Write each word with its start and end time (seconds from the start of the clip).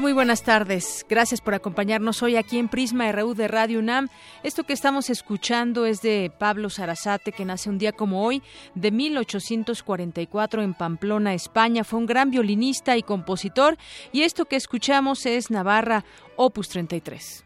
Muy 0.00 0.12
buenas 0.12 0.42
tardes. 0.42 1.06
Gracias 1.08 1.40
por 1.40 1.54
acompañarnos 1.54 2.22
hoy 2.22 2.36
aquí 2.36 2.58
en 2.58 2.68
Prisma 2.68 3.10
RU 3.12 3.34
de 3.34 3.48
Radio 3.48 3.78
UNAM. 3.78 4.08
Esto 4.42 4.64
que 4.64 4.72
estamos 4.72 5.08
escuchando 5.08 5.86
es 5.86 6.02
de 6.02 6.32
Pablo 6.36 6.68
Sarasate, 6.68 7.32
que 7.32 7.44
nace 7.44 7.70
un 7.70 7.78
día 7.78 7.92
como 7.92 8.24
hoy, 8.24 8.42
de 8.74 8.90
1844 8.90 10.62
en 10.62 10.74
Pamplona, 10.74 11.32
España. 11.32 11.84
Fue 11.84 12.00
un 12.00 12.06
gran 12.06 12.30
violinista 12.30 12.96
y 12.96 13.02
compositor. 13.02 13.78
Y 14.12 14.22
esto 14.22 14.46
que 14.46 14.56
escuchamos 14.56 15.26
es 15.26 15.50
Navarra, 15.50 16.04
Opus 16.36 16.68
33. 16.70 17.44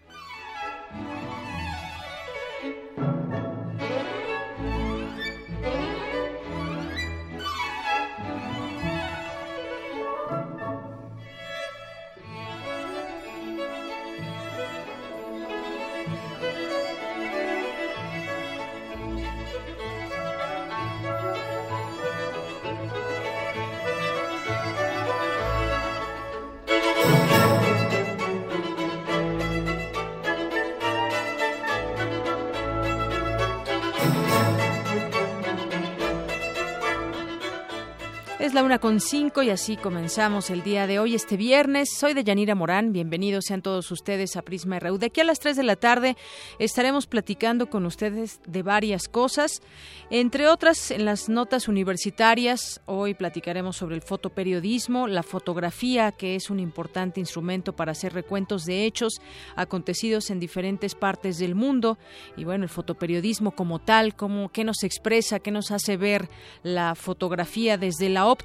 Es 38.48 38.54
la 38.54 38.64
una 38.64 38.78
con 38.78 38.98
cinco 38.98 39.42
y 39.42 39.50
así 39.50 39.76
comenzamos 39.76 40.48
el 40.48 40.62
día 40.62 40.86
de 40.86 40.98
hoy, 40.98 41.14
este 41.14 41.36
viernes. 41.36 41.90
Soy 41.98 42.14
de 42.14 42.24
Yanira 42.24 42.54
Morán. 42.54 42.94
Bienvenidos 42.94 43.44
sean 43.44 43.60
todos 43.60 43.90
ustedes 43.90 44.36
a 44.36 44.42
Prisma 44.42 44.78
RU. 44.78 44.96
De 44.96 45.08
aquí 45.08 45.20
a 45.20 45.24
las 45.24 45.38
tres 45.38 45.54
de 45.58 45.64
la 45.64 45.76
tarde 45.76 46.16
estaremos 46.58 47.06
platicando 47.06 47.68
con 47.68 47.84
ustedes 47.84 48.40
de 48.46 48.62
varias 48.62 49.06
cosas. 49.06 49.60
Entre 50.08 50.48
otras, 50.48 50.90
en 50.90 51.04
las 51.04 51.28
notas 51.28 51.68
universitarias, 51.68 52.80
hoy 52.86 53.12
platicaremos 53.12 53.76
sobre 53.76 53.96
el 53.96 54.00
fotoperiodismo, 54.00 55.08
la 55.08 55.22
fotografía, 55.22 56.12
que 56.12 56.34
es 56.34 56.48
un 56.48 56.58
importante 56.58 57.20
instrumento 57.20 57.76
para 57.76 57.92
hacer 57.92 58.14
recuentos 58.14 58.64
de 58.64 58.86
hechos 58.86 59.20
acontecidos 59.56 60.30
en 60.30 60.40
diferentes 60.40 60.94
partes 60.94 61.36
del 61.36 61.54
mundo. 61.54 61.98
Y 62.34 62.44
bueno, 62.44 62.64
el 62.64 62.70
fotoperiodismo 62.70 63.50
como 63.50 63.78
tal, 63.78 64.16
como, 64.16 64.48
qué 64.48 64.64
nos 64.64 64.84
expresa, 64.84 65.38
qué 65.38 65.50
nos 65.50 65.70
hace 65.70 65.98
ver 65.98 66.30
la 66.62 66.94
fotografía 66.94 67.76
desde 67.76 68.08
la 68.08 68.24
óptica 68.24 68.37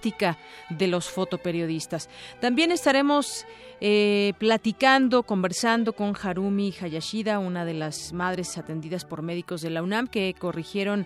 de 0.70 0.88
los 0.88 1.10
fotoperiodistas. 1.10 2.10
También 2.40 2.72
estaremos 2.72 3.46
eh, 3.82 4.34
platicando, 4.38 5.24
conversando 5.24 5.94
con 5.94 6.16
Harumi 6.22 6.74
Hayashida, 6.80 7.40
una 7.40 7.66
de 7.66 7.74
las 7.74 8.14
madres 8.14 8.58
atendidas 8.58 9.04
por 9.04 9.22
médicos 9.22 9.62
de 9.62 9.70
la 9.70 9.84
UNAM 9.84 10.08
que 10.08 10.34
corrigieron 10.40 11.06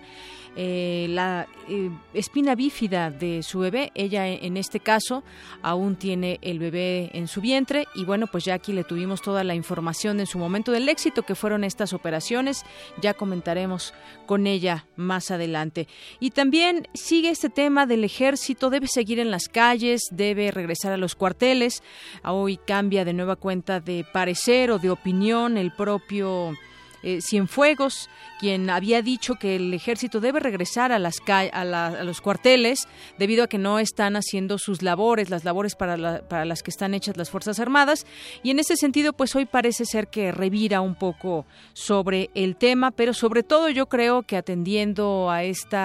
eh, 0.54 1.06
la 1.10 1.46
eh, 1.68 1.90
espina 2.14 2.54
bífida 2.54 3.10
de 3.10 3.42
su 3.42 3.60
bebé. 3.60 3.90
Ella, 3.94 4.26
en 4.28 4.56
este 4.56 4.80
caso, 4.80 5.22
aún 5.62 5.96
tiene 5.96 6.38
el 6.42 6.58
bebé 6.58 7.10
en 7.14 7.28
su 7.28 7.40
vientre 7.40 7.86
y 7.94 8.04
bueno, 8.04 8.26
pues 8.26 8.44
ya 8.44 8.54
aquí 8.54 8.72
le 8.72 8.84
tuvimos 8.84 9.22
toda 9.22 9.44
la 9.44 9.54
información 9.54 10.20
en 10.20 10.26
su 10.26 10.38
momento 10.38 10.72
del 10.72 10.88
éxito 10.88 11.22
que 11.22 11.34
fueron 11.34 11.64
estas 11.64 11.92
operaciones. 11.92 12.64
Ya 13.00 13.14
comentaremos 13.14 13.92
con 14.26 14.46
ella 14.46 14.86
más 14.96 15.30
adelante. 15.30 15.88
Y 16.20 16.30
también 16.30 16.86
sigue 16.94 17.30
este 17.30 17.48
tema 17.48 17.86
del 17.86 18.04
ejército, 18.04 18.70
debe 18.78 18.86
seguir 18.86 19.18
en 19.18 19.32
las 19.32 19.48
calles, 19.48 20.02
debe 20.12 20.52
regresar 20.52 20.92
a 20.92 20.96
los 20.96 21.16
cuarteles. 21.16 21.82
Hoy 22.22 22.58
cambia 22.58 23.04
de 23.04 23.12
nueva 23.12 23.34
cuenta 23.34 23.80
de 23.80 24.06
parecer 24.12 24.70
o 24.70 24.78
de 24.78 24.88
opinión 24.88 25.58
el 25.58 25.72
propio 25.72 26.54
eh, 27.02 27.20
Cienfuegos, 27.22 28.08
quien 28.40 28.70
había 28.70 29.02
dicho 29.02 29.34
que 29.34 29.56
el 29.56 29.74
ejército 29.74 30.20
debe 30.20 30.40
regresar 30.40 30.92
a, 30.92 30.98
las 30.98 31.20
a, 31.26 32.04
los 32.04 32.20
cuarteles 32.20 32.88
debido 33.18 33.44
a 33.44 33.48
que 33.48 33.58
no 33.58 33.78
están 33.78 34.16
haciendo 34.16 34.58
sus 34.58 34.82
labores, 34.82 35.30
las 35.30 35.44
labores 35.44 35.74
para, 35.74 36.22
para 36.22 36.44
las 36.44 36.62
que 36.62 36.70
están 36.70 36.94
hechas 36.94 37.16
las 37.16 37.30
Fuerzas 37.30 37.60
Armadas. 37.60 38.06
Y 38.42 38.50
en 38.50 38.58
ese 38.58 38.76
sentido, 38.76 39.12
pues 39.12 39.34
hoy 39.36 39.46
parece 39.46 39.84
ser 39.84 40.08
que 40.08 40.32
revira 40.32 40.80
un 40.80 40.94
poco 40.94 41.46
sobre 41.72 42.30
el 42.34 42.56
tema, 42.56 42.90
pero 42.90 43.14
sobre 43.14 43.42
todo 43.42 43.68
yo 43.68 43.86
creo 43.86 44.22
que 44.22 44.36
atendiendo 44.36 45.30
a 45.30 45.44
este 45.44 45.78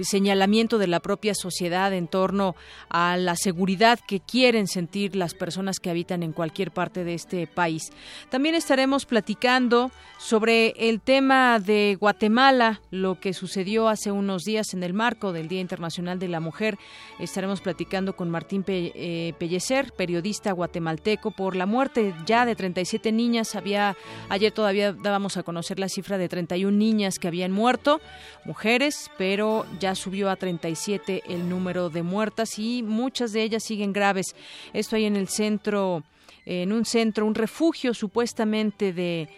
señalamiento 0.00 0.78
de 0.78 0.86
la 0.86 1.00
propia 1.00 1.34
sociedad 1.34 1.92
en 1.92 2.08
torno 2.08 2.54
a 2.88 3.16
la 3.16 3.36
seguridad 3.36 3.98
que 4.06 4.20
quieren 4.20 4.66
sentir 4.66 5.16
las 5.16 5.34
personas 5.34 5.78
que 5.78 5.90
habitan 5.90 6.22
en 6.22 6.32
cualquier 6.32 6.70
parte 6.70 7.04
de 7.04 7.14
este 7.14 7.46
país. 7.46 7.90
También 8.30 8.54
estaremos 8.54 9.06
platicando 9.06 9.69
sobre 10.18 10.74
el 10.88 11.00
tema 11.00 11.60
de 11.60 11.96
Guatemala, 11.98 12.80
lo 12.90 13.20
que 13.20 13.32
sucedió 13.32 13.88
hace 13.88 14.10
unos 14.10 14.42
días 14.44 14.74
en 14.74 14.82
el 14.82 14.94
marco 14.94 15.32
del 15.32 15.48
Día 15.48 15.60
Internacional 15.60 16.18
de 16.18 16.28
la 16.28 16.40
Mujer. 16.40 16.76
Estaremos 17.20 17.60
platicando 17.60 18.16
con 18.16 18.30
Martín 18.30 18.64
eh, 18.66 19.32
Pellecer, 19.38 19.92
periodista 19.92 20.52
guatemalteco, 20.52 21.30
por 21.30 21.54
la 21.54 21.66
muerte 21.66 22.14
ya 22.26 22.44
de 22.44 22.56
37 22.56 23.12
niñas. 23.12 23.54
Había 23.54 23.96
ayer 24.28 24.52
todavía 24.52 24.92
dábamos 24.92 25.36
a 25.36 25.42
conocer 25.42 25.78
la 25.78 25.88
cifra 25.88 26.18
de 26.18 26.28
31 26.28 26.76
niñas 26.76 27.18
que 27.18 27.28
habían 27.28 27.52
muerto, 27.52 28.00
mujeres, 28.44 29.10
pero 29.16 29.66
ya 29.78 29.94
subió 29.94 30.30
a 30.30 30.36
37 30.36 31.22
el 31.28 31.48
número 31.48 31.90
de 31.90 32.02
muertas 32.02 32.58
y 32.58 32.82
muchas 32.82 33.32
de 33.32 33.42
ellas 33.42 33.62
siguen 33.62 33.92
graves. 33.92 34.34
Esto 34.72 34.96
ahí 34.96 35.04
en 35.04 35.16
el 35.16 35.28
centro 35.28 36.02
en 36.46 36.72
un 36.72 36.84
centro, 36.84 37.26
un 37.26 37.34
refugio 37.34 37.94
supuestamente 37.94 38.92
de, 38.92 39.28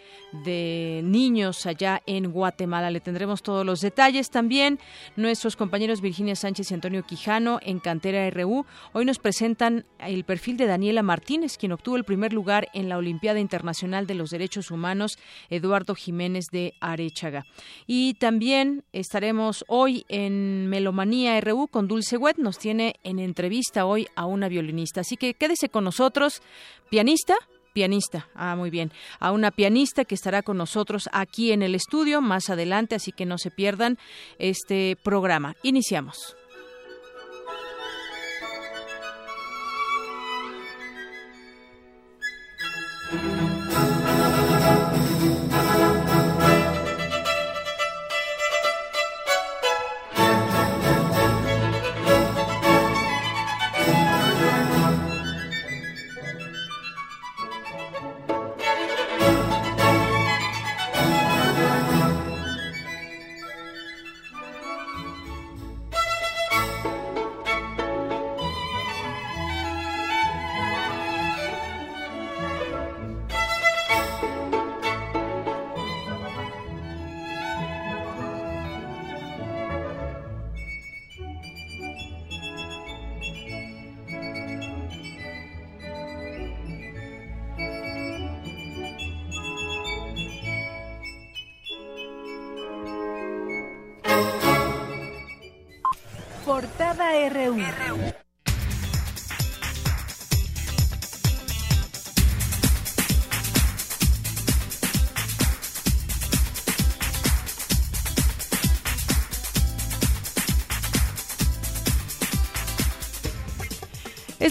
de 0.43 1.01
niños 1.03 1.65
allá 1.65 2.01
en 2.05 2.31
Guatemala. 2.31 2.89
Le 2.89 2.99
tendremos 2.99 3.43
todos 3.43 3.65
los 3.65 3.81
detalles. 3.81 4.29
También 4.29 4.79
nuestros 5.15 5.55
compañeros 5.55 6.01
Virginia 6.01 6.35
Sánchez 6.35 6.71
y 6.71 6.73
Antonio 6.73 7.03
Quijano 7.03 7.59
en 7.61 7.79
Cantera 7.79 8.29
RU 8.29 8.65
hoy 8.93 9.05
nos 9.05 9.19
presentan 9.19 9.85
el 9.99 10.23
perfil 10.23 10.57
de 10.57 10.65
Daniela 10.65 11.03
Martínez, 11.03 11.57
quien 11.57 11.71
obtuvo 11.71 11.97
el 11.97 12.03
primer 12.03 12.33
lugar 12.33 12.67
en 12.73 12.89
la 12.89 12.97
Olimpiada 12.97 13.39
Internacional 13.39 14.07
de 14.07 14.15
los 14.15 14.29
Derechos 14.29 14.71
Humanos 14.71 15.17
Eduardo 15.49 15.95
Jiménez 15.95 16.45
de 16.51 16.73
Arechaga. 16.79 17.45
Y 17.85 18.15
también 18.15 18.83
estaremos 18.91 19.63
hoy 19.67 20.05
en 20.09 20.67
Melomanía 20.67 21.39
RU 21.41 21.67
con 21.67 21.87
Dulce 21.87 22.17
Wet. 22.17 22.37
Nos 22.37 22.57
tiene 22.57 22.95
en 23.03 23.19
entrevista 23.19 23.85
hoy 23.85 24.07
a 24.15 24.25
una 24.25 24.47
violinista. 24.47 25.01
Así 25.01 25.17
que 25.17 25.33
quédese 25.33 25.69
con 25.69 25.83
nosotros. 25.83 26.41
Pianista, 26.93 27.33
pianista. 27.73 28.27
Ah, 28.35 28.55
muy 28.55 28.69
bien. 28.69 28.91
A 29.19 29.31
una 29.31 29.49
pianista 29.49 30.05
que 30.05 30.13
estará 30.13 30.43
con 30.43 30.57
nosotros 30.57 31.09
aquí 31.11 31.51
en 31.51 31.63
el 31.63 31.73
estudio 31.73 32.21
más 32.21 32.51
adelante, 32.51 32.93
así 32.93 33.11
que 33.11 33.25
no 33.25 33.39
se 33.39 33.49
pierdan 33.49 33.97
este 34.37 34.95
programa. 35.03 35.55
Iniciamos. 35.63 36.35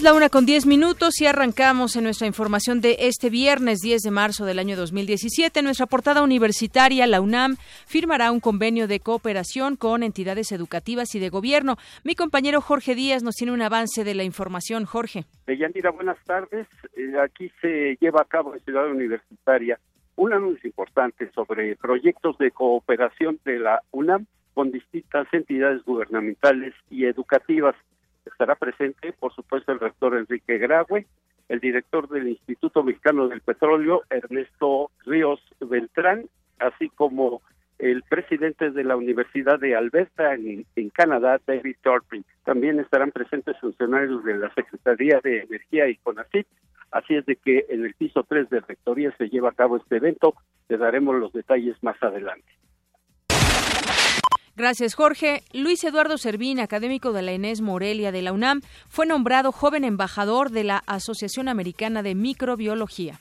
La 0.03 0.13
una 0.13 0.27
con 0.27 0.45
diez 0.45 0.65
minutos 0.65 1.21
y 1.21 1.27
arrancamos 1.27 1.95
en 1.95 2.03
nuestra 2.03 2.27
información 2.27 2.81
de 2.81 2.97
este 2.99 3.29
viernes 3.29 3.79
10 3.79 4.01
de 4.01 4.11
marzo 4.11 4.43
del 4.43 4.59
año 4.59 4.75
2017. 4.75 5.61
Nuestra 5.61 5.85
portada 5.85 6.23
universitaria, 6.23 7.07
la 7.07 7.21
UNAM, 7.21 7.55
firmará 7.87 8.33
un 8.33 8.41
convenio 8.41 8.89
de 8.89 8.99
cooperación 8.99 9.77
con 9.77 10.03
entidades 10.03 10.51
educativas 10.51 11.15
y 11.15 11.19
de 11.19 11.29
gobierno. 11.29 11.77
Mi 12.03 12.15
compañero 12.15 12.59
Jorge 12.59 12.95
Díaz 12.95 13.23
nos 13.23 13.35
tiene 13.35 13.53
un 13.53 13.61
avance 13.61 14.03
de 14.03 14.13
la 14.13 14.25
información. 14.25 14.83
Jorge. 14.83 15.23
Yanira, 15.47 15.91
buenas 15.91 16.21
tardes. 16.25 16.67
Eh, 16.97 17.13
aquí 17.23 17.49
se 17.61 17.95
lleva 18.01 18.23
a 18.23 18.25
cabo 18.25 18.55
en 18.55 18.59
Ciudad 18.59 18.85
Universitaria 18.89 19.79
un 20.17 20.33
anuncio 20.33 20.67
importante 20.67 21.31
sobre 21.31 21.77
proyectos 21.77 22.37
de 22.39 22.51
cooperación 22.51 23.39
de 23.45 23.57
la 23.57 23.81
UNAM 23.91 24.25
con 24.53 24.69
distintas 24.69 25.27
entidades 25.31 25.81
gubernamentales 25.85 26.73
y 26.89 27.05
educativas 27.05 27.75
estará 28.25 28.55
presente, 28.55 29.13
por 29.13 29.33
supuesto, 29.33 29.71
el 29.71 29.79
rector 29.79 30.15
Enrique 30.17 30.57
Graue, 30.57 31.05
el 31.49 31.59
director 31.59 32.07
del 32.09 32.29
Instituto 32.29 32.83
Mexicano 32.83 33.27
del 33.27 33.41
Petróleo, 33.41 34.03
Ernesto 34.09 34.91
Ríos 35.05 35.41
Beltrán, 35.59 36.25
así 36.59 36.89
como 36.89 37.41
el 37.79 38.03
presidente 38.03 38.71
de 38.71 38.83
la 38.83 38.95
Universidad 38.95 39.59
de 39.59 39.75
Alberta 39.75 40.35
en, 40.35 40.65
Canadá, 40.91 41.39
David 41.45 41.75
Turpin. 41.81 42.23
También 42.45 42.79
estarán 42.79 43.11
presentes 43.11 43.59
funcionarios 43.59 44.23
de 44.23 44.37
la 44.37 44.53
Secretaría 44.53 45.19
de 45.23 45.41
Energía 45.41 45.89
y 45.89 45.97
CONACYT. 45.97 46.47
Así 46.91 47.15
es 47.15 47.25
de 47.25 47.35
que 47.35 47.65
en 47.69 47.83
el 47.83 47.93
piso 47.95 48.23
3 48.23 48.49
de 48.49 48.61
Rectoría 48.61 49.13
se 49.17 49.27
lleva 49.27 49.49
a 49.49 49.53
cabo 49.53 49.77
este 49.77 49.97
evento. 49.97 50.35
Te 50.67 50.77
daremos 50.77 51.15
los 51.15 51.33
detalles 51.33 51.75
más 51.81 52.01
adelante. 52.01 52.47
Gracias, 54.55 54.93
Jorge. 54.93 55.43
Luis 55.51 55.83
Eduardo 55.83 56.17
Servín, 56.19 56.59
académico 56.59 57.11
de 57.11 57.23
la 57.23 57.33
Inés 57.33 57.61
Morelia 57.61 58.11
de 58.11 58.21
la 58.21 58.33
UNAM, 58.33 58.61
fue 58.87 59.07
nombrado 59.07 59.51
joven 59.51 59.83
embajador 59.83 60.51
de 60.51 60.63
la 60.63 60.83
Asociación 60.85 61.47
Americana 61.47 62.03
de 62.03 62.13
Microbiología. 62.13 63.19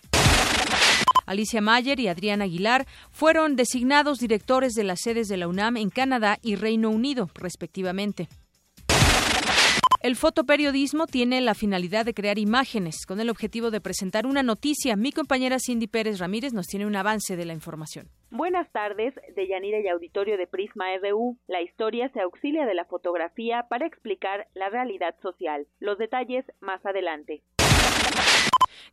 Alicia 1.25 1.63
Mayer 1.63 1.99
y 2.01 2.09
Adrián 2.09 2.43
Aguilar 2.43 2.87
fueron 3.11 3.57
designados 3.57 4.19
directores 4.19 4.75
de 4.75 4.85
las 4.85 5.01
sedes 5.01 5.29
de 5.29 5.39
la 5.39 5.49
UNAM 5.49 5.79
en 5.79 5.89
Canadá 5.89 6.39
y 6.43 6.57
Reino 6.57 6.91
Unido, 6.91 7.31
respectivamente. 7.35 8.29
El 10.03 10.17
fotoperiodismo 10.17 11.07
tiene 11.07 11.41
la 11.41 11.55
finalidad 11.55 12.05
de 12.05 12.13
crear 12.13 12.39
imágenes 12.39 13.07
con 13.07 13.21
el 13.21 13.31
objetivo 13.31 13.71
de 13.71 13.81
presentar 13.81 14.27
una 14.27 14.43
noticia. 14.43 14.97
Mi 14.97 15.13
compañera 15.13 15.59
Cindy 15.59 15.87
Pérez 15.87 16.19
Ramírez 16.19 16.53
nos 16.53 16.67
tiene 16.67 16.87
un 16.87 16.97
avance 16.97 17.37
de 17.37 17.45
la 17.47 17.55
información. 17.55 18.11
Buenas 18.35 18.67
tardes, 18.73 19.13
de 19.37 19.47
Yanira 19.47 19.79
y 19.81 19.89
Auditorio 19.89 20.39
de 20.39 20.47
Prisma 20.47 20.95
EDU. 20.95 21.37
La 21.49 21.61
historia 21.61 22.09
se 22.15 22.23
auxilia 22.23 22.65
de 22.65 22.73
la 22.73 22.87
fotografía 22.87 23.67
para 23.69 23.87
explicar 23.87 24.49
la 24.55 24.71
realidad 24.71 25.15
social. 25.21 25.67
Los 25.81 25.99
detalles 25.99 26.47
más 26.61 26.81
adelante. 26.87 27.43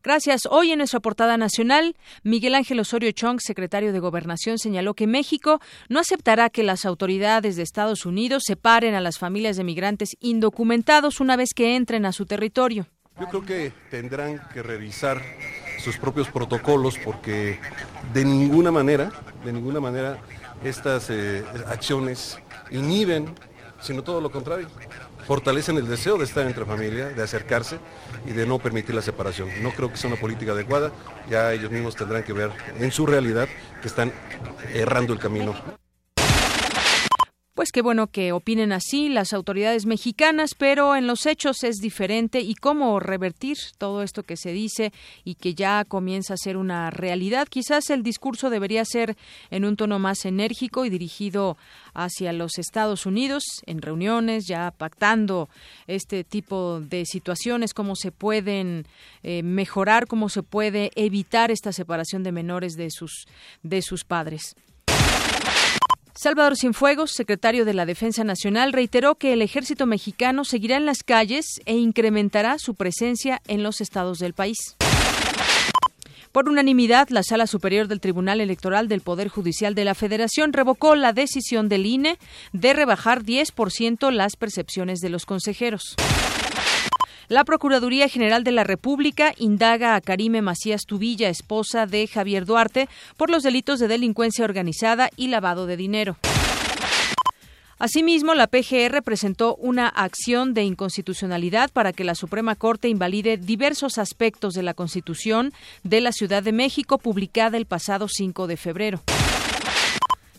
Gracias. 0.02 0.42
Hoy 0.44 0.72
en 0.72 0.78
nuestra 0.78 1.00
portada 1.00 1.38
nacional, 1.38 1.96
Miguel 2.22 2.54
Ángel 2.54 2.80
Osorio 2.80 3.12
Chong, 3.12 3.40
secretario 3.40 3.94
de 3.94 3.98
Gobernación, 3.98 4.58
señaló 4.58 4.92
que 4.92 5.06
México 5.06 5.58
no 5.88 6.00
aceptará 6.00 6.50
que 6.50 6.62
las 6.62 6.84
autoridades 6.84 7.56
de 7.56 7.62
Estados 7.62 8.04
Unidos 8.04 8.42
separen 8.46 8.92
a 8.92 9.00
las 9.00 9.18
familias 9.18 9.56
de 9.56 9.64
migrantes 9.64 10.18
indocumentados 10.20 11.18
una 11.18 11.36
vez 11.36 11.54
que 11.56 11.76
entren 11.76 12.04
a 12.04 12.12
su 12.12 12.26
territorio. 12.26 12.88
Yo 13.18 13.26
creo 13.28 13.46
que 13.46 13.72
tendrán 13.90 14.38
que 14.52 14.62
revisar 14.62 15.22
sus 15.80 15.96
propios 15.96 16.28
protocolos 16.28 16.98
porque 17.04 17.58
de 18.12 18.24
ninguna 18.24 18.70
manera, 18.70 19.10
de 19.44 19.52
ninguna 19.52 19.80
manera 19.80 20.18
estas 20.62 21.10
eh, 21.10 21.44
acciones 21.66 22.38
inhiben, 22.70 23.34
sino 23.80 24.02
todo 24.02 24.20
lo 24.20 24.30
contrario 24.30 24.68
fortalecen 25.30 25.76
el 25.76 25.86
deseo 25.86 26.18
de 26.18 26.24
estar 26.24 26.44
entre 26.44 26.64
familia, 26.64 27.10
de 27.10 27.22
acercarse 27.22 27.78
y 28.26 28.32
de 28.32 28.46
no 28.46 28.58
permitir 28.58 28.96
la 28.96 29.00
separación. 29.00 29.48
No 29.62 29.70
creo 29.70 29.88
que 29.88 29.96
sea 29.96 30.10
una 30.10 30.18
política 30.18 30.50
adecuada, 30.50 30.90
ya 31.30 31.52
ellos 31.52 31.70
mismos 31.70 31.94
tendrán 31.94 32.24
que 32.24 32.32
ver 32.32 32.50
en 32.80 32.90
su 32.90 33.06
realidad 33.06 33.48
que 33.80 33.86
están 33.86 34.12
errando 34.74 35.12
el 35.12 35.20
camino. 35.20 35.54
Pues 37.60 37.72
qué 37.72 37.82
bueno 37.82 38.06
que 38.06 38.32
opinen 38.32 38.72
así 38.72 39.10
las 39.10 39.34
autoridades 39.34 39.84
mexicanas, 39.84 40.54
pero 40.56 40.96
en 40.96 41.06
los 41.06 41.26
hechos 41.26 41.62
es 41.62 41.76
diferente 41.76 42.40
y 42.40 42.54
cómo 42.54 42.98
revertir 43.00 43.58
todo 43.76 44.02
esto 44.02 44.22
que 44.22 44.38
se 44.38 44.50
dice 44.50 44.94
y 45.24 45.34
que 45.34 45.52
ya 45.52 45.84
comienza 45.84 46.32
a 46.32 46.38
ser 46.38 46.56
una 46.56 46.88
realidad. 46.88 47.48
Quizás 47.48 47.90
el 47.90 48.02
discurso 48.02 48.48
debería 48.48 48.82
ser 48.86 49.14
en 49.50 49.66
un 49.66 49.76
tono 49.76 49.98
más 49.98 50.24
enérgico 50.24 50.86
y 50.86 50.88
dirigido 50.88 51.58
hacia 51.92 52.32
los 52.32 52.56
Estados 52.56 53.04
Unidos 53.04 53.44
en 53.66 53.82
reuniones, 53.82 54.46
ya 54.46 54.70
pactando 54.70 55.50
este 55.86 56.24
tipo 56.24 56.80
de 56.80 57.04
situaciones, 57.04 57.74
cómo 57.74 57.94
se 57.94 58.10
pueden 58.10 58.86
eh, 59.22 59.42
mejorar, 59.42 60.06
cómo 60.06 60.30
se 60.30 60.42
puede 60.42 60.92
evitar 60.94 61.50
esta 61.50 61.72
separación 61.72 62.22
de 62.22 62.32
menores 62.32 62.72
de 62.78 62.90
sus 62.90 63.26
de 63.62 63.82
sus 63.82 64.04
padres. 64.04 64.56
Salvador 66.22 66.54
Cienfuegos, 66.54 67.12
secretario 67.12 67.64
de 67.64 67.72
la 67.72 67.86
Defensa 67.86 68.24
Nacional, 68.24 68.74
reiteró 68.74 69.14
que 69.14 69.32
el 69.32 69.40
ejército 69.40 69.86
mexicano 69.86 70.44
seguirá 70.44 70.76
en 70.76 70.84
las 70.84 71.02
calles 71.02 71.62
e 71.64 71.76
incrementará 71.76 72.58
su 72.58 72.74
presencia 72.74 73.40
en 73.48 73.62
los 73.62 73.80
estados 73.80 74.18
del 74.18 74.34
país. 74.34 74.76
Por 76.30 76.50
unanimidad, 76.50 77.08
la 77.08 77.22
Sala 77.22 77.46
Superior 77.46 77.88
del 77.88 78.02
Tribunal 78.02 78.42
Electoral 78.42 78.86
del 78.86 79.00
Poder 79.00 79.28
Judicial 79.28 79.74
de 79.74 79.86
la 79.86 79.94
Federación 79.94 80.52
revocó 80.52 80.94
la 80.94 81.14
decisión 81.14 81.70
del 81.70 81.86
INE 81.86 82.18
de 82.52 82.74
rebajar 82.74 83.22
10% 83.22 84.10
las 84.10 84.36
percepciones 84.36 85.00
de 85.00 85.08
los 85.08 85.24
consejeros. 85.24 85.96
La 87.30 87.44
Procuraduría 87.44 88.08
General 88.08 88.42
de 88.42 88.50
la 88.50 88.64
República 88.64 89.34
indaga 89.38 89.94
a 89.94 90.00
Karime 90.00 90.42
Macías 90.42 90.82
Tubilla, 90.84 91.28
esposa 91.28 91.86
de 91.86 92.08
Javier 92.08 92.44
Duarte, 92.44 92.88
por 93.16 93.30
los 93.30 93.44
delitos 93.44 93.78
de 93.78 93.86
delincuencia 93.86 94.44
organizada 94.44 95.10
y 95.14 95.28
lavado 95.28 95.66
de 95.66 95.76
dinero. 95.76 96.16
Asimismo, 97.78 98.34
la 98.34 98.48
PGR 98.48 99.00
presentó 99.04 99.54
una 99.54 99.86
acción 99.86 100.54
de 100.54 100.64
inconstitucionalidad 100.64 101.70
para 101.70 101.92
que 101.92 102.02
la 102.02 102.16
Suprema 102.16 102.56
Corte 102.56 102.88
invalide 102.88 103.36
diversos 103.36 103.98
aspectos 103.98 104.54
de 104.54 104.64
la 104.64 104.74
Constitución 104.74 105.52
de 105.84 106.00
la 106.00 106.10
Ciudad 106.10 106.42
de 106.42 106.50
México 106.50 106.98
publicada 106.98 107.58
el 107.58 107.66
pasado 107.66 108.08
5 108.08 108.48
de 108.48 108.56
febrero. 108.56 109.02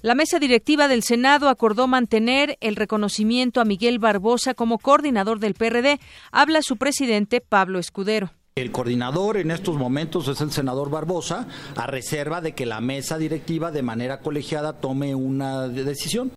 La 0.04 0.16
mesa 0.16 0.40
directiva 0.40 0.88
del 0.88 1.04
Senado 1.04 1.48
acordó 1.48 1.88
mantener 1.88 2.58
el 2.60 2.76
reconocimiento 2.76 3.62
a 3.62 3.66
Miguel 3.66 4.00
Barbosa 4.00 4.56
como 4.56 4.80
coordinador 4.80 5.40
del 5.40 5.54
PRD. 5.54 6.00
Habla 6.32 6.64
su 6.64 6.78
presidente 6.78 7.40
Pablo 7.40 7.78
Escudero. 7.78 8.32
El 8.56 8.72
coordinador 8.72 9.38
en 9.38 9.52
estos 9.52 9.78
momentos 9.78 10.28
es 10.28 10.42
el 10.42 10.52
senador 10.52 10.90
Barbosa, 10.90 11.48
a 11.76 11.86
reserva 11.86 12.42
de 12.42 12.54
que 12.54 12.66
la 12.66 12.82
mesa 12.82 13.20
directiva 13.20 13.72
de 13.72 13.84
manera 13.84 14.22
colegiada 14.22 14.74
tome 14.74 15.14
una 15.14 15.68
decisión. 15.68 16.32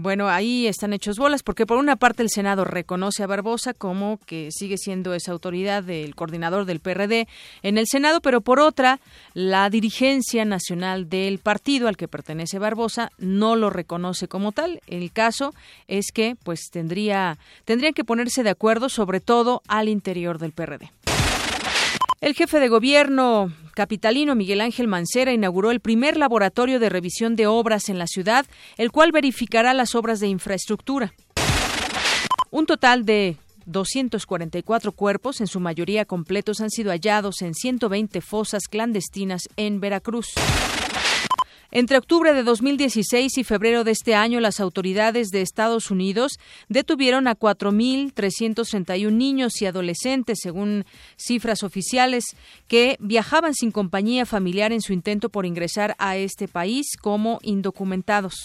Bueno, 0.00 0.28
ahí 0.28 0.68
están 0.68 0.92
hechos 0.92 1.18
bolas, 1.18 1.42
porque 1.42 1.66
por 1.66 1.76
una 1.76 1.96
parte 1.96 2.22
el 2.22 2.30
Senado 2.30 2.64
reconoce 2.64 3.24
a 3.24 3.26
Barbosa 3.26 3.74
como 3.74 4.20
que 4.26 4.50
sigue 4.52 4.78
siendo 4.78 5.12
esa 5.12 5.32
autoridad 5.32 5.82
del 5.82 6.14
coordinador 6.14 6.66
del 6.66 6.78
PRD 6.78 7.26
en 7.64 7.78
el 7.78 7.88
Senado, 7.88 8.20
pero 8.20 8.40
por 8.40 8.60
otra, 8.60 9.00
la 9.34 9.68
dirigencia 9.70 10.44
nacional 10.44 11.08
del 11.08 11.40
partido 11.40 11.88
al 11.88 11.96
que 11.96 12.06
pertenece 12.06 12.60
Barbosa 12.60 13.10
no 13.18 13.56
lo 13.56 13.70
reconoce 13.70 14.28
como 14.28 14.52
tal. 14.52 14.80
El 14.86 15.10
caso 15.10 15.52
es 15.88 16.12
que, 16.14 16.36
pues, 16.44 16.68
tendría, 16.70 17.36
tendrían 17.64 17.92
que 17.92 18.04
ponerse 18.04 18.44
de 18.44 18.50
acuerdo, 18.50 18.88
sobre 18.88 19.18
todo 19.18 19.62
al 19.66 19.88
interior 19.88 20.38
del 20.38 20.52
PRD. 20.52 20.92
El 22.20 22.34
jefe 22.34 22.58
de 22.58 22.68
gobierno 22.68 23.52
capitalino 23.74 24.34
Miguel 24.34 24.60
Ángel 24.60 24.88
Mancera 24.88 25.32
inauguró 25.32 25.70
el 25.70 25.78
primer 25.78 26.16
laboratorio 26.16 26.80
de 26.80 26.88
revisión 26.88 27.36
de 27.36 27.46
obras 27.46 27.88
en 27.88 27.96
la 27.96 28.08
ciudad, 28.08 28.44
el 28.76 28.90
cual 28.90 29.12
verificará 29.12 29.72
las 29.72 29.94
obras 29.94 30.18
de 30.18 30.26
infraestructura. 30.26 31.14
Un 32.50 32.66
total 32.66 33.04
de 33.04 33.36
244 33.66 34.90
cuerpos, 34.90 35.40
en 35.40 35.46
su 35.46 35.60
mayoría 35.60 36.06
completos, 36.06 36.60
han 36.60 36.70
sido 36.70 36.90
hallados 36.90 37.40
en 37.40 37.54
120 37.54 38.20
fosas 38.20 38.64
clandestinas 38.68 39.42
en 39.56 39.78
Veracruz. 39.78 40.32
Entre 41.70 41.98
octubre 41.98 42.32
de 42.32 42.44
2016 42.44 43.36
y 43.36 43.44
febrero 43.44 43.84
de 43.84 43.90
este 43.90 44.14
año, 44.14 44.40
las 44.40 44.58
autoridades 44.58 45.28
de 45.28 45.42
Estados 45.42 45.90
Unidos 45.90 46.38
detuvieron 46.70 47.28
a 47.28 47.34
4.331 47.34 49.12
niños 49.12 49.60
y 49.60 49.66
adolescentes, 49.66 50.38
según 50.42 50.86
cifras 51.16 51.62
oficiales, 51.62 52.24
que 52.68 52.96
viajaban 53.00 53.52
sin 53.52 53.70
compañía 53.70 54.24
familiar 54.24 54.72
en 54.72 54.80
su 54.80 54.94
intento 54.94 55.28
por 55.28 55.44
ingresar 55.44 55.94
a 55.98 56.16
este 56.16 56.48
país 56.48 56.96
como 56.98 57.38
indocumentados. 57.42 58.44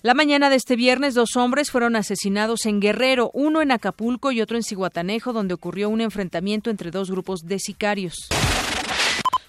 La 0.00 0.14
mañana 0.14 0.48
de 0.48 0.56
este 0.56 0.76
viernes, 0.76 1.12
dos 1.12 1.36
hombres 1.36 1.70
fueron 1.70 1.96
asesinados 1.96 2.64
en 2.64 2.80
Guerrero, 2.80 3.30
uno 3.34 3.60
en 3.60 3.72
Acapulco 3.72 4.32
y 4.32 4.40
otro 4.40 4.56
en 4.56 4.62
Cihuatanejo, 4.62 5.34
donde 5.34 5.54
ocurrió 5.54 5.90
un 5.90 6.00
enfrentamiento 6.00 6.70
entre 6.70 6.90
dos 6.90 7.10
grupos 7.10 7.40
de 7.44 7.58
sicarios. 7.58 8.28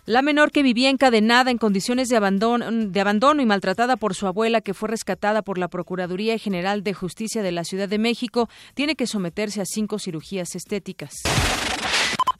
La 0.08 0.22
menor 0.22 0.52
que 0.52 0.62
vivía 0.62 0.92
encadenada 0.92 1.50
en 1.50 1.58
condiciones 1.58 2.10
de 2.10 2.16
abandono, 2.16 3.42
y 3.42 3.46
maltratada 3.46 3.98
por 3.98 4.14
su 4.14 4.28
abuela, 4.28 4.62
que 4.62 4.76
fue 4.76 4.88
rescatada 4.88 5.42
por 5.42 5.58
la 5.58 5.68
Procuraduría 5.68 6.38
General 6.38 6.84
de 6.84 6.94
Justicia 6.94 7.42
de 7.42 7.52
la 7.52 7.64
Ciudad 7.64 7.90
de 7.90 7.98
México, 7.98 8.48
tiene 8.76 8.96
que 8.96 9.08
someterse 9.08 9.62
a 9.62 9.66
cinco 9.66 9.98
cirugías 9.98 10.54
estéticas. 10.54 11.12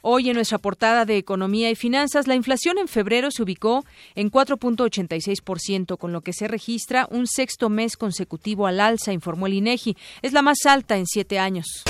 Hoy 0.00 0.30
en 0.30 0.36
nuestra 0.36 0.58
portada 0.58 1.04
de 1.04 1.16
Economía 1.16 1.68
y 1.68 1.74
Finanzas, 1.74 2.28
la 2.28 2.36
inflación 2.36 2.78
en 2.78 2.86
febrero 2.86 3.32
se 3.32 3.42
ubicó 3.42 3.84
en 4.14 4.30
4.86%, 4.30 5.98
con 5.98 6.12
lo 6.12 6.20
que 6.20 6.32
se 6.32 6.46
registra 6.46 7.08
un 7.10 7.26
sexto 7.26 7.68
mes 7.68 7.96
consecutivo 7.96 8.68
al 8.68 8.78
alza, 8.78 9.12
informó 9.12 9.48
el 9.48 9.54
INEGI. 9.54 9.96
Es 10.22 10.32
la 10.32 10.42
más 10.42 10.58
alta 10.66 10.96
en 10.96 11.06
siete 11.06 11.40
años. 11.40 11.82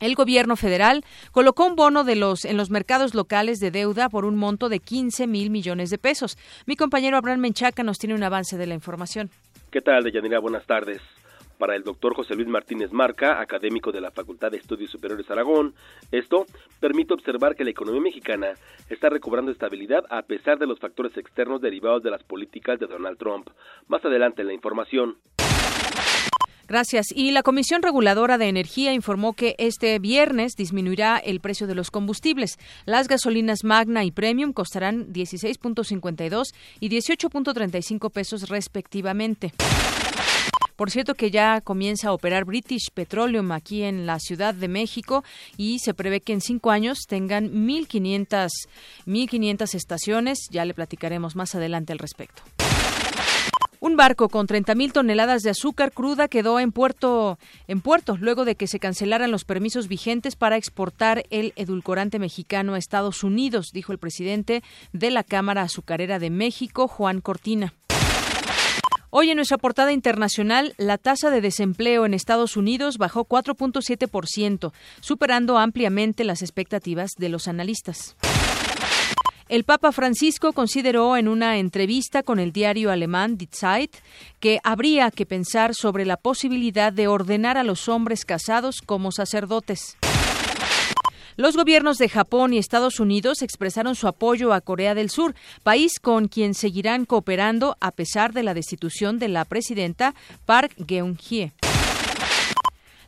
El 0.00 0.14
gobierno 0.14 0.56
federal 0.56 1.04
colocó 1.30 1.66
un 1.66 1.76
bono 1.76 2.04
de 2.04 2.16
los 2.16 2.46
en 2.46 2.56
los 2.56 2.70
mercados 2.70 3.14
locales 3.14 3.60
de 3.60 3.70
deuda 3.70 4.08
por 4.08 4.24
un 4.24 4.34
monto 4.34 4.70
de 4.70 4.78
15 4.78 5.26
mil 5.26 5.50
millones 5.50 5.90
de 5.90 5.98
pesos. 5.98 6.38
Mi 6.66 6.74
compañero 6.74 7.18
Abraham 7.18 7.40
Menchaca 7.40 7.82
nos 7.82 7.98
tiene 7.98 8.14
un 8.14 8.22
avance 8.22 8.56
de 8.56 8.66
la 8.66 8.72
información. 8.72 9.28
¿Qué 9.70 9.82
tal, 9.82 10.02
Deyanira? 10.02 10.40
Buenas 10.40 10.64
tardes 10.64 11.02
para 11.58 11.76
el 11.76 11.82
doctor 11.82 12.14
José 12.14 12.34
Luis 12.34 12.48
Martínez 12.48 12.90
Marca, 12.90 13.38
académico 13.38 13.92
de 13.92 14.00
la 14.00 14.10
Facultad 14.10 14.50
de 14.50 14.56
Estudios 14.56 14.90
Superiores 14.90 15.30
Aragón. 15.30 15.74
Esto 16.10 16.46
permite 16.80 17.12
observar 17.12 17.54
que 17.54 17.64
la 17.64 17.70
economía 17.70 18.00
mexicana 18.00 18.54
está 18.88 19.10
recobrando 19.10 19.52
estabilidad 19.52 20.04
a 20.08 20.22
pesar 20.22 20.58
de 20.58 20.66
los 20.66 20.80
factores 20.80 21.14
externos 21.18 21.60
derivados 21.60 22.02
de 22.02 22.10
las 22.10 22.22
políticas 22.22 22.80
de 22.80 22.86
Donald 22.86 23.18
Trump. 23.18 23.50
Más 23.88 24.02
adelante 24.02 24.40
en 24.40 24.48
la 24.48 24.54
información. 24.54 25.18
Gracias. 26.70 27.06
Y 27.12 27.32
la 27.32 27.42
Comisión 27.42 27.82
Reguladora 27.82 28.38
de 28.38 28.48
Energía 28.48 28.92
informó 28.92 29.32
que 29.32 29.56
este 29.58 29.98
viernes 29.98 30.54
disminuirá 30.54 31.18
el 31.18 31.40
precio 31.40 31.66
de 31.66 31.74
los 31.74 31.90
combustibles. 31.90 32.60
Las 32.86 33.08
gasolinas 33.08 33.64
Magna 33.64 34.04
y 34.04 34.12
Premium 34.12 34.52
costarán 34.52 35.12
16.52 35.12 36.54
y 36.78 36.88
18.35 36.88 38.12
pesos 38.12 38.48
respectivamente. 38.48 39.52
Por 40.76 40.92
cierto 40.92 41.16
que 41.16 41.32
ya 41.32 41.60
comienza 41.60 42.10
a 42.10 42.12
operar 42.12 42.44
British 42.44 42.92
Petroleum 42.94 43.50
aquí 43.50 43.82
en 43.82 44.06
la 44.06 44.20
Ciudad 44.20 44.54
de 44.54 44.68
México 44.68 45.24
y 45.56 45.80
se 45.80 45.92
prevé 45.92 46.20
que 46.20 46.34
en 46.34 46.40
cinco 46.40 46.70
años 46.70 47.00
tengan 47.08 47.50
1.500, 47.50 48.48
1.500 49.06 49.74
estaciones. 49.74 50.38
Ya 50.52 50.64
le 50.64 50.74
platicaremos 50.74 51.34
más 51.34 51.56
adelante 51.56 51.92
al 51.92 51.98
respecto. 51.98 52.44
Un 53.82 53.96
barco 53.96 54.28
con 54.28 54.46
30.000 54.46 54.92
toneladas 54.92 55.42
de 55.42 55.48
azúcar 55.48 55.90
cruda 55.92 56.28
quedó 56.28 56.60
en 56.60 56.70
puerto, 56.70 57.38
en 57.66 57.80
puerto 57.80 58.18
luego 58.18 58.44
de 58.44 58.54
que 58.54 58.66
se 58.66 58.78
cancelaran 58.78 59.30
los 59.30 59.46
permisos 59.46 59.88
vigentes 59.88 60.36
para 60.36 60.58
exportar 60.58 61.24
el 61.30 61.54
edulcorante 61.56 62.18
mexicano 62.18 62.74
a 62.74 62.78
Estados 62.78 63.24
Unidos, 63.24 63.70
dijo 63.72 63.92
el 63.92 63.98
presidente 63.98 64.62
de 64.92 65.10
la 65.10 65.24
Cámara 65.24 65.62
Azucarera 65.62 66.18
de 66.18 66.28
México, 66.28 66.88
Juan 66.88 67.22
Cortina. 67.22 67.72
Hoy 69.08 69.30
en 69.30 69.36
nuestra 69.36 69.56
portada 69.56 69.92
internacional, 69.92 70.74
la 70.76 70.98
tasa 70.98 71.30
de 71.30 71.40
desempleo 71.40 72.04
en 72.04 72.12
Estados 72.12 72.58
Unidos 72.58 72.98
bajó 72.98 73.24
4.7%, 73.24 74.72
superando 75.00 75.56
ampliamente 75.56 76.24
las 76.24 76.42
expectativas 76.42 77.12
de 77.16 77.30
los 77.30 77.48
analistas. 77.48 78.14
El 79.50 79.64
Papa 79.64 79.90
Francisco 79.90 80.52
consideró 80.52 81.16
en 81.16 81.26
una 81.26 81.58
entrevista 81.58 82.22
con 82.22 82.38
el 82.38 82.52
diario 82.52 82.92
alemán 82.92 83.36
Die 83.36 83.48
Zeit 83.50 83.96
que 84.38 84.60
habría 84.62 85.10
que 85.10 85.26
pensar 85.26 85.74
sobre 85.74 86.06
la 86.06 86.16
posibilidad 86.16 86.92
de 86.92 87.08
ordenar 87.08 87.58
a 87.58 87.64
los 87.64 87.88
hombres 87.88 88.24
casados 88.24 88.80
como 88.80 89.10
sacerdotes. 89.10 89.96
Los 91.34 91.56
gobiernos 91.56 91.98
de 91.98 92.08
Japón 92.08 92.52
y 92.52 92.58
Estados 92.58 93.00
Unidos 93.00 93.42
expresaron 93.42 93.96
su 93.96 94.06
apoyo 94.06 94.52
a 94.52 94.60
Corea 94.60 94.94
del 94.94 95.10
Sur, 95.10 95.34
país 95.64 95.98
con 96.00 96.28
quien 96.28 96.54
seguirán 96.54 97.04
cooperando 97.04 97.76
a 97.80 97.90
pesar 97.90 98.32
de 98.32 98.44
la 98.44 98.54
destitución 98.54 99.18
de 99.18 99.30
la 99.30 99.44
presidenta 99.44 100.14
Park 100.46 100.76
Geun-hye. 100.86 101.50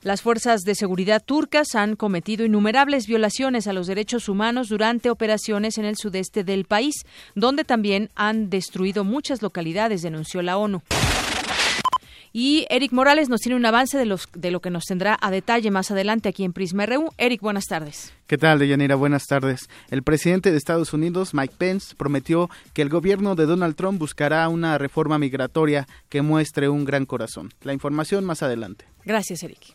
Las 0.02 0.20
fuerzas 0.20 0.62
de 0.62 0.74
seguridad 0.74 1.22
turcas 1.24 1.76
han 1.76 1.94
cometido 1.94 2.44
innumerables 2.44 3.06
violaciones 3.06 3.68
a 3.68 3.72
los 3.72 3.86
derechos 3.86 4.28
humanos 4.28 4.68
durante 4.68 5.10
operaciones 5.10 5.78
en 5.78 5.84
el 5.84 5.96
sudeste 5.96 6.42
del 6.42 6.64
país, 6.64 7.06
donde 7.36 7.62
también 7.62 8.10
han 8.16 8.50
destruido 8.50 9.04
muchas 9.04 9.42
localidades, 9.42 10.02
denunció 10.02 10.42
la 10.42 10.56
ONU. 10.56 10.82
Y 12.32 12.66
Eric 12.68 12.92
Morales 12.92 13.28
nos 13.28 13.42
tiene 13.42 13.56
un 13.56 13.66
avance 13.66 13.96
de, 13.96 14.06
los, 14.06 14.26
de 14.34 14.50
lo 14.50 14.60
que 14.60 14.70
nos 14.70 14.86
tendrá 14.86 15.16
a 15.20 15.30
detalle 15.30 15.70
más 15.70 15.90
adelante 15.92 16.30
aquí 16.30 16.42
en 16.42 16.52
Prisma 16.52 16.86
RU. 16.86 17.10
Eric, 17.18 17.40
buenas 17.40 17.66
tardes. 17.66 18.12
¿Qué 18.26 18.38
tal, 18.38 18.58
Deyanira? 18.58 18.96
Buenas 18.96 19.26
tardes. 19.26 19.68
El 19.90 20.02
presidente 20.02 20.50
de 20.50 20.56
Estados 20.56 20.94
Unidos, 20.94 21.34
Mike 21.34 21.54
Pence, 21.58 21.94
prometió 21.94 22.48
que 22.72 22.82
el 22.82 22.88
gobierno 22.88 23.36
de 23.36 23.46
Donald 23.46 23.76
Trump 23.76 24.00
buscará 24.00 24.48
una 24.48 24.78
reforma 24.78 25.18
migratoria 25.18 25.86
que 26.08 26.22
muestre 26.22 26.70
un 26.70 26.86
gran 26.86 27.04
corazón. 27.04 27.50
La 27.60 27.74
información 27.74 28.24
más 28.24 28.42
adelante. 28.42 28.86
Gracias, 29.04 29.42
Eric. 29.42 29.72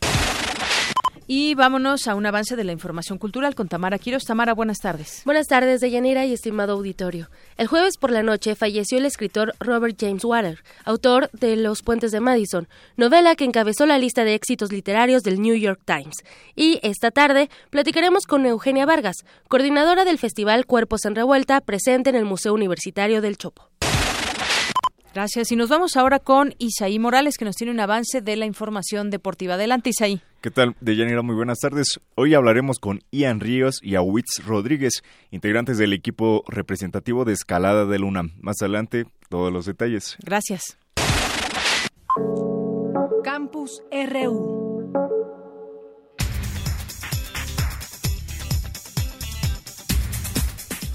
Y 1.30 1.54
vámonos 1.54 2.08
a 2.08 2.14
un 2.14 2.24
avance 2.24 2.56
de 2.56 2.64
la 2.64 2.72
información 2.72 3.18
cultural 3.18 3.54
con 3.54 3.68
Tamara 3.68 3.98
Quiros. 3.98 4.24
Tamara, 4.24 4.54
buenas 4.54 4.78
tardes. 4.78 5.20
Buenas 5.26 5.46
tardes, 5.46 5.82
Deyanira 5.82 6.24
y 6.24 6.32
estimado 6.32 6.72
auditorio. 6.72 7.28
El 7.58 7.66
jueves 7.66 7.98
por 7.98 8.10
la 8.10 8.22
noche 8.22 8.54
falleció 8.54 8.96
el 8.96 9.04
escritor 9.04 9.54
Robert 9.60 9.94
James 10.00 10.24
Water, 10.24 10.64
autor 10.86 11.28
de 11.34 11.56
Los 11.56 11.82
Puentes 11.82 12.12
de 12.12 12.20
Madison, 12.20 12.66
novela 12.96 13.36
que 13.36 13.44
encabezó 13.44 13.84
la 13.84 13.98
lista 13.98 14.24
de 14.24 14.32
éxitos 14.32 14.72
literarios 14.72 15.22
del 15.22 15.42
New 15.42 15.54
York 15.54 15.82
Times. 15.84 16.16
Y 16.56 16.80
esta 16.82 17.10
tarde 17.10 17.50
platicaremos 17.68 18.24
con 18.24 18.46
Eugenia 18.46 18.86
Vargas, 18.86 19.26
coordinadora 19.48 20.06
del 20.06 20.16
Festival 20.16 20.64
Cuerpos 20.64 21.04
en 21.04 21.14
Revuelta, 21.14 21.60
presente 21.60 22.08
en 22.08 22.16
el 22.16 22.24
Museo 22.24 22.54
Universitario 22.54 23.20
del 23.20 23.36
Chopo. 23.36 23.68
Gracias. 25.14 25.50
Y 25.52 25.56
nos 25.56 25.68
vamos 25.68 25.96
ahora 25.96 26.18
con 26.18 26.54
Isaí 26.58 26.98
Morales, 26.98 27.36
que 27.36 27.44
nos 27.44 27.56
tiene 27.56 27.72
un 27.72 27.80
avance 27.80 28.20
de 28.20 28.36
la 28.36 28.46
información 28.46 29.10
deportiva. 29.10 29.54
Adelante, 29.54 29.90
Isaí. 29.90 30.20
¿Qué 30.40 30.50
tal, 30.50 30.76
Deyanira? 30.80 31.22
Muy 31.22 31.34
buenas 31.34 31.58
tardes. 31.58 31.98
Hoy 32.14 32.34
hablaremos 32.34 32.78
con 32.78 33.00
Ian 33.10 33.40
Ríos 33.40 33.80
y 33.82 33.96
Awitz 33.96 34.44
Rodríguez, 34.46 35.02
integrantes 35.30 35.78
del 35.78 35.92
equipo 35.92 36.44
representativo 36.46 37.24
de 37.24 37.32
escalada 37.32 37.86
del 37.86 38.04
UNAM. 38.04 38.32
Más 38.40 38.62
adelante, 38.62 39.06
todos 39.28 39.52
los 39.52 39.66
detalles. 39.66 40.16
Gracias. 40.22 40.78
Campus 43.24 43.82
RU. 43.90 44.67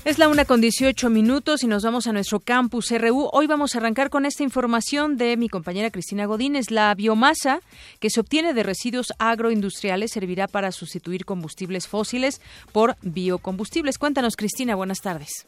Es 0.06 0.20
la 0.20 0.28
una 0.28 0.44
con 0.44 0.60
18 0.60 1.10
minutos 1.10 1.64
y 1.64 1.68
nos 1.68 1.86
vamos 1.86 2.08
a 2.08 2.12
nuestro 2.12 2.42
campus 2.42 2.92
RU. 2.92 3.30
Hoy 3.32 3.48
vamos 3.48 3.74
a 3.74 3.78
arrancar 3.78 4.10
con 4.10 4.26
esta 4.26 4.44
información 4.44 5.16
de 5.16 5.38
mi 5.38 5.48
compañera 5.48 5.92
Cristina 5.92 6.26
Godínez. 6.26 6.72
La 6.72 6.94
biomasa 6.94 7.62
que 8.02 8.10
se 8.10 8.20
obtiene 8.20 8.54
de 8.54 8.64
residuos 8.64 9.14
agroindustriales 9.18 10.12
servirá 10.12 10.48
para 10.50 10.74
sustituir 10.74 11.24
combustibles 11.24 11.88
fósiles 11.88 12.42
por 12.74 12.96
biocombustibles. 13.02 13.98
Cuéntanos, 13.98 14.36
Cristina, 14.36 14.76
buenas 14.76 15.00
tardes. 15.00 15.48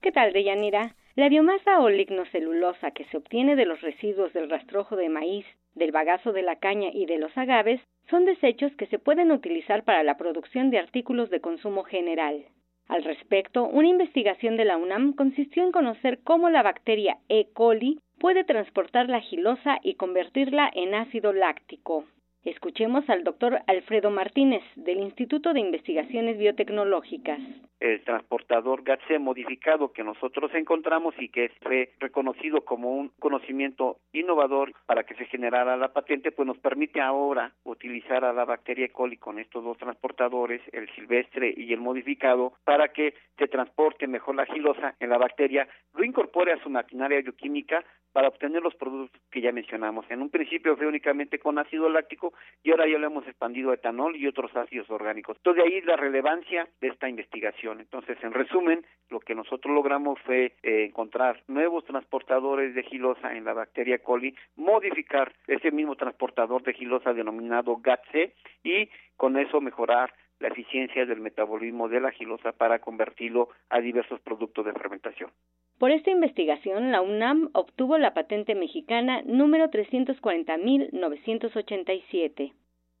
¿Qué 0.00 0.12
tal, 0.12 0.32
Deyanira? 0.32 0.94
La 1.16 1.28
biomasa 1.28 1.80
o 1.80 1.88
lignocelulosa 1.88 2.92
que 2.92 3.04
se 3.06 3.16
obtiene 3.16 3.56
de 3.56 3.66
los 3.66 3.80
residuos 3.80 4.32
del 4.32 4.48
rastrojo 4.48 4.94
de 4.94 5.08
maíz, 5.08 5.44
del 5.74 5.90
bagazo 5.90 6.32
de 6.32 6.42
la 6.42 6.54
caña 6.54 6.90
y 6.92 7.06
de 7.06 7.18
los 7.18 7.36
agaves 7.36 7.80
son 8.08 8.26
desechos 8.26 8.70
que 8.78 8.86
se 8.86 9.00
pueden 9.00 9.32
utilizar 9.32 9.82
para 9.82 10.04
la 10.04 10.16
producción 10.16 10.70
de 10.70 10.78
artículos 10.78 11.30
de 11.30 11.40
consumo 11.40 11.82
general. 11.82 12.44
Al 12.92 13.04
respecto, 13.04 13.64
una 13.64 13.88
investigación 13.88 14.58
de 14.58 14.66
la 14.66 14.76
UNAM 14.76 15.14
consistió 15.14 15.64
en 15.64 15.72
conocer 15.72 16.18
cómo 16.24 16.50
la 16.50 16.62
bacteria 16.62 17.16
E. 17.30 17.46
coli 17.54 17.98
puede 18.18 18.44
transportar 18.44 19.08
la 19.08 19.22
gilosa 19.22 19.78
y 19.82 19.94
convertirla 19.94 20.70
en 20.74 20.94
ácido 20.94 21.32
láctico. 21.32 22.04
Escuchemos 22.44 23.08
al 23.08 23.22
doctor 23.22 23.60
Alfredo 23.68 24.10
Martínez 24.10 24.64
del 24.74 24.98
Instituto 24.98 25.52
de 25.52 25.60
Investigaciones 25.60 26.38
Biotecnológicas. 26.38 27.38
El 27.78 28.02
transportador 28.02 28.82
GATSE 28.82 29.20
modificado 29.20 29.92
que 29.92 30.02
nosotros 30.02 30.52
encontramos 30.54 31.14
y 31.20 31.28
que 31.28 31.52
fue 31.62 31.92
reconocido 32.00 32.64
como 32.64 32.96
un 32.96 33.12
conocimiento 33.20 33.98
innovador 34.12 34.72
para 34.86 35.04
que 35.04 35.14
se 35.14 35.26
generara 35.26 35.76
la 35.76 35.92
patente, 35.92 36.32
pues 36.32 36.48
nos 36.48 36.58
permite 36.58 37.00
ahora 37.00 37.52
utilizar 37.62 38.24
a 38.24 38.32
la 38.32 38.44
bacteria 38.44 38.86
E. 38.86 38.90
coli 38.90 39.18
con 39.18 39.38
estos 39.38 39.62
dos 39.62 39.78
transportadores, 39.78 40.60
el 40.72 40.92
silvestre 40.96 41.54
y 41.56 41.72
el 41.72 41.80
modificado, 41.80 42.54
para 42.64 42.88
que 42.88 43.14
se 43.38 43.46
transporte 43.46 44.08
mejor 44.08 44.34
la 44.34 44.46
gilosa 44.46 44.96
en 44.98 45.10
la 45.10 45.18
bacteria, 45.18 45.68
lo 45.94 46.04
incorpore 46.04 46.52
a 46.52 46.62
su 46.62 46.70
maquinaria 46.70 47.20
bioquímica 47.20 47.84
para 48.12 48.28
obtener 48.28 48.62
los 48.62 48.74
productos 48.74 49.20
que 49.30 49.40
ya 49.40 49.52
mencionamos. 49.52 50.04
En 50.10 50.20
un 50.20 50.30
principio 50.30 50.76
fue 50.76 50.86
únicamente 50.86 51.38
con 51.38 51.58
ácido 51.58 51.88
láctico 51.88 52.31
y 52.62 52.70
ahora 52.70 52.86
ya 52.86 52.98
lo 52.98 53.06
hemos 53.06 53.26
expandido 53.26 53.70
a 53.70 53.74
etanol 53.74 54.16
y 54.16 54.26
otros 54.26 54.54
ácidos 54.56 54.88
orgánicos. 54.90 55.36
Entonces 55.36 55.64
de 55.64 55.68
ahí 55.68 55.80
la 55.82 55.96
relevancia 55.96 56.68
de 56.80 56.88
esta 56.88 57.08
investigación. 57.08 57.80
Entonces, 57.80 58.16
en 58.22 58.32
resumen, 58.32 58.84
lo 59.10 59.20
que 59.20 59.34
nosotros 59.34 59.74
logramos 59.74 60.18
fue 60.20 60.54
eh, 60.62 60.84
encontrar 60.84 61.42
nuevos 61.48 61.84
transportadores 61.84 62.74
de 62.74 62.82
gilosa 62.84 63.34
en 63.34 63.44
la 63.44 63.52
bacteria 63.52 63.98
coli, 63.98 64.34
modificar 64.56 65.32
ese 65.46 65.70
mismo 65.70 65.96
transportador 65.96 66.62
de 66.62 66.74
gilosa 66.74 67.12
denominado 67.12 67.76
GATC 67.76 68.32
y 68.62 68.88
con 69.16 69.36
eso 69.38 69.60
mejorar 69.60 70.12
la 70.42 70.48
eficiencia 70.48 71.06
del 71.06 71.20
metabolismo 71.20 71.88
de 71.88 72.00
la 72.00 72.10
gilosa 72.10 72.52
para 72.52 72.80
convertirlo 72.80 73.48
a 73.70 73.80
diversos 73.80 74.20
productos 74.20 74.66
de 74.66 74.72
fermentación. 74.72 75.30
Por 75.78 75.90
esta 75.90 76.10
investigación, 76.10 76.92
la 76.92 77.00
UNAM 77.00 77.48
obtuvo 77.54 77.96
la 77.98 78.12
patente 78.12 78.54
mexicana 78.54 79.22
número 79.24 79.70
340.987 79.70 82.52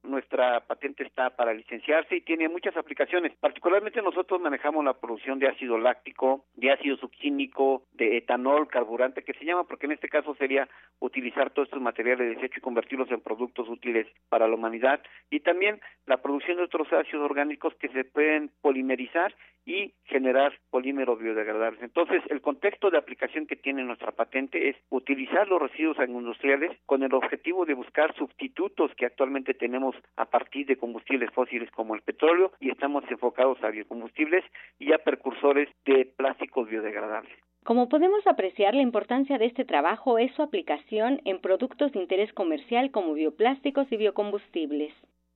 nuestra 0.02 0.60
patente 0.60 1.04
está 1.04 1.30
para 1.30 1.54
licenciarse 1.54 2.16
y 2.16 2.20
tiene 2.22 2.48
muchas 2.48 2.76
aplicaciones. 2.76 3.32
Particularmente 3.40 4.02
nosotros 4.02 4.40
manejamos 4.40 4.84
la 4.84 4.94
producción 4.94 5.38
de 5.38 5.48
ácido 5.48 5.78
láctico, 5.78 6.44
de 6.54 6.72
ácido 6.72 6.96
subquímico, 6.96 7.84
de 7.92 8.16
etanol, 8.16 8.68
carburante, 8.68 9.22
que 9.22 9.34
se 9.34 9.44
llama, 9.44 9.64
porque 9.64 9.86
en 9.86 9.92
este 9.92 10.08
caso 10.08 10.34
sería 10.34 10.68
utilizar 11.00 11.50
todos 11.50 11.68
estos 11.68 11.82
materiales 11.82 12.28
de 12.28 12.34
desecho 12.34 12.58
y 12.58 12.62
convertirlos 12.62 13.10
en 13.10 13.20
productos 13.20 13.68
útiles 13.68 14.06
para 14.28 14.48
la 14.48 14.54
humanidad. 14.54 15.02
Y 15.30 15.40
también 15.40 15.80
la 16.06 16.20
producción 16.20 16.56
de 16.56 16.64
otros 16.64 16.92
ácidos 16.92 17.24
orgánicos 17.24 17.74
que 17.76 17.88
se 17.88 18.04
pueden 18.04 18.50
polimerizar 18.60 19.34
y 19.64 19.94
generar 20.06 20.52
polímeros 20.70 21.20
biodegradables. 21.20 21.82
Entonces, 21.82 22.22
el 22.30 22.40
contexto 22.40 22.90
de 22.90 22.98
aplicación 22.98 23.46
que 23.46 23.56
tiene 23.56 23.84
nuestra 23.84 24.12
patente 24.12 24.68
es 24.68 24.76
utilizar 24.90 25.46
los 25.46 25.62
residuos 25.62 25.98
agroindustriales 25.98 26.76
con 26.86 27.02
el 27.02 27.14
objetivo 27.14 27.64
de 27.64 27.74
buscar 27.74 28.14
sustitutos 28.16 28.90
que 28.96 29.06
actualmente 29.06 29.54
tenemos 29.54 29.91
a 30.16 30.26
partir 30.26 30.66
de 30.66 30.76
combustibles 30.76 31.30
fósiles 31.32 31.70
como 31.70 31.94
el 31.94 32.02
petróleo 32.02 32.52
y 32.60 32.70
estamos 32.70 33.04
enfocados 33.10 33.62
a 33.62 33.70
biocombustibles 33.70 34.44
y 34.78 34.92
a 34.92 34.98
precursores 34.98 35.68
de 35.84 36.06
plásticos 36.16 36.68
biodegradables. 36.68 37.32
Como 37.64 37.88
podemos 37.88 38.26
apreciar, 38.26 38.74
la 38.74 38.82
importancia 38.82 39.38
de 39.38 39.46
este 39.46 39.64
trabajo 39.64 40.18
es 40.18 40.32
su 40.34 40.42
aplicación 40.42 41.20
en 41.24 41.40
productos 41.40 41.92
de 41.92 42.00
interés 42.00 42.32
comercial 42.32 42.90
como 42.90 43.14
bioplásticos 43.14 43.86
y 43.92 43.96
biocombustibles. 43.96 44.92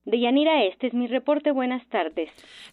De 0.07 0.21
Yanira, 0.21 0.63
este 0.63 0.87
es 0.87 0.93
mi 0.93 1.05
reporte. 1.07 1.51
Buenas 1.51 1.85
tardes. 1.89 2.29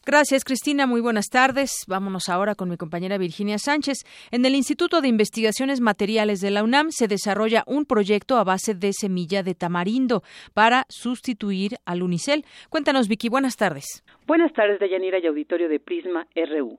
Gracias, 0.07 0.45
Cristina. 0.45 0.87
Muy 0.87 1.01
buenas 1.01 1.31
tardes. 1.31 1.85
Vámonos 1.89 2.29
ahora 2.29 2.55
con 2.55 2.69
mi 2.69 2.77
compañera 2.77 3.19
Virginia 3.19 3.59
Sánchez. 3.59 4.05
En 4.31 4.45
el 4.45 4.55
Instituto 4.55 5.01
de 5.01 5.09
Investigaciones 5.09 5.81
Materiales 5.81 6.39
de 6.39 6.53
la 6.53 6.63
UNAM 6.63 6.93
se 6.93 7.09
desarrolla 7.09 7.65
un 7.67 7.87
proyecto 7.87 8.37
a 8.37 8.45
base 8.45 8.77
de 8.77 8.93
semilla 8.93 9.43
de 9.43 9.57
tamarindo 9.57 10.23
para 10.55 10.85
sustituir 10.89 11.75
al 11.85 12.05
unicel. 12.05 12.45
Cuéntanos, 12.71 13.09
Vicky. 13.09 13.29
Buenas 13.29 13.57
tardes. 13.57 14.05
Buenas 14.29 14.53
tardes, 14.53 14.79
Yanira 14.89 15.19
y 15.19 15.27
auditorio 15.27 15.69
de 15.69 15.81
Prisma 15.81 16.29
RU. 16.37 16.79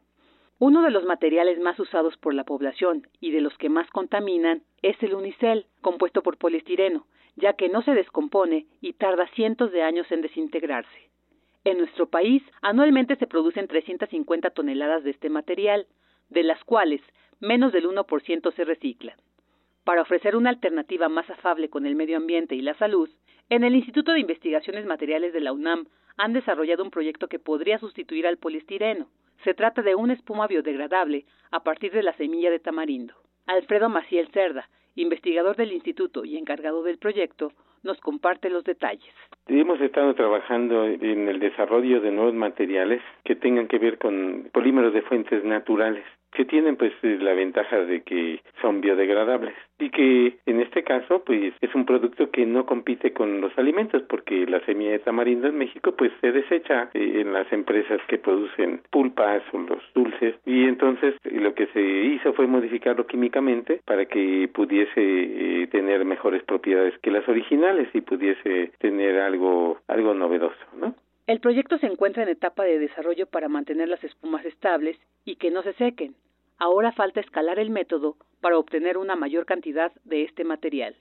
Uno 0.59 0.83
de 0.83 0.91
los 0.91 1.03
materiales 1.03 1.59
más 1.59 1.79
usados 1.79 2.15
por 2.17 2.33
la 2.33 2.45
población 2.45 3.07
y 3.19 3.31
de 3.31 3.41
los 3.41 3.57
que 3.57 3.69
más 3.69 3.89
contaminan 3.91 4.63
es 4.81 5.01
el 5.03 5.13
unicel, 5.13 5.65
compuesto 5.81 6.23
por 6.23 6.37
poliestireno 6.37 7.05
ya 7.35 7.53
que 7.53 7.69
no 7.69 7.81
se 7.81 7.93
descompone 7.93 8.65
y 8.81 8.93
tarda 8.93 9.27
cientos 9.35 9.71
de 9.71 9.83
años 9.83 10.09
en 10.11 10.21
desintegrarse. 10.21 11.09
En 11.63 11.79
nuestro 11.79 12.07
país, 12.07 12.43
anualmente 12.61 13.15
se 13.15 13.27
producen 13.27 13.67
350 13.67 14.51
toneladas 14.51 15.03
de 15.03 15.11
este 15.11 15.29
material, 15.29 15.87
de 16.29 16.43
las 16.43 16.63
cuales 16.63 17.01
menos 17.39 17.73
del 17.73 17.87
1% 17.87 18.53
se 18.53 18.63
reciclan. 18.63 19.17
Para 19.85 20.01
ofrecer 20.01 20.35
una 20.35 20.49
alternativa 20.49 21.09
más 21.09 21.29
afable 21.29 21.69
con 21.69 21.85
el 21.85 21.95
medio 21.95 22.17
ambiente 22.17 22.55
y 22.55 22.61
la 22.61 22.73
salud, 22.73 23.07
en 23.49 23.63
el 23.63 23.75
Instituto 23.75 24.13
de 24.13 24.19
Investigaciones 24.19 24.83
Materiales 24.87 25.31
de 25.31 25.41
la 25.41 25.53
UNAM 25.53 25.85
han 26.17 26.33
desarrollado 26.33 26.83
un 26.83 26.89
proyecto 26.89 27.27
que 27.27 27.37
podría 27.37 27.77
sustituir 27.77 28.25
al 28.25 28.37
poliestireno. 28.37 29.09
Se 29.43 29.53
trata 29.53 29.83
de 29.83 29.93
una 29.93 30.13
espuma 30.13 30.47
biodegradable 30.47 31.25
a 31.51 31.59
partir 31.59 31.91
de 31.91 32.01
la 32.01 32.13
semilla 32.13 32.49
de 32.49 32.57
tamarindo. 32.57 33.13
Alfredo 33.45 33.87
Maciel 33.87 34.27
Cerda, 34.29 34.67
investigador 34.95 35.55
del 35.55 35.71
instituto 35.71 36.25
y 36.25 36.37
encargado 36.37 36.81
del 36.81 36.97
proyecto, 36.97 37.51
nos 37.83 37.99
comparte 37.99 38.49
los 38.49 38.63
detalles. 38.63 39.13
Hemos 39.45 39.79
estado 39.81 40.15
trabajando 40.15 40.85
en 40.85 41.27
el 41.27 41.39
desarrollo 41.39 42.01
de 42.01 42.09
nuevos 42.09 42.33
materiales 42.33 43.03
que 43.23 43.35
tengan 43.35 43.67
que 43.67 43.77
ver 43.77 43.99
con 43.99 44.49
polímeros 44.51 44.95
de 44.95 45.03
fuentes 45.03 45.43
naturales 45.43 46.03
que 46.35 46.45
tienen 46.45 46.75
pues 46.75 46.93
la 47.01 47.33
ventaja 47.33 47.77
de 47.77 48.03
que 48.03 48.41
son 48.61 48.81
biodegradables 48.81 49.55
y 49.79 49.89
que 49.89 50.37
en 50.45 50.61
este 50.61 50.83
caso 50.83 51.23
pues 51.25 51.53
es 51.61 51.73
un 51.73 51.85
producto 51.85 52.29
que 52.29 52.45
no 52.45 52.65
compite 52.65 53.13
con 53.13 53.41
los 53.41 53.57
alimentos 53.57 54.03
porque 54.03 54.45
la 54.45 54.63
semilla 54.65 54.91
de 54.91 54.99
tamarindo 54.99 55.47
en 55.47 55.57
México 55.57 55.93
pues 55.97 56.11
se 56.21 56.31
desecha 56.31 56.89
eh, 56.93 57.21
en 57.21 57.33
las 57.33 57.51
empresas 57.51 57.99
que 58.07 58.17
producen 58.17 58.81
pulpas 58.91 59.41
o 59.53 59.59
los 59.59 59.81
dulces 59.93 60.35
y 60.45 60.65
entonces 60.65 61.15
lo 61.23 61.53
que 61.55 61.67
se 61.67 61.81
hizo 61.81 62.33
fue 62.33 62.47
modificarlo 62.47 63.07
químicamente 63.07 63.81
para 63.85 64.05
que 64.05 64.49
pudiese 64.53 64.93
eh, 64.97 65.67
tener 65.67 66.05
mejores 66.05 66.43
propiedades 66.43 66.97
que 66.99 67.11
las 67.11 67.27
originales 67.27 67.89
y 67.93 68.01
pudiese 68.01 68.71
tener 68.79 69.19
algo 69.19 69.79
algo 69.87 70.13
novedoso, 70.13 70.65
¿no? 70.77 70.95
El 71.27 71.39
proyecto 71.39 71.79
se 71.79 71.87
encuentra 71.87 72.21
en 72.21 72.29
etapa 72.29 72.63
de 72.63 72.77
desarrollo 72.77 73.25
para 73.25 73.49
mantener 73.49 73.89
las 73.89 74.03
espumas 74.03 74.45
estables 74.45 74.95
y 75.25 75.37
que 75.37 75.49
no 75.49 75.63
se 75.63 75.73
sequen. 75.73 76.13
Ahora 76.57 76.91
falta 76.91 77.19
escalar 77.19 77.59
el 77.59 77.69
método 77.69 78.17
para 78.41 78.57
obtener 78.57 78.97
una 78.97 79.15
mayor 79.15 79.45
cantidad 79.45 79.91
de 80.03 80.23
este 80.23 80.43
material. 80.43 80.95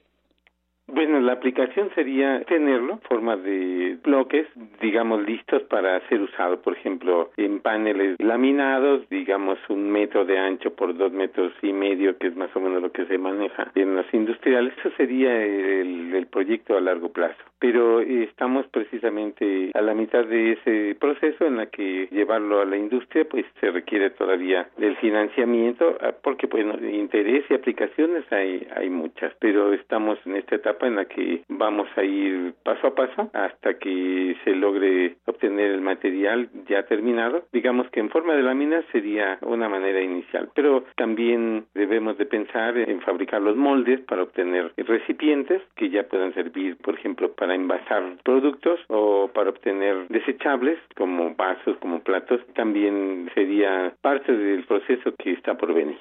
Bueno, 0.87 1.19
la 1.19 1.33
aplicación 1.33 1.89
sería 1.95 2.43
tenerlo 2.43 2.93
en 2.93 3.01
forma 3.01 3.35
de 3.37 3.97
bloques, 4.03 4.47
digamos, 4.79 5.25
listos 5.25 5.63
para 5.63 5.99
ser 6.07 6.21
usado, 6.21 6.61
por 6.61 6.77
ejemplo, 6.77 7.31
en 7.37 7.59
paneles 7.59 8.17
laminados, 8.19 9.01
digamos, 9.09 9.57
un 9.69 9.89
metro 9.89 10.25
de 10.25 10.37
ancho 10.37 10.75
por 10.75 10.95
dos 10.95 11.11
metros 11.11 11.51
y 11.63 11.73
medio, 11.73 12.15
que 12.19 12.27
es 12.27 12.35
más 12.35 12.55
o 12.55 12.59
menos 12.59 12.83
lo 12.83 12.91
que 12.91 13.05
se 13.07 13.17
maneja 13.17 13.71
en 13.73 13.95
los 13.95 14.05
industriales. 14.13 14.73
Eso 14.77 14.91
sería 14.95 15.43
el, 15.43 16.13
el 16.13 16.27
proyecto 16.27 16.77
a 16.77 16.81
largo 16.81 17.11
plazo. 17.11 17.43
Pero 17.57 18.01
estamos 18.01 18.67
precisamente 18.67 19.71
a 19.73 19.81
la 19.81 19.95
mitad 19.95 20.23
de 20.23 20.51
ese 20.51 20.95
proceso 20.99 21.45
en 21.47 21.57
la 21.57 21.65
que 21.65 22.07
llevarlo 22.11 22.61
a 22.61 22.65
la 22.65 22.77
industria, 22.77 23.25
pues 23.27 23.43
se 23.59 23.71
requiere 23.71 24.11
todavía 24.11 24.69
del 24.77 24.95
financiamiento, 24.97 25.97
ah, 25.99 26.13
porque, 26.21 26.45
bueno, 26.45 26.77
interés 26.87 27.43
y 27.49 27.55
aplicaciones 27.55 28.31
hay, 28.31 28.67
hay 28.75 28.91
muchas, 28.91 29.33
pero 29.39 29.73
estamos 29.73 30.19
en 30.27 30.35
esta 30.35 30.55
etapa 30.55 30.74
en 30.81 30.95
la 30.95 31.05
que 31.05 31.43
vamos 31.49 31.87
a 31.95 32.03
ir 32.03 32.53
paso 32.63 32.87
a 32.87 32.95
paso 32.95 33.29
hasta 33.33 33.77
que 33.79 34.35
se 34.43 34.55
logre 34.55 35.15
obtener 35.25 35.71
el 35.71 35.81
material 35.81 36.49
ya 36.67 36.83
terminado. 36.83 37.45
Digamos 37.51 37.89
que 37.89 37.99
en 37.99 38.09
forma 38.09 38.35
de 38.35 38.43
lámina 38.43 38.83
sería 38.91 39.37
una 39.41 39.69
manera 39.69 40.01
inicial, 40.01 40.49
pero 40.53 40.83
también 40.95 41.65
debemos 41.73 42.17
de 42.17 42.25
pensar 42.25 42.77
en 42.77 43.01
fabricar 43.01 43.41
los 43.41 43.55
moldes 43.55 44.01
para 44.01 44.23
obtener 44.23 44.71
recipientes 44.77 45.61
que 45.75 45.89
ya 45.89 46.03
puedan 46.03 46.33
servir, 46.33 46.77
por 46.77 46.95
ejemplo, 46.95 47.33
para 47.33 47.55
envasar 47.55 48.17
productos 48.23 48.79
o 48.87 49.29
para 49.33 49.49
obtener 49.49 50.07
desechables 50.09 50.79
como 50.95 51.35
vasos, 51.35 51.77
como 51.77 52.01
platos. 52.01 52.41
También 52.55 53.29
sería 53.33 53.93
parte 54.01 54.31
del 54.31 54.63
proceso 54.65 55.13
que 55.17 55.33
está 55.33 55.55
por 55.55 55.73
venir. 55.73 55.97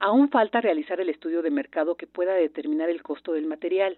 Aún 0.00 0.28
falta 0.28 0.60
realizar 0.60 1.00
el 1.00 1.08
estudio 1.08 1.40
de 1.40 1.50
mercado 1.50 1.96
que 1.96 2.06
pueda 2.06 2.34
determinar 2.34 2.90
el 2.90 3.02
costo 3.02 3.32
del 3.32 3.46
material. 3.46 3.96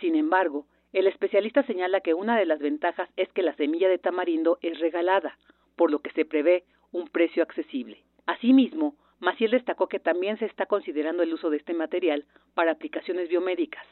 Sin 0.00 0.14
embargo, 0.14 0.66
el 0.92 1.06
especialista 1.06 1.62
señala 1.62 2.00
que 2.00 2.14
una 2.14 2.38
de 2.38 2.46
las 2.46 2.60
ventajas 2.60 3.08
es 3.16 3.32
que 3.32 3.42
la 3.42 3.54
semilla 3.54 3.88
de 3.88 3.98
tamarindo 3.98 4.58
es 4.60 4.78
regalada, 4.78 5.38
por 5.76 5.90
lo 5.90 6.00
que 6.00 6.10
se 6.10 6.24
prevé 6.24 6.64
un 6.90 7.08
precio 7.08 7.42
accesible. 7.42 8.02
Asimismo, 8.26 8.96
Maciel 9.20 9.52
destacó 9.52 9.88
que 9.88 10.00
también 10.00 10.36
se 10.38 10.46
está 10.46 10.66
considerando 10.66 11.22
el 11.22 11.32
uso 11.32 11.48
de 11.48 11.56
este 11.56 11.74
material 11.74 12.26
para 12.54 12.72
aplicaciones 12.72 13.28
biomédicas, 13.28 13.86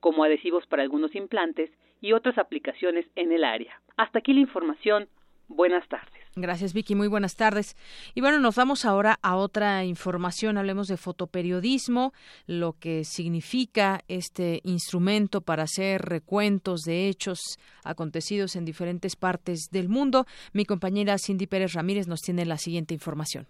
como 0.00 0.24
adhesivos 0.24 0.66
para 0.66 0.82
algunos 0.82 1.14
implantes 1.14 1.70
y 2.00 2.12
otras 2.12 2.38
aplicaciones 2.38 3.06
en 3.16 3.32
el 3.32 3.44
área. 3.44 3.80
Hasta 3.96 4.18
aquí 4.18 4.32
la 4.34 4.40
información. 4.40 5.08
Buenas 5.48 5.86
tardes. 5.88 6.24
Gracias, 6.36 6.72
Vicky. 6.74 6.94
Muy 6.94 7.06
buenas 7.06 7.36
tardes. 7.36 7.76
Y 8.14 8.20
bueno, 8.20 8.40
nos 8.40 8.56
vamos 8.56 8.84
ahora 8.84 9.18
a 9.22 9.36
otra 9.36 9.84
información. 9.84 10.58
Hablemos 10.58 10.88
de 10.88 10.96
fotoperiodismo, 10.96 12.12
lo 12.46 12.72
que 12.72 13.04
significa 13.04 14.00
este 14.08 14.60
instrumento 14.64 15.42
para 15.42 15.64
hacer 15.64 16.02
recuentos 16.02 16.80
de 16.80 17.08
hechos 17.08 17.38
acontecidos 17.84 18.56
en 18.56 18.64
diferentes 18.64 19.14
partes 19.14 19.68
del 19.70 19.88
mundo. 19.88 20.26
Mi 20.52 20.64
compañera 20.64 21.18
Cindy 21.18 21.46
Pérez 21.46 21.74
Ramírez 21.74 22.08
nos 22.08 22.20
tiene 22.20 22.44
la 22.44 22.58
siguiente 22.58 22.94
información. 22.94 23.46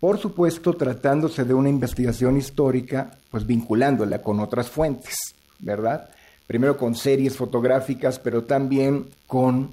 Por 0.00 0.18
supuesto, 0.18 0.74
tratándose 0.74 1.44
de 1.44 1.54
una 1.54 1.70
investigación 1.70 2.36
histórica, 2.36 3.16
pues 3.30 3.46
vinculándola 3.46 4.20
con 4.22 4.40
otras 4.40 4.68
fuentes, 4.68 5.16
¿verdad? 5.58 6.10
Primero 6.46 6.76
con 6.76 6.94
series 6.94 7.36
fotográficas, 7.36 8.18
pero 8.18 8.44
también 8.44 9.06
con 9.26 9.72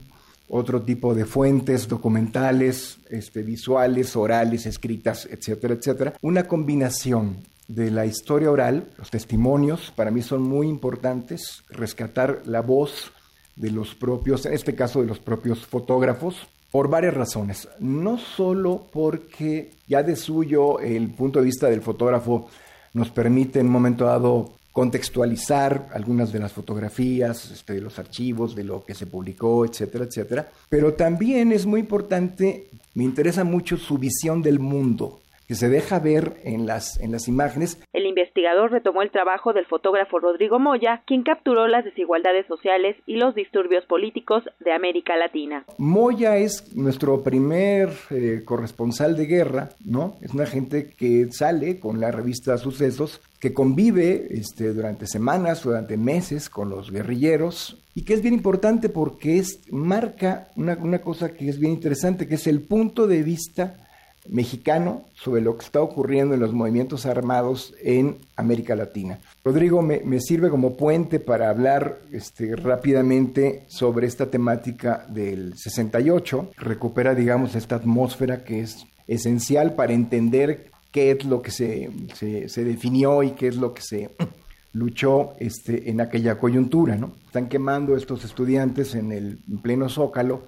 otro 0.50 0.82
tipo 0.82 1.14
de 1.14 1.26
fuentes 1.26 1.88
documentales, 1.88 2.98
este, 3.10 3.44
visuales, 3.44 4.16
orales, 4.16 4.66
escritas, 4.66 5.28
etcétera, 5.30 5.74
etcétera. 5.74 6.14
Una 6.22 6.48
combinación 6.48 7.38
de 7.68 7.92
la 7.92 8.06
historia 8.06 8.52
oral, 8.52 8.88
los 8.98 9.10
testimonios, 9.10 9.92
para 9.96 10.12
mí 10.12 10.22
son 10.22 10.44
muy 10.44 10.68
importantes, 10.68 11.64
rescatar 11.70 12.42
la 12.46 12.62
voz 12.62 13.12
de 13.56 13.72
los 13.72 13.94
propios, 13.96 14.46
en 14.46 14.54
este 14.54 14.76
caso 14.76 15.02
de 15.02 15.08
los 15.08 15.20
propios 15.20 15.66
fotógrafos, 15.66 16.48
por 16.74 16.90
varias 16.90 17.14
razones. 17.14 17.70
No 17.80 18.18
solo 18.18 18.88
porque 18.92 19.70
ya 19.88 20.02
de 20.02 20.16
suyo 20.16 20.80
el 20.80 21.12
punto 21.12 21.38
de 21.38 21.46
vista 21.46 21.70
del 21.70 21.84
fotógrafo 21.84 22.50
nos 22.94 23.12
permite 23.12 23.60
en 23.60 23.68
un 23.68 23.74
momento 23.74 24.06
dado 24.06 24.54
contextualizar 24.72 25.90
algunas 25.94 26.34
de 26.34 26.40
las 26.40 26.52
fotografías, 26.52 27.52
este, 27.52 27.74
de 27.74 27.82
los 27.82 28.00
archivos, 28.00 28.56
de 28.56 28.64
lo 28.64 28.84
que 28.84 28.96
se 28.96 29.06
publicó, 29.06 29.66
etcétera, 29.66 30.06
etcétera. 30.06 30.50
Pero 30.68 30.96
también 30.96 31.52
es 31.52 31.68
muy 31.68 31.82
importante, 31.82 32.70
me 32.96 33.04
interesa 33.04 33.44
mucho 33.44 33.78
su 33.78 34.00
visión 34.00 34.42
del 34.42 34.58
mundo, 34.58 35.20
que 35.48 35.56
se 35.56 35.70
deja 35.70 36.00
ver 36.00 36.38
en 36.44 36.66
las, 36.66 37.00
en 37.00 37.12
las 37.12 37.28
imágenes. 37.28 37.82
El 37.94 38.06
investigador 38.06 38.72
retomó 38.72 39.02
el 39.02 39.12
trabajo 39.12 39.54
del 39.54 39.66
fotógrafo 39.66 40.20
Rodrigo 40.20 40.60
Moya, 40.60 41.04
quien 41.06 41.24
capturó 41.24 41.68
las 41.68 41.86
desigualdades 41.86 42.46
sociales 42.48 42.96
y 43.06 43.16
los 43.16 43.36
disturbios 43.36 43.86
políticos 43.86 44.44
de 44.60 44.72
América 44.72 45.16
Latina. 45.18 45.66
Moya 45.78 46.38
es 46.38 46.76
nuestro 46.76 47.24
primer 47.24 47.90
eh, 48.10 48.42
corresponsal 48.46 49.16
de 49.16 49.26
guerra, 49.26 49.70
¿no? 49.84 50.16
Es 50.22 50.34
una 50.34 50.46
gente 50.46 50.94
que 50.98 51.28
sale 51.32 51.80
con 51.80 52.00
la 52.00 52.12
revista 52.12 52.58
Sucesos, 52.58 53.22
que 53.40 53.54
convive 53.54 54.28
este, 54.32 54.74
durante 54.74 55.06
semanas, 55.06 55.64
durante 55.64 55.98
meses 55.98 56.50
con 56.50 56.70
los 56.70 56.92
guerrilleros, 56.92 57.84
y 57.96 58.06
que 58.06 58.14
es 58.14 58.22
bien 58.22 58.34
importante 58.34 58.90
porque 58.90 59.38
es, 59.38 59.62
marca 59.72 60.48
una, 60.56 60.78
una 60.82 61.00
cosa 61.00 61.34
que 61.34 61.50
es 61.50 61.60
bien 61.60 61.74
interesante, 61.74 62.28
que 62.28 62.36
es 62.36 62.48
el 62.48 62.62
punto 62.62 63.06
de 63.06 63.22
vista 63.22 63.83
mexicano 64.30 65.06
sobre 65.14 65.42
lo 65.42 65.58
que 65.58 65.66
está 65.66 65.82
ocurriendo 65.82 66.34
en 66.34 66.40
los 66.40 66.54
movimientos 66.54 67.06
armados 67.06 67.74
en 67.82 68.18
América 68.36 68.76
Latina. 68.76 69.20
Rodrigo 69.44 69.82
me, 69.82 70.20
sirve 70.22 70.50
como 70.50 70.78
puente 70.78 71.20
para 71.20 71.50
hablar 71.50 72.00
este, 72.12 72.56
rápidamente 72.56 73.66
sobre 73.68 74.08
esta 74.08 74.28
temática 74.30 75.06
del 75.10 75.58
68. 75.58 76.52
Recupera, 76.58 77.16
digamos, 77.16 77.56
esta 77.56 77.76
atmósfera 77.76 78.44
que 78.44 78.62
es 78.62 78.86
esencial 79.08 79.74
para 79.76 79.94
entender 79.94 80.72
qué 80.92 81.12
es 81.12 81.26
lo 81.26 81.42
que 81.42 81.52
se, 81.52 81.90
se, 82.14 82.64
definió 82.64 83.24
y 83.24 83.32
qué 83.32 83.48
es 83.48 83.58
lo 83.58 83.74
que 83.74 83.82
se 83.82 84.12
luchó 84.74 85.34
este, 85.40 85.90
en 85.90 86.00
aquella 86.00 86.38
coyuntura. 86.38 86.96
¿no? 86.96 87.14
Están 87.26 87.50
quemando 87.50 87.98
estos 87.98 88.24
estudiantes 88.24 88.96
en 88.96 89.12
el 89.12 89.40
en 89.50 89.58
pleno 89.58 89.90
zócalo 89.90 90.44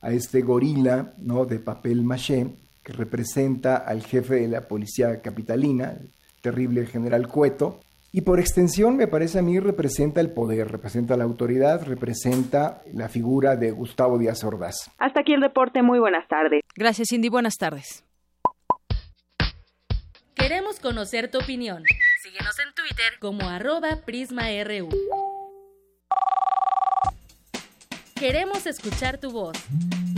a 0.00 0.10
este 0.10 0.40
gorila 0.40 1.14
¿no? 1.18 1.46
de 1.46 1.60
papel 1.60 2.02
maché 2.02 2.56
que 2.82 2.92
representa 2.92 3.76
al 3.76 4.02
jefe 4.02 4.34
de 4.36 4.48
la 4.48 4.62
policía 4.62 5.20
capitalina, 5.22 5.92
el 6.00 6.10
terrible 6.40 6.86
general 6.86 7.28
Cueto, 7.28 7.80
y 8.14 8.20
por 8.20 8.40
extensión 8.40 8.96
me 8.96 9.08
parece 9.08 9.38
a 9.38 9.42
mí 9.42 9.58
representa 9.58 10.20
el 10.20 10.30
poder, 10.30 10.70
representa 10.70 11.16
la 11.16 11.24
autoridad, 11.24 11.82
representa 11.86 12.82
la 12.92 13.08
figura 13.08 13.56
de 13.56 13.70
Gustavo 13.70 14.18
Díaz 14.18 14.44
Ordaz. 14.44 14.90
Hasta 14.98 15.20
aquí 15.20 15.32
el 15.32 15.40
reporte, 15.40 15.82
muy 15.82 15.98
buenas 15.98 16.28
tardes. 16.28 16.60
Gracias 16.76 17.08
Cindy, 17.08 17.30
buenas 17.30 17.56
tardes. 17.56 18.04
Queremos 20.34 20.78
conocer 20.80 21.30
tu 21.30 21.38
opinión. 21.38 21.84
Síguenos 22.22 22.58
en 22.58 22.74
Twitter 22.74 23.12
como 23.18 23.48
arroba 23.48 24.00
PrismaRU. 24.04 24.88
Queremos 28.14 28.66
escuchar 28.66 29.18
tu 29.18 29.30
voz. 29.30 29.56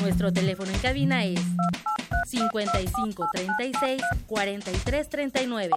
Nuestro 0.02 0.32
teléfono 0.32 0.70
en 0.70 0.78
cabina 0.80 1.24
es 1.24 1.40
55 2.24 3.28
36 3.32 4.02
43 4.26 5.08
39. 5.08 5.70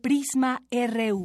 Prisma 0.00 0.60
RU. 0.70 1.24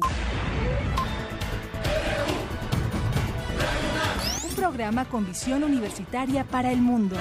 Un 4.44 4.54
programa 4.56 5.04
con 5.06 5.26
visión 5.26 5.64
universitaria 5.64 6.44
para 6.44 6.70
el 6.70 6.80
mundo. 6.80 7.16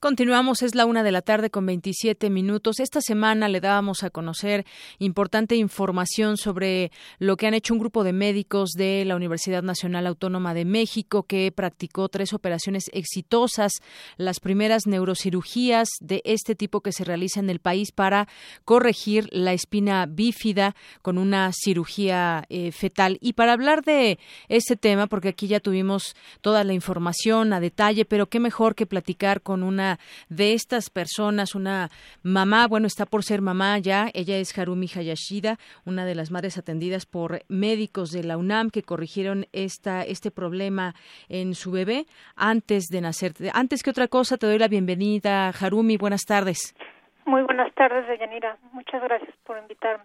Continuamos, 0.00 0.62
es 0.62 0.74
la 0.74 0.86
una 0.86 1.02
de 1.02 1.12
la 1.12 1.20
tarde 1.20 1.50
con 1.50 1.66
27 1.66 2.30
minutos. 2.30 2.80
Esta 2.80 3.02
semana 3.02 3.50
le 3.50 3.60
dábamos 3.60 4.02
a 4.02 4.08
conocer 4.08 4.64
importante 4.98 5.56
información 5.56 6.38
sobre 6.38 6.90
lo 7.18 7.36
que 7.36 7.46
han 7.46 7.52
hecho 7.52 7.74
un 7.74 7.80
grupo 7.80 8.02
de 8.02 8.14
médicos 8.14 8.70
de 8.70 9.04
la 9.04 9.14
Universidad 9.14 9.62
Nacional 9.62 10.06
Autónoma 10.06 10.54
de 10.54 10.64
México 10.64 11.24
que 11.24 11.52
practicó 11.52 12.08
tres 12.08 12.32
operaciones 12.32 12.84
exitosas, 12.94 13.72
las 14.16 14.40
primeras 14.40 14.86
neurocirugías 14.86 15.90
de 16.00 16.22
este 16.24 16.54
tipo 16.54 16.80
que 16.80 16.92
se 16.92 17.04
realiza 17.04 17.40
en 17.40 17.50
el 17.50 17.58
país 17.58 17.92
para 17.92 18.26
corregir 18.64 19.28
la 19.32 19.52
espina 19.52 20.06
bífida 20.06 20.76
con 21.02 21.18
una 21.18 21.50
cirugía 21.52 22.46
eh, 22.48 22.72
fetal. 22.72 23.18
Y 23.20 23.34
para 23.34 23.52
hablar 23.52 23.84
de 23.84 24.18
este 24.48 24.76
tema, 24.76 25.08
porque 25.08 25.28
aquí 25.28 25.46
ya 25.46 25.60
tuvimos 25.60 26.16
toda 26.40 26.64
la 26.64 26.72
información 26.72 27.52
a 27.52 27.60
detalle, 27.60 28.06
pero 28.06 28.30
qué 28.30 28.40
mejor 28.40 28.74
que 28.74 28.86
platicar 28.86 29.42
con 29.42 29.62
una 29.62 29.89
de 30.28 30.52
estas 30.52 30.90
personas, 30.90 31.54
una 31.54 31.90
mamá, 32.22 32.66
bueno, 32.68 32.86
está 32.86 33.06
por 33.06 33.24
ser 33.24 33.40
mamá 33.40 33.78
ya, 33.78 34.10
ella 34.14 34.36
es 34.36 34.56
Harumi 34.56 34.86
Hayashida, 34.94 35.56
una 35.84 36.04
de 36.04 36.14
las 36.14 36.30
madres 36.30 36.58
atendidas 36.58 37.06
por 37.06 37.42
médicos 37.48 38.10
de 38.10 38.24
la 38.24 38.36
UNAM 38.36 38.70
que 38.70 38.82
corrigieron 38.82 39.46
esta, 39.52 40.02
este 40.02 40.30
problema 40.30 40.94
en 41.28 41.54
su 41.54 41.70
bebé 41.70 42.06
antes 42.36 42.86
de 42.86 43.00
nacer. 43.00 43.32
Antes 43.54 43.82
que 43.82 43.90
otra 43.90 44.08
cosa, 44.08 44.36
te 44.36 44.46
doy 44.46 44.58
la 44.58 44.68
bienvenida, 44.68 45.48
Harumi, 45.48 45.96
buenas 45.96 46.24
tardes. 46.26 46.74
Muy 47.26 47.42
buenas 47.42 47.72
tardes, 47.74 48.08
Deyanira. 48.08 48.56
Muchas 48.72 49.02
gracias 49.02 49.34
por 49.44 49.58
invitarme. 49.58 50.04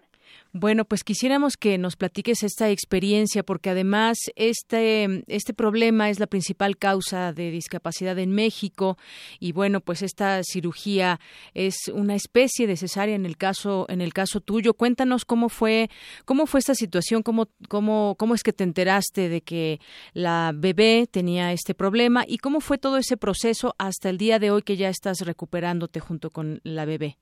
Bueno, 0.58 0.86
pues 0.86 1.04
quisiéramos 1.04 1.58
que 1.58 1.76
nos 1.76 1.96
platiques 1.96 2.42
esta 2.42 2.70
experiencia, 2.70 3.42
porque 3.42 3.68
además 3.68 4.16
este, 4.36 5.22
este 5.26 5.52
problema 5.52 6.08
es 6.08 6.18
la 6.18 6.26
principal 6.26 6.78
causa 6.78 7.34
de 7.34 7.50
discapacidad 7.50 8.18
en 8.18 8.32
México 8.32 8.96
y 9.38 9.52
bueno, 9.52 9.82
pues 9.82 10.00
esta 10.00 10.42
cirugía 10.44 11.20
es 11.52 11.88
una 11.92 12.14
especie 12.14 12.66
de 12.66 12.78
cesárea 12.78 13.14
en 13.14 13.26
el 13.26 13.36
caso, 13.36 13.84
en 13.90 14.00
el 14.00 14.14
caso 14.14 14.40
tuyo. 14.40 14.72
Cuéntanos 14.72 15.26
cómo 15.26 15.50
fue, 15.50 15.90
cómo 16.24 16.46
fue 16.46 16.60
esta 16.60 16.74
situación, 16.74 17.22
cómo, 17.22 17.48
cómo, 17.68 18.14
cómo 18.18 18.34
es 18.34 18.42
que 18.42 18.54
te 18.54 18.64
enteraste 18.64 19.28
de 19.28 19.42
que 19.42 19.78
la 20.14 20.52
bebé 20.54 21.06
tenía 21.06 21.52
este 21.52 21.74
problema 21.74 22.24
y 22.26 22.38
cómo 22.38 22.60
fue 22.60 22.78
todo 22.78 22.96
ese 22.96 23.18
proceso 23.18 23.74
hasta 23.76 24.08
el 24.08 24.16
día 24.16 24.38
de 24.38 24.50
hoy 24.50 24.62
que 24.62 24.78
ya 24.78 24.88
estás 24.88 25.20
recuperándote 25.20 26.00
junto 26.00 26.30
con 26.30 26.60
la 26.64 26.86
bebé. 26.86 27.18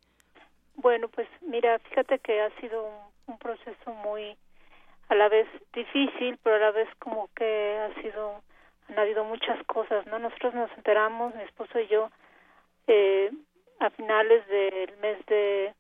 Bueno, 0.77 1.09
pues 1.09 1.27
mira, 1.40 1.81
fíjate 1.81 2.20
que 2.20 2.40
ha 2.40 2.61
sido 2.61 2.85
un, 2.85 3.13
proceso 3.39 3.93
muy 3.93 4.37
a 5.09 5.15
la 5.15 5.29
vez 5.29 5.47
difícil, 5.73 6.39
pero 6.43 6.57
a 6.57 6.59
la 6.59 6.71
vez 6.71 6.89
como 6.99 7.29
que 7.35 7.79
ha 7.79 8.01
sido, 8.01 8.43
han 8.89 8.99
habido 8.99 9.25
muchas 9.25 9.63
cosas, 9.67 10.07
¿no? 10.07 10.19
Nosotros 10.19 10.55
nos 10.55 10.71
enteramos, 10.73 11.35
mi 11.35 11.43
esposo 11.43 11.79
y 11.79 11.87
yo, 11.89 12.11
eh, 12.87 13.31
a 13.81 13.91
finales 13.91 14.47
del 14.49 14.97
mes 14.99 15.25
de, 15.27 15.75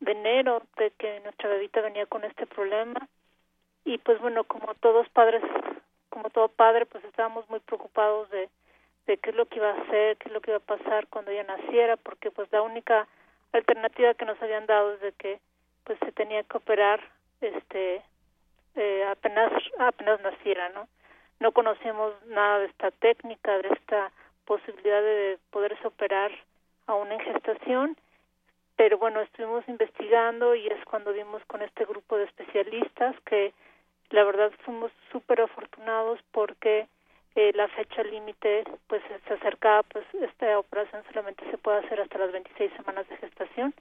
de 0.00 0.12
enero, 0.12 0.62
de 0.76 0.90
que 0.92 1.20
nuestra 1.20 1.48
bebita 1.48 1.80
venía 1.80 2.06
con 2.06 2.24
este 2.24 2.46
problema. 2.46 3.08
Y 3.84 3.98
pues 3.98 4.20
bueno, 4.20 4.44
como 4.44 4.74
todos 4.74 5.08
padres, 5.10 5.42
como 6.08 6.30
todo 6.30 6.48
padre, 6.48 6.86
pues 6.86 7.04
estábamos 7.04 7.48
muy 7.48 7.60
preocupados 7.60 8.28
de, 8.30 8.48
de 9.06 9.18
qué 9.18 9.30
es 9.30 9.36
lo 9.36 9.46
que 9.46 9.56
iba 9.56 9.70
a 9.70 9.80
hacer, 9.82 10.16
qué 10.18 10.28
es 10.28 10.32
lo 10.32 10.40
que 10.40 10.50
iba 10.50 10.58
a 10.58 10.76
pasar 10.76 11.06
cuando 11.08 11.30
ella 11.30 11.44
naciera, 11.44 11.96
porque 11.96 12.30
pues 12.30 12.50
la 12.52 12.62
única 12.62 13.06
alternativa 13.52 14.14
que 14.14 14.24
nos 14.24 14.40
habían 14.42 14.66
dado 14.66 14.94
es 14.94 15.00
de 15.00 15.12
que 15.12 15.40
pues 15.86 15.98
se 16.00 16.12
tenía 16.12 16.42
que 16.42 16.58
operar 16.58 17.00
este 17.40 18.02
eh, 18.74 19.04
apenas 19.08 19.50
apenas 19.78 20.20
naciera 20.20 20.68
no 20.70 20.88
no 21.38 21.52
conocíamos 21.52 22.12
nada 22.26 22.58
de 22.58 22.66
esta 22.66 22.90
técnica 22.90 23.56
de 23.58 23.68
esta 23.68 24.10
posibilidad 24.44 25.00
de 25.00 25.38
poderse 25.50 25.86
operar 25.86 26.32
aún 26.86 27.10
en 27.12 27.20
gestación 27.20 27.96
pero 28.76 28.98
bueno 28.98 29.20
estuvimos 29.20 29.66
investigando 29.68 30.54
y 30.54 30.66
es 30.66 30.84
cuando 30.84 31.12
dimos 31.12 31.42
con 31.46 31.62
este 31.62 31.84
grupo 31.84 32.16
de 32.18 32.24
especialistas 32.24 33.14
que 33.24 33.54
la 34.10 34.24
verdad 34.24 34.52
fuimos 34.64 34.92
súper 35.12 35.40
afortunados 35.40 36.20
porque 36.32 36.86
eh, 37.36 37.52
la 37.54 37.68
fecha 37.68 38.02
límite 38.02 38.64
pues 38.88 39.02
se 39.26 39.34
acercaba 39.34 39.82
pues 39.84 40.04
esta 40.14 40.58
operación 40.58 41.04
solamente 41.08 41.48
se 41.50 41.58
puede 41.58 41.78
hacer 41.78 42.00
hasta 42.00 42.18
las 42.18 42.32
26 42.32 42.72
semanas 42.76 43.08
de 43.08 43.16
gestación 43.18 43.74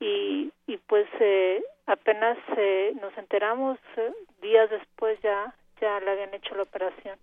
y, 0.00 0.52
y 0.66 0.76
pues 0.78 1.06
eh, 1.20 1.62
apenas 1.86 2.38
eh, 2.56 2.92
nos 3.00 3.16
enteramos 3.16 3.78
eh, 3.96 4.12
días 4.42 4.68
después 4.70 5.20
ya 5.22 5.54
ya 5.80 6.00
le 6.00 6.10
habían 6.10 6.34
hecho 6.34 6.54
la 6.54 6.64
operación 6.64 7.18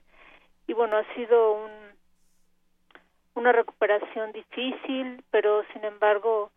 y 0.68 0.74
bueno 0.74 0.98
ha 0.98 1.14
sido 1.16 1.54
un 1.54 1.72
una 3.38 3.52
recuperación 3.52 4.32
difícil, 4.32 5.24
pero 5.30 5.64
sin 5.72 5.86
embargo, 5.86 6.52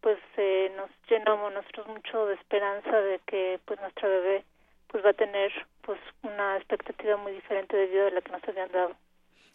pues 0.00 0.18
eh, 0.36 0.72
nos 0.76 0.90
llenamos 1.08 1.52
nosotros 1.52 1.86
mucho 1.86 2.26
de 2.26 2.34
esperanza 2.34 3.00
de 3.00 3.20
que 3.20 3.60
pues 3.64 3.80
nuestra 3.80 4.08
bebé 4.08 4.44
pues 4.88 5.04
va 5.04 5.10
a 5.10 5.14
tener 5.14 5.52
pues 5.82 5.98
una 6.22 6.56
expectativa 6.56 7.16
muy 7.16 7.32
diferente 7.32 7.76
de 7.76 7.86
vida 7.86 8.04
de 8.06 8.10
la 8.10 8.20
que 8.20 8.32
nos 8.32 8.44
habían 8.48 8.70
dado. 8.72 8.96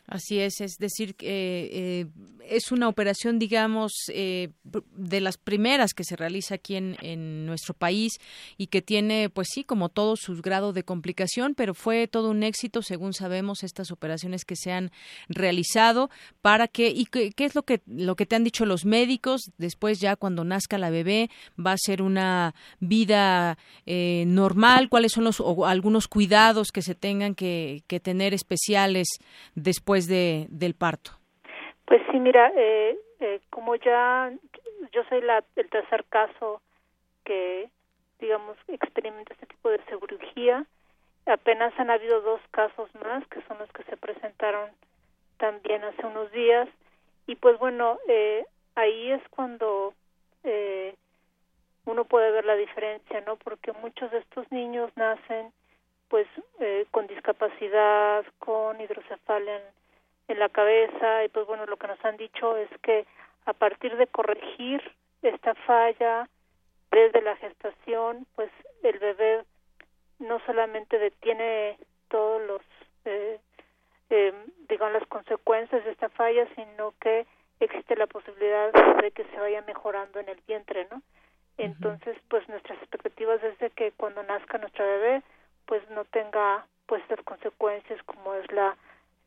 Así 0.10 0.40
es, 0.40 0.60
es 0.60 0.80
decir, 0.80 1.14
que 1.14 1.70
eh, 1.72 2.08
es 2.50 2.72
una 2.72 2.88
operación, 2.88 3.38
digamos, 3.38 3.94
eh, 4.12 4.50
de 4.64 5.22
las 5.22 5.38
primeras 5.38 5.94
que 5.94 6.04
se 6.04 6.16
realiza 6.16 6.56
aquí 6.56 6.76
en, 6.76 6.98
en, 7.02 7.46
nuestro 7.46 7.76
país 7.76 8.14
y 8.58 8.68
que 8.68 8.82
tiene, 8.82 9.30
pues 9.30 9.50
sí, 9.52 9.64
como 9.64 9.90
todo 9.90 10.16
su 10.16 10.36
grado 10.42 10.74
de 10.74 10.84
complicación, 10.84 11.54
pero 11.54 11.76
fue 11.76 12.08
todo 12.08 12.32
un 12.32 12.42
éxito, 12.42 12.82
según 12.82 13.14
sabemos, 13.14 13.64
estas 13.64 13.92
operaciones 13.92 14.46
que 14.46 14.56
se 14.56 14.72
han 14.72 14.92
realizado 15.28 16.10
para 16.42 16.68
que 16.68 16.90
y 16.90 17.06
qué, 17.06 17.32
es 17.38 17.54
lo 17.54 17.64
que 17.64 17.82
lo 17.86 18.16
que 18.16 18.26
te 18.26 18.36
han 18.36 18.44
dicho 18.44 18.66
los 18.66 18.86
médicos 18.86 19.52
después 19.58 20.00
ya 20.00 20.16
cuando 20.16 20.44
nazca 20.44 20.78
la 20.78 20.90
bebé 20.90 21.30
va 21.64 21.74
a 21.74 21.78
ser 21.78 22.02
una 22.02 22.56
vida 22.80 23.58
eh, 23.86 24.24
normal, 24.28 24.90
cuáles 24.90 25.12
son 25.12 25.24
los 25.24 25.40
o 25.40 25.68
algunos 25.68 26.08
cuidados 26.08 26.72
que 26.72 26.82
se 26.82 26.96
tengan 26.96 27.36
que, 27.36 27.84
que 27.88 28.00
tener 28.00 28.34
especiales 28.34 29.08
después 29.56 29.99
de, 30.08 30.48
del 30.50 30.74
parto? 30.76 31.12
Pues 31.86 32.02
sí, 32.12 32.20
mira, 32.20 32.52
eh, 32.56 32.98
eh, 33.20 33.42
como 33.50 33.76
ya 33.76 34.32
yo 34.92 35.04
soy 35.10 35.22
la, 35.22 35.44
el 35.56 35.70
tercer 35.70 36.06
caso 36.06 36.62
que, 37.26 37.70
digamos, 38.20 38.58
experimenta 38.68 39.34
este 39.34 39.48
tipo 39.48 39.70
de 39.70 39.80
cirugía, 39.90 40.66
apenas 41.26 41.78
han 41.80 41.90
habido 41.90 42.22
dos 42.22 42.42
casos 42.52 42.90
más, 43.04 43.26
que 43.28 43.42
son 43.44 43.60
los 43.60 43.72
que 43.72 43.84
se 43.84 43.98
presentaron 43.98 44.70
también 45.38 45.84
hace 45.84 46.06
unos 46.06 46.32
días, 46.32 46.68
y 47.28 47.36
pues 47.36 47.58
bueno, 47.60 48.00
eh, 48.08 48.46
ahí 48.76 49.12
es 49.12 49.22
cuando 49.30 49.94
eh, 50.44 50.96
uno 51.86 52.06
puede 52.06 52.32
ver 52.32 52.46
la 52.46 52.56
diferencia, 52.56 53.22
¿no? 53.22 53.36
Porque 53.38 53.72
muchos 53.74 54.12
de 54.12 54.20
estos 54.20 54.52
niños 54.52 54.92
nacen 54.96 55.52
pues 56.08 56.28
eh, 56.60 56.88
con 56.90 57.06
discapacidad, 57.08 58.26
con 58.40 58.82
hidrocefalia 58.82 59.62
la 60.36 60.50
cabeza 60.50 61.24
y 61.24 61.30
pues 61.30 61.46
bueno 61.48 61.66
lo 61.66 61.78
que 61.78 61.88
nos 61.88 62.04
han 62.06 62.18
dicho 62.18 62.58
es 62.58 62.70
que 62.82 63.06
a 63.46 63.54
partir 63.54 63.96
de 63.98 64.08
corregir 64.08 64.82
esta 65.22 65.56
falla 65.56 66.28
desde 66.92 67.22
la 67.22 67.36
gestación 67.38 68.26
pues 68.36 68.52
el 68.84 69.00
bebé 69.00 69.44
no 70.20 70.40
solamente 70.46 71.00
detiene 71.00 71.78
todos 72.10 72.42
los 72.44 72.62
eh, 73.06 73.40
eh, 74.10 74.34
digamos 74.68 74.94
las 74.94 75.08
consecuencias 75.08 75.84
de 75.84 75.92
esta 75.92 76.10
falla 76.10 76.48
sino 76.56 76.94
que 77.00 77.26
existe 77.60 77.96
la 77.96 78.08
posibilidad 78.08 78.72
de 79.02 79.12
que 79.12 79.26
se 79.26 79.40
vaya 79.40 79.62
mejorando 79.64 80.20
en 80.20 80.30
el 80.30 80.40
vientre 80.48 80.88
no 80.92 81.02
entonces 81.58 82.18
pues 82.30 82.48
nuestras 82.48 82.78
expectativas 82.80 83.44
es 83.44 83.58
de 83.60 83.70
que 83.72 83.92
cuando 83.94 84.24
nazca 84.24 84.58
nuestra 84.58 84.86
bebé 84.86 85.24
pues 85.66 85.88
no 85.90 86.06
tenga 86.06 86.66
pues 86.86 87.02
estas 87.04 87.24
consecuencias 87.26 88.02
como 88.04 88.34
es 88.36 88.52
la 88.52 88.78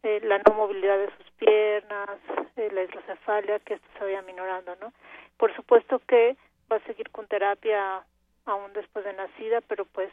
eh, 0.02 0.20
la 0.24 0.38
no 0.38 0.54
movilidad 0.54 0.98
de 0.98 1.10
sus 1.16 1.30
piernas, 1.32 2.18
eh, 2.56 2.68
la 2.72 2.82
hidrocefalia, 2.82 3.60
que 3.60 3.74
esto 3.74 3.88
se 3.98 4.04
vaya 4.04 4.22
minorando, 4.22 4.76
¿no? 4.76 4.92
Por 5.36 5.54
supuesto 5.54 6.00
que 6.06 6.36
va 6.70 6.76
a 6.76 6.86
seguir 6.86 7.10
con 7.10 7.26
terapia 7.26 8.04
aún 8.44 8.72
después 8.72 9.04
de 9.04 9.12
nacida, 9.12 9.60
pero 9.62 9.84
pues, 9.84 10.10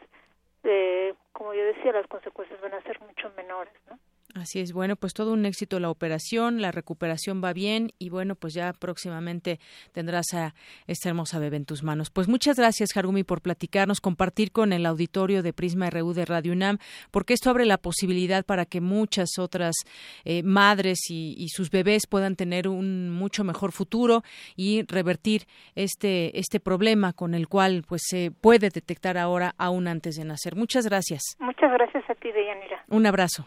eh, 0.64 1.14
como 1.32 1.54
yo 1.54 1.64
decía, 1.64 1.92
las 1.92 2.06
consecuencias 2.06 2.60
van 2.60 2.74
a 2.74 2.82
ser 2.82 3.00
mucho 3.00 3.30
menores, 3.36 3.74
¿no? 3.88 3.98
Así 4.34 4.60
es, 4.60 4.72
bueno, 4.72 4.96
pues 4.96 5.12
todo 5.12 5.32
un 5.32 5.44
éxito 5.44 5.80
la 5.80 5.90
operación, 5.90 6.60
la 6.60 6.70
recuperación 6.70 7.42
va 7.42 7.52
bien 7.52 7.92
y 7.98 8.10
bueno, 8.10 8.36
pues 8.36 8.54
ya 8.54 8.72
próximamente 8.72 9.58
tendrás 9.92 10.34
a 10.34 10.54
esta 10.86 11.08
hermosa 11.08 11.38
bebé 11.38 11.56
en 11.56 11.64
tus 11.64 11.82
manos. 11.82 12.10
Pues 12.10 12.28
muchas 12.28 12.56
gracias, 12.56 12.96
Harumi, 12.96 13.24
por 13.24 13.42
platicarnos, 13.42 14.00
compartir 14.00 14.52
con 14.52 14.72
el 14.72 14.86
auditorio 14.86 15.42
de 15.42 15.52
Prisma 15.52 15.90
RU 15.90 16.12
de 16.12 16.24
Radio 16.24 16.52
UNAM, 16.52 16.78
porque 17.10 17.34
esto 17.34 17.50
abre 17.50 17.64
la 17.64 17.78
posibilidad 17.78 18.44
para 18.44 18.66
que 18.66 18.80
muchas 18.80 19.38
otras 19.38 19.74
eh, 20.24 20.42
madres 20.42 21.10
y, 21.10 21.34
y, 21.36 21.48
sus 21.48 21.70
bebés 21.70 22.06
puedan 22.06 22.36
tener 22.36 22.68
un 22.68 23.10
mucho 23.10 23.42
mejor 23.42 23.72
futuro 23.72 24.22
y 24.56 24.82
revertir 24.86 25.46
este, 25.74 26.38
este 26.38 26.60
problema 26.60 27.12
con 27.12 27.34
el 27.34 27.48
cual 27.48 27.84
pues 27.86 28.02
se 28.04 28.30
puede 28.30 28.70
detectar 28.70 29.18
ahora 29.18 29.54
aún 29.58 29.88
antes 29.88 30.16
de 30.16 30.24
nacer. 30.24 30.54
Muchas 30.54 30.86
gracias. 30.86 31.22
Muchas 31.38 31.72
gracias 31.72 32.08
a 32.08 32.14
ti, 32.14 32.30
Deyanira. 32.30 32.84
Un 32.88 33.06
abrazo. 33.06 33.46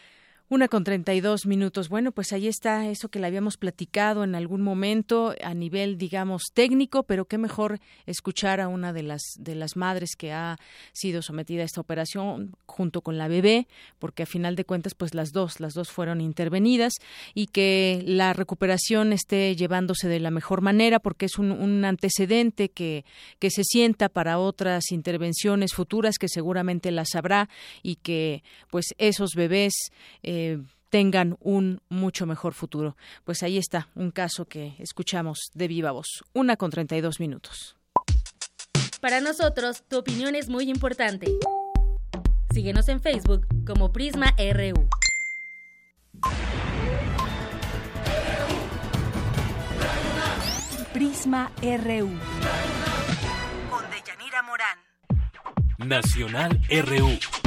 Una 0.53 0.67
con 0.67 0.83
treinta 0.83 1.13
y 1.13 1.21
dos 1.21 1.45
minutos. 1.45 1.87
Bueno, 1.87 2.11
pues 2.11 2.33
ahí 2.33 2.49
está 2.49 2.89
eso 2.89 3.07
que 3.07 3.19
le 3.19 3.27
habíamos 3.27 3.55
platicado 3.55 4.25
en 4.25 4.35
algún 4.35 4.61
momento 4.61 5.33
a 5.41 5.53
nivel, 5.53 5.97
digamos, 5.97 6.51
técnico, 6.53 7.03
pero 7.03 7.23
qué 7.23 7.37
mejor 7.37 7.79
escuchar 8.05 8.59
a 8.59 8.67
una 8.67 8.91
de 8.91 9.01
las 9.01 9.21
de 9.39 9.55
las 9.55 9.77
madres 9.77 10.17
que 10.17 10.33
ha 10.33 10.57
sido 10.91 11.21
sometida 11.21 11.61
a 11.61 11.65
esta 11.65 11.79
operación 11.79 12.53
junto 12.65 12.99
con 12.99 13.17
la 13.17 13.29
bebé, 13.29 13.69
porque 13.97 14.23
a 14.23 14.25
final 14.25 14.57
de 14.57 14.65
cuentas, 14.65 14.93
pues 14.93 15.13
las 15.13 15.31
dos, 15.31 15.61
las 15.61 15.73
dos 15.73 15.89
fueron 15.89 16.19
intervenidas 16.19 16.95
y 17.33 17.47
que 17.47 18.03
la 18.05 18.33
recuperación 18.33 19.13
esté 19.13 19.55
llevándose 19.55 20.09
de 20.09 20.19
la 20.19 20.31
mejor 20.31 20.59
manera, 20.59 20.99
porque 20.99 21.27
es 21.27 21.39
un, 21.39 21.53
un 21.53 21.85
antecedente 21.85 22.67
que 22.67 23.05
que 23.39 23.51
se 23.51 23.63
sienta 23.63 24.09
para 24.09 24.37
otras 24.37 24.91
intervenciones 24.91 25.71
futuras 25.73 26.17
que 26.17 26.27
seguramente 26.27 26.91
las 26.91 27.15
habrá 27.15 27.47
y 27.83 27.95
que, 27.95 28.43
pues, 28.69 28.87
esos 28.97 29.31
bebés 29.33 29.71
eh, 30.23 30.40
tengan 30.89 31.37
un 31.39 31.81
mucho 31.89 32.25
mejor 32.27 32.53
futuro. 32.53 32.95
Pues 33.23 33.41
ahí 33.43 33.57
está 33.57 33.89
un 33.95 34.11
caso 34.11 34.45
que 34.45 34.75
escuchamos 34.77 35.39
de 35.53 35.67
viva 35.67 35.91
voz. 35.91 36.23
Una 36.33 36.57
con 36.57 36.69
32 36.69 37.19
minutos. 37.19 37.75
Para 38.99 39.19
nosotros, 39.19 39.83
tu 39.87 39.97
opinión 39.97 40.35
es 40.35 40.47
muy 40.47 40.69
importante. 40.69 41.31
Síguenos 42.53 42.87
en 42.89 43.01
Facebook 43.01 43.47
como 43.65 43.91
Prisma 43.91 44.35
RU. 44.37 44.87
Prisma 50.93 51.51
RU. 51.61 52.09
Con 53.69 53.83
Deyanira 53.89 54.43
Morán. 54.43 54.77
Nacional 55.79 56.61
RU. 56.69 57.40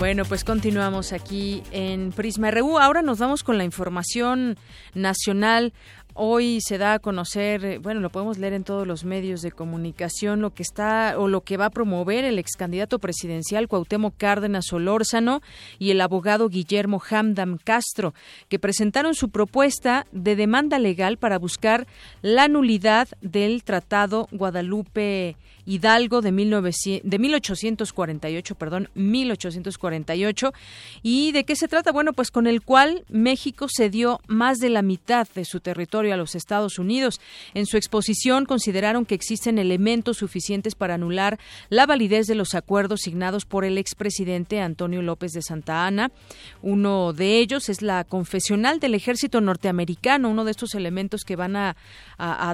Bueno, 0.00 0.24
pues 0.24 0.44
continuamos 0.44 1.12
aquí 1.12 1.62
en 1.72 2.10
Prisma 2.12 2.50
RU. 2.50 2.78
Ahora 2.78 3.02
nos 3.02 3.18
vamos 3.18 3.44
con 3.44 3.58
la 3.58 3.64
información 3.64 4.56
nacional. 4.94 5.74
Hoy 6.14 6.60
se 6.62 6.78
da 6.78 6.94
a 6.94 6.98
conocer, 7.00 7.64
eh, 7.66 7.78
bueno, 7.78 8.00
lo 8.00 8.08
podemos 8.08 8.38
leer 8.38 8.54
en 8.54 8.64
todos 8.64 8.86
los 8.86 9.04
medios 9.04 9.42
de 9.42 9.52
comunicación, 9.52 10.40
lo 10.40 10.54
que 10.54 10.62
está 10.62 11.16
o 11.18 11.28
lo 11.28 11.42
que 11.42 11.58
va 11.58 11.66
a 11.66 11.70
promover 11.70 12.24
el 12.24 12.38
ex 12.38 12.56
candidato 12.56 12.98
presidencial 12.98 13.68
Cuauhtémoc 13.68 14.16
Cárdenas 14.16 14.68
Solórzano 14.68 15.42
y 15.78 15.90
el 15.90 16.00
abogado 16.00 16.48
Guillermo 16.48 17.02
Hamdam 17.10 17.58
Castro, 17.62 18.14
que 18.48 18.58
presentaron 18.58 19.14
su 19.14 19.28
propuesta 19.28 20.06
de 20.12 20.34
demanda 20.34 20.78
legal 20.78 21.18
para 21.18 21.38
buscar 21.38 21.86
la 22.22 22.48
nulidad 22.48 23.06
del 23.20 23.64
Tratado 23.64 24.28
Guadalupe 24.32 25.36
Hidalgo 25.70 26.20
de, 26.20 26.32
1900, 26.32 27.08
de 27.08 27.18
1848, 27.20 28.54
perdón, 28.56 28.88
1848. 28.94 30.52
¿Y 31.04 31.30
de 31.30 31.44
qué 31.44 31.54
se 31.54 31.68
trata? 31.68 31.92
Bueno, 31.92 32.12
pues 32.12 32.32
con 32.32 32.48
el 32.48 32.62
cual 32.62 33.04
México 33.08 33.68
cedió 33.72 34.20
más 34.26 34.58
de 34.58 34.68
la 34.68 34.82
mitad 34.82 35.28
de 35.32 35.44
su 35.44 35.60
territorio 35.60 36.12
a 36.12 36.16
los 36.16 36.34
Estados 36.34 36.80
Unidos. 36.80 37.20
En 37.54 37.66
su 37.66 37.76
exposición 37.76 38.46
consideraron 38.46 39.06
que 39.06 39.14
existen 39.14 39.58
elementos 39.60 40.16
suficientes 40.16 40.74
para 40.74 40.94
anular 40.94 41.38
la 41.68 41.86
validez 41.86 42.26
de 42.26 42.34
los 42.34 42.56
acuerdos 42.56 43.02
signados 43.02 43.44
por 43.44 43.64
el 43.64 43.78
expresidente 43.78 44.60
Antonio 44.60 45.02
López 45.02 45.30
de 45.30 45.42
Santa 45.42 45.86
Ana. 45.86 46.10
Uno 46.62 47.12
de 47.12 47.38
ellos 47.38 47.68
es 47.68 47.80
la 47.80 48.02
confesional 48.02 48.80
del 48.80 48.94
ejército 48.94 49.40
norteamericano, 49.40 50.30
uno 50.30 50.44
de 50.44 50.50
estos 50.50 50.74
elementos 50.74 51.22
que 51.22 51.36
van 51.36 51.54
a, 51.54 51.76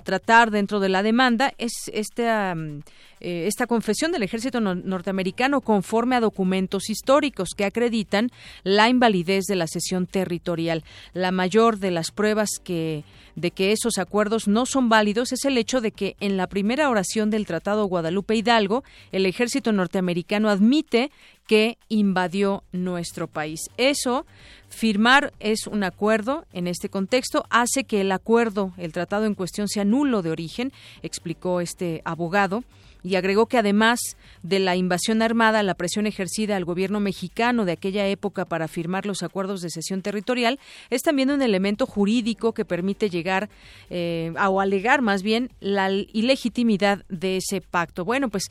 tratar 0.05 0.51
dentro 0.51 0.81
de 0.81 0.89
la 0.89 1.03
demanda 1.03 1.53
es 1.59 1.91
este 1.93 2.29
um, 2.29 2.83
eh, 3.21 3.47
esta 3.47 3.67
confesión 3.67 4.13
del 4.13 4.23
ejército 4.23 4.61
no 4.61 4.75
norteamericano 4.75 5.61
conforme 5.61 6.17
a 6.17 6.21
documentos 6.21 6.91
históricos 6.91 7.51
que 7.57 7.65
acreditan 7.65 8.31
la 8.63 8.89
invalidez 8.89 9.45
de 9.45 9.57
la 9.57 9.67
cesión 9.67 10.07
territorial. 10.07 10.85
La 11.13 11.31
mayor 11.31 11.79
de 11.79 11.91
las 11.91 12.11
pruebas 12.11 12.51
que 12.63 13.05
de 13.37 13.51
que 13.51 13.71
esos 13.71 13.99
acuerdos 13.99 14.49
no 14.49 14.65
son 14.65 14.89
válidos 14.89 15.31
es 15.33 15.45
el 15.45 15.59
hecho 15.59 15.83
de 15.83 15.93
que 15.93 16.17
en 16.21 16.39
la 16.39 16.47
primera 16.47 16.89
oración 16.89 17.31
del 17.31 17.47
Tratado 17.47 17.85
Guadalupe 17.85 18.35
Hidalgo 18.35 18.83
el 19.13 19.27
ejército 19.27 19.73
norteamericano 19.73 20.49
admite 20.49 21.11
que 21.47 21.79
invadió 21.89 22.65
nuestro 22.73 23.29
país. 23.29 23.61
Eso, 23.77 24.27
firmar 24.69 25.33
es 25.39 25.67
un 25.67 25.85
acuerdo 25.85 26.45
en 26.53 26.67
este 26.67 26.89
contexto, 26.89 27.45
hace 27.51 27.85
que 27.85 28.01
el 28.01 28.11
acuerdo, 28.11 28.73
el 28.79 28.93
tratado 28.93 29.27
en 29.27 29.35
cuestión 29.35 29.69
sea 29.69 29.85
nulo 29.85 30.23
de 30.23 30.31
origen, 30.31 30.73
explicó 31.03 31.61
este 31.61 32.03
abogado 32.05 32.65
y 33.07 33.15
agregó 33.15 33.47
que 33.47 33.57
además 33.57 34.01
de 34.43 34.59
la 34.59 34.75
invasión 34.75 35.23
armada, 35.23 35.63
la 35.63 35.75
presión 35.75 36.07
ejercida 36.07 36.57
al 36.57 36.65
gobierno 36.65 36.99
mexicano 36.99 37.65
de 37.65 37.73
aquella 37.73 38.07
época 38.09 38.45
para 38.45 38.67
firmar 38.67 39.07
los 39.07 39.23
acuerdos 39.23 39.61
de 39.61 39.71
cesión 39.71 40.03
territorial 40.03 40.59
es 40.91 41.03
también 41.03 41.31
un 41.31 41.41
elemento 41.41 41.87
jurídico 41.87 42.53
que 42.53 42.65
permite 42.65 43.09
llegar 43.09 43.49
eh, 43.91 44.33
o 44.49 44.61
alegar 44.61 45.03
más 45.03 45.23
bien 45.23 45.51
la 45.61 45.89
ilegitimidad 45.91 47.05
de 47.09 47.37
ese 47.37 47.61
pacto. 47.61 48.05
Bueno, 48.05 48.29
pues 48.29 48.51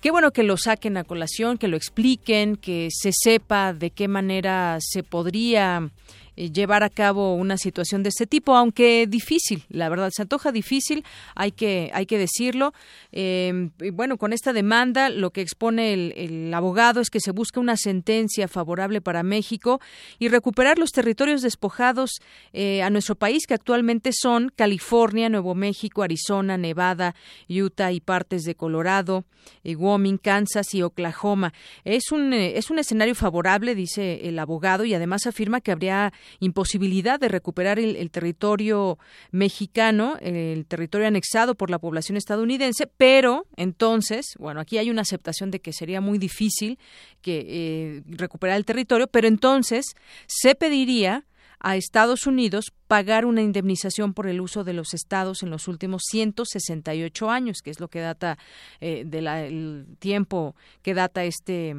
Qué 0.00 0.10
bueno 0.10 0.32
que 0.32 0.42
lo 0.42 0.56
saquen 0.56 0.96
a 0.96 1.04
colación, 1.04 1.58
que 1.58 1.68
lo 1.68 1.76
expliquen, 1.76 2.56
que 2.56 2.88
se 2.90 3.12
sepa 3.12 3.72
de 3.72 3.90
qué 3.90 4.08
manera 4.08 4.78
se 4.80 5.04
podría 5.04 5.92
llevar 6.36 6.82
a 6.82 6.90
cabo 6.90 7.34
una 7.34 7.56
situación 7.56 8.02
de 8.02 8.08
este 8.08 8.26
tipo, 8.26 8.56
aunque 8.56 9.06
difícil, 9.06 9.64
la 9.68 9.88
verdad, 9.88 10.10
se 10.14 10.22
antoja 10.22 10.52
difícil, 10.52 11.04
hay 11.34 11.52
que, 11.52 11.90
hay 11.92 12.06
que 12.06 12.18
decirlo. 12.18 12.72
Eh, 13.12 13.70
bueno, 13.92 14.16
con 14.16 14.32
esta 14.32 14.52
demanda, 14.52 15.08
lo 15.10 15.30
que 15.30 15.40
expone 15.40 15.92
el, 15.92 16.52
abogado 16.54 17.00
es 17.00 17.10
que 17.10 17.20
se 17.20 17.30
busca 17.30 17.60
una 17.60 17.76
sentencia 17.76 18.48
favorable 18.48 19.00
para 19.00 19.22
México 19.22 19.80
y 20.18 20.28
recuperar 20.28 20.78
los 20.78 20.90
territorios 20.90 21.42
despojados 21.42 22.20
eh, 22.52 22.82
a 22.82 22.90
nuestro 22.90 23.14
país, 23.14 23.46
que 23.46 23.54
actualmente 23.54 24.10
son 24.12 24.52
California, 24.54 25.28
Nuevo 25.28 25.54
México, 25.54 26.02
Arizona, 26.02 26.56
Nevada, 26.58 27.14
Utah 27.48 27.92
y 27.92 28.00
partes 28.00 28.44
de 28.44 28.54
Colorado, 28.54 29.24
Wyoming, 29.64 30.18
Kansas 30.18 30.74
y 30.74 30.82
Oklahoma. 30.82 31.52
Es 31.84 32.12
un, 32.12 32.32
es 32.32 32.70
un 32.70 32.78
escenario 32.78 33.14
favorable, 33.14 33.74
dice 33.74 34.28
el 34.28 34.38
abogado, 34.38 34.84
y 34.84 34.94
además 34.94 35.26
afirma 35.26 35.60
que 35.60 35.72
habría 35.72 36.12
imposibilidad 36.40 37.20
de 37.20 37.28
recuperar 37.28 37.78
el, 37.78 38.10
territorio 38.10 38.98
mexicano, 39.30 40.16
el 40.20 40.66
territorio 40.66 41.06
anexado 41.06 41.54
por 41.54 41.70
la 41.70 41.78
población 41.78 42.16
estadounidense, 42.16 42.86
pero 42.86 43.46
entonces, 43.56 44.34
bueno, 44.38 44.60
aquí 44.60 44.78
hay 44.78 44.90
una 44.90 45.02
aceptación 45.02 45.50
de 45.50 45.60
que 45.60 45.72
sería 45.72 46.00
muy 46.00 46.18
difícil 46.18 46.78
que 47.20 47.44
eh, 47.48 48.02
recuperar 48.06 48.56
el 48.56 48.64
territorio, 48.64 49.06
pero 49.06 49.28
entonces 49.28 49.86
se 50.26 50.54
pediría 50.54 51.24
a 51.62 51.76
Estados 51.76 52.26
Unidos 52.26 52.72
pagar 52.88 53.24
una 53.24 53.40
indemnización 53.40 54.14
por 54.14 54.26
el 54.26 54.40
uso 54.40 54.64
de 54.64 54.72
los 54.72 54.94
estados 54.94 55.42
en 55.42 55.50
los 55.50 55.68
últimos 55.68 56.02
168 56.10 57.30
años, 57.30 57.62
que 57.62 57.70
es 57.70 57.80
lo 57.80 57.88
que 57.88 58.00
data 58.00 58.36
eh, 58.80 59.04
del 59.06 59.86
tiempo 60.00 60.56
que 60.82 60.92
data 60.92 61.24
este 61.24 61.76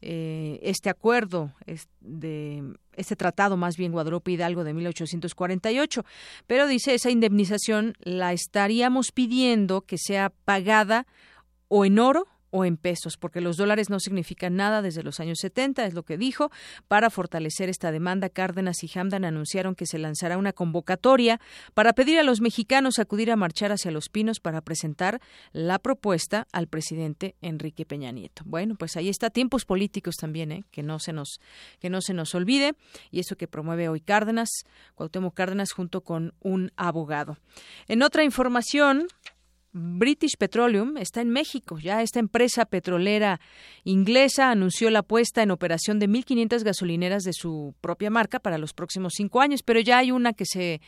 eh, 0.00 0.58
este 0.62 0.90
acuerdo 0.90 1.52
de 2.00 2.62
este 2.98 3.16
tratado 3.16 3.56
más 3.56 3.76
bien 3.76 3.92
Guadalupe 3.92 4.32
Hidalgo 4.32 4.64
de 4.64 4.74
1848 4.74 6.04
pero 6.46 6.66
dice 6.66 6.94
esa 6.94 7.10
indemnización 7.10 7.94
la 8.00 8.32
estaríamos 8.32 9.12
pidiendo 9.12 9.82
que 9.82 9.98
sea 9.98 10.30
pagada 10.44 11.06
o 11.68 11.84
en 11.84 11.98
oro 11.98 12.26
o 12.50 12.64
en 12.64 12.76
pesos, 12.76 13.16
porque 13.16 13.40
los 13.40 13.56
dólares 13.56 13.90
no 13.90 14.00
significan 14.00 14.56
nada 14.56 14.82
desde 14.82 15.02
los 15.02 15.20
años 15.20 15.38
70, 15.40 15.86
es 15.86 15.94
lo 15.94 16.02
que 16.02 16.16
dijo. 16.16 16.50
Para 16.88 17.10
fortalecer 17.10 17.68
esta 17.68 17.92
demanda, 17.92 18.28
Cárdenas 18.28 18.82
y 18.82 18.98
Hamdan 18.98 19.24
anunciaron 19.24 19.74
que 19.74 19.86
se 19.86 19.98
lanzará 19.98 20.38
una 20.38 20.52
convocatoria 20.52 21.40
para 21.74 21.92
pedir 21.92 22.18
a 22.18 22.22
los 22.22 22.40
mexicanos 22.40 22.98
acudir 22.98 23.30
a 23.30 23.36
marchar 23.36 23.72
hacia 23.72 23.90
Los 23.90 24.08
Pinos 24.08 24.40
para 24.40 24.60
presentar 24.60 25.20
la 25.52 25.78
propuesta 25.78 26.46
al 26.52 26.68
presidente 26.68 27.34
Enrique 27.40 27.84
Peña 27.84 28.12
Nieto. 28.12 28.42
Bueno, 28.46 28.74
pues 28.76 28.96
ahí 28.96 29.08
está 29.08 29.30
tiempos 29.30 29.64
políticos 29.64 30.16
también, 30.16 30.52
¿eh? 30.52 30.64
que 30.70 30.82
no 30.82 30.98
se 30.98 31.12
nos 31.12 31.40
que 31.80 31.90
no 31.90 32.00
se 32.00 32.14
nos 32.14 32.34
olvide 32.34 32.74
y 33.10 33.20
eso 33.20 33.36
que 33.36 33.48
promueve 33.48 33.88
hoy 33.88 34.00
Cárdenas, 34.00 34.50
Cuauhtémoc 34.94 35.34
Cárdenas 35.34 35.72
junto 35.72 36.02
con 36.02 36.34
un 36.40 36.72
abogado. 36.76 37.36
En 37.86 38.02
otra 38.02 38.24
información, 38.24 39.06
British 39.72 40.36
Petroleum 40.38 40.96
está 40.96 41.20
en 41.20 41.28
México. 41.30 41.78
Ya 41.78 42.02
esta 42.02 42.20
empresa 42.20 42.64
petrolera 42.64 43.40
inglesa 43.84 44.50
anunció 44.50 44.90
la 44.90 45.02
puesta 45.02 45.42
en 45.42 45.50
operación 45.50 45.98
de 45.98 46.08
1.500 46.08 46.64
gasolineras 46.64 47.22
de 47.22 47.32
su 47.32 47.74
propia 47.80 48.10
marca 48.10 48.40
para 48.40 48.58
los 48.58 48.72
próximos 48.72 49.12
cinco 49.16 49.40
años, 49.40 49.62
pero 49.62 49.80
ya 49.80 49.98
hay 49.98 50.10
una 50.10 50.32
que 50.32 50.46
se 50.46 50.80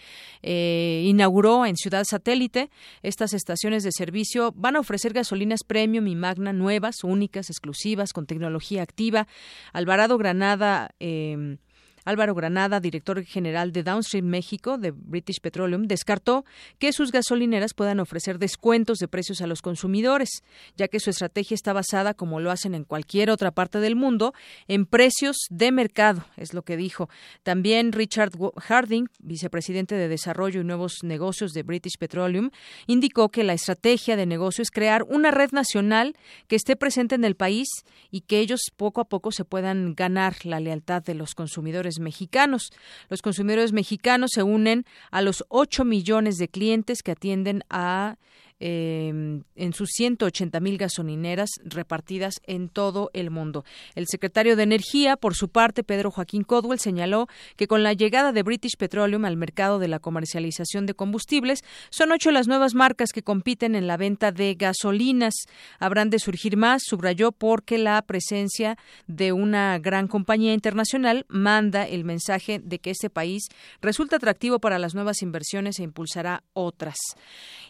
eh, 0.43 1.03
inauguró 1.07 1.67
en 1.67 1.77
Ciudad 1.77 2.05
Satélite. 2.05 2.71
Estas 3.03 3.35
estaciones 3.35 3.83
de 3.85 3.93
servicio 3.93 4.53
van 4.57 4.77
a 4.77 4.81
ofrecer 4.81 5.13
gasolinas 5.13 5.63
premium 5.63 6.07
y 6.07 6.17
magna 6.17 6.53
nuevas, 6.53 7.05
únicas, 7.05 7.51
exclusivas, 7.51 8.13
con 8.13 8.27
tecnología 8.27 8.83
activa. 8.83 9.27
Alvarado 9.73 10.17
Granada. 10.19 10.91
Eh, 11.01 11.59
Álvaro 12.05 12.35
Granada, 12.35 12.81
director 12.81 13.23
general 13.25 13.73
de 13.73 13.83
Downstream 13.83 14.27
México 14.27 14.79
de 14.79 14.91
British 14.91 15.41
Petroleum, 15.41 15.87
descartó 15.87 16.45
que 16.79 16.93
sus 16.93 17.13
gasolineras 17.13 17.75
puedan 17.75 18.01
ofrecer 18.01 18.39
descuentos 18.39 18.99
de 18.99 19.09
precios 19.09 19.41
a 19.41 19.47
los 19.47 19.63
consumidores, 19.63 20.43
ya 20.77 20.89
que 20.89 21.01
su 21.01 21.11
estrategia 21.11 21.55
está 21.55 21.73
basada, 21.73 22.15
como 22.15 22.41
lo 22.41 22.51
hacen 22.51 22.75
en 22.75 22.85
cualquier 22.85 23.31
otra 23.31 23.51
parte 23.51 23.81
del 23.81 23.97
mundo, 23.97 24.35
en 24.69 24.87
precios 24.87 25.37
de 25.51 25.73
mercado, 25.73 26.25
es 26.37 26.55
lo 26.55 26.63
que 26.63 26.77
dijo. 26.77 27.09
También 27.43 27.93
Richard 27.93 28.33
Harding, 28.57 29.09
vicepresidente 29.21 29.95
de 29.95 30.09
Desarrollo 30.09 30.61
y 30.61 30.65
Nuevos 30.65 30.99
Negocios 31.03 31.53
de 31.53 31.63
British 31.63 31.99
Petroleum, 31.99 32.51
indicó 32.87 33.31
que 33.31 33.45
la 33.45 33.53
estrategia 33.53 34.17
de 34.17 34.27
negocio 34.27 34.63
es 34.63 34.71
crear 34.71 35.05
una 35.05 35.31
red 35.31 35.51
nacional 35.53 36.17
que 36.49 36.57
esté 36.57 36.77
presente 36.77 37.15
en 37.15 37.25
el 37.25 37.37
país 37.37 37.69
y 38.11 38.23
que 38.23 38.41
ellos 38.41 38.61
poco 38.77 39.01
a 39.01 39.09
poco 39.09 39.33
se 39.33 39.45
puedan 39.45 39.95
ganar 39.95 40.45
la 40.45 40.61
lealtad 40.61 41.03
de 41.03 41.15
los 41.15 41.35
consumidores 41.35 41.90
mexicanos. 41.99 42.73
Los 43.09 43.23
consumidores 43.23 43.73
mexicanos 43.73 44.31
se 44.35 44.43
unen 44.43 44.85
a 45.11 45.23
los 45.23 45.45
8 45.49 45.85
millones 45.85 46.39
de 46.39 46.49
clientes 46.49 47.03
que 47.03 47.13
atienden 47.13 47.65
a 47.71 48.17
Em, 48.63 49.45
en 49.57 49.73
sus 49.73 49.89
180 49.93 50.61
mil 50.61 50.77
gasolineras 50.77 51.49
repartidas 51.65 52.43
en 52.47 52.69
todo 52.69 53.11
el 53.15 53.31
mundo. 53.31 53.65
El 53.95 54.07
secretario 54.07 54.55
de 54.55 54.65
Energía, 54.65 55.17
por 55.17 55.35
su 55.35 55.49
parte, 55.49 55.83
Pedro 55.83 56.11
Joaquín 56.11 56.45
Codwell, 56.45 56.79
señaló 56.79 57.27
que 57.57 57.67
con 57.67 57.83
la 57.83 57.95
llegada 57.95 58.33
de 58.33 58.43
British 58.43 58.77
Petroleum 58.77 59.25
al 59.25 59.39
mercado 59.39 59.79
de 59.79 59.89
la 59.89 59.99
comercialización 59.99 60.85
de 60.85 60.93
combustibles, 60.93 61.65
son 61.89 62.13
ocho 62.13 62.31
las 62.33 62.49
nuevas 62.49 62.75
marcas 62.75 63.13
que 63.15 63.23
compiten 63.23 63.75
en 63.75 63.87
la 63.87 63.97
venta 63.97 64.31
de 64.31 64.55
gasolinas. 64.57 65.35
Habrán 65.79 66.11
de 66.11 66.19
surgir 66.19 66.59
más, 66.59 66.83
subrayó, 66.85 67.33
porque 67.33 67.79
la 67.79 68.03
presencia 68.03 68.77
de 69.07 69.33
una 69.33 69.79
gran 69.79 70.07
compañía 70.07 70.53
internacional 70.53 71.25
manda 71.29 71.87
el 71.87 72.05
mensaje 72.05 72.61
de 72.63 72.79
que 72.79 72.91
este 72.91 73.09
país 73.09 73.49
resulta 73.81 74.17
atractivo 74.17 74.59
para 74.59 74.79
las 74.79 74.95
nuevas 74.95 75.23
inversiones 75.23 75.79
e 75.79 75.83
impulsará 75.83 76.43
otras. 76.53 76.99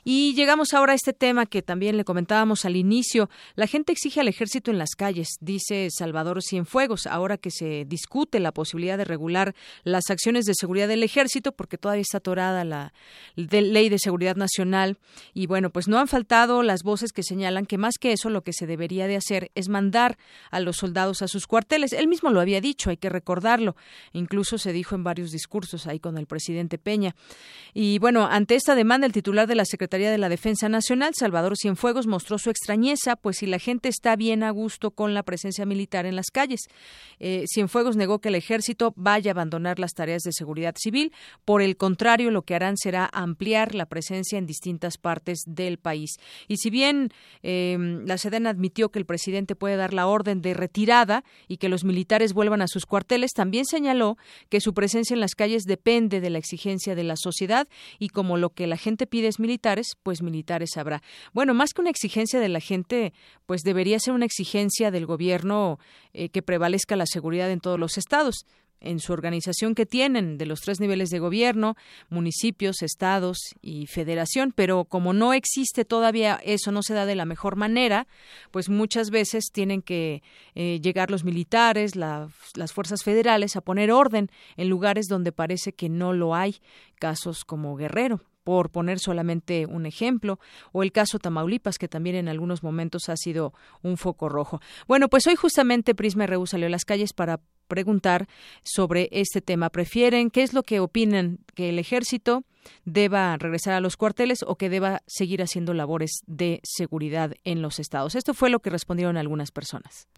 Y 0.02 0.34
llegamos 0.34 0.74
ahora 0.80 0.94
este 0.94 1.12
tema 1.12 1.46
que 1.46 1.62
también 1.62 1.96
le 1.96 2.04
comentábamos 2.04 2.64
al 2.64 2.74
inicio. 2.74 3.30
La 3.54 3.66
gente 3.66 3.92
exige 3.92 4.20
al 4.20 4.28
ejército 4.28 4.70
en 4.70 4.78
las 4.78 4.94
calles, 4.96 5.28
dice 5.40 5.88
Salvador 5.90 6.42
Cienfuegos, 6.42 7.06
ahora 7.06 7.36
que 7.36 7.50
se 7.50 7.84
discute 7.84 8.40
la 8.40 8.52
posibilidad 8.52 8.98
de 8.98 9.04
regular 9.04 9.54
las 9.84 10.10
acciones 10.10 10.46
de 10.46 10.54
seguridad 10.54 10.88
del 10.88 11.02
ejército, 11.02 11.52
porque 11.52 11.78
todavía 11.78 12.02
está 12.02 12.18
atorada 12.18 12.64
la 12.64 12.92
ley 13.36 13.88
de 13.88 13.98
seguridad 13.98 14.36
nacional. 14.36 14.98
Y 15.34 15.46
bueno, 15.46 15.70
pues 15.70 15.86
no 15.86 15.98
han 15.98 16.08
faltado 16.08 16.62
las 16.62 16.82
voces 16.82 17.12
que 17.12 17.22
señalan 17.22 17.66
que 17.66 17.76
más 17.76 17.98
que 17.98 18.12
eso 18.12 18.30
lo 18.30 18.42
que 18.42 18.54
se 18.54 18.66
debería 18.66 19.06
de 19.06 19.16
hacer 19.16 19.50
es 19.54 19.68
mandar 19.68 20.16
a 20.50 20.60
los 20.60 20.76
soldados 20.76 21.20
a 21.20 21.28
sus 21.28 21.46
cuarteles. 21.46 21.92
Él 21.92 22.08
mismo 22.08 22.30
lo 22.30 22.40
había 22.40 22.62
dicho, 22.62 22.88
hay 22.88 22.96
que 22.96 23.10
recordarlo. 23.10 23.76
Incluso 24.12 24.56
se 24.56 24.72
dijo 24.72 24.94
en 24.94 25.04
varios 25.04 25.30
discursos 25.30 25.86
ahí 25.86 26.00
con 26.00 26.16
el 26.16 26.26
presidente 26.26 26.78
Peña. 26.78 27.14
Y 27.74 27.98
bueno, 27.98 28.26
ante 28.26 28.54
esta 28.54 28.74
demanda, 28.74 29.06
el 29.06 29.12
titular 29.12 29.46
de 29.46 29.54
la 29.54 29.66
Secretaría 29.66 30.10
de 30.10 30.18
la 30.18 30.30
Defensa 30.30 30.69
Nacional, 30.70 31.12
Salvador 31.14 31.56
Cienfuegos, 31.56 32.06
mostró 32.06 32.38
su 32.38 32.50
extrañeza, 32.50 33.16
pues 33.16 33.38
si 33.38 33.46
la 33.46 33.58
gente 33.58 33.88
está 33.88 34.16
bien 34.16 34.42
a 34.42 34.50
gusto 34.50 34.92
con 34.92 35.14
la 35.14 35.22
presencia 35.22 35.66
militar 35.66 36.06
en 36.06 36.16
las 36.16 36.30
calles. 36.32 36.60
Eh, 37.18 37.44
Cienfuegos 37.52 37.96
negó 37.96 38.20
que 38.20 38.28
el 38.28 38.34
ejército 38.34 38.92
vaya 38.96 39.30
a 39.30 39.34
abandonar 39.34 39.78
las 39.78 39.92
tareas 39.92 40.22
de 40.22 40.32
seguridad 40.32 40.74
civil. 40.78 41.12
Por 41.44 41.62
el 41.62 41.76
contrario, 41.76 42.30
lo 42.30 42.42
que 42.42 42.54
harán 42.54 42.76
será 42.76 43.10
ampliar 43.12 43.74
la 43.74 43.86
presencia 43.86 44.38
en 44.38 44.46
distintas 44.46 44.96
partes 44.96 45.42
del 45.46 45.78
país. 45.78 46.16
Y 46.48 46.58
si 46.58 46.70
bien 46.70 47.10
em, 47.42 48.04
la 48.06 48.18
Sedena 48.18 48.50
admitió 48.50 48.90
que 48.90 48.98
el 48.98 49.06
presidente 49.06 49.56
puede 49.56 49.76
dar 49.76 49.92
la 49.92 50.06
orden 50.06 50.40
de 50.42 50.54
retirada 50.54 51.24
y 51.48 51.56
que 51.56 51.68
los 51.68 51.84
militares 51.84 52.32
vuelvan 52.32 52.62
a 52.62 52.68
sus 52.68 52.86
cuarteles, 52.86 53.32
también 53.32 53.64
señaló 53.64 54.16
que 54.48 54.60
su 54.60 54.74
presencia 54.74 55.14
en 55.14 55.20
las 55.20 55.34
calles 55.34 55.64
depende 55.64 56.20
de 56.20 56.30
la 56.30 56.38
exigencia 56.38 56.94
de 56.94 57.04
la 57.04 57.16
sociedad 57.16 57.68
y 57.98 58.08
como 58.08 58.36
lo 58.36 58.50
que 58.50 58.66
la 58.66 58.76
gente 58.76 59.06
pide 59.06 59.28
es 59.28 59.40
militares, 59.40 59.96
pues 60.02 60.22
militares 60.22 60.59
habrá. 60.76 61.02
Bueno, 61.32 61.54
más 61.54 61.72
que 61.72 61.80
una 61.80 61.90
exigencia 61.90 62.40
de 62.40 62.48
la 62.48 62.60
gente, 62.60 63.12
pues 63.46 63.62
debería 63.62 63.98
ser 63.98 64.14
una 64.14 64.26
exigencia 64.26 64.90
del 64.90 65.06
gobierno 65.06 65.78
eh, 66.12 66.28
que 66.28 66.42
prevalezca 66.42 66.96
la 66.96 67.06
seguridad 67.06 67.50
en 67.50 67.60
todos 67.60 67.78
los 67.78 67.98
estados 67.98 68.46
en 68.80 68.98
su 68.98 69.12
organización 69.12 69.74
que 69.74 69.86
tienen 69.86 70.38
de 70.38 70.46
los 70.46 70.60
tres 70.60 70.80
niveles 70.80 71.10
de 71.10 71.18
gobierno, 71.18 71.76
municipios, 72.08 72.82
estados 72.82 73.38
y 73.60 73.86
federación, 73.86 74.52
pero 74.54 74.84
como 74.84 75.12
no 75.12 75.32
existe 75.32 75.84
todavía 75.84 76.40
eso, 76.44 76.72
no 76.72 76.82
se 76.82 76.94
da 76.94 77.06
de 77.06 77.14
la 77.14 77.26
mejor 77.26 77.56
manera, 77.56 78.06
pues 78.50 78.68
muchas 78.68 79.10
veces 79.10 79.50
tienen 79.52 79.82
que 79.82 80.22
eh, 80.54 80.80
llegar 80.82 81.10
los 81.10 81.24
militares, 81.24 81.94
las 81.94 82.72
fuerzas 82.72 83.02
federales 83.02 83.56
a 83.56 83.60
poner 83.60 83.92
orden 83.92 84.30
en 84.56 84.68
lugares 84.68 85.06
donde 85.06 85.32
parece 85.32 85.72
que 85.72 85.88
no 85.88 86.12
lo 86.12 86.34
hay, 86.34 86.56
casos 86.98 87.44
como 87.44 87.76
Guerrero, 87.76 88.20
por 88.44 88.70
poner 88.70 88.98
solamente 88.98 89.66
un 89.66 89.86
ejemplo, 89.86 90.38
o 90.72 90.82
el 90.82 90.92
caso 90.92 91.18
Tamaulipas, 91.18 91.78
que 91.78 91.88
también 91.88 92.16
en 92.16 92.28
algunos 92.28 92.62
momentos 92.62 93.08
ha 93.08 93.16
sido 93.16 93.52
un 93.82 93.96
foco 93.96 94.28
rojo. 94.28 94.60
Bueno, 94.86 95.08
pues 95.08 95.26
hoy 95.26 95.36
justamente 95.36 95.94
Prisma 95.94 96.26
RU 96.26 96.46
salió 96.46 96.66
a 96.66 96.70
las 96.70 96.84
calles 96.84 97.12
para 97.12 97.40
preguntar 97.68 98.28
sobre 98.62 99.08
este 99.12 99.40
tema. 99.40 99.70
¿Prefieren 99.70 100.30
qué 100.30 100.42
es 100.42 100.52
lo 100.52 100.62
que 100.62 100.80
opinan 100.80 101.38
que 101.54 101.70
el 101.70 101.78
ejército 101.78 102.44
deba 102.84 103.36
regresar 103.38 103.72
a 103.72 103.80
los 103.80 103.96
cuarteles 103.96 104.42
o 104.46 104.56
que 104.56 104.68
deba 104.68 105.00
seguir 105.06 105.40
haciendo 105.40 105.72
labores 105.72 106.22
de 106.26 106.60
seguridad 106.64 107.32
en 107.44 107.62
los 107.62 107.78
estados? 107.78 108.14
Esto 108.14 108.34
fue 108.34 108.50
lo 108.50 108.60
que 108.60 108.70
respondieron 108.70 109.16
algunas 109.16 109.52
personas. 109.52 110.08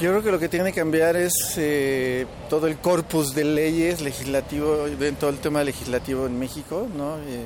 Yo 0.00 0.08
creo 0.08 0.22
que 0.22 0.32
lo 0.32 0.38
que 0.38 0.48
tiene 0.48 0.72
que 0.72 0.80
cambiar 0.80 1.14
es 1.16 1.34
eh, 1.58 2.24
todo 2.48 2.66
el 2.66 2.78
corpus 2.78 3.34
de 3.34 3.44
leyes 3.44 4.00
legislativo, 4.00 4.86
en 4.86 5.16
todo 5.16 5.28
el 5.28 5.40
tema 5.40 5.62
legislativo 5.62 6.24
en 6.24 6.38
México. 6.38 6.88
¿no? 6.96 7.18
Eh, 7.18 7.44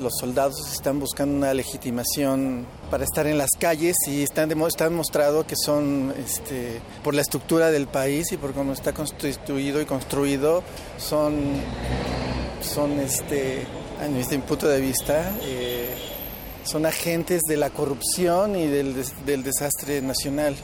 los 0.00 0.12
soldados 0.16 0.54
están 0.72 1.00
buscando 1.00 1.36
una 1.36 1.52
legitimación 1.52 2.64
para 2.92 3.02
estar 3.02 3.26
en 3.26 3.38
las 3.38 3.50
calles 3.58 3.96
y 4.06 4.22
están, 4.22 4.52
están 4.52 4.90
demostrado 4.90 5.44
que 5.48 5.56
son, 5.56 6.14
este, 6.24 6.80
por 7.02 7.12
la 7.12 7.22
estructura 7.22 7.72
del 7.72 7.88
país 7.88 8.30
y 8.30 8.36
por 8.36 8.52
cómo 8.52 8.72
está 8.72 8.92
constituido 8.92 9.80
y 9.80 9.84
construido, 9.84 10.62
son, 10.98 11.54
son 12.60 13.00
este, 13.00 13.66
a 14.00 14.06
mi 14.06 14.22
punto 14.42 14.68
de 14.68 14.80
vista, 14.80 15.32
eh, 15.42 15.88
son 16.62 16.86
agentes 16.86 17.42
de 17.48 17.56
la 17.56 17.70
corrupción 17.70 18.54
y 18.54 18.68
del, 18.68 18.94
del 19.24 19.42
desastre 19.42 20.00
nacional. 20.02 20.54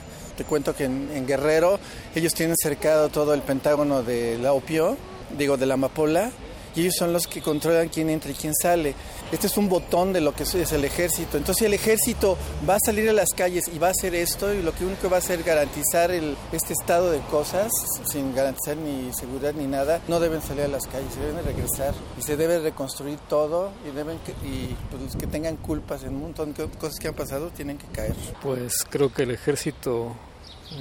Te 0.43 0.49
cuento 0.49 0.74
que 0.74 0.86
en, 0.86 1.24
Guerrero 1.24 1.78
ellos 2.16 2.34
tienen 2.34 2.57
cercado 2.57 3.11
todo 3.11 3.32
el 3.32 3.43
pentágono 3.43 4.03
de 4.03 4.38
la 4.38 4.53
opio, 4.53 4.97
digo 5.38 5.57
de 5.57 5.66
la 5.66 5.74
amapola, 5.74 6.32
y 6.74 6.80
ellos 6.80 6.95
son 6.99 7.12
los 7.12 7.26
que 7.26 7.40
controlan 7.40 7.88
quién 7.88 8.11
entra 8.11 8.30
y 8.30 8.34
quién 8.34 8.55
sale. 8.55 8.95
Este 9.30 9.47
es 9.47 9.57
un 9.57 9.68
botón 9.68 10.12
de 10.12 10.20
lo 10.20 10.34
que 10.34 10.43
es 10.43 10.55
el 10.72 10.84
ejército. 10.84 11.36
Entonces 11.36 11.61
si 11.61 11.64
el 11.66 11.74
ejército 11.74 12.36
va 12.68 12.74
a 12.74 12.78
salir 12.84 13.09
a 13.09 13.12
las 13.12 13.30
calles 13.36 13.64
y 13.72 13.78
va 13.78 13.88
a 13.88 13.90
hacer 13.90 14.14
esto 14.14 14.53
y 14.53 14.62
lo 14.62 14.74
que 14.74 14.84
único 14.84 15.09
va 15.09 15.16
a 15.16 15.18
hacer 15.20 15.40
es 15.40 15.47
garantizar 15.47 16.11
el, 16.11 16.36
este 16.53 16.72
estado 16.72 17.11
de 17.11 17.20
cosas 17.20 17.70
sin 18.11 18.34
garantizar 18.34 18.76
ni 18.76 19.12
seguridad 19.12 19.55
ni 19.55 19.66
nada, 19.66 20.01
no 20.09 20.20
deben 20.20 20.43
salir 20.43 20.64
a 20.64 20.68
las 20.68 20.86
calles, 20.86 21.14
deben 21.16 21.45
regresar 21.45 21.95
y 22.18 22.22
se 22.22 22.36
debe 22.36 22.59
reconstruir 22.59 23.18
todo 23.28 23.70
y 23.88 23.95
deben 23.95 24.18
y 24.45 24.74
pues, 24.90 25.03
los 25.03 25.16
que 25.16 25.26
tengan 25.26 25.57
culpas 25.57 26.03
en 26.03 26.14
un 26.14 26.22
montón 26.22 26.53
de 26.53 26.66
cosas 26.66 26.99
que 26.99 27.09
han 27.09 27.14
pasado 27.14 27.51
tienen 27.51 27.78
que 27.78 27.86
caer. 27.86 28.14
Pues 28.43 28.84
creo 28.88 29.12
que 29.12 29.22
el 29.22 29.30
ejército 29.30 30.16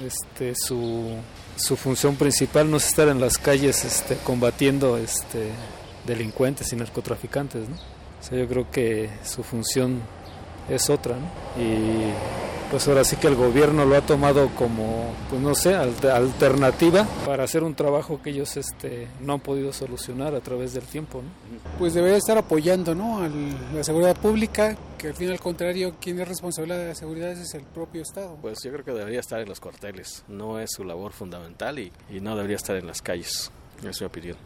este, 0.04 0.54
su, 0.54 1.16
su 1.56 1.76
función 1.76 2.16
principal 2.16 2.70
no 2.70 2.76
es 2.76 2.86
estar 2.86 3.08
en 3.08 3.20
las 3.20 3.38
calles 3.38 3.84
este, 3.84 4.16
combatiendo 4.16 4.96
este, 4.96 5.50
delincuentes 6.06 6.72
y 6.72 6.76
narcotraficantes. 6.76 7.68
¿no? 7.68 7.76
O 7.76 8.22
sea, 8.22 8.38
yo 8.38 8.48
creo 8.48 8.70
que 8.70 9.10
su 9.24 9.42
función 9.42 10.00
es 10.68 10.90
otra. 10.90 11.16
¿no? 11.16 11.62
Y 11.62 12.12
pues 12.72 12.88
ahora 12.88 13.04
sí 13.04 13.16
que 13.16 13.26
el 13.26 13.34
gobierno 13.36 13.84
lo 13.84 13.94
ha 13.94 14.00
tomado 14.00 14.48
como, 14.56 15.12
pues 15.28 15.42
no 15.42 15.54
sé, 15.54 15.74
alternativa 15.74 17.06
para 17.26 17.44
hacer 17.44 17.64
un 17.64 17.74
trabajo 17.74 18.22
que 18.22 18.30
ellos 18.30 18.56
este, 18.56 19.08
no 19.20 19.34
han 19.34 19.40
podido 19.40 19.74
solucionar 19.74 20.34
a 20.34 20.40
través 20.40 20.72
del 20.72 20.84
tiempo. 20.84 21.20
¿no? 21.20 21.78
Pues 21.78 21.92
debería 21.92 22.16
estar 22.16 22.38
apoyando 22.38 22.94
¿no? 22.94 23.22
a 23.22 23.28
la 23.28 23.84
seguridad 23.84 24.16
pública, 24.16 24.74
que 24.96 25.08
al 25.08 25.14
fin 25.14 25.28
y 25.28 25.32
al 25.32 25.40
contrario, 25.40 25.96
quien 26.00 26.18
es 26.18 26.26
responsable 26.26 26.74
de 26.74 26.88
la 26.88 26.94
seguridad 26.94 27.32
es 27.32 27.52
el 27.52 27.64
propio 27.64 28.00
Estado. 28.00 28.38
Pues 28.40 28.60
yo 28.64 28.72
creo 28.72 28.86
que 28.86 28.92
debería 28.92 29.20
estar 29.20 29.38
en 29.38 29.50
los 29.50 29.60
cuarteles, 29.60 30.24
no 30.26 30.58
es 30.58 30.70
su 30.72 30.82
labor 30.82 31.12
fundamental 31.12 31.78
y, 31.78 31.92
y 32.08 32.20
no 32.20 32.34
debería 32.36 32.56
estar 32.56 32.76
en 32.76 32.86
las 32.86 33.02
calles. 33.02 33.52
Es 33.86 34.00
mi 34.00 34.06
opinión. 34.06 34.36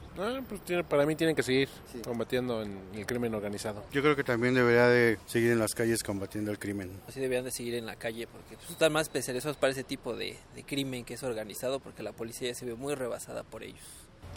pues 0.48 0.84
para 0.84 1.04
mí 1.04 1.14
tienen 1.14 1.36
que 1.36 1.42
seguir 1.42 1.68
combatiendo 2.04 2.62
el 2.62 3.06
crimen 3.06 3.34
organizado. 3.34 3.84
Yo 3.92 4.02
creo 4.02 4.16
que 4.16 4.24
también 4.24 4.54
debería 4.54 4.86
de 4.88 5.18
seguir 5.26 5.52
en 5.52 5.58
las 5.58 5.74
calles 5.74 6.02
combatiendo 6.02 6.50
el 6.50 6.58
crimen. 6.58 6.90
Sí 7.08 7.20
deberían 7.20 7.44
de 7.44 7.50
seguir 7.50 7.74
en 7.74 7.86
la 7.86 7.96
calle 7.96 8.26
porque 8.26 8.56
pues, 8.56 8.70
están 8.70 8.92
más 8.92 9.02
especializados 9.02 9.56
para 9.56 9.72
ese 9.72 9.84
tipo 9.84 10.16
de, 10.16 10.36
de 10.54 10.64
crimen 10.64 11.04
que 11.04 11.14
es 11.14 11.22
organizado 11.22 11.80
porque 11.80 12.02
la 12.02 12.12
policía 12.12 12.48
ya 12.48 12.54
se 12.54 12.64
ve 12.64 12.74
muy 12.74 12.94
rebasada 12.94 13.42
por 13.42 13.62
ellos. 13.62 13.84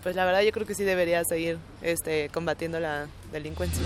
Pues 0.04 0.16
la 0.16 0.26
verdad 0.26 0.42
yo 0.42 0.52
creo 0.52 0.66
que 0.66 0.76
sí 0.76 0.84
debería 0.84 1.24
seguir 1.26 1.58
este, 1.82 2.30
combatiendo 2.30 2.80
la 2.80 3.08
delincuencia. 3.32 3.84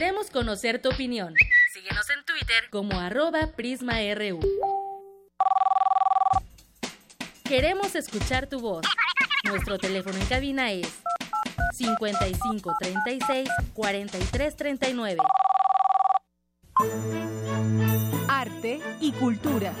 Queremos 0.00 0.30
conocer 0.30 0.80
tu 0.80 0.88
opinión. 0.88 1.34
Síguenos 1.74 2.08
en 2.08 2.24
Twitter 2.24 2.70
como 2.70 2.98
arroba 2.98 3.48
PrismaRU. 3.54 4.40
Queremos 7.44 7.94
escuchar 7.94 8.46
tu 8.46 8.60
voz. 8.60 8.86
Nuestro 9.44 9.76
teléfono 9.76 10.16
en 10.16 10.24
cabina 10.24 10.72
es 10.72 10.88
55 11.74 12.76
36 12.80 13.50
43 13.74 14.56
39. 14.56 15.18
Arte 18.26 18.80
y 19.02 19.12
cultura. 19.12 19.74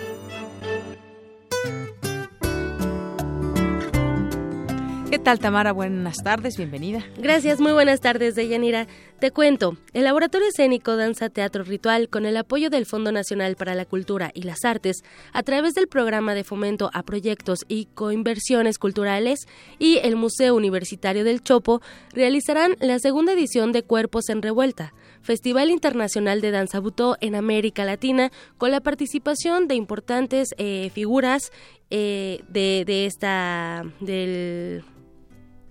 ¿Qué 5.10 5.18
tal, 5.18 5.40
Tamara? 5.40 5.72
Buenas 5.72 6.22
tardes, 6.22 6.56
bienvenida. 6.56 7.04
Gracias, 7.18 7.58
muy 7.58 7.72
buenas 7.72 8.00
tardes, 8.00 8.36
Deyanira. 8.36 8.86
Te 9.18 9.32
cuento, 9.32 9.76
el 9.92 10.04
Laboratorio 10.04 10.46
Escénico 10.46 10.94
Danza 10.96 11.30
Teatro 11.30 11.64
Ritual, 11.64 12.08
con 12.08 12.26
el 12.26 12.36
apoyo 12.36 12.70
del 12.70 12.86
Fondo 12.86 13.10
Nacional 13.10 13.56
para 13.56 13.74
la 13.74 13.86
Cultura 13.86 14.30
y 14.34 14.42
las 14.42 14.64
Artes, 14.64 15.02
a 15.32 15.42
través 15.42 15.74
del 15.74 15.88
programa 15.88 16.34
de 16.34 16.44
fomento 16.44 16.90
a 16.94 17.02
proyectos 17.02 17.64
y 17.66 17.86
coinversiones 17.86 18.78
culturales 18.78 19.48
y 19.80 19.98
el 20.04 20.14
Museo 20.14 20.54
Universitario 20.54 21.24
del 21.24 21.42
Chopo, 21.42 21.82
realizarán 22.12 22.76
la 22.78 23.00
segunda 23.00 23.32
edición 23.32 23.72
de 23.72 23.82
Cuerpos 23.82 24.28
en 24.28 24.42
Revuelta, 24.42 24.94
Festival 25.22 25.70
Internacional 25.70 26.40
de 26.40 26.52
Danza 26.52 26.78
Butó 26.78 27.16
en 27.20 27.34
América 27.34 27.84
Latina, 27.84 28.30
con 28.58 28.70
la 28.70 28.80
participación 28.80 29.66
de 29.66 29.74
importantes 29.74 30.50
eh, 30.56 30.92
figuras 30.94 31.50
eh, 31.90 32.44
de, 32.48 32.84
de 32.86 33.06
esta 33.06 33.84
del 33.98 34.84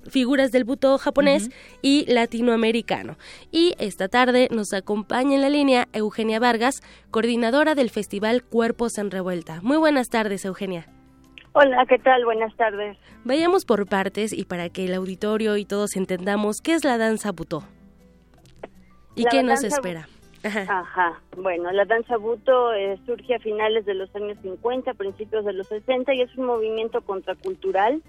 figuras 0.10 0.51
del 0.51 0.64
buto 0.64 0.97
japonés 0.97 1.49
y 1.82 2.05
latinoamericano. 2.12 3.18
Y 3.51 3.74
esta 3.80 4.07
tarde 4.07 4.47
nos 4.51 4.74
acompaña 4.74 5.36
en 5.36 5.41
la 5.41 5.49
línea 5.49 5.88
Eugenia 5.93 6.39
Vargas, 6.39 6.82
coordinadora 7.12 7.76
del 7.76 7.89
Festival 7.89 8.43
Cuerpos 8.43 8.97
en 8.97 9.12
Revuelta. 9.12 9.60
Muy 9.62 9.78
buenas 9.78 10.10
tardes, 10.10 10.45
Eugenia. 10.45 10.88
Hola, 11.53 11.86
¿qué 11.88 11.97
tal? 11.97 12.26
Buenas 12.26 12.55
tardes. 12.55 12.97
Vayamos 13.24 13.66
por 13.66 13.88
partes 13.88 14.34
y 14.34 14.45
para 14.45 14.70
que 14.70 14.86
el 14.86 14.93
auditorio 14.93 15.57
y 15.57 15.66
todos 15.66 15.95
entendamos 15.95 16.62
qué 16.62 16.74
es 16.74 16.84
la 16.84 16.97
danza 16.97 17.32
buto 17.32 17.64
y 19.16 19.26
qué 19.26 19.43
nos 19.43 19.64
espera. 19.64 20.07
Ajá. 20.43 21.22
Bueno, 21.36 21.72
la 21.72 21.86
danza 21.86 22.18
buto 22.18 22.74
eh, 22.74 22.97
surge 23.05 23.36
a 23.36 23.39
finales 23.39 23.86
de 23.86 23.93
los 23.93 24.14
años 24.16 24.38
50, 24.41 24.93
principios 24.93 25.43
de 25.43 25.53
los 25.53 25.68
60 25.68 26.14
y 26.14 26.22
es 26.22 26.36
un 26.38 26.45
movimiento 26.45 27.01
contracultural 27.01 28.01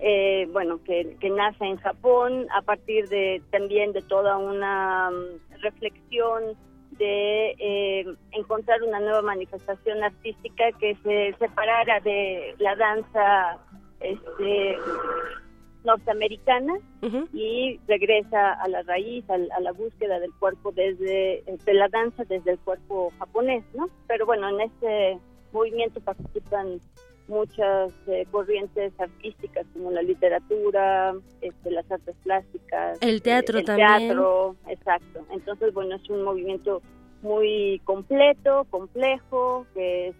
eh, 0.00 0.48
bueno, 0.52 0.80
que, 0.84 1.16
nace 1.30 1.64
en 1.64 1.76
Japón 1.78 2.46
a 2.54 2.62
partir 2.62 3.08
de 3.08 3.42
también 3.50 3.92
de 3.92 4.02
toda 4.02 4.36
una 4.36 5.10
mm, 5.10 5.60
reflexión 5.62 6.56
de 6.92 7.54
eh, 7.58 8.04
encontrar 8.32 8.82
una 8.82 9.00
nueva 9.00 9.22
manifestación 9.22 10.02
artística 10.02 10.70
que 10.78 10.94
se 11.02 11.34
separara 11.38 12.00
de 12.00 12.54
la 12.58 12.76
danza 12.76 13.58
este, 14.00 14.76
norteamericana 15.84 16.74
y 17.32 17.78
regresa 17.86 18.54
a 18.54 18.68
la 18.68 18.82
raíz, 18.82 19.28
a, 19.28 19.34
a, 19.34 19.60
la 19.60 19.72
búsqueda 19.72 20.18
del 20.18 20.32
cuerpo 20.38 20.72
desde 20.72 21.42
de 21.46 21.74
la 21.74 21.88
danza 21.88 22.24
desde 22.24 22.52
el 22.52 22.58
cuerpo 22.60 23.12
japonés, 23.18 23.64
¿no? 23.74 23.88
Pero 24.06 24.24
bueno, 24.24 24.48
en 24.48 24.60
este 24.62 25.18
movimiento 25.52 26.00
participan 26.00 26.80
muchas 27.28 27.92
eh, 28.06 28.26
corrientes 28.30 28.92
artísticas 28.98 29.66
como 29.72 29.90
la 29.90 30.02
literatura, 30.02 31.14
este, 31.40 31.70
las 31.70 31.90
artes 31.90 32.14
plásticas, 32.22 32.98
el 33.00 33.22
teatro 33.22 33.58
el 33.58 33.64
también. 33.64 33.98
Teatro, 33.98 34.56
exacto. 34.68 35.26
Entonces, 35.30 35.72
bueno, 35.72 35.96
es 35.96 36.10
un 36.10 36.22
movimiento 36.22 36.82
muy 37.22 37.80
completo, 37.84 38.66
complejo, 38.70 39.66
que 39.74 40.08
es 40.08 40.16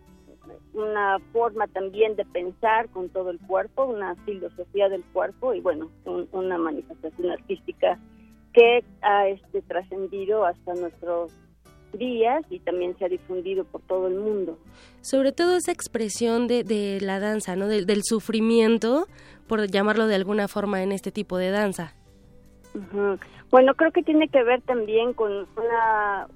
una 0.72 1.18
forma 1.32 1.66
también 1.68 2.16
de 2.16 2.24
pensar 2.24 2.88
con 2.90 3.08
todo 3.10 3.30
el 3.30 3.38
cuerpo, 3.40 3.84
una 3.84 4.14
filosofía 4.24 4.88
del 4.88 5.04
cuerpo 5.12 5.54
y 5.54 5.60
bueno, 5.60 5.90
una 6.32 6.58
manifestación 6.58 7.30
artística 7.30 7.98
que 8.52 8.84
ha 9.02 9.28
este, 9.28 9.62
trascendido 9.62 10.44
hasta 10.44 10.74
nuestros 10.74 11.32
vías 11.98 12.44
y 12.50 12.58
también 12.60 12.96
se 12.98 13.04
ha 13.04 13.08
difundido 13.08 13.64
por 13.64 13.80
todo 13.82 14.08
el 14.08 14.14
mundo. 14.14 14.58
Sobre 15.00 15.32
todo 15.32 15.56
esa 15.56 15.72
expresión 15.72 16.46
de, 16.46 16.64
de 16.64 17.00
la 17.00 17.20
danza, 17.20 17.56
¿no? 17.56 17.68
del 17.68 18.02
sufrimiento, 18.04 19.06
por 19.46 19.66
llamarlo 19.70 20.06
de 20.06 20.14
alguna 20.14 20.48
forma 20.48 20.82
en 20.82 20.92
este 20.92 21.12
tipo 21.12 21.38
de 21.38 21.50
danza. 21.50 21.94
Bueno, 23.50 23.74
creo 23.74 23.92
que 23.92 24.02
tiene 24.02 24.28
que 24.28 24.42
ver 24.42 24.60
también 24.62 25.12
con 25.12 25.46
una, 25.56 26.26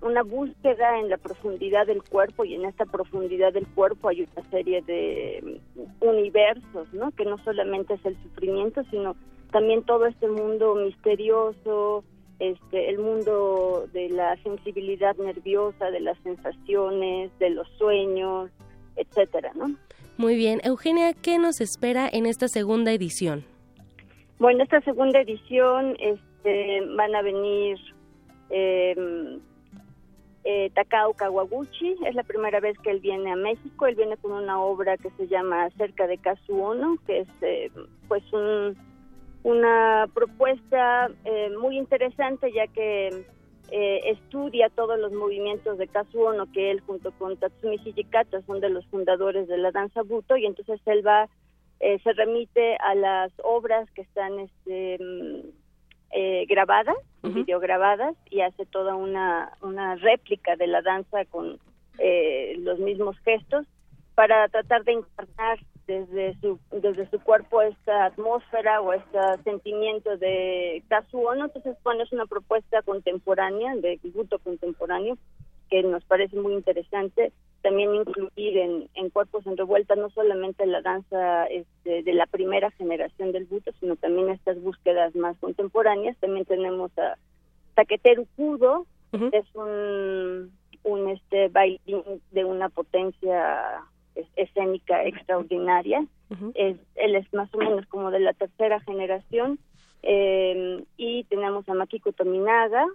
una 0.00 0.22
búsqueda 0.22 0.98
en 0.98 1.08
la 1.08 1.18
profundidad 1.18 1.86
del 1.86 2.02
cuerpo 2.02 2.44
y 2.44 2.54
en 2.54 2.64
esta 2.64 2.84
profundidad 2.84 3.52
del 3.52 3.66
cuerpo 3.68 4.08
hay 4.08 4.22
una 4.22 4.50
serie 4.50 4.82
de 4.82 5.60
universos, 6.00 6.92
¿no? 6.92 7.12
Que 7.12 7.24
no 7.24 7.38
solamente 7.44 7.94
es 7.94 8.04
el 8.04 8.20
sufrimiento, 8.22 8.82
sino 8.90 9.14
también 9.52 9.84
todo 9.84 10.06
este 10.06 10.28
mundo 10.28 10.74
misterioso, 10.74 12.04
este, 12.40 12.88
el 12.88 12.98
mundo 12.98 13.86
de 13.92 14.08
la 14.08 14.36
sensibilidad 14.42 15.14
nerviosa, 15.16 15.90
de 15.90 16.00
las 16.00 16.18
sensaciones, 16.22 17.30
de 17.38 17.50
los 17.50 17.68
sueños, 17.78 18.50
etcétera, 18.96 19.52
¿no? 19.54 19.76
Muy 20.16 20.36
bien, 20.36 20.60
Eugenia, 20.64 21.12
¿qué 21.12 21.38
nos 21.38 21.60
espera 21.60 22.08
en 22.10 22.26
esta 22.26 22.48
segunda 22.48 22.92
edición? 22.92 23.44
Bueno, 24.38 24.62
esta 24.62 24.80
segunda 24.80 25.20
edición 25.20 25.96
este, 25.98 26.80
van 26.96 27.14
a 27.14 27.22
venir 27.22 27.78
eh, 28.50 29.38
eh, 30.44 30.70
Takao 30.74 31.12
Kawaguchi, 31.12 31.96
es 32.06 32.14
la 32.14 32.22
primera 32.22 32.60
vez 32.60 32.78
que 32.78 32.90
él 32.90 33.00
viene 33.00 33.32
a 33.32 33.36
México, 33.36 33.86
él 33.86 33.96
viene 33.96 34.16
con 34.16 34.32
una 34.32 34.60
obra 34.62 34.96
que 34.96 35.10
se 35.10 35.28
llama 35.28 35.68
Cerca 35.76 36.06
de 36.06 36.16
Kazuono, 36.16 36.96
que 37.06 37.20
es 37.20 37.28
eh, 37.42 37.70
pues 38.08 38.22
un 38.32 38.76
una 39.42 40.06
propuesta 40.12 41.10
eh, 41.24 41.50
muy 41.58 41.78
interesante 41.78 42.52
ya 42.52 42.66
que 42.66 43.24
eh, 43.70 44.00
estudia 44.06 44.68
todos 44.68 44.98
los 44.98 45.12
movimientos 45.12 45.78
de 45.78 45.88
Kazuono 45.88 46.50
que 46.52 46.70
él 46.70 46.80
junto 46.80 47.12
con 47.12 47.36
Tatsumi 47.36 47.76
Hijikata 47.84 48.42
son 48.42 48.60
de 48.60 48.68
los 48.68 48.84
fundadores 48.86 49.48
de 49.48 49.58
la 49.58 49.70
danza 49.70 50.02
buto 50.02 50.36
y 50.36 50.46
entonces 50.46 50.80
él 50.86 51.06
va 51.06 51.28
eh, 51.78 51.98
se 52.02 52.12
remite 52.12 52.76
a 52.76 52.94
las 52.94 53.32
obras 53.42 53.90
que 53.92 54.02
están 54.02 54.38
este, 54.40 54.98
mm, 55.02 56.46
grabadas, 56.48 56.96
videograbadas 57.22 58.14
y 58.28 58.40
hace 58.40 58.66
toda 58.66 58.96
una, 58.96 59.52
una 59.62 59.94
réplica 59.94 60.56
de 60.56 60.66
la 60.66 60.82
danza 60.82 61.24
con 61.26 61.58
los 62.58 62.78
mismos 62.78 63.16
gestos 63.20 63.66
para 64.20 64.46
tratar 64.48 64.84
de 64.84 64.92
encarnar 64.92 65.58
desde 65.86 66.38
su 66.42 66.58
desde 66.70 67.08
su 67.08 67.18
cuerpo 67.20 67.62
esta 67.62 68.04
atmósfera 68.04 68.82
o 68.82 68.92
este 68.92 69.18
sentimiento 69.44 70.14
de 70.18 70.82
Kazuono, 70.88 71.46
entonces 71.46 71.74
bueno 71.82 72.02
es 72.02 72.12
una 72.12 72.26
propuesta 72.26 72.82
contemporánea 72.82 73.74
de 73.76 73.96
tributo 73.96 74.38
contemporáneo 74.40 75.16
que 75.70 75.82
nos 75.84 76.04
parece 76.04 76.36
muy 76.36 76.52
interesante. 76.52 77.32
También 77.62 77.94
incluir 77.94 78.58
en, 78.58 78.90
en 78.92 79.08
cuerpos 79.08 79.46
en 79.46 79.56
revuelta 79.56 79.94
no 79.94 80.10
solamente 80.10 80.66
la 80.66 80.82
danza 80.82 81.46
este, 81.46 82.02
de 82.02 82.12
la 82.12 82.26
primera 82.26 82.70
generación 82.72 83.32
del 83.32 83.46
buto 83.46 83.72
sino 83.80 83.96
también 83.96 84.28
estas 84.28 84.60
búsquedas 84.60 85.14
más 85.14 85.38
contemporáneas. 85.38 86.14
También 86.18 86.44
tenemos 86.44 86.90
a 86.98 87.16
Taketeru 87.72 88.26
Kudo 88.36 88.84
es 89.32 89.46
un 89.54 90.52
un 90.82 91.08
este 91.08 91.48
bailarín 91.48 92.02
de 92.30 92.44
una 92.44 92.68
potencia 92.68 93.82
escénica 94.36 95.04
extraordinaria. 95.04 96.04
es, 96.54 96.76
él 96.94 97.16
es 97.16 97.32
más 97.32 97.52
o 97.54 97.58
menos 97.58 97.86
como 97.86 98.10
de 98.10 98.20
la 98.20 98.32
tercera 98.32 98.80
generación. 98.80 99.58
Eh, 100.02 100.82
y 100.96 101.24
tenemos 101.24 101.68
a 101.68 101.74
Makiko 101.74 102.12
Tominaga, 102.12 102.86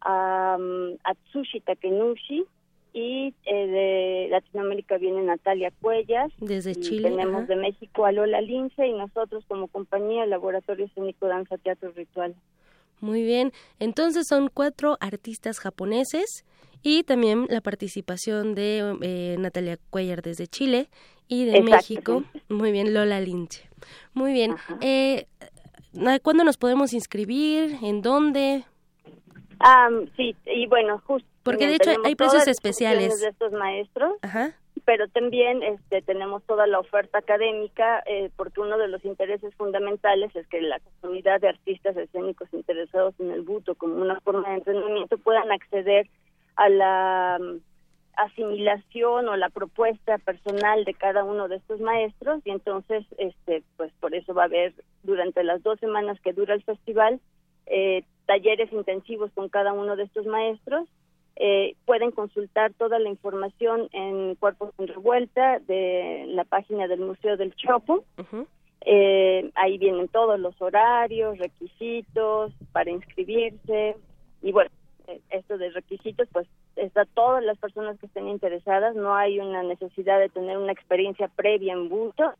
a, 0.00 0.56
um, 0.58 0.96
Tsushi 1.30 1.60
Takenushi, 1.60 2.44
y 2.92 3.34
eh, 3.44 3.66
de 3.66 4.28
Latinoamérica 4.30 4.98
viene 4.98 5.22
Natalia 5.22 5.70
Cuellas. 5.80 6.32
Desde 6.38 6.74
Chile. 6.74 7.10
Tenemos 7.10 7.46
de 7.46 7.56
México 7.56 8.04
a 8.04 8.12
Lola 8.12 8.40
Lince 8.40 8.86
y 8.86 8.92
nosotros 8.92 9.44
como 9.46 9.68
compañía 9.68 10.26
Laboratorio 10.26 10.86
Escénico 10.86 11.26
Danza 11.26 11.56
Teatro 11.58 11.92
Ritual. 11.94 12.34
Muy 13.00 13.22
bien, 13.22 13.52
entonces 13.78 14.26
son 14.28 14.50
cuatro 14.52 14.96
artistas 15.00 15.58
japoneses 15.58 16.44
y 16.82 17.02
también 17.02 17.46
la 17.48 17.60
participación 17.60 18.54
de 18.54 18.96
eh, 19.02 19.36
Natalia 19.38 19.78
Cuellar 19.90 20.22
desde 20.22 20.46
Chile 20.46 20.88
y 21.28 21.44
de 21.44 21.62
México. 21.62 22.24
Muy 22.48 22.72
bien, 22.72 22.92
Lola 22.92 23.20
Lynch. 23.20 23.62
Muy 24.14 24.32
bien. 24.32 24.56
Eh, 24.80 25.26
¿Cuándo 26.22 26.44
nos 26.44 26.56
podemos 26.56 26.92
inscribir? 26.92 27.78
¿En 27.82 28.02
dónde? 28.02 28.64
sí, 30.16 30.34
y 30.46 30.66
bueno, 30.66 31.02
justo. 31.06 31.28
Porque 31.42 31.66
de 31.66 31.76
hecho 31.76 31.90
hay 32.04 32.14
precios 32.14 32.46
especiales. 32.48 33.20
De 33.20 33.28
estos 33.28 33.52
maestros. 33.52 34.14
Pero 34.90 35.06
también 35.06 35.62
este, 35.62 36.02
tenemos 36.02 36.42
toda 36.46 36.66
la 36.66 36.80
oferta 36.80 37.18
académica, 37.18 38.02
eh, 38.06 38.28
porque 38.34 38.60
uno 38.60 38.76
de 38.76 38.88
los 38.88 39.04
intereses 39.04 39.54
fundamentales 39.54 40.34
es 40.34 40.48
que 40.48 40.60
la 40.60 40.80
comunidad 41.00 41.40
de 41.40 41.48
artistas 41.50 41.96
escénicos 41.96 42.52
interesados 42.52 43.14
en 43.20 43.30
el 43.30 43.42
buto 43.42 43.76
como 43.76 44.02
una 44.02 44.18
forma 44.22 44.48
de 44.48 44.56
entrenamiento 44.56 45.16
puedan 45.18 45.52
acceder 45.52 46.08
a 46.56 46.68
la 46.68 47.38
mm, 47.40 47.58
asimilación 48.16 49.28
o 49.28 49.36
la 49.36 49.50
propuesta 49.50 50.18
personal 50.18 50.84
de 50.84 50.94
cada 50.94 51.22
uno 51.22 51.46
de 51.46 51.58
estos 51.58 51.78
maestros. 51.78 52.40
Y 52.44 52.50
entonces 52.50 53.06
este 53.16 53.62
pues 53.76 53.92
por 54.00 54.12
eso 54.12 54.34
va 54.34 54.42
a 54.42 54.46
haber 54.46 54.74
durante 55.04 55.44
las 55.44 55.62
dos 55.62 55.78
semanas 55.78 56.20
que 56.20 56.32
dura 56.32 56.54
el 56.54 56.64
festival 56.64 57.20
eh, 57.66 58.02
talleres 58.26 58.72
intensivos 58.72 59.30
con 59.36 59.50
cada 59.50 59.72
uno 59.72 59.94
de 59.94 60.02
estos 60.02 60.26
maestros 60.26 60.88
eh, 61.36 61.74
pueden 61.86 62.10
consultar 62.10 62.72
toda 62.74 62.98
la 62.98 63.08
información 63.08 63.88
en 63.92 64.34
Cuerpos 64.34 64.72
en 64.78 64.88
Revuelta 64.88 65.58
de 65.60 66.24
la 66.28 66.44
página 66.44 66.86
del 66.86 67.00
Museo 67.00 67.36
del 67.36 67.54
Chopo. 67.54 68.04
Eh, 68.82 69.50
ahí 69.54 69.78
vienen 69.78 70.08
todos 70.08 70.40
los 70.40 70.60
horarios, 70.60 71.38
requisitos 71.38 72.52
para 72.72 72.90
inscribirse. 72.90 73.96
Y 74.42 74.52
bueno, 74.52 74.70
esto 75.30 75.58
de 75.58 75.70
requisitos, 75.70 76.28
pues 76.32 76.46
está 76.76 77.04
todas 77.04 77.44
las 77.44 77.58
personas 77.58 77.98
que 77.98 78.06
estén 78.06 78.28
interesadas, 78.28 78.94
no 78.94 79.14
hay 79.14 79.38
una 79.40 79.62
necesidad 79.62 80.18
de 80.18 80.28
tener 80.28 80.56
una 80.56 80.72
experiencia 80.72 81.28
previa 81.28 81.72
en 81.72 81.88
bulto, 81.88 82.32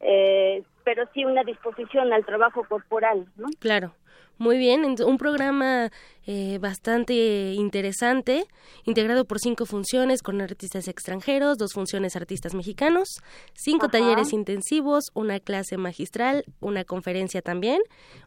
eh, 0.00 0.62
pero 0.84 1.04
sí 1.12 1.24
una 1.24 1.42
disposición 1.42 2.12
al 2.12 2.24
trabajo 2.24 2.64
corporal, 2.68 3.26
¿no? 3.36 3.46
Claro. 3.58 3.94
Muy 4.36 4.58
bien, 4.58 4.84
un 4.84 5.16
programa 5.16 5.92
eh, 6.26 6.58
bastante 6.58 7.52
interesante, 7.52 8.46
integrado 8.84 9.26
por 9.26 9.38
cinco 9.38 9.64
funciones 9.64 10.22
con 10.22 10.40
artistas 10.40 10.88
extranjeros, 10.88 11.56
dos 11.56 11.72
funciones 11.72 12.16
artistas 12.16 12.52
mexicanos, 12.52 13.20
cinco 13.52 13.88
talleres 13.88 14.32
intensivos, 14.32 15.04
una 15.14 15.38
clase 15.38 15.76
magistral, 15.76 16.44
una 16.58 16.84
conferencia 16.84 17.42
también, 17.42 17.80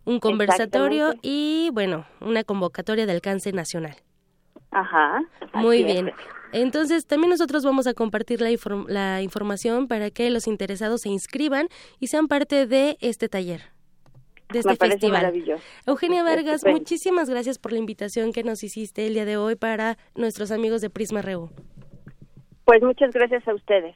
un 0.06 0.22
conversatorio 0.22 1.14
y, 1.22 1.72
bueno, 1.74 2.06
una 2.22 2.46
convocatoria 2.46 3.06
de 3.06 3.12
alcance 3.12 3.52
nacional. 3.52 3.98
Ajá. 4.78 5.24
Muy 5.54 5.84
bien. 5.84 6.12
Entonces, 6.52 7.08
también 7.08 7.32
nosotros 7.32 7.64
vamos 7.64 7.88
a 7.88 7.94
compartir 7.94 8.42
la, 8.42 8.50
la 8.88 9.22
información 9.22 9.88
para 9.88 10.12
que 10.12 10.30
los 10.30 10.48
interesados 10.48 11.02
se 11.02 11.10
inscriban 11.10 11.68
y 12.00 12.08
sean 12.08 12.28
parte 12.28 12.68
de 12.68 12.98
este 13.02 13.28
taller 13.28 13.62
de 14.50 14.60
este 14.60 14.76
festival. 14.78 15.34
Eugenia 15.86 16.24
Vargas, 16.24 16.64
muchísimas 16.66 17.30
gracias 17.30 17.58
por 17.60 17.74
la 17.74 17.80
invitación 17.80 18.32
que 18.32 18.44
nos 18.44 18.64
hiciste 18.64 19.08
el 19.08 19.16
día 19.16 19.26
de 19.26 19.36
hoy 19.36 19.56
para 19.56 19.98
nuestros 20.16 20.52
amigos 20.52 20.82
de 20.82 20.90
Prisma 20.90 21.22
Reu. 21.22 21.50
Pues 22.64 22.82
muchas 22.82 23.12
gracias 23.12 23.46
a 23.48 23.54
ustedes. 23.54 23.96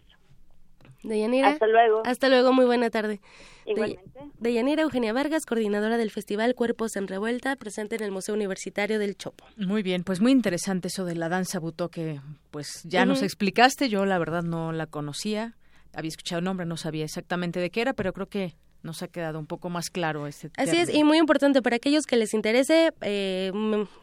Deyanira. 1.04 1.50
Hasta 1.50 1.68
luego. 1.68 2.02
Hasta 2.06 2.30
luego, 2.30 2.54
muy 2.54 2.66
buena 2.66 2.90
tarde. 2.90 3.22
Igualmente. 3.66 4.20
Deyanira 4.40 4.84
Eugenia 4.84 5.14
Vargas, 5.14 5.46
coordinadora 5.46 5.98
del 5.98 6.12
Festival 6.12 6.56
Cuerpos 6.56 6.96
en 6.96 7.08
Revuelta, 7.08 7.56
presente 7.56 7.96
en 7.96 8.04
el 8.04 8.12
Museo 8.12 8.36
Universitario 8.36 9.00
del 9.00 9.16
Chopo. 9.16 9.46
Muy 9.58 9.84
bien, 9.84 10.04
pues 10.04 10.22
muy 10.22 10.32
interesante 10.32 10.88
eso 10.88 11.06
de 11.06 11.16
la 11.16 11.30
danza 11.30 11.60
butó 11.60 11.90
que 11.90 12.20
pues 12.50 12.84
ya 12.84 13.06
nos 13.06 13.22
explicaste, 13.22 13.90
yo 13.90 14.06
la 14.06 14.18
verdad 14.18 14.44
no 14.44 14.72
la 14.72 14.88
conocía, 14.88 15.56
había 15.94 16.10
escuchado 16.10 16.40
el 16.40 16.46
nombre, 16.46 16.66
no 16.66 16.78
sabía 16.78 17.06
exactamente 17.06 17.60
de 17.60 17.70
qué 17.70 17.82
era, 17.82 17.94
pero 17.94 18.14
creo 18.14 18.28
que 18.28 18.56
nos 18.84 19.04
ha 19.04 19.08
quedado 19.08 19.40
un 19.40 19.48
poco 19.48 19.70
más 19.70 19.90
claro 19.90 20.28
este 20.28 20.50
tema. 20.50 20.70
Así 20.70 20.80
es, 20.80 20.94
y 20.94 21.04
muy 21.04 21.18
importante 21.18 21.62
para 21.62 21.76
aquellos 21.76 22.06
que 22.06 22.16
les 22.16 22.34
interese, 22.34 22.94
eh, 23.02 23.52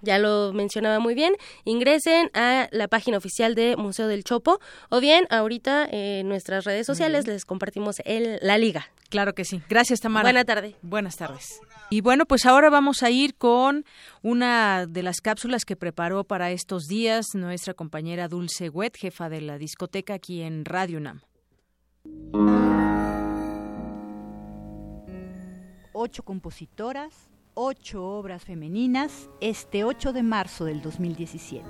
ya 0.03 0.19
lo 0.19 0.53
mencionaba 0.53 0.99
muy 0.99 1.15
bien, 1.15 1.35
ingresen 1.65 2.31
a 2.35 2.69
la 2.71 2.89
página 2.89 3.19
oficial 3.19 3.55
de 3.55 3.77
Museo 3.77 4.09
del 4.09 4.25
Chopo 4.25 4.61
o 4.91 5.01
bien 5.01 5.27
ahorita 5.31 5.87
en 5.91 6.29
nuestras 6.29 6.65
redes 6.65 6.87
sociales 6.87 7.27
les 7.27 7.45
compartimos 7.45 7.97
el, 8.05 8.39
la 8.43 8.59
liga. 8.59 8.89
Claro 9.11 9.35
que 9.35 9.45
sí. 9.45 9.63
Gracias, 9.69 10.01
Tamara. 10.01 10.25
Buena 10.25 10.45
tarde. 10.45 10.77
Buenas 10.83 11.17
tardes. 11.17 11.61
Y 11.91 12.03
bueno, 12.03 12.27
pues 12.27 12.45
ahora 12.45 12.69
vamos 12.69 13.03
a 13.03 13.11
ir 13.11 13.35
con 13.35 13.87
una 14.23 14.87
de 14.87 15.03
las 15.03 15.21
cápsulas 15.23 15.65
que 15.65 15.77
preparó 15.77 16.25
para 16.25 16.51
estos 16.51 16.85
días 16.85 17.29
nuestra 17.35 17.73
compañera 17.73 18.29
Dulce 18.29 18.69
Wet, 18.69 18.97
jefa 18.99 19.31
de 19.31 19.41
la 19.41 19.57
discoteca 19.57 20.15
aquí 20.15 20.43
en 20.43 20.67
Radio 20.67 21.01
Nam 21.01 21.23
ocho 26.01 26.23
compositoras, 26.23 27.13
ocho 27.55 28.05
obras 28.05 28.45
femeninas 28.45 29.29
este 29.41 29.83
8 29.83 30.13
de 30.13 30.23
marzo 30.23 30.65
del 30.65 30.81
2017. 30.81 31.67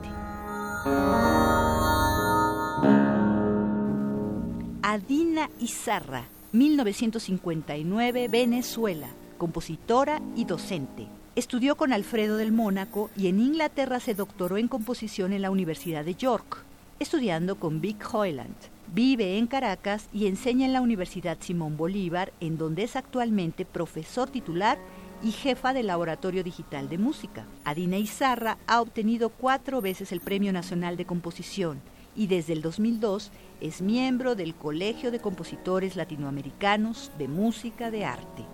Adina 4.83 5.49
Izarra, 5.59 6.27
1959, 6.53 8.29
Venezuela, 8.29 9.09
compositora 9.39 10.21
y 10.37 10.45
docente. 10.45 11.07
Estudió 11.35 11.79
con 11.79 11.95
Alfredo 11.95 12.37
del 12.37 12.53
Mónaco 12.53 13.09
y 13.17 13.29
en 13.29 13.41
Inglaterra 13.41 13.99
se 13.99 14.15
doctoró 14.15 14.59
en 14.59 14.69
composición 14.69 15.33
en 15.33 15.41
la 15.41 15.51
Universidad 15.51 16.05
de 16.05 16.17
York, 16.17 16.65
estudiando 16.99 17.57
con 17.57 17.81
Vic 17.81 18.07
Hoyland. 18.13 18.78
Vive 18.95 19.37
en 19.37 19.47
Caracas 19.47 20.09
y 20.15 20.27
enseña 20.27 20.65
en 20.65 20.73
la 20.73 20.81
Universidad 20.81 21.37
Simón 21.41 21.77
Bolívar, 21.77 22.33
en 22.41 22.57
donde 22.57 22.85
es 22.85 22.97
actualmente 22.97 23.67
profesor 23.67 24.31
titular 24.31 24.79
y 25.23 25.31
jefa 25.33 25.75
del 25.75 25.89
Laboratorio 25.89 26.43
Digital 26.43 26.89
de 26.89 26.97
Música. 26.97 27.45
Adina 27.65 27.99
Izarra 27.99 28.57
ha 28.67 28.81
obtenido 28.81 29.29
cuatro 29.29 29.83
veces 29.83 30.11
el 30.11 30.21
Premio 30.21 30.55
Nacional 30.55 30.97
de 30.97 31.05
Composición 31.05 31.81
y 32.17 32.29
desde 32.29 32.55
el 32.55 32.63
2002 32.63 33.31
es 33.61 33.83
miembro 33.83 34.35
del 34.35 34.55
Colegio 34.55 35.11
de 35.11 35.21
Compositores 35.21 35.95
Latinoamericanos 35.95 37.13
de 37.19 37.29
Música 37.29 37.91
de 37.91 38.07
Arte. 38.07 38.45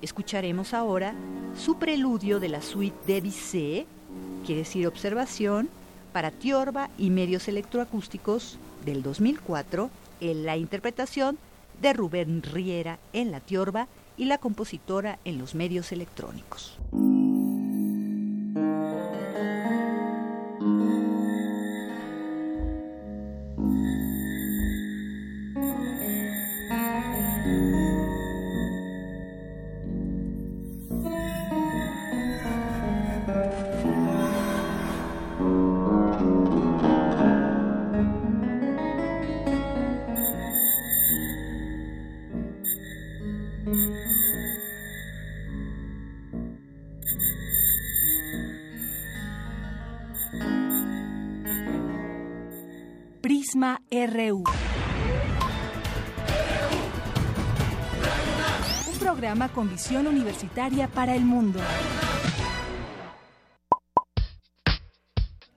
Escucharemos 0.00 0.74
ahora 0.74 1.14
su 1.58 1.76
preludio 1.76 2.38
de 2.38 2.50
la 2.50 2.62
suite 2.62 2.96
Debussy, 3.06 3.86
quiere 4.44 4.60
decir 4.60 4.86
observación, 4.86 5.68
para 6.12 6.30
tiorba 6.30 6.88
y 6.96 7.10
medios 7.10 7.48
electroacústicos 7.48 8.58
del 8.86 9.02
2004 9.02 9.90
en 10.20 10.46
la 10.46 10.56
interpretación 10.56 11.36
de 11.82 11.92
Rubén 11.92 12.42
Riera 12.42 12.98
en 13.12 13.30
la 13.30 13.40
tiorba 13.40 13.88
y 14.16 14.24
la 14.24 14.38
compositora 14.38 15.18
en 15.26 15.36
los 15.36 15.54
medios 15.54 15.92
electrónicos. 15.92 16.78
Prisma 53.56 53.80
RU. 53.90 54.44
Un 58.86 58.98
programa 58.98 59.48
con 59.48 59.70
visión 59.70 60.06
universitaria 60.06 60.88
para 60.88 61.14
el 61.14 61.24
mundo. 61.24 61.58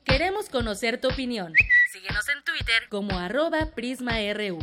Queremos 0.05 0.47
conocer 0.47 1.01
tu 1.01 1.09
opinión. 1.09 1.51
Síguenos 1.91 2.25
en 2.29 2.41
Twitter 2.45 2.87
como 2.89 3.19
arroba 3.19 3.65
PrismaRU. 3.75 4.59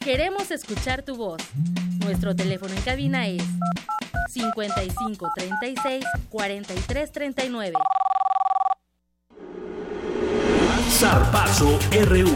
Queremos 0.00 0.50
escuchar 0.50 1.02
tu 1.02 1.16
voz. 1.16 1.42
Nuestro 1.98 2.34
teléfono 2.34 2.72
en 2.72 2.80
cabina 2.80 3.26
es 3.28 3.42
55 4.30 5.30
36 5.36 6.04
43 6.30 7.12
39. 7.12 7.74
Zarpazo 10.98 11.78
RU. 12.08 12.34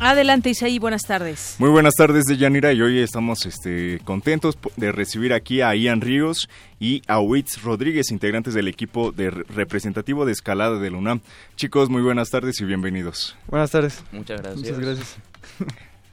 Adelante 0.00 0.50
Isaí, 0.50 0.80
buenas 0.80 1.02
tardes. 1.02 1.54
Muy 1.60 1.70
buenas 1.70 1.94
tardes 1.94 2.24
de 2.24 2.36
Yanira 2.36 2.72
y 2.72 2.82
hoy 2.82 2.98
estamos 2.98 3.46
este, 3.46 4.00
contentos 4.04 4.58
de 4.76 4.90
recibir 4.90 5.32
aquí 5.32 5.60
a 5.60 5.72
Ian 5.76 6.00
Ríos 6.00 6.48
y 6.80 7.02
a 7.06 7.20
Witz 7.20 7.62
Rodríguez, 7.62 8.10
integrantes 8.10 8.54
del 8.54 8.66
equipo 8.66 9.12
de 9.12 9.30
representativo 9.30 10.26
de 10.26 10.32
escalada 10.32 10.80
de 10.80 10.90
la 10.90 10.98
UNAM. 10.98 11.20
Chicos, 11.54 11.90
muy 11.90 12.02
buenas 12.02 12.30
tardes 12.30 12.60
y 12.60 12.64
bienvenidos. 12.64 13.36
Buenas 13.46 13.70
tardes. 13.70 14.02
Muchas 14.10 14.42
gracias. 14.42 14.58
Muchas 14.64 14.80
gracias. 14.80 15.16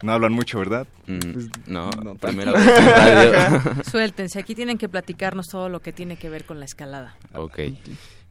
No 0.04 0.12
hablan 0.12 0.34
mucho, 0.34 0.60
¿verdad? 0.60 0.88
Mm, 1.08 1.72
no, 1.72 1.90
No, 1.92 2.16
primera 2.16 2.52
vez. 2.52 2.62
Suéltense, 3.92 4.40
aquí 4.40 4.56
tienen 4.56 4.78
que 4.78 4.90
platicarnos 4.90 5.48
todo 5.48 5.70
lo 5.70 5.80
que 5.82 5.94
tiene 5.94 6.18
que 6.18 6.30
ver 6.30 6.46
con 6.46 6.60
la 6.60 6.66
escalada. 6.66 7.16
ok. 7.34 7.60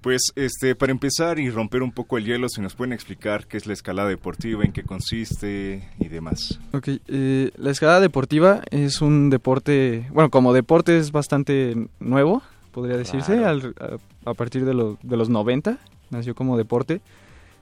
Pues 0.00 0.32
este, 0.36 0.74
para 0.74 0.92
empezar 0.92 1.38
y 1.38 1.48
romper 1.48 1.82
un 1.82 1.90
poco 1.90 2.18
el 2.18 2.26
hielo, 2.26 2.50
si 2.50 2.60
nos 2.60 2.74
pueden 2.74 2.92
explicar 2.92 3.46
qué 3.46 3.56
es 3.56 3.66
la 3.66 3.72
escalada 3.72 4.10
deportiva, 4.10 4.62
en 4.62 4.72
qué 4.72 4.82
consiste 4.82 5.88
y 5.98 6.08
demás. 6.08 6.60
Ok, 6.74 6.88
eh, 7.08 7.50
la 7.56 7.70
escalada 7.70 8.00
deportiva 8.00 8.60
es 8.70 9.00
un 9.00 9.30
deporte, 9.30 10.06
bueno, 10.12 10.28
como 10.28 10.52
deporte 10.52 10.98
es 10.98 11.10
bastante 11.10 11.88
nuevo, 12.00 12.42
podría 12.72 12.98
decirse, 12.98 13.38
Claro. 13.38 13.48
al- 13.80 13.98
a, 14.26 14.30
a 14.30 14.34
partir 14.34 14.66
de, 14.66 14.74
lo- 14.74 14.98
de 15.02 15.16
los 15.16 15.30
90, 15.30 15.78
nació 16.10 16.34
como 16.34 16.58
deporte, 16.58 17.00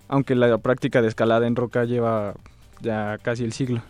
aunque 0.09 0.35
la 0.35 0.59
práctica 0.59 1.01
de 1.01 1.07
escalada 1.07 1.47
en 1.47 1.55
roca 1.55 1.85
lleva 1.85 2.35
ya 2.81 3.19
casi 3.23 3.45
el 3.45 3.53
siglo. 3.53 3.83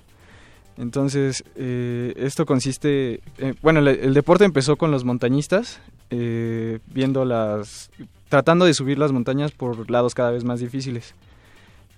Entonces, 0.78 1.44
eh, 1.54 2.14
esto 2.16 2.46
consiste, 2.46 3.20
eh, 3.38 3.54
bueno, 3.62 3.80
el, 3.80 3.88
el 3.88 4.14
deporte 4.14 4.44
empezó 4.44 4.76
con 4.76 4.90
los 4.90 5.04
montañistas, 5.04 5.80
eh, 6.10 6.78
viendo 6.86 7.24
las, 7.24 7.90
tratando 8.28 8.64
de 8.64 8.74
subir 8.74 8.98
las 8.98 9.12
montañas 9.12 9.52
por 9.52 9.90
lados 9.90 10.14
cada 10.14 10.30
vez 10.30 10.44
más 10.44 10.60
difíciles, 10.60 11.14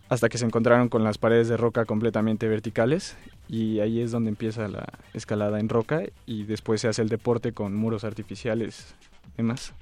hasta 0.08 0.28
que 0.28 0.38
se 0.38 0.44
encontraron 0.44 0.88
con 0.88 1.04
las 1.04 1.18
paredes 1.18 1.48
de 1.48 1.56
roca 1.56 1.84
completamente 1.84 2.48
verticales 2.48 3.16
y 3.48 3.80
ahí 3.80 4.00
es 4.00 4.10
donde 4.10 4.30
empieza 4.30 4.68
la 4.68 4.86
escalada 5.14 5.60
en 5.60 5.68
roca 5.68 6.02
y 6.26 6.44
después 6.44 6.80
se 6.80 6.88
hace 6.88 7.02
el 7.02 7.08
deporte 7.08 7.52
con 7.52 7.74
muros 7.74 8.04
artificiales 8.04 8.94
y 9.34 9.38
demás. 9.38 9.72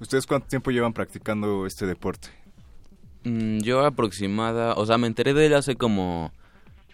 ¿Ustedes 0.00 0.26
cuánto 0.26 0.48
tiempo 0.48 0.70
llevan 0.70 0.92
practicando 0.92 1.66
este 1.66 1.86
deporte? 1.86 2.28
Mm, 3.24 3.58
yo 3.58 3.84
aproximada, 3.84 4.74
o 4.74 4.86
sea, 4.86 4.98
me 4.98 5.06
enteré 5.06 5.34
de 5.34 5.46
él 5.46 5.54
hace 5.54 5.76
como 5.76 6.32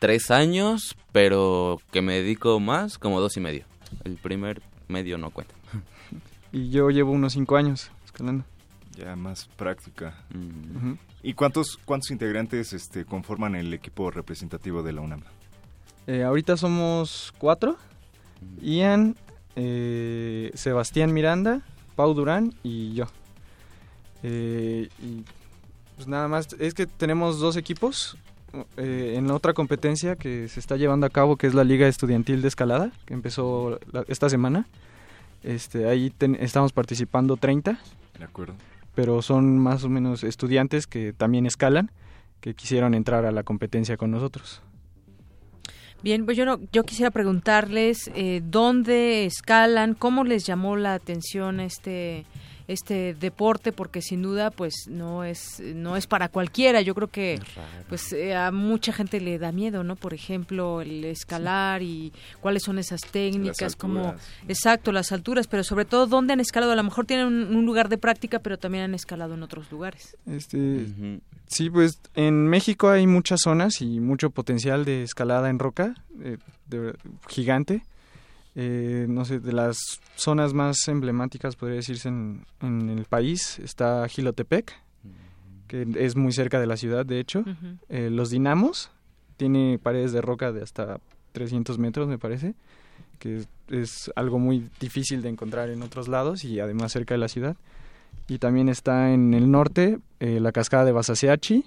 tres 0.01 0.33
años, 0.33 0.97
pero 1.13 1.79
que 1.93 2.03
me 2.03 2.15
dedico 2.15 2.59
más, 2.59 2.99
como 2.99 3.21
dos 3.21 3.37
y 3.37 3.41
medio. 3.41 3.65
El 4.03 4.17
primer 4.17 4.63
medio 4.89 5.17
no 5.17 5.31
cuenta. 5.31 5.55
Y 6.53 6.71
yo 6.71 6.91
llevo 6.91 7.13
unos 7.13 7.35
cinco 7.35 7.57
años 7.57 7.93
escalando. 8.05 8.45
Ya 8.99 9.15
más 9.15 9.49
práctica. 9.57 10.25
Ujú. 10.35 10.99
¿Y 11.23 11.35
cuántos, 11.35 11.77
cuántos 11.85 12.11
integrantes 12.11 12.73
este, 12.73 13.05
conforman 13.05 13.55
el 13.55 13.73
equipo 13.73 14.11
representativo 14.11 14.83
de 14.83 14.93
la 14.93 15.01
UNAM? 15.01 15.23
Eh, 16.09 16.25
ahorita 16.25 16.57
somos 16.57 17.33
cuatro. 17.39 17.77
Ian, 18.61 19.15
eh, 19.55 20.51
Sebastián 20.55 21.13
Miranda, 21.13 21.61
Pau 21.95 22.15
Durán 22.15 22.53
y 22.65 22.95
yo. 22.95 23.07
Eh, 24.25 24.89
y 25.01 25.23
pues 25.95 26.09
nada 26.09 26.27
más, 26.27 26.49
es 26.59 26.75
que 26.75 26.87
tenemos 26.87 27.39
dos 27.39 27.57
equipos. 27.57 28.17
Eh, 28.77 29.15
en 29.17 29.31
otra 29.31 29.53
competencia 29.55 30.17
que 30.17 30.49
se 30.49 30.61
está 30.61 30.77
llevando 30.77 31.07
a 31.07 31.11
cabo, 31.11 31.37
que 31.37 31.47
es 31.47 31.55
la 31.55 31.65
Liga 31.65 31.87
Estudiantil 31.89 32.43
de 32.43 32.49
Escalada, 32.49 32.91
que 33.07 33.15
empezó 33.15 33.79
la- 33.93 34.05
esta 34.09 34.29
semana. 34.29 34.67
Este, 35.43 35.89
ahí 35.89 36.11
ten- 36.11 36.37
estamos 36.41 36.73
participando 36.73 37.37
30, 37.37 37.79
De 38.19 38.25
acuerdo. 38.25 38.55
pero 38.95 39.23
son 39.23 39.59
más 39.59 39.85
o 39.85 39.89
menos 39.89 40.23
estudiantes 40.25 40.87
que 40.87 41.13
también 41.13 41.47
escalan, 41.47 41.91
que 42.41 42.55
quisieron 42.55 42.95
entrar 42.95 43.25
a 43.25 43.33
la 43.33 43.43
competencia 43.43 43.97
con 43.97 44.11
nosotros. 44.11 44.63
Bien, 46.03 46.25
pues 46.25 46.37
yo, 46.37 46.47
no, 46.47 46.59
yo 46.73 46.85
quisiera 46.85 47.11
preguntarles 47.11 48.11
eh, 48.15 48.41
dónde 48.43 49.27
escalan, 49.27 49.93
cómo 49.95 50.25
les 50.25 50.47
llamó 50.47 50.77
la 50.77 50.95
atención 50.95 51.61
este 51.61 52.25
este 52.73 53.15
deporte 53.15 53.73
porque 53.73 54.01
sin 54.03 54.23
duda 54.23 54.51
pues 54.51 54.75
no 54.89 55.25
es 55.25 55.61
no 55.61 55.97
es 55.97 56.07
para 56.07 56.29
cualquiera. 56.29 56.81
Yo 56.81 56.95
creo 56.95 57.09
que 57.09 57.41
pues 57.89 58.13
eh, 58.13 58.35
a 58.35 58.51
mucha 58.53 58.93
gente 58.93 59.21
le 59.21 59.39
da 59.39 59.53
miedo 59.53 59.83
no 59.85 59.97
por 59.97 60.15
ejemplo 60.15 60.81
el 60.81 61.05
escalar 61.05 61.83
y 61.83 62.13
cuáles 62.41 62.63
son 62.63 62.79
esas 62.79 63.01
técnicas 63.01 63.77
como 63.77 64.15
exacto 64.49 64.93
las 64.93 65.13
alturas 65.13 65.47
pero 65.47 65.65
sobre 65.65 65.85
todo 65.85 66.07
dónde 66.07 66.33
han 66.33 66.41
escalado 66.41 66.73
a 66.73 66.77
lo 66.77 66.83
mejor 66.85 67.07
tienen 67.07 67.27
un, 67.27 67.57
un 67.57 67.67
lugar 67.67 67.89
de 67.89 67.99
práctica 67.99 68.39
pero 68.39 68.59
también 68.59 68.85
han 68.85 68.95
escalado 68.95 69.35
en 69.35 69.43
otros 69.43 69.71
lugares. 69.71 70.17
Este, 70.27 70.87
Sí, 71.49 71.69
pues 71.69 71.99
en 72.15 72.47
México 72.47 72.91
hay 72.91 73.09
muchas 73.09 73.41
zonas 73.43 73.81
y 73.83 73.99
mucho 73.99 74.31
potencial 74.31 74.85
de 74.85 75.03
escalada 75.03 75.51
en 75.51 75.59
roca, 75.59 75.95
eh, 76.23 76.37
de- 76.67 76.95
gigante. 77.29 77.83
Eh, 78.57 79.07
no 79.09 79.25
sé, 79.25 79.39
de 79.39 79.53
las 79.53 79.79
zonas 80.17 80.55
más 80.55 80.89
emblemáticas, 80.89 81.57
podría 81.57 81.77
decirse, 81.77 82.09
en, 82.09 82.45
en 82.61 82.89
el 82.91 83.05
país 83.05 83.59
está 83.61 84.09
Gilotepec, 84.09 84.75
que 85.71 85.87
es 85.99 86.17
muy 86.17 86.33
cerca 86.33 86.59
de 86.59 86.67
la 86.67 86.77
ciudad, 86.77 87.07
de 87.07 87.21
hecho. 87.21 87.45
Eh, 87.89 88.11
los 88.11 88.31
Dinamos, 88.31 88.91
tiene 89.37 89.79
paredes 89.81 90.11
de 90.11 90.21
roca 90.21 90.51
de 90.51 90.63
hasta 90.63 90.99
300 91.31 91.79
metros, 91.79 92.09
me 92.09 92.19
parece, 92.19 92.55
que 93.21 93.45
es, 93.69 94.11
algo 94.17 94.41
muy 94.41 94.69
difícil 94.81 95.23
de 95.23 95.29
encontrar 95.29 95.71
en 95.71 95.83
otros 95.83 96.09
lados 96.09 96.43
y 96.43 96.59
además 96.59 96.91
cerca 96.91 97.15
de 97.15 97.19
la 97.19 97.29
ciudad. 97.29 97.57
Y 98.27 98.39
también 98.39 98.69
está 98.69 99.13
en 99.13 99.33
el 99.33 99.53
norte 99.53 100.01
eh, 100.19 100.41
la 100.41 100.51
cascada 100.51 100.85
de 100.85 100.91
Basaseachi, 100.91 101.65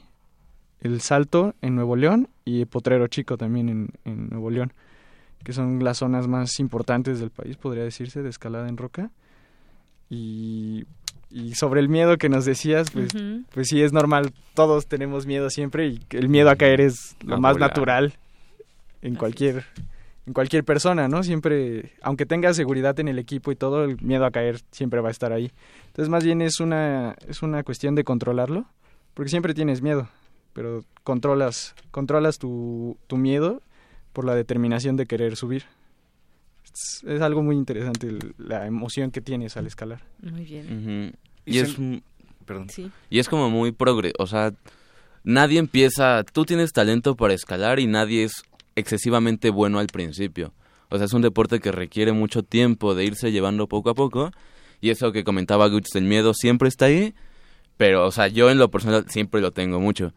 el 0.81 0.99
Salto 0.99 1.55
en 1.61 1.75
Nuevo 1.75 1.95
León 1.95 2.27
y 2.43 2.65
Potrero 2.65 3.07
Chico 3.07 3.37
también 3.37 3.69
en, 3.69 3.89
en 4.03 4.27
Nuevo 4.27 4.49
León, 4.49 4.73
que 5.43 5.53
son 5.53 5.83
las 5.83 5.97
zonas 5.97 6.27
más 6.27 6.59
importantes 6.59 7.19
del 7.19 7.29
país, 7.29 7.57
podría 7.57 7.83
decirse, 7.83 8.21
de 8.21 8.29
escalada 8.29 8.67
en 8.69 8.77
roca. 8.77 9.11
Y 10.09 10.85
y 11.33 11.55
sobre 11.55 11.79
el 11.79 11.89
miedo 11.89 12.17
que 12.17 12.29
nos 12.29 12.45
decías, 12.45 12.91
pues, 12.91 13.11
pues 13.51 13.67
sí, 13.67 13.81
es 13.81 13.91
normal, 13.91 14.31
todos 14.53 14.85
tenemos 14.85 15.25
miedo 15.25 15.49
siempre 15.49 15.87
y 15.87 15.99
el 16.11 16.29
miedo 16.29 16.51
a 16.51 16.55
caer 16.55 16.79
es 16.79 17.17
lo 17.23 17.39
más 17.39 17.57
natural 17.57 18.13
en 19.01 19.15
cualquier, 19.15 19.65
en 20.27 20.33
cualquier 20.33 20.63
persona, 20.63 21.07
¿no? 21.07 21.23
Siempre, 21.23 21.93
aunque 22.03 22.27
tengas 22.27 22.55
seguridad 22.55 22.99
en 22.99 23.07
el 23.07 23.17
equipo 23.17 23.51
y 23.51 23.55
todo, 23.55 23.83
el 23.83 23.99
miedo 23.99 24.25
a 24.25 24.31
caer 24.31 24.61
siempre 24.69 25.01
va 25.01 25.07
a 25.07 25.11
estar 25.11 25.33
ahí. 25.33 25.51
Entonces, 25.87 26.09
más 26.09 26.23
bien 26.23 26.43
es 26.43 26.59
una, 26.59 27.15
es 27.27 27.41
una 27.41 27.63
cuestión 27.63 27.95
de 27.95 28.03
controlarlo, 28.03 28.67
porque 29.15 29.31
siempre 29.31 29.55
tienes 29.55 29.81
miedo, 29.81 30.09
pero 30.53 30.85
controlas, 31.03 31.73
controlas 31.89 32.37
tu, 32.37 32.95
tu 33.07 33.17
miedo 33.17 33.63
por 34.13 34.25
la 34.25 34.35
determinación 34.35 34.95
de 34.95 35.05
querer 35.05 35.35
subir 35.35 35.65
es, 36.73 37.21
algo 37.21 37.43
muy 37.43 37.55
interesante 37.55 38.17
la 38.37 38.65
emoción 38.67 39.11
que 39.11 39.21
tienes 39.21 39.57
al 39.57 39.67
escalar. 39.67 40.03
Muy 40.21 40.43
bien. 40.43 41.15
Y, 41.45 41.59
es, 41.59 41.75
perdón. 42.45 42.67
y 43.09 43.19
es 43.19 43.29
como 43.29 43.49
muy 43.49 43.71
progre, 43.71 44.13
o 44.17 44.27
sea, 44.27 44.53
nadie 45.23 45.59
empieza, 45.59 46.23
tú 46.23 46.45
tienes 46.45 46.71
talento 46.71 47.15
para 47.15 47.33
escalar 47.33 47.79
y 47.79 47.87
nadie 47.87 48.23
es 48.23 48.43
excesivamente 48.75 49.49
bueno 49.49 49.79
al 49.79 49.87
principio. 49.87 50.53
O 50.89 50.97
sea, 50.97 51.05
es 51.05 51.13
un 51.13 51.21
deporte 51.21 51.59
que 51.59 51.71
requiere 51.71 52.11
mucho 52.11 52.43
tiempo 52.43 52.95
de 52.95 53.05
irse 53.05 53.31
llevando 53.31 53.67
poco 53.67 53.89
a 53.89 53.95
poco. 53.95 54.31
Y 54.79 54.89
eso 54.89 55.11
que 55.11 55.23
comentaba 55.23 55.67
Guts, 55.67 55.95
el 55.95 56.03
miedo 56.03 56.33
siempre 56.33 56.69
está 56.69 56.85
ahí. 56.85 57.15
Pero, 57.77 58.05
o 58.05 58.11
sea, 58.11 58.27
yo 58.27 58.51
en 58.51 58.59
lo 58.59 58.69
personal 58.69 59.05
siempre 59.09 59.41
lo 59.41 59.51
tengo 59.51 59.79
mucho. 59.79 60.13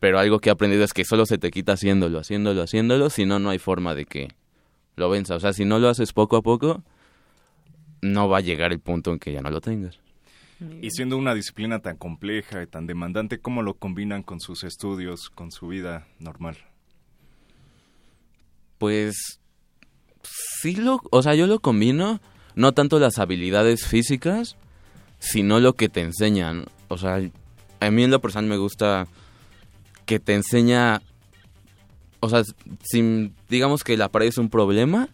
Pero 0.00 0.18
algo 0.18 0.40
que 0.40 0.50
he 0.50 0.52
aprendido 0.52 0.84
es 0.84 0.92
que 0.92 1.04
solo 1.04 1.26
se 1.26 1.38
te 1.38 1.50
quita 1.50 1.72
haciéndolo, 1.72 2.18
haciéndolo, 2.18 2.62
haciéndolo. 2.62 3.10
Si 3.10 3.24
no, 3.24 3.38
no 3.38 3.50
hay 3.50 3.58
forma 3.58 3.94
de 3.94 4.04
que, 4.04 4.28
lo 4.96 5.10
venza. 5.10 5.36
O 5.36 5.40
sea, 5.40 5.52
si 5.52 5.64
no 5.64 5.78
lo 5.78 5.88
haces 5.88 6.12
poco 6.12 6.36
a 6.36 6.42
poco, 6.42 6.82
no 8.00 8.28
va 8.28 8.38
a 8.38 8.40
llegar 8.40 8.72
el 8.72 8.80
punto 8.80 9.12
en 9.12 9.18
que 9.18 9.32
ya 9.32 9.42
no 9.42 9.50
lo 9.50 9.60
tengas. 9.60 9.98
Y 10.80 10.90
siendo 10.90 11.18
una 11.18 11.34
disciplina 11.34 11.80
tan 11.80 11.98
compleja 11.98 12.62
y 12.62 12.66
tan 12.66 12.86
demandante, 12.86 13.38
¿cómo 13.38 13.62
lo 13.62 13.74
combinan 13.74 14.22
con 14.22 14.40
sus 14.40 14.64
estudios, 14.64 15.28
con 15.28 15.52
su 15.52 15.68
vida 15.68 16.06
normal? 16.18 16.56
Pues 18.78 19.38
sí 20.22 20.74
lo, 20.76 21.00
o 21.10 21.22
sea, 21.22 21.34
yo 21.34 21.46
lo 21.46 21.60
combino, 21.60 22.20
no 22.54 22.72
tanto 22.72 22.98
las 22.98 23.18
habilidades 23.18 23.86
físicas, 23.86 24.56
sino 25.18 25.60
lo 25.60 25.74
que 25.74 25.90
te 25.90 26.00
enseñan. 26.00 26.64
O 26.88 26.96
sea, 26.96 27.20
a 27.80 27.90
mí 27.90 28.04
en 28.04 28.10
lo 28.10 28.20
personal 28.20 28.48
me 28.48 28.56
gusta 28.56 29.08
que 30.06 30.18
te 30.18 30.34
enseña 30.34 31.02
o 32.20 32.28
sea, 32.28 32.42
si 32.82 33.32
digamos 33.48 33.84
que 33.84 33.96
la 33.96 34.08
pared 34.08 34.28
es 34.28 34.38
un 34.38 34.48
problema 34.48 35.08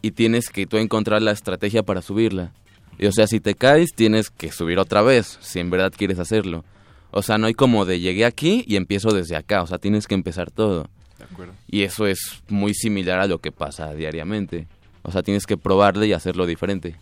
y 0.00 0.12
tienes 0.12 0.48
que 0.48 0.66
tú 0.66 0.78
encontrar 0.78 1.22
la 1.22 1.32
estrategia 1.32 1.82
para 1.82 2.02
subirla. 2.02 2.52
Y, 2.98 3.06
o 3.06 3.12
sea, 3.12 3.26
si 3.26 3.40
te 3.40 3.54
caes, 3.54 3.90
tienes 3.94 4.30
que 4.30 4.50
subir 4.50 4.78
otra 4.78 5.02
vez, 5.02 5.38
si 5.40 5.60
en 5.60 5.70
verdad 5.70 5.92
quieres 5.96 6.18
hacerlo. 6.18 6.64
O 7.10 7.22
sea, 7.22 7.38
no 7.38 7.46
hay 7.46 7.54
como 7.54 7.84
de 7.84 8.00
llegué 8.00 8.24
aquí 8.24 8.64
y 8.66 8.76
empiezo 8.76 9.10
desde 9.10 9.36
acá, 9.36 9.62
o 9.62 9.66
sea, 9.66 9.78
tienes 9.78 10.06
que 10.06 10.14
empezar 10.14 10.50
todo. 10.50 10.88
De 11.18 11.24
acuerdo. 11.24 11.52
Y 11.66 11.82
eso 11.82 12.06
es 12.06 12.42
muy 12.48 12.74
similar 12.74 13.20
a 13.20 13.26
lo 13.26 13.38
que 13.38 13.52
pasa 13.52 13.92
diariamente. 13.92 14.66
O 15.02 15.12
sea, 15.12 15.22
tienes 15.22 15.46
que 15.46 15.56
probarle 15.56 16.06
y 16.06 16.12
hacerlo 16.12 16.46
diferente. 16.46 16.96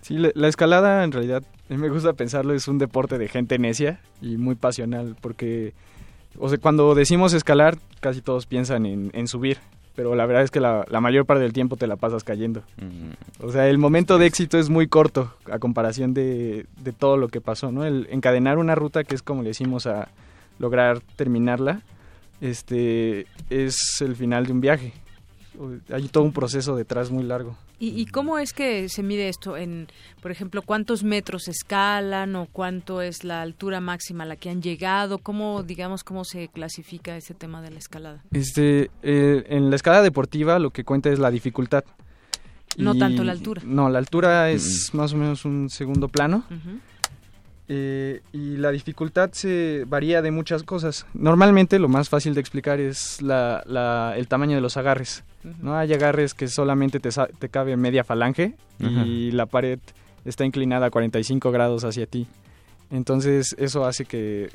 Sí, 0.00 0.16
la, 0.16 0.48
escalada 0.48 1.02
en 1.02 1.12
realidad, 1.12 1.42
a 1.68 1.74
mí 1.74 1.78
me 1.78 1.88
gusta 1.88 2.12
pensarlo, 2.12 2.54
es 2.54 2.68
un 2.68 2.78
deporte 2.78 3.18
de 3.18 3.28
gente 3.28 3.58
necia 3.58 4.00
y 4.20 4.36
muy 4.36 4.54
pasional, 4.54 5.16
porque 5.20 5.74
o 6.38 6.48
sea, 6.48 6.58
cuando 6.58 6.94
decimos 6.94 7.32
escalar, 7.32 7.78
casi 8.00 8.20
todos 8.20 8.46
piensan 8.46 8.86
en, 8.86 9.28
subir, 9.28 9.58
pero 9.94 10.14
la 10.14 10.26
verdad 10.26 10.42
es 10.42 10.50
que 10.50 10.60
la, 10.60 10.84
mayor 11.00 11.26
parte 11.26 11.42
del 11.42 11.52
tiempo 11.52 11.76
te 11.76 11.86
la 11.86 11.96
pasas 11.96 12.24
cayendo. 12.24 12.62
O 13.40 13.52
sea, 13.52 13.68
el 13.68 13.78
momento 13.78 14.18
de 14.18 14.26
éxito 14.26 14.58
es 14.58 14.68
muy 14.68 14.88
corto 14.88 15.32
a 15.50 15.58
comparación 15.58 16.14
de, 16.14 16.66
de, 16.78 16.92
todo 16.92 17.16
lo 17.16 17.28
que 17.28 17.40
pasó, 17.40 17.72
¿no? 17.72 17.84
El 17.84 18.08
encadenar 18.10 18.58
una 18.58 18.74
ruta, 18.74 19.04
que 19.04 19.14
es 19.14 19.22
como 19.22 19.42
le 19.42 19.48
decimos 19.48 19.86
a 19.86 20.08
lograr 20.58 21.00
terminarla, 21.16 21.82
este, 22.40 23.26
es 23.50 24.00
el 24.00 24.16
final 24.16 24.46
de 24.46 24.52
un 24.52 24.60
viaje. 24.60 24.92
Hay 25.90 26.08
todo 26.08 26.24
un 26.24 26.32
proceso 26.32 26.76
detrás 26.76 27.10
muy 27.10 27.24
largo. 27.24 27.56
¿Y, 27.84 28.06
cómo 28.06 28.38
es 28.38 28.52
que 28.52 28.88
se 28.88 29.02
mide 29.02 29.28
esto? 29.28 29.56
En, 29.56 29.88
por 30.20 30.30
ejemplo, 30.30 30.62
¿cuántos 30.62 31.02
metros 31.02 31.48
escalan 31.48 32.36
o 32.36 32.46
cuánto 32.46 33.02
es 33.02 33.24
la 33.24 33.42
altura 33.42 33.80
máxima 33.80 34.22
a 34.22 34.26
la 34.26 34.36
que 34.36 34.50
han 34.50 34.62
llegado? 34.62 35.18
¿Cómo, 35.18 35.64
digamos, 35.64 36.04
cómo 36.04 36.24
se 36.24 36.46
clasifica 36.46 37.16
ese 37.16 37.34
tema 37.34 37.60
de 37.60 37.72
la 37.72 37.78
escalada? 37.78 38.22
Este, 38.30 38.92
eh, 39.02 39.44
en 39.48 39.68
la 39.68 39.74
escalada 39.74 40.04
deportiva 40.04 40.60
lo 40.60 40.70
que 40.70 40.84
cuenta 40.84 41.10
es 41.10 41.18
la 41.18 41.32
dificultad. 41.32 41.82
No 42.76 42.94
tanto 42.94 43.24
la 43.24 43.32
altura. 43.32 43.62
No, 43.64 43.88
la 43.88 43.98
altura 43.98 44.50
es 44.50 44.94
más 44.94 45.12
o 45.12 45.16
menos 45.16 45.44
un 45.44 45.68
segundo 45.68 46.08
plano. 46.08 46.44
Eh, 47.74 48.20
y 48.34 48.58
la 48.58 48.70
dificultad 48.70 49.32
se 49.32 49.84
varía 49.86 50.20
de 50.20 50.30
muchas 50.30 50.62
cosas. 50.62 51.06
Normalmente 51.14 51.78
lo 51.78 51.88
más 51.88 52.10
fácil 52.10 52.34
de 52.34 52.40
explicar 52.40 52.80
es 52.80 53.22
la, 53.22 54.14
el 54.14 54.28
tamaño 54.28 54.56
de 54.56 54.60
los 54.60 54.76
agarres. 54.76 55.24
¿no? 55.62 55.74
Hay 55.74 55.90
agarres 55.94 56.34
que 56.34 56.48
solamente 56.48 57.00
te, 57.00 57.08
te 57.38 57.48
cabe 57.48 57.78
media 57.78 58.04
falange 58.04 58.56
y 58.78 59.30
la 59.30 59.46
pared 59.46 59.78
está 60.26 60.44
inclinada 60.44 60.86
a 60.86 60.90
45 60.90 61.50
grados 61.50 61.84
hacia 61.84 62.04
ti. 62.04 62.26
Entonces 62.90 63.56
eso 63.58 63.86
hace 63.86 64.04
que, 64.04 64.50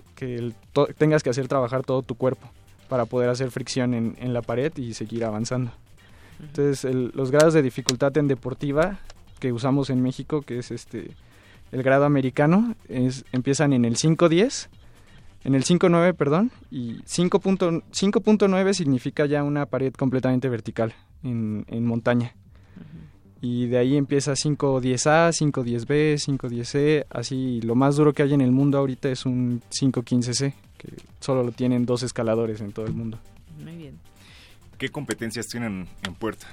tengas 1.00 1.24
que 1.24 1.32
hacer 1.32 1.48
trabajar 1.48 1.82
todo 1.82 2.04
tu 2.04 2.14
cuerpo 2.14 2.48
para 2.88 3.06
poder 3.06 3.30
hacer 3.30 3.50
fricción 3.50 3.96
en, 3.96 4.16
en 4.20 4.32
la 4.32 4.44
pared 4.44 4.72
y 4.78 4.94
seguir 4.94 5.26
avanzando. 5.26 5.72
Entonces 6.40 6.84
los 7.16 7.32
grados 7.32 7.56
de 7.56 7.64
dificultad 7.64 8.16
en 8.16 8.28
deportiva 8.28 9.00
que 9.40 9.52
usamos 9.52 9.90
en 9.90 10.04
México, 10.04 10.44
que 10.44 10.60
es 10.60 10.70
este 10.70 11.16
el 11.72 11.84
grado 11.84 12.06
americano, 12.06 12.76
es, 12.88 13.26
empiezan 13.32 13.74
en 13.74 13.86
el 13.86 13.96
5.10, 13.96 14.68
en 15.44 15.56
el 15.56 15.64
5.9, 15.64 16.14
perdón, 16.16 16.52
y 16.72 17.02
5.9 17.04 18.74
significa 18.74 19.26
ya 19.26 19.44
una 19.44 19.66
pared 19.66 19.94
completamente 19.94 20.50
vertical 20.50 20.94
en, 21.24 21.66
en 21.70 21.86
montaña. 21.86 22.36
Y 23.40 23.68
de 23.68 23.78
ahí 23.78 23.98
empieza 23.98 24.32
5.10A, 24.32 25.30
5.10B, 25.30 26.16
5.10C, 26.16 27.06
así 27.10 27.62
lo 27.62 27.76
más 27.76 27.96
duro 27.96 28.14
que 28.14 28.24
hay 28.24 28.34
en 28.34 28.42
el 28.42 28.52
mundo 28.52 28.80
ahorita 28.80 29.10
es 29.10 29.26
un 29.26 29.62
5.15C, 29.70 30.54
que 30.78 30.94
solo 31.20 31.44
lo 31.44 31.52
tienen 31.52 31.86
dos 31.86 32.02
escaladores 32.02 32.62
en 32.62 32.72
todo 32.72 32.88
el 32.88 32.94
mundo. 32.94 33.20
Muy 33.64 33.76
bien. 33.76 34.00
¿Qué 34.78 34.90
competencias 34.90 35.48
tienen 35.48 35.88
en 36.06 36.16
puerta? 36.16 36.48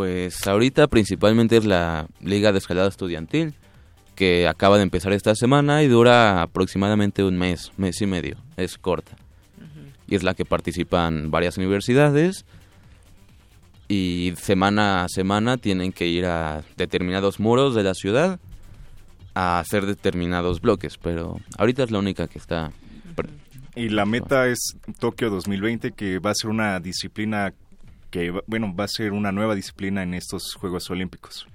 Pues 0.00 0.46
ahorita 0.46 0.86
principalmente 0.86 1.58
es 1.58 1.66
la 1.66 2.06
Liga 2.22 2.52
de 2.52 2.58
Escalada 2.58 2.88
Estudiantil, 2.88 3.52
que 4.14 4.48
acaba 4.48 4.78
de 4.78 4.82
empezar 4.82 5.12
esta 5.12 5.34
semana 5.34 5.82
y 5.82 5.88
dura 5.88 6.40
aproximadamente 6.40 7.22
un 7.22 7.36
mes, 7.36 7.70
mes 7.76 8.00
y 8.00 8.06
medio, 8.06 8.38
es 8.56 8.78
corta. 8.78 9.12
Y 10.08 10.14
es 10.14 10.22
la 10.22 10.32
que 10.32 10.46
participan 10.46 11.30
varias 11.30 11.58
universidades. 11.58 12.46
Y 13.88 14.32
semana 14.38 15.04
a 15.04 15.08
semana 15.10 15.58
tienen 15.58 15.92
que 15.92 16.06
ir 16.06 16.24
a 16.24 16.62
determinados 16.78 17.38
muros 17.38 17.74
de 17.74 17.82
la 17.82 17.92
ciudad 17.92 18.40
a 19.34 19.58
hacer 19.58 19.84
determinados 19.84 20.62
bloques, 20.62 20.96
pero 20.96 21.40
ahorita 21.58 21.82
es 21.82 21.90
la 21.90 21.98
única 21.98 22.26
que 22.26 22.38
está... 22.38 22.72
Y 23.76 23.90
la 23.90 24.06
meta 24.06 24.46
es 24.46 24.78
Tokio 24.98 25.28
2020, 25.28 25.92
que 25.92 26.18
va 26.20 26.30
a 26.30 26.34
ser 26.34 26.48
una 26.48 26.80
disciplina 26.80 27.52
que 28.10 28.42
bueno 28.46 28.74
va 28.74 28.84
a 28.84 28.88
ser 28.88 29.12
una 29.12 29.32
nueva 29.32 29.54
disciplina 29.54 30.02
en 30.02 30.14
estos 30.14 30.54
Juegos 30.54 30.90
Olímpicos. 30.90 31.46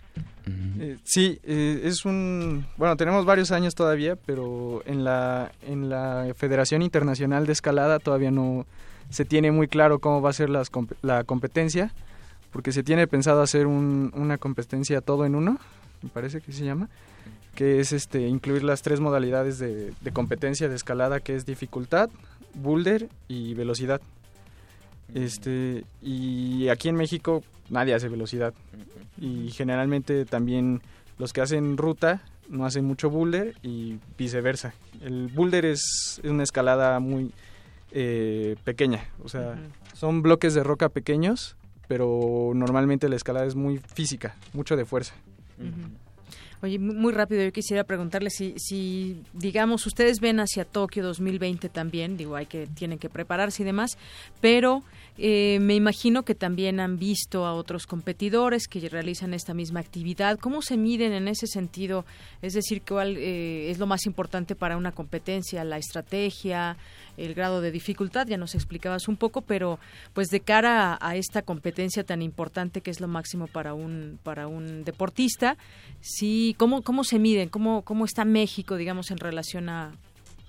Eh, 0.80 0.98
sí, 1.04 1.40
eh, 1.44 1.82
es 1.84 2.06
un 2.06 2.66
bueno 2.78 2.96
tenemos 2.96 3.26
varios 3.26 3.52
años 3.52 3.76
todavía, 3.76 4.16
pero 4.16 4.84
en 4.86 5.04
la 5.04 5.52
en 5.68 5.90
la 5.90 6.32
Federación 6.36 6.82
Internacional 6.82 7.46
de 7.46 7.54
Escalada 7.54 8.00
todavía 8.00 8.32
no 8.32 8.66
se 9.10 9.26
tiene 9.26 9.52
muy 9.52 9.68
claro 9.68 10.00
cómo 10.00 10.22
va 10.22 10.30
a 10.30 10.34
ser 10.34 10.50
las, 10.50 10.72
la 11.02 11.24
competencia, 11.24 11.94
porque 12.52 12.72
se 12.72 12.84
tiene 12.84 13.08
pensado 13.08 13.42
hacer 13.42 13.68
una 13.68 14.38
competencia 14.38 15.02
todo 15.02 15.26
en 15.26 15.36
uno, 15.36 15.60
me 16.02 16.10
parece 16.10 16.42
que 16.42 16.52
se 16.52 16.66
llama, 16.66 16.90
que 17.56 17.80
es 17.80 17.92
este 17.92 18.28
incluir 18.28 18.64
las 18.64 18.82
tres 18.82 19.00
modalidades 19.00 19.60
de, 19.60 19.94
de 20.00 20.12
competencia 20.12 20.70
de 20.70 20.76
escalada, 20.76 21.20
que 21.20 21.36
es 21.36 21.46
dificultad, 21.46 22.10
boulder 22.56 23.10
y 23.28 23.54
velocidad. 23.54 24.02
Este, 25.16 25.86
y 26.02 26.68
aquí 26.68 26.90
en 26.90 26.96
México 26.96 27.42
nadie 27.70 27.96
hace 27.96 28.10
velocidad. 28.10 28.54
Y 29.18 29.50
generalmente 29.52 30.26
también 30.26 30.82
los 31.18 31.32
que 31.32 31.42
hacen 31.42 31.78
ruta 31.78 32.22
no 32.50 32.66
hacen 32.66 32.84
mucho 32.86 33.10
boulder 33.10 33.56
y 33.64 33.98
viceversa. 34.18 34.74
El 35.02 35.28
boulder 35.28 35.66
es, 35.66 36.22
una 36.24 36.44
escalada 36.44 37.00
muy 37.00 37.32
eh, 37.92 38.58
pequeña. 38.66 39.06
O 39.24 39.30
sea, 39.30 39.58
son 39.94 40.22
bloques 40.22 40.54
de 40.54 40.64
roca 40.64 40.90
pequeños, 40.90 41.56
pero 41.88 42.52
normalmente 42.54 43.08
la 43.08 43.16
escalada 43.16 43.46
es 43.46 43.56
muy 43.56 43.78
física, 43.78 44.36
mucho 44.54 44.76
de 44.76 44.84
fuerza. 44.84 45.16
Oye, 46.66 46.80
muy 46.80 47.14
rápido, 47.14 47.44
yo 47.44 47.52
quisiera 47.52 47.84
preguntarle 47.84 48.32
si, 48.32 48.56
si, 48.58 49.22
digamos, 49.34 49.86
ustedes 49.86 50.20
ven 50.20 50.40
hacia 50.40 50.66
Tokio 50.66 51.04
2020 51.04 51.70
también, 51.70 52.18
digo, 52.18 52.36
hay 52.36 52.48
que, 52.48 52.66
tienen 52.66 52.98
que 52.98 53.08
prepararse 53.08 53.62
y 53.62 53.66
demás, 53.68 54.00
pero 54.42 54.82
eh, 55.20 55.60
me 55.62 55.76
imagino 55.76 56.24
que 56.24 56.34
también 56.34 56.80
han 56.80 56.98
visto 56.98 57.46
a 57.46 57.54
otros 57.54 57.86
competidores 57.86 58.68
que 58.68 58.90
realizan 58.90 59.36
esta 59.36 59.54
misma 59.54 59.80
actividad. 59.80 60.40
¿Cómo 60.40 60.64
se 60.64 60.76
miden 60.76 61.14
en 61.14 61.28
ese 61.28 61.46
sentido? 61.46 62.04
Es 62.42 62.54
decir, 62.54 62.82
¿cuál 62.82 63.16
eh, 63.16 63.70
es 63.70 63.78
lo 63.78 63.86
más 63.86 64.08
importante 64.08 64.56
para 64.56 64.76
una 64.76 64.92
competencia? 64.92 65.64
¿La 65.64 65.78
estrategia? 65.78 66.78
El 67.18 67.34
grado 67.34 67.62
de 67.62 67.72
dificultad, 67.72 68.28
ya 68.28 68.38
nos 68.38 68.56
explicabas 68.56 69.08
un 69.08 69.18
poco, 69.18 69.42
pero 69.42 69.80
pues 70.14 70.30
de 70.30 70.40
cara 70.40 70.98
a, 71.02 71.16
esta 71.16 71.42
competencia 71.42 72.04
tan 72.04 72.22
importante 72.22 72.82
que 72.82 72.92
es 72.92 73.00
lo 73.00 73.08
máximo 73.08 73.48
para 73.48 73.74
un 73.74 74.20
para 74.24 74.48
un 74.48 74.84
deportista, 74.84 75.58
sí, 76.02 76.56
cómo 76.58 76.82
cómo 76.82 77.04
se 77.04 77.20
miden, 77.20 77.50
cómo 77.50 77.84
cómo 77.84 78.06
está 78.06 78.26
México, 78.26 78.76
digamos, 78.76 79.12
en 79.12 79.18
relación 79.18 79.70
a, 79.70 79.92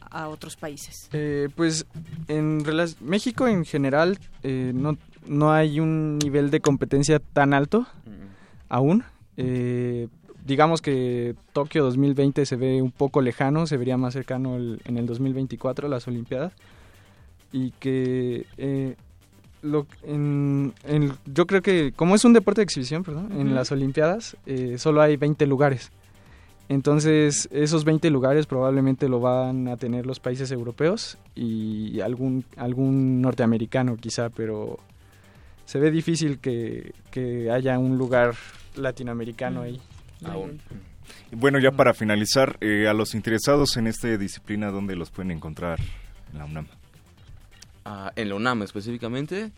a 0.00 0.28
otros 0.28 0.56
países. 0.56 1.08
Eh, 1.12 1.48
pues 1.54 1.86
en 2.28 2.62
México 3.00 3.46
en 3.48 3.64
general 3.64 4.18
eh, 4.42 4.72
no 4.74 4.96
no 5.26 5.52
hay 5.52 5.80
un 5.80 6.18
nivel 6.18 6.50
de 6.50 6.60
competencia 6.60 7.18
tan 7.18 7.54
alto 7.54 7.86
aún. 8.68 9.04
Eh, 9.36 10.08
digamos 10.46 10.80
que 10.80 11.34
Tokio 11.52 11.84
2020 11.84 12.46
se 12.46 12.56
ve 12.56 12.80
un 12.80 12.92
poco 12.92 13.20
lejano, 13.20 13.66
se 13.66 13.76
vería 13.76 13.96
más 13.96 14.14
cercano 14.14 14.56
en 14.56 14.96
el 14.96 15.06
2024 15.06 15.88
las 15.88 16.06
Olimpiadas 16.06 16.52
y 17.52 17.72
que 17.72 18.46
eh, 18.56 18.94
lo, 19.62 19.86
en, 20.04 20.72
yo 21.26 21.46
creo 21.46 21.62
que 21.62 21.92
como 21.94 22.14
es 22.14 22.24
un 22.24 22.32
deporte 22.32 22.60
de 22.60 22.64
exhibición, 22.64 23.02
perdón, 23.02 23.32
en 23.32 23.54
las 23.54 23.72
Olimpiadas 23.72 24.36
eh, 24.46 24.78
solo 24.78 25.02
hay 25.02 25.16
20 25.16 25.46
lugares. 25.46 25.90
Entonces, 26.68 27.48
esos 27.52 27.84
20 27.84 28.10
lugares 28.10 28.46
probablemente 28.46 29.08
lo 29.08 29.20
van 29.20 29.68
a 29.68 29.76
tener 29.76 30.04
los 30.04 30.18
países 30.18 30.50
europeos 30.50 31.16
y 31.36 32.00
algún, 32.00 32.44
algún 32.56 33.22
norteamericano 33.22 33.96
quizá, 33.96 34.30
pero 34.30 34.78
se 35.64 35.78
ve 35.78 35.92
difícil 35.92 36.38
que, 36.38 36.92
que 37.12 37.52
haya 37.52 37.78
un 37.78 37.98
lugar 37.98 38.34
latinoamericano 38.76 39.62
ahí. 39.62 39.80
Bueno, 41.32 41.58
ya 41.58 41.72
para 41.72 41.94
finalizar, 41.94 42.56
eh, 42.60 42.86
a 42.88 42.94
los 42.94 43.14
interesados 43.14 43.76
en 43.76 43.86
esta 43.86 44.16
disciplina, 44.16 44.70
¿dónde 44.70 44.96
los 44.96 45.10
pueden 45.10 45.30
encontrar 45.30 45.78
en 46.32 46.38
la 46.38 46.44
UNAM? 46.44 46.66
Ah, 47.84 48.12
en 48.16 48.28
la 48.28 48.34
UNAM 48.34 48.62
específicamente, 48.62 49.50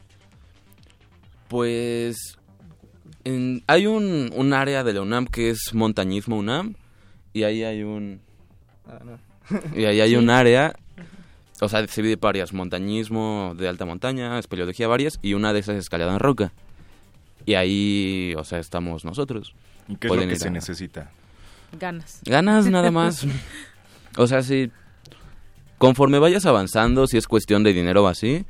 pues 1.49 2.39
hay 3.67 3.87
un, 3.87 4.31
un, 4.35 4.53
área 4.53 4.85
de 4.85 4.93
la 4.93 5.03
UNAM 5.03 5.27
que 5.27 5.51
es 5.51 5.75
montañismo 5.75 6.39
UNAM 6.39 6.75
y 7.33 7.43
ahí 7.45 7.63
hay 7.63 7.83
un... 7.83 8.21
Ah, 8.87 9.01
y 9.75 9.85
ahí 9.85 10.01
hay 10.01 10.17
un 10.17 10.31
área, 10.31 10.75
o 11.61 11.69
sea, 11.69 11.87
se 11.87 12.03
divide 12.03 12.17
varias, 12.17 12.53
montañismo 12.53 13.55
de 13.57 13.69
alta 13.69 13.85
montaña, 13.85 14.39
espeleología 14.39 14.89
varias 14.89 15.19
y 15.23 15.35
una 15.35 15.53
de 15.53 15.61
esas 15.61 15.77
es 15.77 15.85
escalada 15.85 16.13
en 16.13 16.21
roca. 16.21 16.53
Y 17.47 17.55
ahí, 17.55 18.35
o 18.37 18.45
sea, 18.45 18.59
estamos 18.59 19.05
nosotros. 19.05 19.55
¿Y 19.89 19.97
qué 19.97 20.09
es 20.09 20.15
lo 20.15 20.29
que 20.29 20.37
se 20.37 20.51
necesita? 20.51 21.11
Ganas. 21.79 22.21
Ganas 22.25 22.67
nada 22.67 22.91
más. 22.91 23.27
o 24.17 24.27
sea, 24.27 24.43
si 24.43 24.71
conforme 25.79 26.19
vayas 26.19 26.47
avanzando, 26.47 27.07
si 27.07 27.17
es 27.17 27.27
cuestión 27.27 27.63
de 27.63 27.73
dinero 27.73 28.05
o 28.05 28.09
así, 28.09 28.45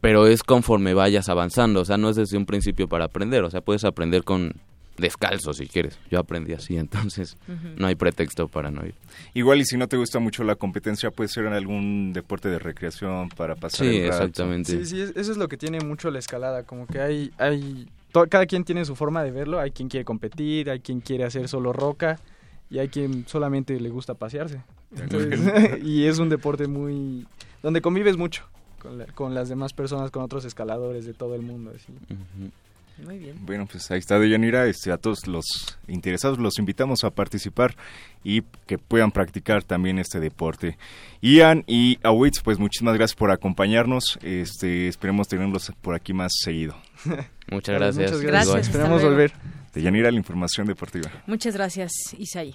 pero 0.00 0.26
es 0.26 0.42
conforme 0.42 0.94
vayas 0.94 1.28
avanzando, 1.28 1.80
o 1.80 1.84
sea, 1.84 1.96
no 1.96 2.08
es 2.08 2.16
desde 2.16 2.36
un 2.36 2.46
principio 2.46 2.88
para 2.88 3.04
aprender, 3.04 3.44
o 3.44 3.50
sea, 3.50 3.60
puedes 3.60 3.84
aprender 3.84 4.24
con 4.24 4.54
descalzo 4.96 5.52
si 5.52 5.66
quieres. 5.66 5.98
Yo 6.10 6.18
aprendí 6.18 6.52
así, 6.52 6.76
entonces 6.76 7.36
no 7.76 7.86
hay 7.86 7.94
pretexto 7.94 8.48
para 8.48 8.70
no 8.70 8.84
ir. 8.84 8.94
Igual 9.34 9.60
y 9.60 9.64
si 9.64 9.76
no 9.76 9.88
te 9.88 9.96
gusta 9.96 10.18
mucho 10.18 10.44
la 10.44 10.56
competencia, 10.56 11.10
puede 11.10 11.28
ser 11.28 11.46
en 11.46 11.52
algún 11.52 12.12
deporte 12.12 12.48
de 12.48 12.58
recreación 12.58 13.28
para 13.30 13.56
pasar 13.56 13.86
sí, 13.86 13.96
exactamente. 13.96 14.84
Sí, 14.84 14.86
sí, 14.86 15.00
eso 15.00 15.32
es 15.32 15.36
lo 15.36 15.48
que 15.48 15.56
tiene 15.56 15.80
mucho 15.80 16.10
la 16.10 16.18
escalada, 16.18 16.64
como 16.64 16.86
que 16.86 17.00
hay 17.00 17.32
hay 17.38 17.88
cada 18.28 18.46
quien 18.46 18.64
tiene 18.64 18.84
su 18.84 18.96
forma 18.96 19.22
de 19.22 19.30
verlo, 19.30 19.60
hay 19.60 19.70
quien 19.70 19.88
quiere 19.88 20.04
competir, 20.04 20.70
hay 20.70 20.80
quien 20.80 21.00
quiere 21.00 21.24
hacer 21.24 21.48
solo 21.48 21.72
roca 21.72 22.18
y 22.70 22.78
hay 22.78 22.88
quien 22.88 23.26
solamente 23.26 23.78
le 23.78 23.90
gusta 23.90 24.14
pasearse. 24.14 24.62
y 25.82 26.06
es 26.06 26.18
un 26.18 26.28
deporte 26.28 26.66
muy 26.66 27.26
donde 27.62 27.80
convives 27.80 28.16
mucho 28.16 28.44
con, 29.14 29.34
las 29.34 29.48
demás 29.48 29.72
personas, 29.72 30.10
con 30.10 30.22
otros 30.22 30.44
escaladores 30.44 31.04
de 31.04 31.14
todo 31.14 31.34
el 31.34 31.42
mundo. 31.42 31.72
Muy 33.04 33.18
bien. 33.18 33.36
Bueno, 33.40 33.66
pues 33.70 33.90
ahí 33.90 33.98
está 33.98 34.18
Deyanira. 34.18 34.66
Este, 34.66 34.92
a 34.92 34.98
todos 34.98 35.26
los 35.26 35.44
interesados 35.88 36.38
los 36.38 36.58
invitamos 36.58 37.04
a 37.04 37.10
participar 37.10 37.74
y 38.24 38.42
que 38.66 38.78
puedan 38.78 39.10
practicar 39.10 39.62
también 39.64 39.98
este 39.98 40.20
deporte. 40.20 40.76
Ian 41.22 41.64
y 41.66 41.98
Awitz, 42.02 42.40
pues 42.42 42.58
muchísimas 42.58 42.94
gracias 42.94 43.16
por 43.16 43.30
acompañarnos. 43.30 44.18
Este, 44.22 44.88
esperemos 44.88 45.28
tenerlos 45.28 45.72
por 45.80 45.94
aquí 45.94 46.12
más 46.12 46.32
seguido. 46.42 46.76
Muchas 47.50 47.74
gracias. 47.74 48.12
Muchas 48.12 48.22
gracias. 48.22 48.68
Esperamos 48.68 49.02
volver. 49.02 49.32
Deyanira, 49.74 50.10
la 50.10 50.18
información 50.18 50.66
deportiva. 50.66 51.10
Muchas 51.26 51.54
gracias, 51.54 51.92
Isaí. 52.18 52.54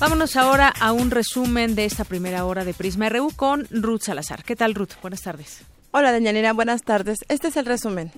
Vámonos 0.00 0.36
ahora 0.36 0.68
a 0.80 0.92
un 0.92 1.10
resumen 1.10 1.74
de 1.74 1.84
esta 1.84 2.04
primera 2.04 2.44
hora 2.44 2.64
de 2.64 2.74
Prisma 2.74 3.08
RU 3.08 3.30
con 3.34 3.66
Ruth 3.70 4.02
Salazar. 4.02 4.44
¿Qué 4.44 4.56
tal, 4.56 4.74
Ruth? 4.74 4.90
Buenas 5.00 5.22
tardes. 5.22 5.62
Hola, 5.92 6.12
Deñanera. 6.12 6.52
Buenas 6.52 6.82
tardes. 6.82 7.20
Este 7.28 7.48
es 7.48 7.56
el 7.56 7.64
resumen. 7.64 8.12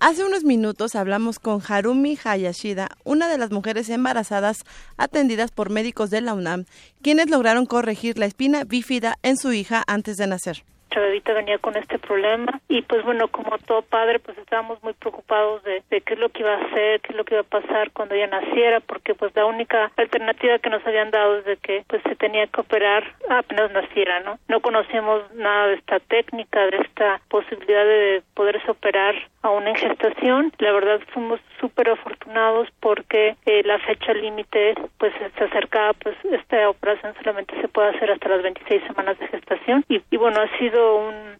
Hace 0.00 0.22
unos 0.22 0.44
minutos 0.44 0.94
hablamos 0.94 1.40
con 1.40 1.60
Harumi 1.66 2.16
Hayashida, 2.22 2.88
una 3.02 3.28
de 3.28 3.36
las 3.36 3.50
mujeres 3.50 3.88
embarazadas 3.88 4.58
atendidas 4.96 5.50
por 5.50 5.70
médicos 5.70 6.08
de 6.10 6.20
la 6.20 6.34
UNAM, 6.34 6.66
quienes 7.02 7.28
lograron 7.28 7.66
corregir 7.66 8.16
la 8.16 8.26
espina 8.26 8.62
bífida 8.62 9.18
en 9.22 9.36
su 9.36 9.52
hija 9.52 9.82
antes 9.88 10.16
de 10.16 10.28
nacer 10.28 10.64
bebita 10.96 11.32
venía 11.32 11.58
con 11.58 11.76
este 11.76 11.98
problema 11.98 12.60
y 12.68 12.82
pues 12.82 13.04
bueno, 13.04 13.28
como 13.28 13.58
todo 13.58 13.82
padre, 13.82 14.18
pues 14.18 14.36
estábamos 14.38 14.82
muy 14.82 14.92
preocupados 14.94 15.62
de, 15.64 15.82
qué 15.88 16.14
es 16.14 16.18
lo 16.18 16.28
que 16.30 16.42
iba 16.42 16.54
a 16.54 16.64
hacer, 16.64 17.00
qué 17.00 17.12
es 17.12 17.16
lo 17.16 17.24
que 17.24 17.34
iba 17.34 17.42
a 17.42 17.60
pasar 17.60 17.90
cuando 17.92 18.14
ella 18.14 18.26
naciera, 18.26 18.80
porque 18.80 19.14
pues 19.14 19.34
la 19.34 19.46
única 19.46 19.90
alternativa 19.96 20.58
que 20.58 20.70
nos 20.70 20.86
habían 20.86 21.10
dado 21.10 21.38
es 21.38 21.44
de 21.44 21.56
que 21.56 21.84
pues 21.86 22.02
se 22.02 22.16
tenía 22.16 22.46
que 22.46 22.60
operar 22.60 23.04
apenas 23.28 23.70
naciera, 23.72 24.20
¿no? 24.20 24.38
No 24.48 24.60
conocíamos 24.60 25.22
nada 25.34 25.68
de 25.68 25.74
esta 25.74 26.00
técnica, 26.00 26.66
de 26.66 26.78
esta 26.78 27.20
posibilidad 27.28 27.84
de 27.84 28.22
poderse 28.34 28.70
operar 28.70 29.14
aún 29.42 29.66
en 29.66 29.74
gestación. 29.76 30.52
La 30.58 30.72
verdad 30.72 31.00
fuimos 31.12 31.40
súper 31.60 31.90
afortunados 31.90 32.68
porque 32.80 33.36
eh, 33.46 33.62
la 33.64 33.78
fecha 33.80 34.12
límite 34.12 34.74
pues 34.98 35.12
se 35.36 35.44
acercaba, 35.44 35.92
pues 35.94 36.16
esta 36.24 36.68
operación 36.68 37.14
solamente 37.18 37.60
se 37.60 37.68
puede 37.68 37.88
hacer 37.90 38.10
hasta 38.10 38.28
las 38.28 38.42
26 38.42 38.82
semanas 38.86 39.18
de 39.18 39.28
gestación 39.28 39.84
y, 39.88 40.02
y 40.10 40.16
bueno, 40.16 40.40
ha 40.40 40.58
sido 40.58 40.78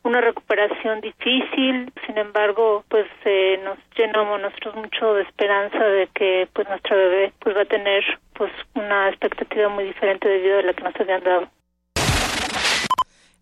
una 0.02 0.20
recuperación 0.20 1.00
difícil, 1.00 1.92
sin 2.06 2.18
embargo, 2.18 2.84
pues 2.88 3.06
eh, 3.24 3.60
nos 3.64 3.78
llenamos 3.96 4.40
nosotros 4.40 4.76
mucho 4.76 5.14
de 5.14 5.22
esperanza 5.22 5.78
de 5.78 6.08
que 6.14 6.48
pues 6.52 6.68
nuestra 6.68 6.96
bebé 6.96 7.32
pues 7.38 7.56
va 7.56 7.62
a 7.62 7.66
tener 7.66 8.04
pues 8.34 8.52
una 8.74 9.08
expectativa 9.08 9.68
muy 9.68 9.84
diferente 9.84 10.28
de 10.28 10.38
vida 10.38 10.56
de 10.56 10.62
la 10.62 10.72
que 10.72 10.82
nos 10.82 10.96
habían 10.96 11.24
dado. 11.24 11.48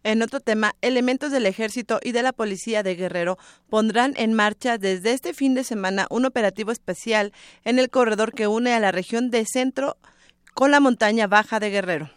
En 0.06 0.22
otro 0.22 0.38
tema, 0.38 0.74
elementos 0.82 1.32
del 1.32 1.46
ejército 1.46 1.98
y 2.00 2.12
de 2.12 2.22
la 2.22 2.32
policía 2.32 2.84
de 2.84 2.94
Guerrero 2.94 3.38
pondrán 3.68 4.14
en 4.16 4.34
marcha 4.34 4.78
desde 4.78 5.12
este 5.12 5.34
fin 5.34 5.54
de 5.54 5.64
semana 5.64 6.06
un 6.10 6.24
operativo 6.24 6.70
especial 6.70 7.32
en 7.64 7.80
el 7.80 7.90
corredor 7.90 8.32
que 8.32 8.46
une 8.46 8.72
a 8.72 8.78
la 8.78 8.92
región 8.92 9.30
de 9.30 9.44
centro 9.44 9.96
con 10.54 10.70
la 10.70 10.78
montaña 10.78 11.26
baja 11.26 11.58
de 11.58 11.70
Guerrero. 11.70 12.15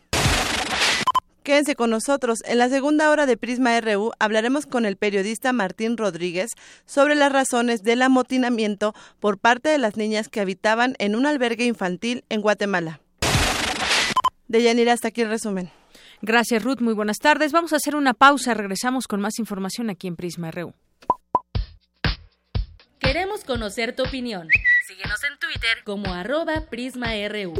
Quédense 1.49 1.75
con 1.75 1.89
nosotros. 1.89 2.43
En 2.45 2.59
la 2.59 2.69
segunda 2.69 3.09
hora 3.09 3.25
de 3.25 3.35
Prisma 3.35 3.81
RU 3.81 4.11
hablaremos 4.19 4.67
con 4.67 4.85
el 4.85 4.97
periodista 4.97 5.51
Martín 5.51 5.97
Rodríguez 5.97 6.51
sobre 6.85 7.15
las 7.15 7.31
razones 7.31 7.81
del 7.81 8.03
amotinamiento 8.03 8.93
por 9.19 9.39
parte 9.39 9.69
de 9.69 9.79
las 9.79 9.97
niñas 9.97 10.29
que 10.29 10.41
habitaban 10.41 10.93
en 10.99 11.15
un 11.15 11.25
albergue 11.25 11.65
infantil 11.65 12.23
en 12.29 12.41
Guatemala. 12.41 13.01
De 14.47 14.61
Yanira, 14.61 14.93
hasta 14.93 15.07
aquí 15.07 15.21
el 15.21 15.29
resumen. 15.29 15.71
Gracias, 16.21 16.63
Ruth. 16.63 16.81
Muy 16.81 16.93
buenas 16.93 17.17
tardes. 17.17 17.51
Vamos 17.51 17.73
a 17.73 17.77
hacer 17.77 17.95
una 17.95 18.13
pausa. 18.13 18.53
Regresamos 18.53 19.07
con 19.07 19.19
más 19.19 19.39
información 19.39 19.89
aquí 19.89 20.05
en 20.05 20.17
Prisma 20.17 20.51
RU. 20.51 20.75
Queremos 22.99 23.43
conocer 23.43 23.95
tu 23.95 24.03
opinión. 24.03 24.47
Síguenos 24.87 25.23
en 25.23 25.39
Twitter 25.39 25.83
como 25.83 26.13
arroba 26.13 26.67
PrismaRU. 26.69 27.55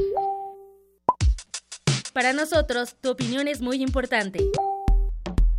Para 2.14 2.34
nosotros, 2.34 2.96
tu 3.02 3.12
opinión 3.12 3.48
es 3.48 3.62
muy 3.62 3.82
importante. 3.82 4.40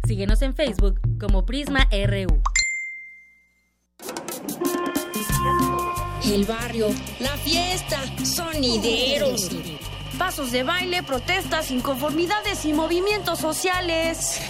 Síguenos 0.07 0.43
en 0.43 0.55
Facebook 0.55 1.01
como 1.19 1.47
Prisma 1.47 1.89
RU. 1.91 2.43
el 6.35 6.45
barrio, 6.45 6.89
la 7.19 7.37
fiesta, 7.39 7.99
sonideros. 8.25 9.51
Pasos 10.19 10.53
de 10.53 10.63
baile, 10.63 11.03
protestas, 11.03 11.71
inconformidades 11.71 12.65
y 12.65 12.73
movimientos 12.73 13.39
sociales. 13.39 14.41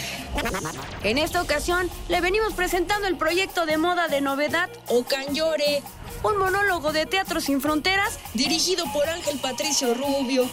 En 1.03 1.19
esta 1.19 1.43
ocasión 1.43 1.89
le 2.09 2.21
venimos 2.21 2.53
presentando 2.55 3.09
el 3.09 3.17
proyecto 3.17 3.67
de 3.67 3.79
moda 3.79 4.09
de 4.09 4.21
novedad 4.21 4.69
Ocanyore, 4.89 5.83
un 6.23 6.37
monólogo 6.39 6.93
de 6.93 7.07
Teatro 7.07 7.41
Sin 7.41 7.61
Fronteras 7.61 8.19
dirigido 8.35 8.85
por 8.93 9.09
Ángel 9.09 9.39
Patricio 9.39 9.95
Rubio. 9.95 10.49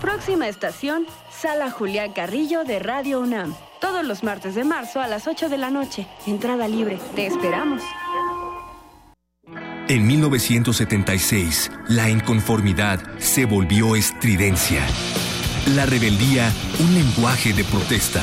Próxima 0.00 0.48
estación, 0.48 1.06
Sala 1.30 1.70
Julián 1.70 2.12
Carrillo 2.12 2.64
de 2.64 2.78
Radio 2.78 3.20
UNAM. 3.20 3.54
Todos 3.80 4.04
los 4.04 4.24
martes 4.24 4.54
de 4.54 4.64
marzo 4.64 5.00
a 5.00 5.06
las 5.06 5.26
8 5.26 5.48
de 5.48 5.58
la 5.58 5.70
noche. 5.70 6.06
Entrada 6.26 6.66
libre. 6.66 6.98
Te 7.14 7.26
esperamos. 7.26 7.82
En 9.88 10.06
1976, 10.06 11.70
la 11.88 12.10
inconformidad 12.10 13.00
se 13.18 13.46
volvió 13.46 13.96
estridencia. 13.96 14.86
La 15.74 15.86
rebeldía, 15.86 16.52
un 16.80 16.94
lenguaje 16.94 17.52
de 17.52 17.64
protesta. 17.64 18.22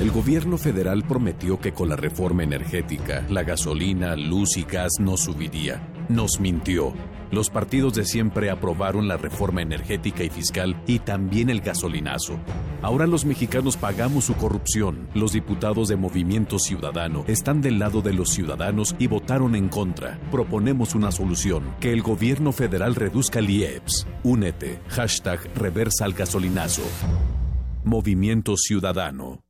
El 0.00 0.12
gobierno 0.12 0.56
federal 0.56 1.04
prometió 1.04 1.60
que 1.60 1.72
con 1.72 1.90
la 1.90 1.96
reforma 1.96 2.42
energética, 2.42 3.22
la 3.28 3.42
gasolina, 3.42 4.16
luz 4.16 4.56
y 4.56 4.62
gas 4.62 4.92
no 4.98 5.18
subiría. 5.18 5.86
Nos 6.08 6.40
mintió. 6.40 6.94
Los 7.30 7.50
partidos 7.50 7.92
de 7.92 8.06
siempre 8.06 8.48
aprobaron 8.48 9.08
la 9.08 9.18
reforma 9.18 9.60
energética 9.60 10.24
y 10.24 10.30
fiscal 10.30 10.82
y 10.86 11.00
también 11.00 11.50
el 11.50 11.60
gasolinazo. 11.60 12.38
Ahora 12.80 13.06
los 13.06 13.26
mexicanos 13.26 13.76
pagamos 13.76 14.24
su 14.24 14.34
corrupción. 14.36 15.06
Los 15.12 15.32
diputados 15.34 15.88
de 15.88 15.96
Movimiento 15.96 16.58
Ciudadano 16.58 17.24
están 17.28 17.60
del 17.60 17.78
lado 17.78 18.00
de 18.00 18.14
los 18.14 18.30
ciudadanos 18.30 18.96
y 18.98 19.06
votaron 19.06 19.54
en 19.54 19.68
contra. 19.68 20.18
Proponemos 20.30 20.94
una 20.94 21.12
solución, 21.12 21.74
que 21.78 21.92
el 21.92 22.00
gobierno 22.00 22.52
federal 22.52 22.94
reduzca 22.94 23.40
el 23.40 23.50
IEPS. 23.50 24.06
Únete. 24.24 24.80
Hashtag 24.88 25.40
reversa 25.54 26.06
al 26.06 26.14
gasolinazo. 26.14 26.84
Movimiento 27.84 28.56
Ciudadano. 28.56 29.49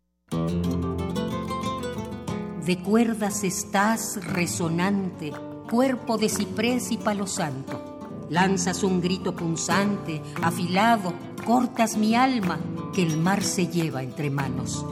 De 2.64 2.78
cuerdas 2.82 3.44
estás 3.44 4.24
resonante 4.24 5.32
cuerpo 5.70 6.18
de 6.18 6.28
ciprés 6.28 6.90
y 6.90 6.96
palo 6.96 7.28
santo. 7.28 8.26
Lanzas 8.28 8.82
un 8.82 9.00
grito 9.00 9.34
punzante, 9.36 10.20
afilado, 10.42 11.14
cortas 11.46 11.96
mi 11.96 12.16
alma, 12.16 12.58
que 12.92 13.02
el 13.02 13.16
mar 13.16 13.42
se 13.44 13.68
lleva 13.68 14.02
entre 14.02 14.30
manos. 14.30 14.84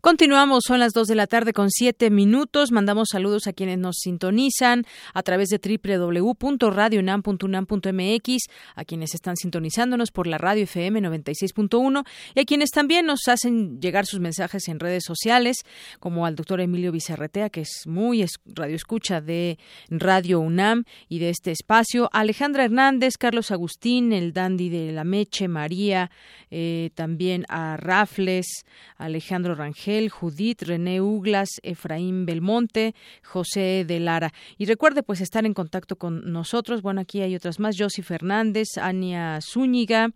Continuamos, 0.00 0.62
son 0.64 0.78
las 0.78 0.92
2 0.92 1.08
de 1.08 1.16
la 1.16 1.26
tarde 1.26 1.52
con 1.52 1.70
7 1.70 2.10
minutos. 2.10 2.70
Mandamos 2.70 3.08
saludos 3.10 3.48
a 3.48 3.52
quienes 3.52 3.78
nos 3.78 3.96
sintonizan 3.96 4.86
a 5.12 5.24
través 5.24 5.48
de 5.48 5.58
www.radionam.unam.mx, 5.58 8.36
a 8.76 8.84
quienes 8.84 9.14
están 9.14 9.36
sintonizándonos 9.36 10.12
por 10.12 10.28
la 10.28 10.38
radio 10.38 10.62
FM 10.62 11.00
96.1 11.00 12.06
y 12.36 12.40
a 12.40 12.44
quienes 12.44 12.70
también 12.70 13.06
nos 13.06 13.26
hacen 13.26 13.80
llegar 13.80 14.06
sus 14.06 14.20
mensajes 14.20 14.68
en 14.68 14.78
redes 14.78 15.02
sociales, 15.04 15.56
como 15.98 16.26
al 16.26 16.36
doctor 16.36 16.60
Emilio 16.60 16.92
Vicerretea, 16.92 17.50
que 17.50 17.62
es 17.62 17.82
muy 17.86 18.24
radio 18.46 18.76
escucha 18.76 19.20
de 19.20 19.58
Radio 19.90 20.38
UNAM 20.38 20.84
y 21.08 21.18
de 21.18 21.30
este 21.30 21.50
espacio, 21.50 22.08
Alejandra 22.12 22.66
Hernández, 22.66 23.14
Carlos 23.18 23.50
Agustín, 23.50 24.12
el 24.12 24.32
dandy 24.32 24.68
de 24.68 24.92
la 24.92 25.02
Meche, 25.02 25.48
María, 25.48 26.12
eh, 26.52 26.90
también 26.94 27.46
a 27.48 27.76
Rafles, 27.76 28.64
Alejandro 28.96 29.56
Rangel, 29.56 29.87
Judith, 30.10 30.62
René 30.62 31.00
Uglas, 31.00 31.48
Efraín 31.62 32.26
Belmonte, 32.26 32.94
José 33.24 33.84
de 33.86 34.00
Lara. 34.00 34.32
Y 34.58 34.66
recuerde 34.66 35.02
pues 35.02 35.20
estar 35.20 35.46
en 35.46 35.54
contacto 35.54 35.96
con 35.96 36.30
nosotros. 36.32 36.82
Bueno, 36.82 37.00
aquí 37.00 37.22
hay 37.22 37.34
otras 37.34 37.58
más. 37.58 37.76
Josi 37.78 38.02
Fernández, 38.02 38.76
Ania 38.76 39.40
Zúñiga. 39.40 40.10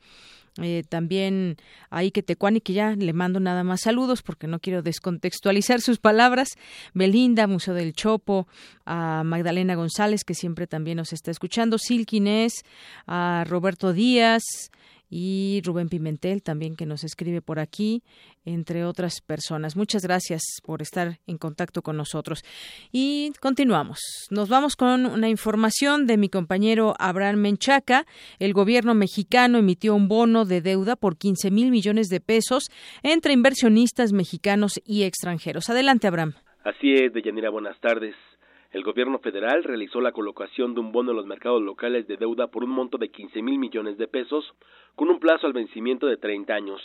Eh, 0.61 0.83
también 0.87 1.57
a 1.89 2.03
Ike 2.03 2.23
Tecuani, 2.23 2.61
que 2.61 2.75
ya 2.75 2.95
le 2.95 3.15
mando 3.15 3.41
nada 3.41 3.65
más 3.65 3.81
saludos 3.81 4.21
porque 4.21 4.47
no 4.47 4.61
quiero 4.61 4.83
descontextualizar 4.83 5.81
sus 5.81 5.99
palabras. 5.99 6.51
Belinda, 6.93 7.47
Museo 7.47 7.73
del 7.73 7.95
Chopo, 7.95 8.47
a 8.85 9.23
Magdalena 9.25 9.77
González, 9.77 10.25
que 10.25 10.35
siempre 10.35 10.67
también 10.67 10.99
nos 10.99 11.15
está 11.15 11.31
escuchando, 11.31 11.79
Silquinés, 11.79 12.65
a 13.07 13.45
Roberto 13.49 13.95
Díaz, 13.95 14.43
y 15.15 15.61
Rubén 15.63 15.91
Pimentel 15.91 16.43
también 16.43 16.75
que 16.75 16.87
nos 16.87 17.05
escribe 17.05 17.43
por 17.43 17.59
aquí, 17.59 18.03
entre 18.47 18.87
otras 18.87 19.21
personas. 19.21 19.77
Muchas 19.77 20.05
gracias 20.05 20.41
por 20.65 20.81
estar 20.81 21.19
en 21.27 21.37
contacto 21.37 21.83
con 21.83 21.99
nosotros. 21.99 22.43
Y 22.93 23.33
continuamos. 23.39 23.99
Nos 24.31 24.49
vamos 24.49 24.75
con 24.75 25.05
una 25.05 25.29
información 25.29 26.07
de 26.07 26.17
mi 26.17 26.31
compañero 26.31 26.95
Abraham 26.99 27.41
Menchaca. 27.41 28.07
El 28.39 28.55
gobierno 28.55 28.95
mexicano 28.95 29.59
emitió 29.59 29.95
un 29.95 30.09
bono 30.09 30.47
de 30.47 30.63
deuda 30.63 30.97
por 30.97 31.19
15 31.19 31.51
mil 31.51 31.71
millones 31.71 32.09
de 32.09 32.21
pesos 32.21 32.71
entre 33.03 33.35
inversionistas 33.35 34.15
mexicanos 34.15 34.81
y 34.83 35.03
extranjeros. 35.03 35.69
Adelante, 35.69 36.07
Abraham. 36.07 36.33
Así 36.65 36.95
es, 36.95 37.13
Deyanira, 37.13 37.51
buenas 37.51 37.79
tardes. 37.81 38.15
El 38.73 38.85
gobierno 38.85 39.19
federal 39.19 39.65
realizó 39.65 40.01
la 40.01 40.13
colocación 40.13 40.73
de 40.73 40.81
un 40.81 40.93
bono 40.93 41.11
en 41.11 41.19
los 41.19 41.27
mercados 41.27 41.61
locales 41.61 42.07
de 42.09 42.17
deuda 42.17 42.47
por 42.47 42.65
un 42.65 42.71
monto 42.71 42.97
de 42.97 43.11
15 43.11 43.43
mil 43.43 43.59
millones 43.59 43.99
de 43.99 44.09
pesos, 44.09 44.55
con 44.95 45.11
un 45.11 45.21
plazo 45.21 45.47
al 45.47 45.53
vencimiento 45.53 46.07
de 46.07 46.17
30 46.17 46.55
años. 46.55 46.81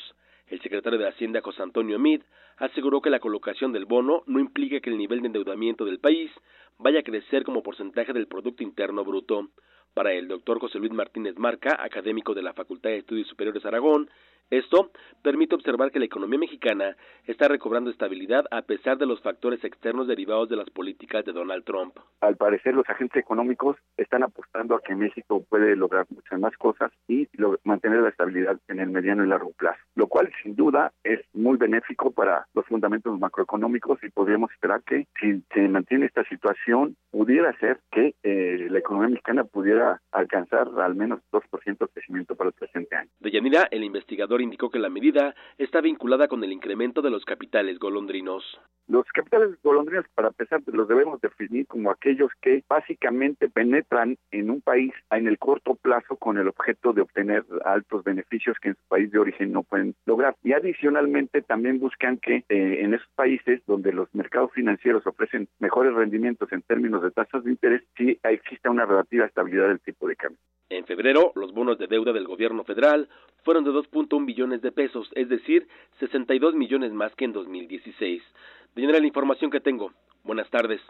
El 0.47 0.59
secretario 0.59 0.99
de 0.99 1.07
Hacienda, 1.07 1.39
José 1.39 1.63
Antonio 1.63 1.97
Mid, 1.97 2.23
aseguró 2.57 3.01
que 3.01 3.09
la 3.09 3.21
colocación 3.21 3.71
del 3.71 3.85
bono 3.85 4.23
no 4.25 4.41
implica 4.41 4.81
que 4.81 4.89
el 4.89 4.97
nivel 4.97 5.21
de 5.21 5.27
endeudamiento 5.27 5.85
del 5.85 5.99
país 5.99 6.29
vaya 6.77 6.99
a 6.99 7.03
crecer 7.03 7.45
como 7.45 7.63
porcentaje 7.63 8.11
del 8.11 8.27
Producto 8.27 8.63
Interno 8.63 9.05
Bruto. 9.05 9.47
Para 9.97 10.13
el 10.13 10.27
doctor 10.27 10.59
José 10.59 10.77
Luis 10.77 10.91
Martínez 10.91 11.39
Marca, 11.39 11.75
académico 11.79 12.35
de 12.35 12.43
la 12.43 12.53
Facultad 12.53 12.91
de 12.91 12.99
Estudios 12.99 13.27
Superiores 13.27 13.65
Aragón, 13.65 14.07
Esto 14.49 14.91
permite 15.23 15.55
observar 15.55 15.91
que 15.91 15.99
la 15.99 16.05
economía 16.05 16.39
mexicana 16.39 16.95
está 17.25 17.49
recobrando 17.49 17.89
estabilidad 17.89 18.45
a 18.49 18.61
pesar 18.61 18.97
de 18.97 19.05
los 19.05 19.21
factores 19.21 19.61
externos 19.65 20.07
derivados 20.07 20.47
de 20.47 20.55
las 20.55 20.69
políticas 20.69 21.25
de 21.25 21.33
Donald 21.33 21.65
Trump. 21.65 21.97
Al 22.21 22.37
parecer, 22.37 22.73
los 22.73 22.87
agentes 22.89 23.21
económicos 23.21 23.75
están 23.97 24.23
apostando 24.23 24.75
a 24.75 24.81
que 24.81 24.95
México 24.95 25.43
puede 25.49 25.75
lograr 25.75 26.05
muchas 26.09 26.39
más 26.39 26.55
cosas 26.55 26.93
y 27.09 27.27
mantener 27.65 27.99
la 27.99 28.09
estabilidad 28.09 28.57
en 28.69 28.79
el 28.79 28.89
mediano 28.89 29.25
y 29.25 29.27
largo 29.27 29.51
plazo, 29.51 29.79
lo 29.95 30.07
cual 30.07 30.31
sin 30.41 30.55
duda 30.55 30.93
es 31.03 31.19
muy 31.33 31.57
benéfico 31.57 32.11
para 32.11 32.47
los 32.53 32.65
fundamentos 32.67 33.19
macroeconómicos 33.19 34.01
y 34.01 34.09
podríamos 34.09 34.51
esperar 34.53 34.81
que 34.83 35.07
si 35.19 35.43
se 35.53 35.67
mantiene 35.67 36.05
esta 36.05 36.23
situación 36.25 36.95
pudiera 37.11 37.51
ser 37.59 37.79
que 37.91 38.15
eh, 38.23 38.67
la 38.69 38.79
economía 38.79 39.09
mexicana 39.09 39.43
pudiera 39.43 39.86
alcanzar 40.11 40.67
al 40.79 40.95
menos 40.95 41.19
2% 41.31 41.77
de 41.77 41.87
crecimiento 41.87 42.35
para 42.35 42.49
el 42.49 42.53
presente 42.53 42.95
año. 42.95 43.09
De 43.19 43.31
Yanira, 43.31 43.67
el 43.71 43.83
investigador 43.83 44.41
indicó 44.41 44.69
que 44.69 44.79
la 44.79 44.89
medida 44.89 45.35
está 45.57 45.81
vinculada 45.81 46.27
con 46.27 46.43
el 46.43 46.51
incremento 46.51 47.01
de 47.01 47.09
los 47.09 47.25
capitales 47.25 47.79
golondrinos. 47.79 48.43
Los 48.87 49.05
capitales 49.13 49.49
golondrinos, 49.63 50.05
para 50.15 50.29
empezar, 50.29 50.61
los 50.67 50.87
debemos 50.87 51.19
definir 51.19 51.67
como 51.67 51.91
aquellos 51.91 52.31
que 52.41 52.63
básicamente 52.69 53.49
penetran 53.49 54.17
en 54.31 54.49
un 54.49 54.61
país 54.61 54.93
en 55.11 55.27
el 55.27 55.37
corto 55.37 55.75
plazo 55.75 56.15
con 56.15 56.37
el 56.37 56.47
objeto 56.47 56.93
de 56.93 57.01
obtener 57.01 57.43
altos 57.65 58.05
beneficios 58.05 58.57
que 58.61 58.69
en 58.69 58.75
su 58.75 58.87
país 58.87 59.11
de 59.11 59.19
origen 59.19 59.51
no 59.51 59.63
pueden 59.63 59.93
lograr. 60.05 60.35
Y 60.41 60.53
adicionalmente 60.53 61.41
también 61.41 61.79
buscan 61.79 62.17
que 62.17 62.45
eh, 62.47 62.79
en 62.79 62.93
esos 62.93 63.09
países 63.15 63.61
donde 63.67 63.91
los 63.91 64.13
mercados 64.15 64.51
financieros 64.53 65.05
ofrecen 65.05 65.49
mejores 65.59 65.93
rendimientos 65.93 66.49
en 66.53 66.61
términos 66.61 67.03
de 67.03 67.11
tasas 67.11 67.43
de 67.43 67.51
interés, 67.51 67.83
sí 67.97 68.17
exista 68.23 68.69
una 68.69 68.85
relativa 68.85 69.25
estabilidad 69.25 69.67
del 69.67 69.76
tipo 69.79 70.07
de 70.07 70.15
cambio. 70.15 70.39
En 70.69 70.85
febrero, 70.85 71.31
los 71.35 71.53
bonos 71.53 71.77
de 71.77 71.87
deuda 71.87 72.11
del 72.11 72.27
gobierno 72.27 72.63
federal 72.63 73.07
fueron 73.43 73.63
de 73.63 73.71
2.1 73.71 74.25
billones 74.25 74.61
de 74.61 74.71
pesos, 74.71 75.09
es 75.15 75.29
decir, 75.29 75.67
62 75.99 76.55
millones 76.55 76.91
más 76.91 77.15
que 77.15 77.25
en 77.25 77.33
2016. 77.33 78.21
De 78.75 78.85
la 78.85 79.07
información 79.07 79.49
que 79.49 79.61
tengo. 79.61 79.93
Buenas 80.23 80.49
tardes. 80.49 80.81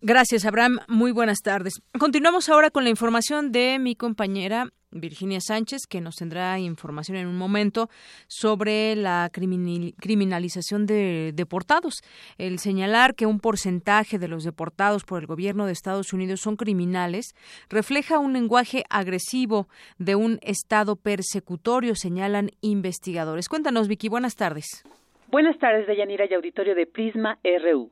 Gracias, 0.00 0.44
Abraham. 0.44 0.80
Muy 0.88 1.12
buenas 1.12 1.40
tardes. 1.42 1.80
Continuamos 1.98 2.48
ahora 2.48 2.70
con 2.70 2.84
la 2.84 2.90
información 2.90 3.52
de 3.52 3.78
mi 3.78 3.94
compañera 3.94 4.68
Virginia 4.90 5.40
Sánchez, 5.40 5.86
que 5.88 6.00
nos 6.00 6.16
tendrá 6.16 6.58
información 6.58 7.16
en 7.16 7.26
un 7.26 7.36
momento 7.36 7.88
sobre 8.28 8.96
la 8.96 9.30
criminalización 9.32 10.86
de 10.86 11.32
deportados. 11.34 12.02
El 12.38 12.58
señalar 12.58 13.14
que 13.14 13.26
un 13.26 13.40
porcentaje 13.40 14.18
de 14.18 14.28
los 14.28 14.44
deportados 14.44 15.04
por 15.04 15.20
el 15.20 15.26
gobierno 15.26 15.66
de 15.66 15.72
Estados 15.72 16.12
Unidos 16.12 16.40
son 16.40 16.56
criminales 16.56 17.34
refleja 17.68 18.18
un 18.18 18.32
lenguaje 18.32 18.84
agresivo 18.90 19.68
de 19.98 20.14
un 20.14 20.38
Estado 20.42 20.96
persecutorio, 20.96 21.94
señalan 21.94 22.50
investigadores. 22.60 23.48
Cuéntanos, 23.48 23.88
Vicky. 23.88 24.08
Buenas 24.08 24.36
tardes. 24.36 24.84
Buenas 25.28 25.58
tardes, 25.58 25.86
Deyanira 25.86 26.26
y 26.30 26.34
auditorio 26.34 26.74
de 26.74 26.86
Prisma 26.86 27.38
RU. 27.42 27.90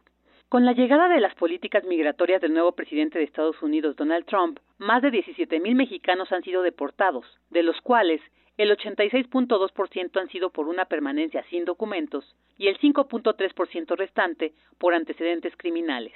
Con 0.55 0.64
la 0.64 0.72
llegada 0.72 1.09
de 1.09 1.18
las 1.18 1.34
políticas 1.34 1.82
migratorias 1.82 2.40
del 2.40 2.55
nuevo 2.55 2.70
presidente 2.76 3.18
de 3.18 3.24
Estados 3.24 3.61
Unidos, 3.61 3.96
Donald 3.96 4.24
Trump, 4.24 4.61
más 4.78 5.02
de 5.02 5.11
17.000 5.11 5.74
mexicanos 5.74 6.30
han 6.30 6.44
sido 6.44 6.62
deportados, 6.62 7.26
de 7.50 7.64
los 7.64 7.80
cuales 7.80 8.20
el 8.57 8.70
86.2% 8.70 10.20
han 10.20 10.28
sido 10.28 10.50
por 10.50 10.68
una 10.68 10.84
permanencia 10.84 11.42
sin 11.50 11.64
documentos 11.64 12.36
y 12.57 12.68
el 12.68 12.78
5.3% 12.78 13.96
restante 13.96 14.52
por 14.78 14.94
antecedentes 14.94 15.57
criminales. 15.57 16.12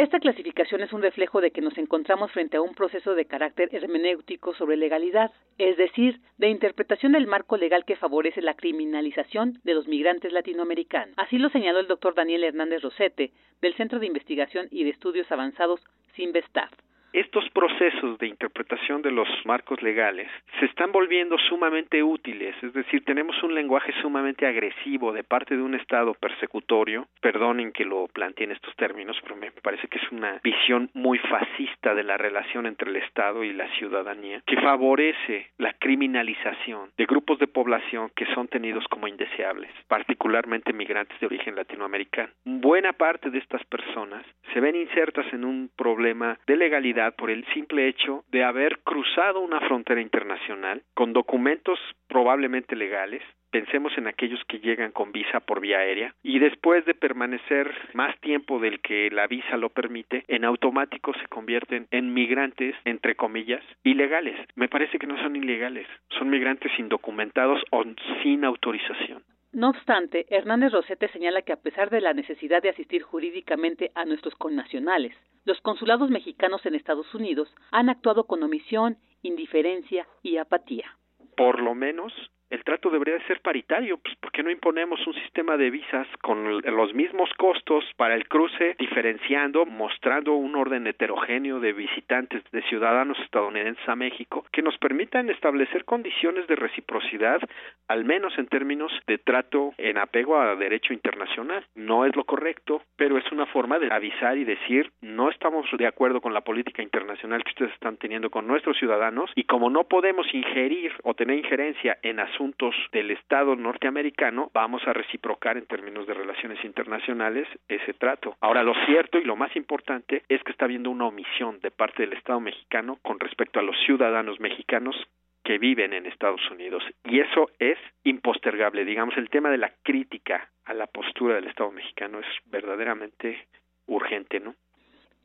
Esta 0.00 0.18
clasificación 0.18 0.80
es 0.80 0.94
un 0.94 1.02
reflejo 1.02 1.42
de 1.42 1.50
que 1.50 1.60
nos 1.60 1.76
encontramos 1.76 2.32
frente 2.32 2.56
a 2.56 2.62
un 2.62 2.74
proceso 2.74 3.14
de 3.14 3.26
carácter 3.26 3.68
hermenéutico 3.70 4.54
sobre 4.54 4.78
legalidad, 4.78 5.30
es 5.58 5.76
decir, 5.76 6.20
de 6.38 6.48
interpretación 6.48 7.12
del 7.12 7.26
marco 7.26 7.58
legal 7.58 7.84
que 7.84 7.96
favorece 7.96 8.40
la 8.40 8.54
criminalización 8.54 9.60
de 9.62 9.74
los 9.74 9.88
migrantes 9.88 10.32
latinoamericanos. 10.32 11.12
Así 11.18 11.36
lo 11.36 11.50
señaló 11.50 11.80
el 11.80 11.86
doctor 11.86 12.14
Daniel 12.14 12.44
Hernández 12.44 12.80
Rosete, 12.80 13.32
del 13.60 13.74
Centro 13.74 13.98
de 13.98 14.06
Investigación 14.06 14.68
y 14.70 14.84
de 14.84 14.90
Estudios 14.90 15.30
Avanzados 15.30 15.82
CINVESTAF. 16.14 16.72
Estos 17.12 17.48
procesos 17.50 18.18
de 18.18 18.28
interpretación 18.28 19.02
de 19.02 19.10
los 19.10 19.28
marcos 19.44 19.82
legales 19.82 20.28
se 20.60 20.66
están 20.66 20.92
volviendo 20.92 21.36
sumamente 21.38 22.04
útiles, 22.04 22.54
es 22.62 22.72
decir, 22.72 23.04
tenemos 23.04 23.42
un 23.42 23.52
lenguaje 23.52 23.92
sumamente 24.00 24.46
agresivo 24.46 25.12
de 25.12 25.24
parte 25.24 25.56
de 25.56 25.62
un 25.62 25.74
Estado 25.74 26.14
persecutorio, 26.14 27.08
perdonen 27.20 27.72
que 27.72 27.84
lo 27.84 28.06
plantee 28.06 28.44
en 28.44 28.52
estos 28.52 28.76
términos, 28.76 29.18
pero 29.22 29.34
me 29.34 29.50
parece 29.50 29.88
que 29.88 29.98
es 29.98 30.12
una 30.12 30.40
visión 30.44 30.88
muy 30.94 31.18
fascista 31.18 31.96
de 31.96 32.04
la 32.04 32.16
relación 32.16 32.66
entre 32.66 32.88
el 32.88 32.96
Estado 32.96 33.42
y 33.42 33.52
la 33.54 33.66
ciudadanía, 33.76 34.42
que 34.46 34.60
favorece 34.60 35.48
la 35.58 35.72
criminalización 35.72 36.90
de 36.96 37.06
grupos 37.06 37.40
de 37.40 37.48
población 37.48 38.12
que 38.14 38.26
son 38.34 38.46
tenidos 38.46 38.84
como 38.88 39.08
indeseables, 39.08 39.72
particularmente 39.88 40.72
migrantes 40.72 41.18
de 41.18 41.26
origen 41.26 41.56
latinoamericano. 41.56 42.30
Buena 42.44 42.92
parte 42.92 43.30
de 43.30 43.38
estas 43.38 43.64
personas 43.64 44.24
se 44.52 44.60
ven 44.60 44.76
insertas 44.76 45.26
en 45.32 45.44
un 45.44 45.70
problema 45.76 46.38
de 46.46 46.56
legalidad 46.56 46.99
por 47.16 47.30
el 47.30 47.46
simple 47.54 47.88
hecho 47.88 48.24
de 48.30 48.44
haber 48.44 48.80
cruzado 48.80 49.40
una 49.40 49.60
frontera 49.60 50.00
internacional 50.02 50.82
con 50.94 51.12
documentos 51.14 51.78
probablemente 52.08 52.76
legales, 52.76 53.22
pensemos 53.50 53.96
en 53.96 54.06
aquellos 54.06 54.42
que 54.44 54.60
llegan 54.60 54.92
con 54.92 55.12
visa 55.12 55.40
por 55.40 55.60
vía 55.60 55.78
aérea 55.78 56.14
y 56.22 56.38
después 56.38 56.84
de 56.84 56.94
permanecer 56.94 57.72
más 57.94 58.18
tiempo 58.20 58.60
del 58.60 58.80
que 58.80 59.10
la 59.10 59.26
visa 59.26 59.56
lo 59.56 59.70
permite, 59.70 60.24
en 60.28 60.44
automático 60.44 61.12
se 61.14 61.26
convierten 61.28 61.86
en 61.90 62.12
migrantes, 62.12 62.74
entre 62.84 63.14
comillas, 63.16 63.64
ilegales. 63.82 64.36
Me 64.54 64.68
parece 64.68 64.98
que 64.98 65.06
no 65.06 65.16
son 65.22 65.36
ilegales, 65.36 65.86
son 66.10 66.28
migrantes 66.28 66.70
indocumentados 66.78 67.62
o 67.70 67.82
sin 68.22 68.44
autorización. 68.44 69.22
No 69.52 69.70
obstante, 69.70 70.26
Hernández 70.30 70.72
Rosete 70.72 71.08
señala 71.08 71.42
que 71.42 71.52
a 71.52 71.60
pesar 71.60 71.90
de 71.90 72.00
la 72.00 72.14
necesidad 72.14 72.62
de 72.62 72.68
asistir 72.68 73.02
jurídicamente 73.02 73.90
a 73.96 74.04
nuestros 74.04 74.34
connacionales, 74.36 75.12
los 75.44 75.60
consulados 75.60 76.08
mexicanos 76.08 76.64
en 76.66 76.76
Estados 76.76 77.12
Unidos 77.14 77.52
han 77.72 77.88
actuado 77.88 78.24
con 78.24 78.42
omisión, 78.42 78.98
indiferencia 79.22 80.06
y 80.22 80.36
apatía. 80.36 80.96
Por 81.36 81.60
lo 81.60 81.74
menos 81.74 82.12
el 82.50 82.64
trato 82.64 82.90
debería 82.90 83.18
ser 83.26 83.40
paritario, 83.40 83.98
pues 83.98 84.16
¿por 84.16 84.32
qué 84.32 84.42
no 84.42 84.50
imponemos 84.50 85.06
un 85.06 85.14
sistema 85.14 85.56
de 85.56 85.70
visas 85.70 86.06
con 86.20 86.60
los 86.60 86.94
mismos 86.94 87.30
costos 87.38 87.84
para 87.96 88.16
el 88.16 88.26
cruce, 88.26 88.74
diferenciando, 88.78 89.64
mostrando 89.66 90.34
un 90.34 90.56
orden 90.56 90.86
heterogéneo 90.88 91.60
de 91.60 91.72
visitantes, 91.72 92.42
de 92.50 92.62
ciudadanos 92.62 93.18
estadounidenses 93.20 93.88
a 93.88 93.94
México, 93.94 94.44
que 94.52 94.62
nos 94.62 94.76
permitan 94.78 95.30
establecer 95.30 95.84
condiciones 95.84 96.48
de 96.48 96.56
reciprocidad, 96.56 97.40
al 97.86 98.04
menos 98.04 98.36
en 98.36 98.48
términos 98.48 98.92
de 99.06 99.18
trato 99.18 99.72
en 99.78 99.98
apego 99.98 100.40
a 100.40 100.56
derecho 100.56 100.92
internacional? 100.92 101.64
No 101.76 102.04
es 102.04 102.16
lo 102.16 102.24
correcto, 102.24 102.82
pero 102.96 103.16
es 103.16 103.30
una 103.30 103.46
forma 103.46 103.78
de 103.78 103.92
avisar 103.92 104.36
y 104.36 104.44
decir, 104.44 104.90
no 105.00 105.30
estamos 105.30 105.66
de 105.78 105.86
acuerdo 105.86 106.20
con 106.20 106.34
la 106.34 106.40
política 106.40 106.82
internacional 106.82 107.44
que 107.44 107.50
ustedes 107.50 107.72
están 107.74 107.96
teniendo 107.96 108.28
con 108.28 108.48
nuestros 108.48 108.76
ciudadanos 108.76 109.30
y 109.36 109.44
como 109.44 109.70
no 109.70 109.84
podemos 109.84 110.26
ingerir 110.34 110.92
o 111.04 111.14
tener 111.14 111.38
injerencia 111.38 111.98
en 112.02 112.18
asuntos 112.18 112.39
asuntos 112.40 112.74
del 112.90 113.10
Estado 113.10 113.54
norteamericano, 113.54 114.50
vamos 114.54 114.80
a 114.86 114.94
reciprocar 114.94 115.58
en 115.58 115.66
términos 115.66 116.06
de 116.06 116.14
relaciones 116.14 116.64
internacionales 116.64 117.46
ese 117.68 117.92
trato. 117.92 118.34
Ahora, 118.40 118.62
lo 118.62 118.72
cierto 118.86 119.18
y 119.18 119.24
lo 119.24 119.36
más 119.36 119.54
importante 119.56 120.22
es 120.26 120.42
que 120.42 120.52
está 120.52 120.64
habiendo 120.64 120.88
una 120.88 121.04
omisión 121.04 121.60
de 121.60 121.70
parte 121.70 122.02
del 122.02 122.14
Estado 122.14 122.40
mexicano 122.40 122.98
con 123.02 123.20
respecto 123.20 123.60
a 123.60 123.62
los 123.62 123.76
ciudadanos 123.84 124.40
mexicanos 124.40 124.96
que 125.44 125.58
viven 125.58 125.92
en 125.92 126.06
Estados 126.06 126.40
Unidos. 126.50 126.82
Y 127.04 127.20
eso 127.20 127.50
es 127.58 127.76
impostergable. 128.04 128.86
Digamos, 128.86 129.18
el 129.18 129.28
tema 129.28 129.50
de 129.50 129.58
la 129.58 129.74
crítica 129.82 130.48
a 130.64 130.72
la 130.72 130.86
postura 130.86 131.34
del 131.34 131.46
Estado 131.46 131.70
mexicano 131.70 132.20
es 132.20 132.26
verdaderamente 132.46 133.48
urgente, 133.86 134.40
¿no? 134.40 134.54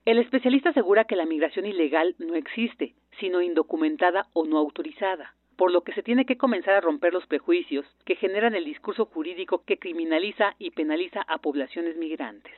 El 0.04 0.20
especialista 0.20 0.72
asegura 0.72 1.06
que 1.06 1.16
la 1.16 1.26
migración 1.26 1.66
ilegal 1.66 2.14
no 2.20 2.36
existe, 2.36 2.94
sino 3.22 3.42
indocumentada 3.42 4.26
o 4.34 4.46
no 4.46 4.58
autorizada 4.58 5.34
por 5.56 5.72
lo 5.72 5.84
que 5.84 5.94
se 5.94 6.04
tiene 6.04 6.26
que 6.26 6.38
comenzar 6.38 6.74
a 6.74 6.82
romper 6.82 7.14
los 7.14 7.26
prejuicios 7.28 7.86
que 8.06 8.16
generan 8.16 8.56
el 8.56 8.66
discurso 8.66 9.06
jurídico 9.06 9.64
que 9.66 9.78
criminaliza 9.78 10.56
y 10.60 10.72
penaliza 10.72 11.22
a 11.22 11.38
poblaciones 11.38 11.98
migrantes. 11.98 12.54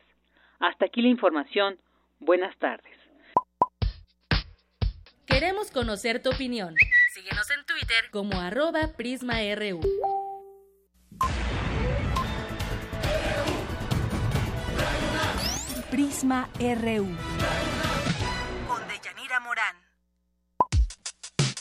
Hasta 0.60 0.86
aquí 0.86 1.02
la 1.02 1.10
información. 1.10 1.78
Buenas 2.20 2.58
tardes. 2.58 2.96
Queremos 5.26 5.72
conocer 5.72 6.22
tu 6.22 6.30
opinión. 6.30 6.74
Síguenos 7.14 7.50
en 7.52 7.66
Twitter 7.66 8.10
como 8.12 8.40
arroba 8.40 8.94
PrismaRU. 8.98 9.82
Prisma 15.92 16.50
RU. 16.60 17.77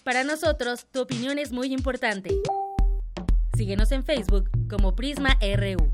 Para 0.06 0.22
nosotros, 0.22 0.86
tu 0.92 1.00
opinión 1.00 1.36
es 1.36 1.50
muy 1.50 1.72
importante. 1.72 2.30
Síguenos 3.56 3.90
en 3.90 4.04
Facebook 4.04 4.48
como 4.70 4.94
Prisma 4.94 5.36
RU. 5.40 5.90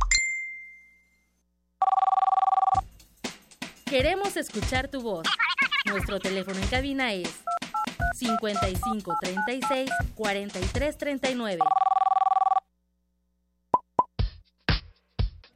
Queremos 3.87 4.37
escuchar 4.37 4.89
tu 4.89 5.01
voz. 5.01 5.27
Nuestro 5.87 6.21
teléfono 6.21 6.59
en 6.59 6.69
cabina 6.69 7.15
es 7.15 7.43
55 8.17 9.17
36 9.19 9.91
43 10.15 10.99
39. 10.99 11.59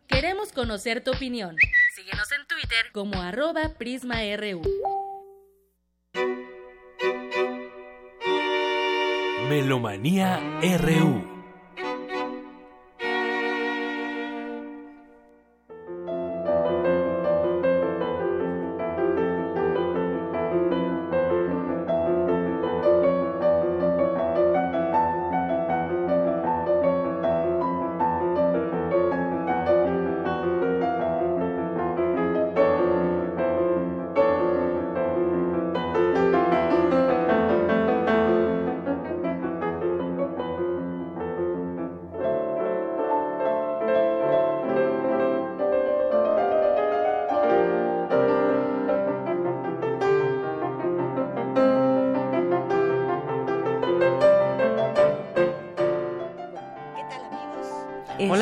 Queremos 0.07 0.53
conocer 0.53 1.05
tu 1.05 1.11
opinión. 1.11 1.59
Síguenos 1.95 2.33
en 2.33 2.47
Twitter 2.47 2.91
como 2.93 3.21
arroba 3.21 3.75
PrismaRU. 3.77 4.63
Melomanía 9.49 10.41
RU 10.61 11.36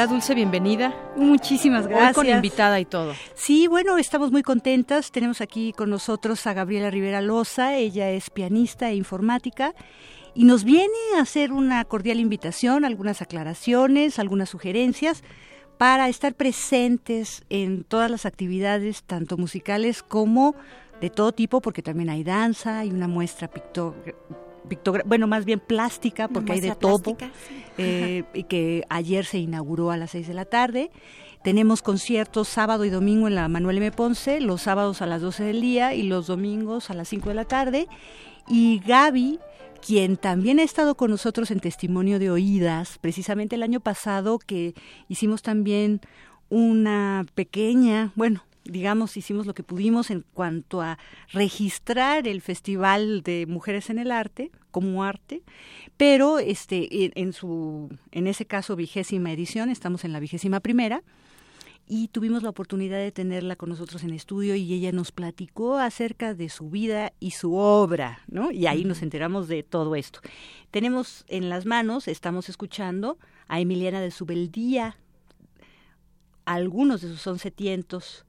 Dulce, 0.06 0.34
bienvenida. 0.34 0.94
Muchísimas 1.16 1.86
gracias. 1.86 2.18
Hoy 2.18 2.26
con 2.26 2.34
invitada 2.34 2.80
y 2.80 2.84
todo. 2.84 3.14
Sí, 3.34 3.66
bueno, 3.66 3.96
estamos 3.98 4.30
muy 4.30 4.42
contentas. 4.42 5.10
Tenemos 5.10 5.40
aquí 5.40 5.72
con 5.72 5.90
nosotros 5.90 6.46
a 6.46 6.52
Gabriela 6.52 6.90
Rivera 6.90 7.20
Loza. 7.20 7.76
Ella 7.76 8.10
es 8.10 8.30
pianista 8.30 8.90
e 8.90 8.96
informática 8.96 9.74
y 10.34 10.44
nos 10.44 10.64
viene 10.64 10.92
a 11.16 11.22
hacer 11.22 11.52
una 11.52 11.84
cordial 11.84 12.20
invitación, 12.20 12.84
algunas 12.84 13.22
aclaraciones, 13.22 14.18
algunas 14.18 14.48
sugerencias 14.48 15.22
para 15.78 16.08
estar 16.08 16.34
presentes 16.34 17.42
en 17.48 17.84
todas 17.84 18.10
las 18.10 18.26
actividades, 18.26 19.02
tanto 19.04 19.36
musicales 19.36 20.02
como 20.02 20.54
de 21.00 21.10
todo 21.10 21.32
tipo, 21.32 21.60
porque 21.60 21.82
también 21.82 22.10
hay 22.10 22.24
danza, 22.24 22.80
hay 22.80 22.90
una 22.90 23.08
muestra 23.08 23.48
pictórica 23.48 24.14
bueno, 25.06 25.26
más 25.26 25.44
bien 25.44 25.60
plástica, 25.60 26.28
porque 26.28 26.52
hay 26.52 26.60
de 26.60 26.74
todo, 26.74 27.16
eh, 27.78 28.24
y 28.34 28.44
que 28.44 28.84
ayer 28.88 29.24
se 29.24 29.38
inauguró 29.38 29.90
a 29.90 29.96
las 29.96 30.12
seis 30.12 30.28
de 30.28 30.34
la 30.34 30.44
tarde. 30.44 30.90
Tenemos 31.42 31.82
conciertos 31.82 32.48
sábado 32.48 32.86
y 32.86 32.90
domingo 32.90 33.28
en 33.28 33.34
la 33.34 33.48
Manuel 33.48 33.76
M. 33.76 33.92
Ponce, 33.92 34.40
los 34.40 34.62
sábados 34.62 35.02
a 35.02 35.06
las 35.06 35.20
12 35.20 35.44
del 35.44 35.60
día 35.60 35.92
y 35.92 36.04
los 36.04 36.26
domingos 36.26 36.88
a 36.88 36.94
las 36.94 37.08
5 37.08 37.28
de 37.28 37.34
la 37.34 37.44
tarde. 37.44 37.86
Y 38.48 38.80
Gaby, 38.86 39.40
quien 39.84 40.16
también 40.16 40.58
ha 40.58 40.62
estado 40.62 40.94
con 40.94 41.10
nosotros 41.10 41.50
en 41.50 41.60
testimonio 41.60 42.18
de 42.18 42.30
oídas, 42.30 42.96
precisamente 42.98 43.56
el 43.56 43.62
año 43.62 43.80
pasado 43.80 44.38
que 44.38 44.74
hicimos 45.08 45.42
también 45.42 46.00
una 46.48 47.26
pequeña, 47.34 48.12
bueno, 48.14 48.44
digamos, 48.64 49.16
hicimos 49.16 49.46
lo 49.46 49.54
que 49.54 49.62
pudimos 49.62 50.10
en 50.10 50.24
cuanto 50.34 50.80
a 50.80 50.98
registrar 51.32 52.26
el 52.26 52.40
Festival 52.40 53.22
de 53.22 53.46
Mujeres 53.46 53.90
en 53.90 53.98
el 53.98 54.10
Arte 54.10 54.50
como 54.70 55.04
arte, 55.04 55.42
pero 55.96 56.38
este, 56.38 57.12
en, 57.20 57.32
su, 57.32 57.90
en 58.10 58.26
ese 58.26 58.46
caso, 58.46 58.74
vigésima 58.74 59.30
edición, 59.32 59.70
estamos 59.70 60.04
en 60.04 60.12
la 60.12 60.20
vigésima 60.20 60.60
primera, 60.60 61.02
y 61.86 62.08
tuvimos 62.08 62.42
la 62.42 62.48
oportunidad 62.48 62.96
de 62.96 63.12
tenerla 63.12 63.56
con 63.56 63.68
nosotros 63.68 64.02
en 64.04 64.14
estudio 64.14 64.54
y 64.54 64.72
ella 64.72 64.90
nos 64.90 65.12
platicó 65.12 65.76
acerca 65.76 66.34
de 66.34 66.48
su 66.48 66.70
vida 66.70 67.12
y 67.20 67.32
su 67.32 67.56
obra, 67.56 68.20
¿no? 68.26 68.50
Y 68.50 68.66
ahí 68.66 68.84
nos 68.84 69.02
enteramos 69.02 69.48
de 69.48 69.62
todo 69.62 69.94
esto. 69.94 70.20
Tenemos 70.70 71.24
en 71.28 71.50
las 71.50 71.66
manos, 71.66 72.08
estamos 72.08 72.48
escuchando 72.48 73.18
a 73.48 73.60
Emiliana 73.60 74.00
de 74.00 74.10
Subeldía, 74.10 74.96
algunos 76.46 77.02
de 77.02 77.08
sus 77.08 77.26
once 77.26 77.50
tientos, 77.50 78.24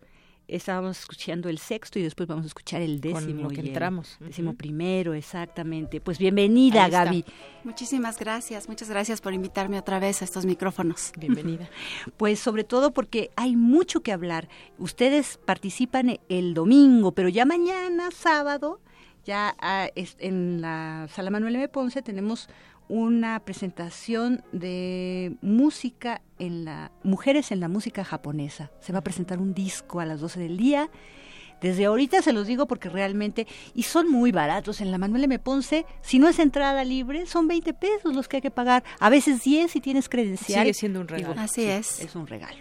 estábamos 0.47 0.99
escuchando 0.99 1.49
el 1.49 1.57
sexto 1.57 1.99
y 1.99 2.03
después 2.03 2.27
vamos 2.27 2.45
a 2.45 2.47
escuchar 2.47 2.81
el 2.81 3.01
décimo. 3.01 3.49
que 3.49 3.61
entramos. 3.61 4.17
décimo 4.19 4.53
primero, 4.53 5.13
exactamente. 5.13 6.01
Pues 6.01 6.17
bienvenida, 6.17 6.87
Gaby. 6.87 7.25
Muchísimas 7.63 8.19
gracias, 8.19 8.69
muchas 8.69 8.89
gracias 8.89 9.21
por 9.21 9.33
invitarme 9.33 9.79
otra 9.79 9.99
vez 9.99 10.21
a 10.21 10.25
estos 10.25 10.45
micrófonos. 10.45 11.11
Bienvenida. 11.17 11.69
pues 12.17 12.39
sobre 12.39 12.63
todo 12.63 12.91
porque 12.91 13.31
hay 13.35 13.55
mucho 13.55 14.01
que 14.01 14.11
hablar. 14.11 14.47
Ustedes 14.77 15.39
participan 15.43 16.19
el 16.29 16.53
domingo, 16.53 17.11
pero 17.11 17.29
ya 17.29 17.45
mañana, 17.45 18.11
sábado, 18.11 18.79
ya 19.25 19.55
ah, 19.59 19.89
en 19.95 20.61
la 20.61 21.07
Sala 21.11 21.31
Manuel 21.31 21.55
M. 21.55 21.67
Ponce 21.67 22.01
tenemos 22.01 22.47
una 22.87 23.39
presentación 23.39 24.43
de 24.51 25.35
música 25.41 26.21
en 26.39 26.65
la 26.65 26.91
mujeres 27.03 27.51
en 27.51 27.59
la 27.59 27.67
música 27.67 28.03
japonesa. 28.03 28.71
Se 28.79 28.93
va 28.93 28.99
a 28.99 29.03
presentar 29.03 29.39
un 29.39 29.53
disco 29.53 29.99
a 29.99 30.05
las 30.05 30.19
12 30.19 30.39
del 30.39 30.57
día. 30.57 30.89
Desde 31.61 31.85
ahorita 31.85 32.21
se 32.21 32.33
los 32.33 32.47
digo 32.47 32.67
porque 32.67 32.89
realmente, 32.89 33.47
y 33.73 33.83
son 33.83 34.11
muy 34.11 34.31
baratos. 34.31 34.81
En 34.81 34.91
la 34.91 34.97
Manuel 34.97 35.23
M. 35.23 35.39
Ponce, 35.39 35.85
si 36.01 36.19
no 36.19 36.27
es 36.27 36.37
entrada 36.37 36.83
libre, 36.83 37.25
son 37.25 37.47
20 37.47 37.73
pesos 37.73 38.13
los 38.13 38.27
que 38.27 38.37
hay 38.37 38.41
que 38.41 38.51
pagar. 38.51 38.83
A 38.99 39.09
veces 39.09 39.41
10 39.43 39.71
si 39.71 39.79
tienes 39.79 40.09
credencial. 40.09 40.63
Sigue 40.63 40.73
siendo 40.73 40.99
un 40.99 41.07
regalo. 41.07 41.39
Así 41.39 41.63
es. 41.63 42.01
Es 42.01 42.15
un 42.15 42.27
regalo. 42.27 42.57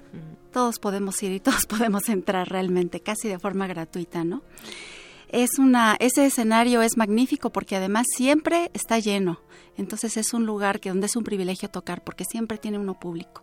Todos 0.53 0.79
podemos 0.79 1.21
ir 1.23 1.33
y 1.33 1.41
todos 1.41 1.67
podemos 1.69 2.09
entrar 2.09 2.49
realmente, 2.49 3.01
casi 3.01 3.29
de 3.29 3.39
forma 3.39 3.67
gratuita, 3.67 4.25
¿no? 4.25 4.43
Es 5.35 5.59
una, 5.59 5.97
ese 5.99 6.27
escenario 6.27 6.81
es 6.81 6.97
magnífico 6.97 7.51
porque 7.51 7.75
además 7.75 8.07
siempre 8.15 8.71
está 8.73 9.01
lleno. 9.01 9.41
Entonces 9.77 10.17
es 10.17 10.33
un 10.33 10.47
lugar 10.47 10.79
que 10.79 10.91
donde 10.91 11.07
es 11.07 11.17
un 11.17 11.25
privilegio 11.25 11.69
tocar 11.69 12.05
porque 12.05 12.25
siempre 12.25 12.57
tiene 12.57 12.79
uno 12.79 13.01
público. 13.01 13.43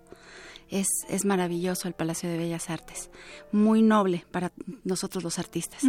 Es, 0.70 0.88
es 1.10 1.26
maravilloso 1.26 1.90
el 1.90 1.94
Palacio 1.94 2.30
de 2.30 2.38
Bellas 2.38 2.70
Artes, 2.70 3.10
muy 3.52 3.82
noble 3.82 4.26
para 4.32 4.54
nosotros 4.86 5.22
los 5.22 5.38
artistas. 5.38 5.82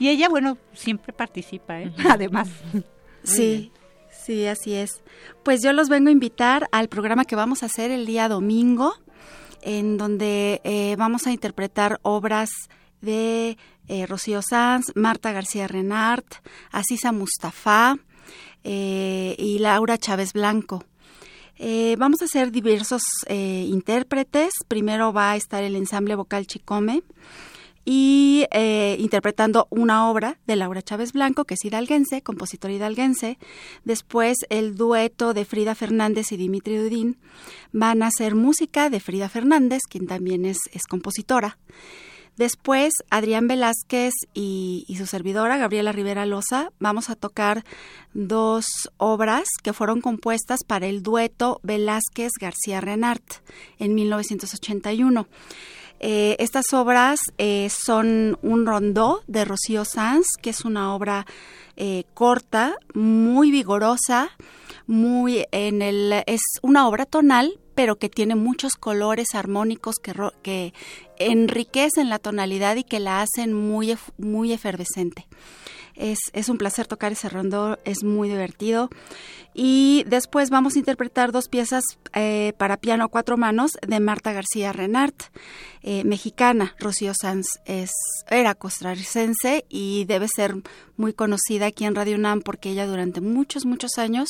Y 0.00 0.08
ella, 0.08 0.28
bueno, 0.28 0.58
siempre 0.74 1.12
participa, 1.12 1.80
¿eh? 1.80 1.94
además. 2.10 2.48
Sí, 3.22 3.72
sí, 4.08 4.46
así 4.46 4.72
es. 4.72 5.02
Pues 5.42 5.60
yo 5.60 5.72
los 5.72 5.88
vengo 5.88 6.10
a 6.10 6.12
invitar 6.12 6.68
al 6.70 6.88
programa 6.88 7.24
que 7.24 7.34
vamos 7.34 7.64
a 7.64 7.66
hacer 7.66 7.90
el 7.90 8.06
día 8.06 8.28
domingo, 8.28 8.94
en 9.62 9.96
donde 9.96 10.60
eh, 10.62 10.94
vamos 10.96 11.26
a 11.26 11.32
interpretar 11.32 11.98
obras 12.02 12.50
de 13.00 13.58
eh, 13.88 14.06
Rocío 14.06 14.42
Sanz, 14.42 14.86
Marta 14.94 15.32
García 15.32 15.68
Renart, 15.68 16.26
Asisa 16.72 17.12
Mustafa 17.12 17.96
eh, 18.64 19.36
y 19.38 19.58
Laura 19.60 19.96
Chávez 19.96 20.32
Blanco. 20.32 20.84
Eh, 21.58 21.96
vamos 21.98 22.20
a 22.20 22.26
hacer 22.26 22.50
diversos 22.50 23.02
intérpretes. 23.28 24.52
Primero 24.68 25.12
va 25.12 25.32
a 25.32 25.36
estar 25.36 25.62
el 25.62 25.76
ensamble 25.76 26.14
vocal 26.14 26.46
Chicome 26.46 27.02
y 27.84 28.44
interpretando 28.98 29.68
una 29.70 30.10
obra 30.10 30.38
de 30.46 30.56
Laura 30.56 30.82
Chávez 30.82 31.12
Blanco, 31.12 31.44
que 31.44 31.54
es 31.54 31.64
hidalguense, 31.64 32.20
compositor 32.20 32.72
hidalguense. 32.72 33.38
Después 33.84 34.36
el 34.50 34.74
dueto 34.74 35.32
de 35.32 35.44
Frida 35.44 35.74
Fernández 35.74 36.32
y 36.32 36.36
Dimitri 36.36 36.76
Dudín 36.76 37.16
van 37.72 38.02
a 38.02 38.08
hacer 38.08 38.34
música 38.34 38.90
de 38.90 39.00
Frida 39.00 39.28
Fernández, 39.28 39.82
quien 39.88 40.06
también 40.06 40.44
es 40.44 40.58
compositora. 40.90 41.56
Después, 42.36 42.92
Adrián 43.08 43.48
Velázquez 43.48 44.12
y, 44.34 44.84
su 44.98 45.06
servidora, 45.06 45.56
Gabriela 45.56 45.92
Rivera 45.92 46.26
Loza, 46.26 46.70
vamos 46.78 47.08
a 47.08 47.16
tocar 47.16 47.64
dos 48.12 48.66
obras 48.98 49.48
que 49.62 49.72
fueron 49.72 50.02
compuestas 50.02 50.60
para 50.66 50.86
el 50.86 51.02
dueto 51.02 51.60
Velázquez 51.62 52.32
García 52.38 52.82
Renart 52.82 53.24
en 53.78 53.94
1981. 53.94 55.26
Eh, 55.98 56.36
estas 56.38 56.74
obras 56.74 57.20
eh, 57.38 57.70
son 57.70 58.38
un 58.42 58.66
rondó 58.66 59.22
de 59.26 59.46
Rocío 59.46 59.86
Sanz, 59.86 60.26
que 60.42 60.50
es 60.50 60.66
una 60.66 60.94
obra 60.94 61.26
eh, 61.76 62.04
corta, 62.12 62.76
muy 62.92 63.50
vigorosa, 63.50 64.30
muy 64.86 65.46
en 65.52 65.80
el 65.80 66.22
es 66.26 66.42
una 66.60 66.86
obra 66.86 67.06
tonal, 67.06 67.58
pero 67.74 67.96
que 67.96 68.08
tiene 68.08 68.34
muchos 68.34 68.74
colores 68.74 69.28
armónicos 69.34 69.96
que, 69.96 70.12
que 70.42 70.74
enriquecen 71.18 72.08
la 72.08 72.18
tonalidad 72.18 72.76
y 72.76 72.84
que 72.84 73.00
la 73.00 73.22
hacen 73.22 73.52
muy, 73.52 73.96
muy 74.18 74.52
efervescente. 74.52 75.26
Es, 75.94 76.18
es, 76.34 76.50
un 76.50 76.58
placer 76.58 76.86
tocar 76.86 77.12
ese 77.12 77.30
rondo, 77.30 77.78
es 77.84 78.04
muy 78.04 78.28
divertido. 78.28 78.90
Y 79.58 80.04
después 80.06 80.50
vamos 80.50 80.76
a 80.76 80.78
interpretar 80.78 81.32
dos 81.32 81.48
piezas 81.48 81.82
eh, 82.12 82.52
para 82.58 82.76
piano 82.76 83.04
a 83.04 83.08
cuatro 83.08 83.38
manos 83.38 83.72
de 83.80 84.00
Marta 84.00 84.34
García 84.34 84.70
Renart, 84.70 85.18
eh, 85.82 86.04
mexicana. 86.04 86.74
Rocío 86.78 87.14
Sanz 87.18 87.46
es, 87.64 87.90
era 88.28 88.54
costarricense 88.54 89.64
y 89.70 90.04
debe 90.04 90.28
ser 90.28 90.56
muy 90.98 91.14
conocida 91.14 91.68
aquí 91.68 91.86
en 91.86 91.94
Radio 91.94 92.16
UNAM 92.16 92.42
porque 92.42 92.68
ella 92.68 92.86
durante 92.86 93.22
muchos, 93.22 93.64
muchos 93.64 93.96
años 93.96 94.28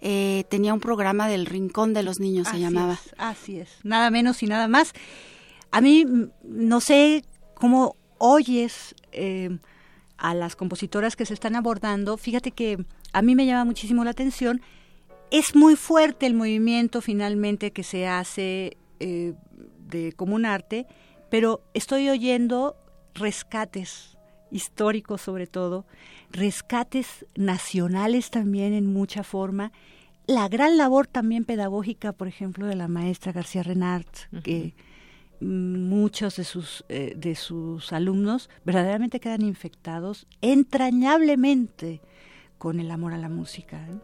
eh, 0.00 0.42
tenía 0.48 0.74
un 0.74 0.80
programa 0.80 1.28
del 1.28 1.46
Rincón 1.46 1.94
de 1.94 2.02
los 2.02 2.18
Niños, 2.18 2.48
se 2.48 2.58
llamaba. 2.58 2.98
así 3.18 3.60
es, 3.60 3.68
nada 3.84 4.10
menos 4.10 4.42
y 4.42 4.46
nada 4.46 4.66
más. 4.66 4.94
A 5.76 5.82
mí 5.82 6.06
no 6.42 6.80
sé 6.80 7.22
cómo 7.52 7.96
oyes 8.16 8.94
eh, 9.12 9.58
a 10.16 10.32
las 10.32 10.56
compositoras 10.56 11.16
que 11.16 11.26
se 11.26 11.34
están 11.34 11.54
abordando. 11.54 12.16
Fíjate 12.16 12.50
que 12.50 12.82
a 13.12 13.20
mí 13.20 13.34
me 13.34 13.44
llama 13.44 13.66
muchísimo 13.66 14.02
la 14.02 14.12
atención. 14.12 14.62
Es 15.30 15.54
muy 15.54 15.76
fuerte 15.76 16.24
el 16.24 16.32
movimiento 16.32 17.02
finalmente 17.02 17.72
que 17.72 17.82
se 17.82 18.08
hace 18.08 18.78
eh, 19.00 19.34
de 19.86 20.12
común 20.12 20.46
arte, 20.46 20.86
pero 21.28 21.60
estoy 21.74 22.08
oyendo 22.08 22.74
rescates 23.12 24.16
históricos 24.50 25.20
sobre 25.20 25.46
todo, 25.46 25.84
rescates 26.30 27.26
nacionales 27.34 28.30
también 28.30 28.72
en 28.72 28.90
mucha 28.90 29.22
forma, 29.22 29.72
la 30.26 30.48
gran 30.48 30.78
labor 30.78 31.06
también 31.06 31.44
pedagógica, 31.44 32.14
por 32.14 32.28
ejemplo, 32.28 32.64
de 32.64 32.76
la 32.76 32.88
maestra 32.88 33.32
García 33.32 33.62
Renart, 33.62 34.08
que 34.42 34.74
muchos 35.40 36.36
de 36.36 36.44
sus, 36.44 36.84
eh, 36.88 37.14
de 37.16 37.34
sus 37.34 37.92
alumnos 37.92 38.48
verdaderamente 38.64 39.20
quedan 39.20 39.42
infectados 39.42 40.26
entrañablemente 40.40 42.00
con 42.58 42.80
el 42.80 42.90
amor 42.90 43.12
a 43.12 43.18
la 43.18 43.28
música. 43.28 43.86
¿eh? 43.88 43.98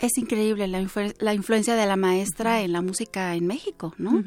Es 0.00 0.18
increíble 0.18 0.68
la, 0.68 0.86
la, 1.18 1.34
influencia 1.34 1.74
de 1.74 1.86
la 1.86 1.96
maestra 1.96 2.62
en 2.62 2.72
la 2.72 2.82
música 2.82 3.34
en 3.34 3.46
México, 3.46 3.94
¿no? 3.98 4.22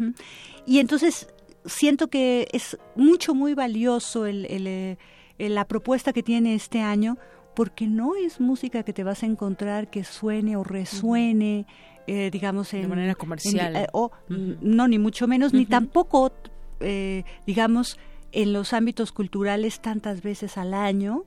Y 0.65 0.79
entonces 0.79 1.27
siento 1.65 2.09
que 2.09 2.47
es 2.51 2.77
mucho, 2.95 3.33
muy 3.33 3.53
valioso 3.53 4.25
el, 4.25 4.45
eh, 4.49 4.97
la 5.37 5.65
propuesta 5.67 6.13
que 6.13 6.23
tiene 6.23 6.55
este 6.55 6.81
año, 6.81 7.17
porque 7.55 7.87
no 7.87 8.15
es 8.15 8.39
música 8.39 8.83
que 8.83 8.93
te 8.93 9.03
vas 9.03 9.23
a 9.23 9.25
encontrar 9.25 9.89
que 9.89 10.03
suene 10.03 10.55
o 10.55 10.63
resuene, 10.63 11.65
eh, 12.11 12.31
digamos, 12.31 12.73
en, 12.73 12.81
de 12.81 12.87
manera 12.87 13.13
comercial. 13.13 13.75
Eh, 13.75 13.87
o, 13.93 14.11
No, 14.29 14.87
ni 14.87 14.97
mucho 14.97 15.27
menos, 15.27 15.53
ni 15.53 15.67
tampoco, 15.67 16.31
eh, 16.79 17.23
digamos, 17.45 17.99
en 18.31 18.51
los 18.51 18.73
ámbitos 18.73 19.11
culturales 19.11 19.79
tantas 19.79 20.23
veces 20.23 20.57
al 20.57 20.73
año. 20.73 21.25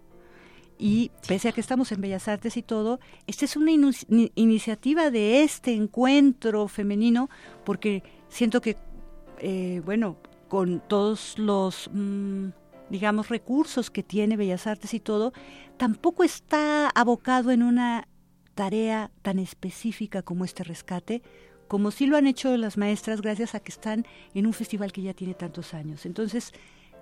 Y 0.78 1.12
pese 1.28 1.50
a 1.50 1.52
que 1.52 1.60
estamos 1.60 1.92
en 1.92 2.00
Bellas 2.00 2.26
Artes 2.26 2.56
y 2.56 2.62
todo, 2.62 2.98
esta 3.28 3.44
es 3.44 3.56
una 3.56 3.70
iniciativa 4.34 5.12
de 5.12 5.44
este 5.44 5.72
encuentro 5.72 6.66
femenino, 6.66 7.30
porque 7.64 8.02
siento 8.28 8.60
que, 8.60 8.76
bueno, 9.84 10.16
con 10.48 10.82
todos 10.88 11.38
los... 11.38 11.88
Mm, 11.92 12.48
digamos, 12.90 13.30
recursos 13.30 13.90
que 13.90 14.02
tiene 14.02 14.36
Bellas 14.36 14.66
Artes 14.66 14.92
y 14.92 15.00
todo, 15.00 15.32
tampoco 15.78 16.24
está 16.24 16.90
abocado 16.90 17.50
en 17.50 17.62
una 17.62 18.06
tarea 18.54 19.10
tan 19.22 19.38
específica 19.38 20.22
como 20.22 20.44
este 20.44 20.64
rescate, 20.64 21.22
como 21.68 21.90
sí 21.90 22.06
lo 22.06 22.16
han 22.16 22.26
hecho 22.26 22.56
las 22.56 22.76
maestras 22.76 23.22
gracias 23.22 23.54
a 23.54 23.60
que 23.60 23.72
están 23.72 24.06
en 24.34 24.46
un 24.46 24.52
festival 24.52 24.92
que 24.92 25.02
ya 25.02 25.14
tiene 25.14 25.34
tantos 25.34 25.74
años. 25.74 26.04
Entonces, 26.06 26.52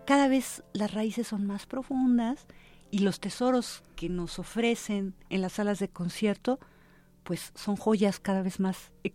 cada 0.06 0.28
vez 0.28 0.62
las 0.72 0.94
raíces 0.94 1.28
son 1.28 1.46
más 1.46 1.66
profundas 1.66 2.46
y 2.90 3.00
los 3.00 3.20
tesoros 3.20 3.82
que 3.96 4.08
nos 4.08 4.38
ofrecen 4.38 5.14
en 5.28 5.42
las 5.42 5.54
salas 5.54 5.78
de 5.78 5.88
concierto, 5.88 6.58
pues 7.22 7.52
son 7.54 7.76
joyas 7.76 8.18
cada 8.18 8.42
vez 8.42 8.60
más 8.60 8.90
eh, 9.04 9.12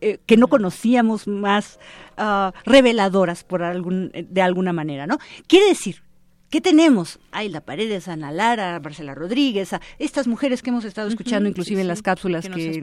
eh, 0.00 0.18
que 0.26 0.36
no 0.36 0.48
conocíamos, 0.48 1.26
más 1.26 1.80
ah, 2.16 2.52
reveladoras 2.64 3.44
por 3.44 3.62
algún, 3.62 4.12
de 4.12 4.42
alguna 4.42 4.72
manera, 4.72 5.06
¿no? 5.06 5.18
Quiere 5.48 5.66
decir 5.66 6.05
¿Qué 6.50 6.60
tenemos? 6.60 7.18
Hay 7.32 7.48
la 7.48 7.60
pared 7.60 7.88
de 7.88 8.10
Ana 8.10 8.30
Lara, 8.30 8.78
Marcela 8.80 9.14
Rodríguez, 9.14 9.72
a 9.72 9.80
estas 9.98 10.26
mujeres 10.26 10.62
que 10.62 10.70
hemos 10.70 10.84
estado 10.84 11.08
escuchando 11.08 11.48
inclusive 11.48 11.80
en 11.80 11.88
las 11.88 12.02
cápsulas 12.02 12.48
que, 12.48 12.82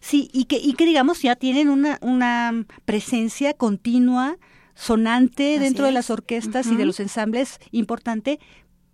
sí 0.00 0.30
y 0.32 0.44
que 0.44 0.56
y 0.56 0.74
que 0.74 0.86
digamos 0.86 1.22
ya 1.22 1.36
tienen 1.36 1.68
una 1.68 1.98
una 2.00 2.64
presencia 2.84 3.54
continua 3.54 4.36
sonante 4.74 5.58
dentro 5.58 5.84
de 5.84 5.92
las 5.92 6.10
orquestas 6.10 6.66
y 6.68 6.76
de 6.76 6.86
los 6.86 7.00
ensambles 7.00 7.58
importante, 7.70 8.38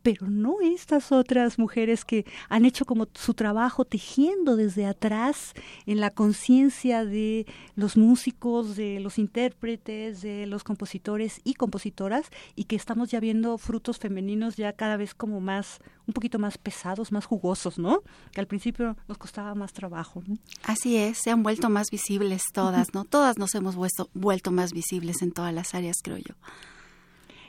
pero 0.07 0.29
no 0.29 0.59
estas 0.63 1.11
otras 1.11 1.59
mujeres 1.59 2.05
que 2.05 2.27
han 2.49 2.65
hecho 2.65 2.85
como 2.85 3.09
su 3.15 3.35
trabajo 3.35 3.85
tejiendo 3.85 4.55
desde 4.55 4.87
atrás 4.87 5.53
en 5.85 5.99
la 5.99 6.11
conciencia 6.11 7.05
de 7.05 7.45
los 7.75 7.97
músicos, 7.97 8.77
de 8.77 9.01
los 9.01 9.19
intérpretes, 9.19 10.23
de 10.23 10.47
los 10.47 10.63
compositores 10.63 11.41
y 11.43 11.55
compositoras 11.55 12.31
y 12.55 12.67
que 12.67 12.77
estamos 12.77 13.11
ya 13.11 13.19
viendo 13.19 13.59
frutos 13.59 13.99
femeninos 13.99 14.55
ya 14.55 14.73
cada 14.75 14.97
vez 14.97 15.13
como 15.13 15.41
más, 15.41 15.81
un 16.07 16.15
poquito 16.15 16.39
más 16.39 16.57
pesados, 16.57 17.11
más 17.11 17.25
jugosos, 17.25 17.77
¿no? 17.77 18.05
Que 18.31 18.41
al 18.41 18.47
principio 18.47 18.97
nos 19.09 19.19
costaba 19.19 19.57
más 19.57 19.73
trabajo. 19.73 20.23
Así 20.63 20.97
es, 20.97 21.19
se 21.19 21.33
han 21.33 21.43
vuelto 21.43 21.69
más 21.69 21.91
visibles 21.91 22.45
todas, 22.55 22.95
¿no? 22.95 23.03
Todas 23.07 23.39
nos 23.39 23.57
hemos 23.57 23.75
vuelto, 23.75 24.09
vuelto 24.15 24.53
más 24.53 24.73
visibles 24.73 25.21
en 25.23 25.33
todas 25.33 25.53
las 25.53 25.75
áreas, 25.75 25.97
creo 26.01 26.19
yo. 26.19 26.37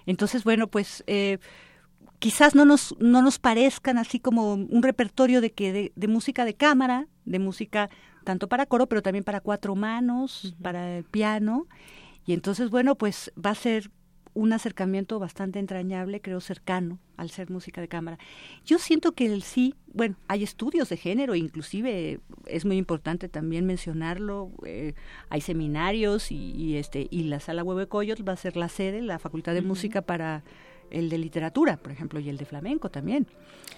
Entonces, 0.07 0.43
bueno, 0.43 0.65
pues... 0.65 1.03
Eh, 1.05 1.37
quizás 2.19 2.55
no 2.55 2.65
nos, 2.65 2.95
no 2.99 3.21
nos 3.21 3.39
parezcan 3.39 3.97
así 3.97 4.19
como 4.19 4.53
un 4.53 4.83
repertorio 4.83 5.41
de, 5.41 5.51
que 5.51 5.91
de, 5.93 6.07
música 6.07 6.45
de 6.45 6.55
cámara, 6.55 7.07
de 7.25 7.39
música 7.39 7.89
tanto 8.23 8.47
para 8.47 8.65
coro, 8.65 8.87
pero 8.87 9.01
también 9.01 9.23
para 9.23 9.41
cuatro 9.41 9.75
manos, 9.75 10.55
para 10.61 10.97
el 10.97 11.03
piano. 11.03 11.67
Y 12.25 12.33
entonces, 12.33 12.69
bueno, 12.69 12.95
pues 12.95 13.31
va 13.43 13.51
a 13.51 13.55
ser 13.55 13.89
un 14.33 14.53
acercamiento 14.53 15.17
bastante 15.17 15.57
entrañable, 15.57 16.21
creo 16.21 16.41
cercano 16.41 16.99
al 17.15 17.31
ser 17.31 17.49
música 17.49 17.81
de 17.81 17.87
cámara. 17.87 18.19
Yo 18.65 18.77
siento 18.77 19.13
que 19.13 19.25
el 19.25 19.41
sí, 19.41 19.73
bueno, 19.93 20.15
hay 20.27 20.43
estudios 20.43 20.89
de 20.89 20.97
género, 20.97 21.33
inclusive 21.33 22.19
es 22.45 22.63
muy 22.63 22.77
importante 22.77 23.29
también 23.29 23.65
mencionarlo, 23.65 24.51
eh, 24.63 24.93
hay 25.29 25.41
seminarios 25.41 26.31
y, 26.31 26.77
este 26.77 27.07
y 27.09 27.23
la 27.23 27.39
sala 27.39 27.63
Huehuecoyot 27.63 28.27
va 28.27 28.33
a 28.33 28.37
ser 28.37 28.57
la 28.57 28.69
sede, 28.69 29.01
la 29.01 29.17
Facultad 29.17 29.55
de 29.55 29.63
Música 29.63 30.03
para 30.03 30.43
el 30.91 31.09
de 31.09 31.17
literatura, 31.17 31.77
por 31.77 31.91
ejemplo, 31.91 32.19
y 32.19 32.29
el 32.29 32.37
de 32.37 32.45
flamenco 32.45 32.89
también. 32.89 33.27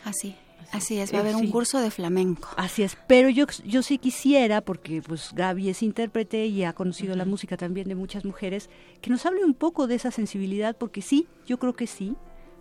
Así, 0.04 0.36
así 0.72 0.98
es, 0.98 1.14
va 1.14 1.18
a 1.18 1.22
haber 1.22 1.36
un 1.36 1.50
curso 1.50 1.80
de 1.80 1.92
flamenco. 1.92 2.50
Así 2.58 2.84
es, 2.84 2.98
pero 3.08 3.30
yo, 3.30 3.46
yo 3.66 3.82
sí 3.82 3.98
quisiera, 3.98 4.62
porque 4.62 5.02
pues 5.02 5.32
Gaby 5.34 5.70
es 5.70 5.84
intérprete 5.84 6.46
y 6.46 6.64
ha 6.64 6.74
conocido 6.74 7.16
la 7.16 7.26
música 7.26 7.58
también 7.58 7.88
de 7.88 7.96
muchas 7.96 8.26
mujeres, 8.26 8.70
que 9.02 9.10
nos 9.10 9.26
hable 9.26 9.44
un 9.44 9.54
poco 9.54 9.88
de 9.88 9.96
esa 9.96 10.12
sensibilidad, 10.12 10.78
porque 10.78 11.02
sí, 11.02 11.28
yo 11.46 11.60
creo 11.60 11.74
que 11.74 11.88
sí, 11.88 12.16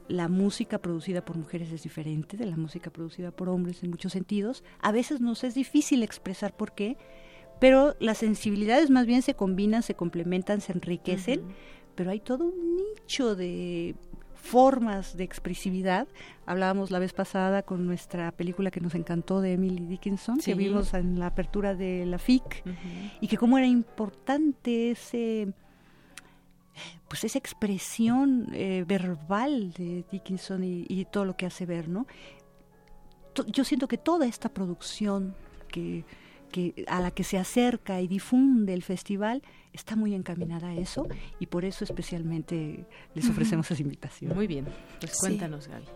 la 0.09 0.29
música 0.29 0.79
producida 0.79 1.25
por 1.25 1.37
mujeres 1.37 1.71
es 1.71 1.83
diferente 1.83 2.37
de 2.37 2.47
la 2.47 2.57
música 2.57 2.91
producida 2.91 3.31
por 3.31 3.49
hombres 3.51 3.83
en 3.83 3.91
muchos 3.91 4.13
sentidos. 4.13 4.65
A 4.81 4.91
veces 4.91 5.21
nos 5.21 5.45
es 5.45 5.55
difícil 5.55 6.03
expresar 6.03 6.57
por 6.57 6.73
qué, 6.73 6.97
pero 7.61 7.95
las 8.01 8.19
sensibilidades 8.19 8.91
más 8.91 9.07
bien 9.07 9.23
se 9.23 9.35
combinan, 9.35 9.83
se 9.83 9.95
complementan, 9.95 10.61
se 10.61 10.73
enriquecen, 10.73 11.43
pero 11.95 12.11
hay 12.11 12.21
todo 12.21 12.47
un 12.47 12.77
nicho 12.77 13.35
de 13.35 13.97
formas 14.49 15.17
de 15.17 15.25
expresividad. 15.25 16.09
Hablábamos 16.47 16.91
la 16.91 16.99
vez 16.99 17.13
pasada 17.13 17.63
con 17.63 17.87
nuestra 17.87 18.33
película 18.33 18.71
que 18.71 18.81
nos 18.81 18.95
encantó 18.95 19.43
de 19.43 19.53
Emily 19.53 19.85
Dickinson, 19.85 20.39
que 20.39 20.55
vimos 20.55 20.95
en 20.95 21.19
la 21.19 21.27
apertura 21.27 21.75
de 21.75 22.07
la 22.07 22.19
FIC, 22.19 22.65
y 23.21 23.29
que 23.29 23.37
cómo 23.37 23.59
era 23.59 23.67
importante 23.67 24.93
ese 24.93 25.53
pues 27.09 27.25
esa 27.25 27.39
expresión 27.39 28.49
eh, 28.53 28.85
verbal 28.87 29.73
de 29.73 30.05
Dickinson 30.11 30.63
y, 30.63 31.05
todo 31.07 31.25
lo 31.25 31.37
que 31.37 31.47
hace 31.47 31.67
ver, 31.67 31.89
¿no? 31.89 32.07
Yo 33.49 33.65
siento 33.65 33.89
que 33.89 33.99
toda 33.99 34.27
esta 34.27 34.49
producción 34.49 35.35
que, 35.69 36.05
que 36.49 36.85
a 36.89 37.01
la 37.01 37.11
que 37.11 37.25
se 37.25 37.39
acerca 37.39 38.01
y 38.01 38.09
difunde 38.09 38.75
el 38.75 38.83
festival 38.83 39.43
está 39.73 39.97
muy 39.97 40.15
encaminada 40.15 40.69
a 40.69 40.75
eso 40.75 41.07
y 41.39 41.47
por 41.47 41.65
eso 41.65 41.85
especialmente 41.85 42.87
les 43.15 43.29
ofrecemos 43.29 43.71
esa 43.71 43.83
invitación. 43.83 44.35
Muy 44.35 44.47
bien, 44.47 44.67
pues 45.01 45.17
cuéntanos, 45.21 45.69
Gaby. 45.69 45.87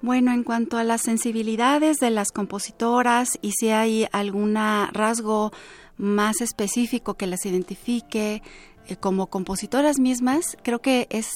Bueno, 0.00 0.32
en 0.32 0.42
cuanto 0.42 0.78
a 0.78 0.84
las 0.84 1.02
sensibilidades 1.02 1.98
de 1.98 2.10
las 2.10 2.32
compositoras 2.32 3.38
y 3.40 3.52
si 3.52 3.68
hay 3.68 4.08
algún 4.10 4.56
rasgo 4.56 5.52
más 5.96 6.40
específico 6.40 7.14
que 7.14 7.28
las 7.28 7.46
identifique 7.46 8.42
eh, 8.88 8.96
como 8.96 9.28
compositoras 9.28 10.00
mismas, 10.00 10.56
creo 10.64 10.80
que 10.80 11.06
es, 11.10 11.30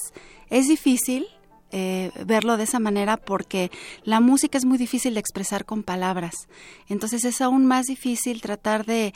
es 0.50 0.66
difícil 0.66 1.26
eh, 1.72 2.10
verlo 2.24 2.56
de 2.56 2.64
esa 2.64 2.78
manera 2.78 3.16
porque 3.16 3.70
la 4.04 4.20
música 4.20 4.58
es 4.58 4.64
muy 4.64 4.78
difícil 4.78 5.14
de 5.14 5.20
expresar 5.20 5.64
con 5.64 5.82
palabras. 5.82 6.48
Entonces 6.88 7.24
es 7.24 7.40
aún 7.40 7.66
más 7.66 7.86
difícil 7.86 8.40
tratar 8.40 8.86
de 8.86 9.12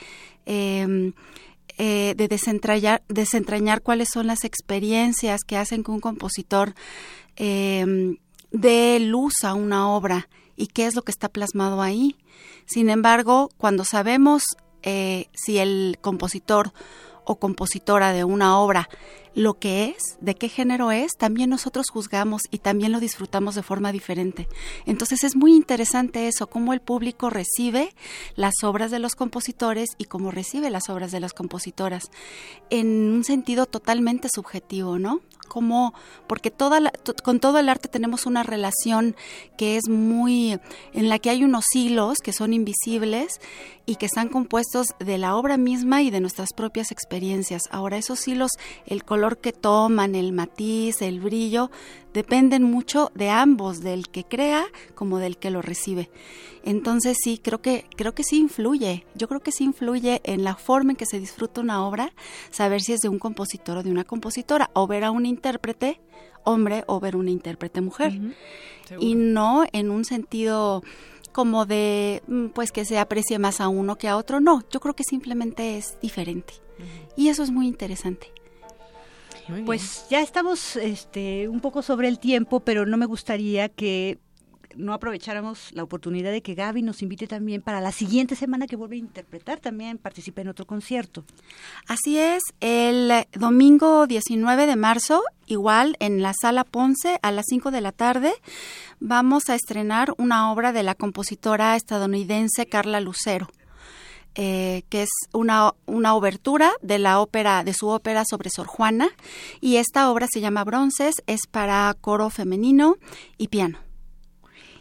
em, 0.47 1.13
eh, 1.79 2.15
de 2.15 2.29
desentrañar, 2.29 3.03
desentrañar 3.09 3.81
cuáles 3.81 4.11
son 4.13 4.27
las 4.27 4.45
experiencias 4.45 5.45
que 5.47 5.57
hacen 5.57 5.83
que 5.83 5.91
un 5.91 6.01
compositor 6.01 6.75
eh, 7.37 8.19
dé 8.51 9.01
luz 9.01 9.45
a 9.45 9.55
una 9.55 9.89
obra 9.89 10.29
y 10.57 10.67
qué 10.67 10.87
es 10.87 10.95
lo 10.95 11.01
que 11.01 11.13
está 11.13 11.31
plasmado 11.31 11.81
ahí. 11.81 12.17
Sin 12.67 12.91
embargo, 12.91 13.49
cuando 13.57 13.85
sabemos 13.85 14.43
eh, 14.83 15.29
si 15.33 15.57
el 15.57 15.97
compositor 16.03 16.73
o 17.25 17.37
compositora 17.37 18.13
de 18.13 18.25
una 18.25 18.59
obra 18.59 18.89
lo 19.35 19.55
que 19.55 19.85
es, 19.85 20.19
de 20.21 20.35
qué 20.35 20.49
género 20.49 20.91
es, 20.91 21.13
también 21.17 21.51
nosotros 21.51 21.87
juzgamos 21.91 22.43
y 22.51 22.59
también 22.59 22.93
lo 22.93 23.01
disfrutamos 23.01 23.55
de 23.55 23.63
forma 23.63 23.93
diferente. 23.93 24.49
Entonces 24.87 25.25
es 25.25 25.37
muy 25.37 25.55
interesante 25.55 26.29
eso, 26.29 26.49
cómo 26.49 26.73
el 26.73 26.81
público 26.81 27.31
recibe 27.31 27.95
las 28.35 28.55
obras 28.63 28.91
de 28.91 28.99
los 28.99 29.15
compositores 29.15 29.91
y 29.99 30.07
cómo 30.07 30.31
recibe 30.31 30.71
las 30.71 30.89
obras 30.89 31.13
de 31.13 31.21
las 31.21 31.33
compositoras 31.33 32.11
en 32.71 32.87
un 32.89 33.25
sentido 33.25 33.67
totalmente 33.67 34.29
subjetivo, 34.33 34.99
¿no? 34.99 35.21
Como, 35.49 35.95
porque 36.29 36.53
toda 36.53 36.93
con 37.25 37.41
todo 37.41 37.59
el 37.59 37.69
arte 37.69 37.89
tenemos 37.89 38.25
una 38.25 38.45
relación 38.45 39.17
que 39.57 39.77
es 39.77 39.89
muy, 39.89 40.61
en 40.93 41.09
la 41.09 41.19
que 41.19 41.31
hay 41.31 41.43
unos 41.43 41.65
hilos 41.75 42.19
que 42.23 42.33
son 42.33 42.53
invisibles 42.53 43.41
y 43.85 43.97
que 43.97 44.07
están 44.07 44.29
compuestos 44.29 44.87
de 45.01 45.19
la 45.19 45.35
obra 45.35 45.57
misma 45.57 46.03
y 46.03 46.11
de 46.11 46.21
nuestras 46.21 46.53
propias 46.53 46.93
experiencias. 46.93 47.63
Ahora, 47.73 47.97
esos 47.97 48.29
hilos, 48.29 48.53
el 48.87 49.03
color 49.03 49.20
que 49.41 49.53
toman, 49.53 50.15
el 50.15 50.33
matiz, 50.33 51.03
el 51.03 51.21
brillo, 51.21 51.71
dependen 52.13 52.63
mucho 52.63 53.11
de 53.15 53.31
ambos, 53.31 53.81
del 53.81 54.09
que 54.09 54.25
crea 54.25 54.67
como 54.95 55.19
del 55.19 55.37
que 55.37 55.51
lo 55.51 55.63
recibe. 55.63 56.11
Entonces 56.65 57.17
sí, 57.23 57.39
creo 57.43 57.61
que 57.63 57.87
creo 57.97 58.15
que 58.15 58.25
sí 58.25 58.39
influye. 58.39 59.07
Yo 59.15 59.29
creo 59.29 59.41
que 59.41 59.53
sí 59.53 59.65
influye 59.65 60.21
en 60.25 60.45
la 60.45 60.57
forma 60.57 60.93
en 60.93 60.97
que 60.97 61.07
se 61.07 61.21
disfruta 61.21 61.61
una 61.61 61.87
obra, 61.87 62.13
saber 62.51 62.81
si 62.83 62.93
es 62.93 63.01
de 63.01 63.09
un 63.09 63.19
compositor 63.19 63.79
o 63.79 63.83
de 63.83 63.91
una 63.91 64.05
compositora 64.05 64.71
o 64.75 64.87
ver 64.87 65.05
a 65.05 65.11
un 65.11 65.27
intérprete 65.27 66.01
hombre 66.45 66.85
o 66.87 67.01
ver 67.01 67.17
una 67.17 67.31
intérprete 67.31 67.81
mujer. 67.81 68.19
Y 68.99 69.15
no 69.15 69.65
en 69.73 69.91
un 69.91 70.05
sentido 70.05 70.83
como 71.33 71.65
de 71.65 72.23
mm, 72.27 72.47
pues 72.49 72.73
que 72.73 72.85
se 72.85 72.99
aprecie 72.99 73.39
más 73.39 73.61
a 73.61 73.69
uno 73.69 73.97
que 73.97 74.09
a 74.09 74.17
otro, 74.17 74.41
no, 74.41 74.65
yo 74.71 74.81
creo 74.81 74.95
que 74.95 75.05
simplemente 75.05 75.77
es 75.77 75.99
diferente. 76.01 76.55
Y 77.15 77.29
eso 77.29 77.43
es 77.43 77.51
muy 77.51 77.67
interesante. 77.67 78.33
Pues 79.65 80.07
ya 80.11 80.21
estamos 80.21 80.77
este, 80.77 81.49
un 81.49 81.61
poco 81.61 81.83
sobre 81.83 82.09
el 82.09 82.19
tiempo, 82.19 82.61
pero 82.61 82.87
no 82.87 82.97
me 82.97 83.07
gustaría 83.07 83.69
que 83.69 84.19
no 84.77 84.93
aprovecháramos 84.93 85.73
la 85.73 85.83
oportunidad 85.83 86.31
de 86.31 86.43
que 86.43 86.55
Gaby 86.55 86.83
nos 86.83 87.03
invite 87.03 87.27
también 87.27 87.63
para 87.63 87.81
la 87.81 87.93
siguiente 87.93 88.37
semana 88.37 88.67
que 88.67 88.77
vuelve 88.77 88.97
a 88.97 89.01
interpretar, 89.01 89.61
también 89.61 89.99
participe 89.99 90.43
en 90.43 90.49
otro 90.49 90.67
concierto. 90.67 91.25
Así 91.87 92.19
es, 92.19 92.43
el 92.61 93.13
domingo 93.33 94.07
19 94.07 94.67
de 94.67 94.77
marzo, 94.77 95.23
igual 95.47 95.97
en 96.01 96.23
la 96.23 96.33
sala 96.41 96.65
Ponce 96.65 97.19
a 97.23 97.33
las 97.33 97.47
5 97.49 97.71
de 97.71 97.81
la 97.81 97.93
tarde, 97.93 98.33
vamos 99.01 99.49
a 99.49 99.55
estrenar 99.55 100.15
una 100.19 100.53
obra 100.53 100.73
de 100.73 100.83
la 100.83 100.95
compositora 100.95 101.77
estadounidense 101.77 102.67
Carla 102.67 103.01
Lucero. 103.01 103.49
Eh, 104.37 104.85
que 104.89 105.03
es 105.03 105.11
una, 105.33 105.73
una 105.87 106.15
obertura 106.15 106.71
de 106.83 107.01
la 107.01 107.21
ópera, 107.21 107.65
de 107.65 107.75
su 107.75 107.89
ópera 107.89 108.23
sobre 108.25 108.49
Sor 108.49 108.69
Juana, 108.69 109.09
y 109.61 109.77
esta 109.77 110.09
obra 110.11 110.29
se 110.33 110.41
llama 110.41 110.63
Bronces, 110.63 111.17
es 111.27 111.49
para 111.51 111.95
coro 112.01 112.31
femenino 112.31 112.97
y 113.39 113.49
piano. 113.49 113.79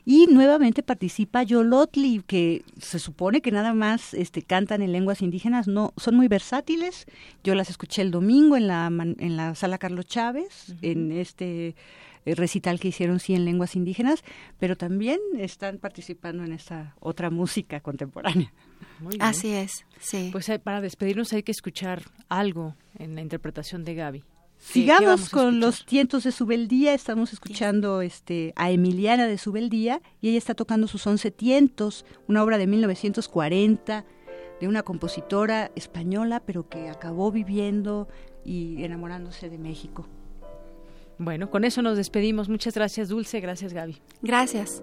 Y 0.06 0.28
nuevamente 0.28 0.82
participa 0.82 1.44
Yolotli, 1.44 2.24
que 2.26 2.64
se 2.80 3.00
supone 3.00 3.42
que 3.42 3.52
nada 3.52 3.74
más 3.74 4.14
este, 4.14 4.42
cantan 4.42 4.82
en 4.82 4.92
lenguas 4.92 5.22
indígenas, 5.22 5.68
no, 5.68 5.94
son 5.98 6.16
muy 6.16 6.28
versátiles. 6.28 7.06
Yo 7.44 7.54
las 7.54 7.70
escuché 7.70 8.02
el 8.02 8.12
domingo 8.12 8.56
en 8.56 8.68
la, 8.68 8.88
en 8.88 9.38
la 9.38 9.56
sala 9.56 9.78
Carlos 9.78 10.06
Chávez, 10.08 10.74
en 10.82 11.12
este 11.12 11.76
recital 12.26 12.80
que 12.80 12.90
hicieron 12.90 13.20
sí 13.20 13.34
en 13.34 13.46
lenguas 13.46 13.76
indígenas, 13.76 14.24
pero 14.60 14.76
también 14.76 15.20
están 15.38 15.78
participando 15.78 16.44
en 16.44 16.54
esta 16.54 16.96
otra 17.00 17.30
música 17.30 17.80
contemporánea. 17.80 18.54
Así 19.20 19.50
es, 19.50 19.86
sí. 20.00 20.30
Pues 20.32 20.50
eh, 20.50 20.60
para 20.60 20.82
despedirnos 20.82 21.34
hay 21.34 21.44
que 21.44 21.52
escuchar 21.52 22.04
algo 22.28 22.76
en 22.98 23.16
la 23.16 23.22
interpretación 23.22 23.84
de 23.84 23.96
Gaby. 23.96 24.24
Sigamos 24.60 25.30
con 25.30 25.62
los 25.62 25.86
tientos 25.86 26.26
de 26.26 26.34
Subeldía, 26.34 26.94
estamos 26.94 27.32
escuchando 27.32 28.02
este 28.02 28.52
a 28.58 28.70
Emiliana 28.72 29.26
de 29.26 29.38
Subeldía 29.38 30.02
y 30.20 30.30
ella 30.30 30.38
está 30.38 30.54
tocando 30.54 30.88
sus 30.88 31.08
once 31.08 31.32
tientos, 31.32 32.06
una 32.28 32.44
obra 32.44 32.58
de 32.58 32.68
1940 32.68 34.06
de 34.60 34.68
una 34.68 34.84
compositora 34.84 35.72
española 35.76 36.42
pero 36.46 36.68
que 36.68 36.90
acabó 36.90 37.32
viviendo 37.32 38.10
y 38.44 38.84
enamorándose 38.84 39.50
de 39.50 39.58
México. 39.58 40.08
Bueno, 41.20 41.52
con 41.52 41.66
eso 41.66 41.82
nos 41.82 41.98
despedimos. 41.98 42.50
Muchas 42.50 42.74
gracias 42.74 43.10
Dulce, 43.10 43.40
gracias 43.42 43.74
Gaby. 43.74 43.98
Gracias. 44.22 44.82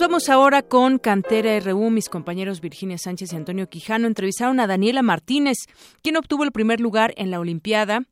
Vamos 0.00 0.30
ahora 0.30 0.62
con 0.62 0.98
Cantera 0.98 1.60
RU. 1.60 1.90
Mis 1.90 2.08
compañeros 2.08 2.62
Virginia 2.62 2.96
Sánchez 2.96 3.34
y 3.34 3.36
Antonio 3.36 3.68
Quijano 3.68 4.06
entrevistaron 4.06 4.58
a 4.58 4.66
Daniela 4.66 5.02
Martínez, 5.02 5.58
quien 6.02 6.16
obtuvo 6.16 6.42
el 6.44 6.52
primer 6.52 6.80
lugar 6.80 7.12
en 7.18 7.30
la 7.30 7.38
Olimpiada 7.38 8.06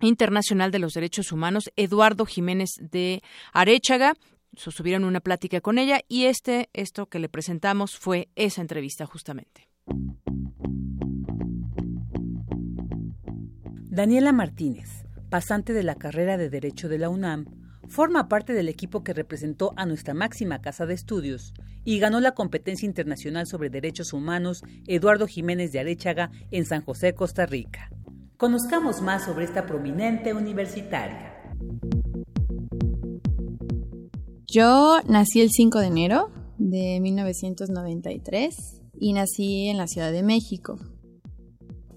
Internacional 0.00 0.70
de 0.70 0.78
los 0.78 0.94
Derechos 0.94 1.30
Humanos, 1.30 1.70
Eduardo 1.76 2.24
Jiménez 2.24 2.70
de 2.80 3.20
Arechaga. 3.52 4.14
Sostuvieron 4.56 5.04
una 5.04 5.20
plática 5.20 5.60
con 5.60 5.76
ella 5.76 6.00
y 6.08 6.24
este, 6.24 6.70
esto 6.72 7.06
que 7.06 7.18
le 7.18 7.28
presentamos 7.28 7.98
fue 7.98 8.30
esa 8.34 8.62
entrevista 8.62 9.04
justamente. 9.04 9.68
Daniela 13.90 14.32
Martínez, 14.32 15.04
pasante 15.28 15.74
de 15.74 15.82
la 15.82 15.94
carrera 15.94 16.38
de 16.38 16.48
Derecho 16.48 16.88
de 16.88 16.98
la 16.98 17.10
UNAM, 17.10 17.57
forma 17.88 18.28
parte 18.28 18.52
del 18.52 18.68
equipo 18.68 19.02
que 19.02 19.14
representó 19.14 19.72
a 19.76 19.86
nuestra 19.86 20.14
máxima 20.14 20.60
casa 20.60 20.86
de 20.86 20.94
estudios 20.94 21.54
y 21.84 21.98
ganó 21.98 22.20
la 22.20 22.32
competencia 22.32 22.86
internacional 22.86 23.46
sobre 23.46 23.70
derechos 23.70 24.12
humanos 24.12 24.62
Eduardo 24.86 25.26
Jiménez 25.26 25.72
de 25.72 25.80
Arechaga 25.80 26.30
en 26.50 26.66
San 26.66 26.82
José, 26.82 27.14
Costa 27.14 27.46
Rica. 27.46 27.90
Conozcamos 28.36 29.02
más 29.02 29.24
sobre 29.24 29.44
esta 29.44 29.66
prominente 29.66 30.32
universitaria. 30.34 31.34
Yo 34.46 35.00
nací 35.06 35.40
el 35.40 35.50
5 35.50 35.80
de 35.80 35.86
enero 35.86 36.30
de 36.56 37.00
1993 37.00 38.82
y 38.98 39.12
nací 39.12 39.68
en 39.68 39.76
la 39.76 39.86
Ciudad 39.86 40.12
de 40.12 40.22
México. 40.22 40.78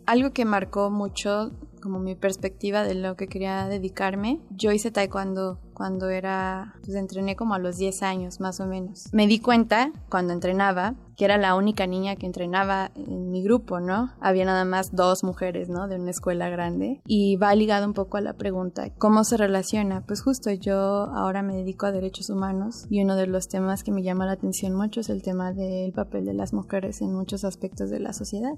Algo 0.05 0.31
que 0.31 0.45
marcó 0.45 0.89
mucho 0.89 1.51
como 1.81 1.99
mi 1.99 2.15
perspectiva 2.15 2.83
de 2.83 2.95
lo 2.95 3.15
que 3.15 3.27
quería 3.27 3.67
dedicarme. 3.67 4.39
Yo 4.51 4.71
hice 4.71 4.91
taekwondo 4.91 5.59
cuando 5.73 6.09
era, 6.09 6.75
pues 6.83 6.95
entrené 6.95 7.35
como 7.35 7.55
a 7.55 7.59
los 7.59 7.77
10 7.77 8.03
años 8.03 8.39
más 8.39 8.59
o 8.59 8.67
menos. 8.67 9.09
Me 9.13 9.27
di 9.27 9.39
cuenta 9.39 9.91
cuando 10.09 10.31
entrenaba 10.31 10.95
que 11.17 11.25
era 11.25 11.37
la 11.37 11.55
única 11.55 11.87
niña 11.87 12.15
que 12.15 12.25
entrenaba 12.25 12.91
en 12.95 13.31
mi 13.31 13.43
grupo, 13.43 13.79
¿no? 13.79 14.11
Había 14.19 14.45
nada 14.45 14.65
más 14.65 14.95
dos 14.95 15.23
mujeres, 15.23 15.69
¿no? 15.69 15.87
De 15.87 15.95
una 15.95 16.11
escuela 16.11 16.49
grande. 16.49 17.01
Y 17.05 17.35
va 17.35 17.53
ligado 17.55 17.85
un 17.85 17.93
poco 17.93 18.17
a 18.17 18.21
la 18.21 18.33
pregunta, 18.33 18.91
¿cómo 18.97 19.23
se 19.23 19.37
relaciona? 19.37 20.01
Pues 20.05 20.21
justo 20.21 20.51
yo 20.51 20.75
ahora 20.75 21.41
me 21.41 21.55
dedico 21.55 21.85
a 21.85 21.91
derechos 21.91 22.29
humanos 22.29 22.85
y 22.89 23.03
uno 23.03 23.15
de 23.15 23.27
los 23.27 23.47
temas 23.47 23.83
que 23.83 23.91
me 23.91 24.03
llama 24.03 24.25
la 24.25 24.33
atención 24.33 24.73
mucho 24.75 25.01
es 25.01 25.09
el 25.09 25.21
tema 25.21 25.51
del 25.51 25.93
papel 25.93 26.25
de 26.25 26.33
las 26.33 26.53
mujeres 26.53 27.01
en 27.01 27.13
muchos 27.13 27.43
aspectos 27.43 27.89
de 27.89 27.99
la 27.99 28.13
sociedad. 28.13 28.53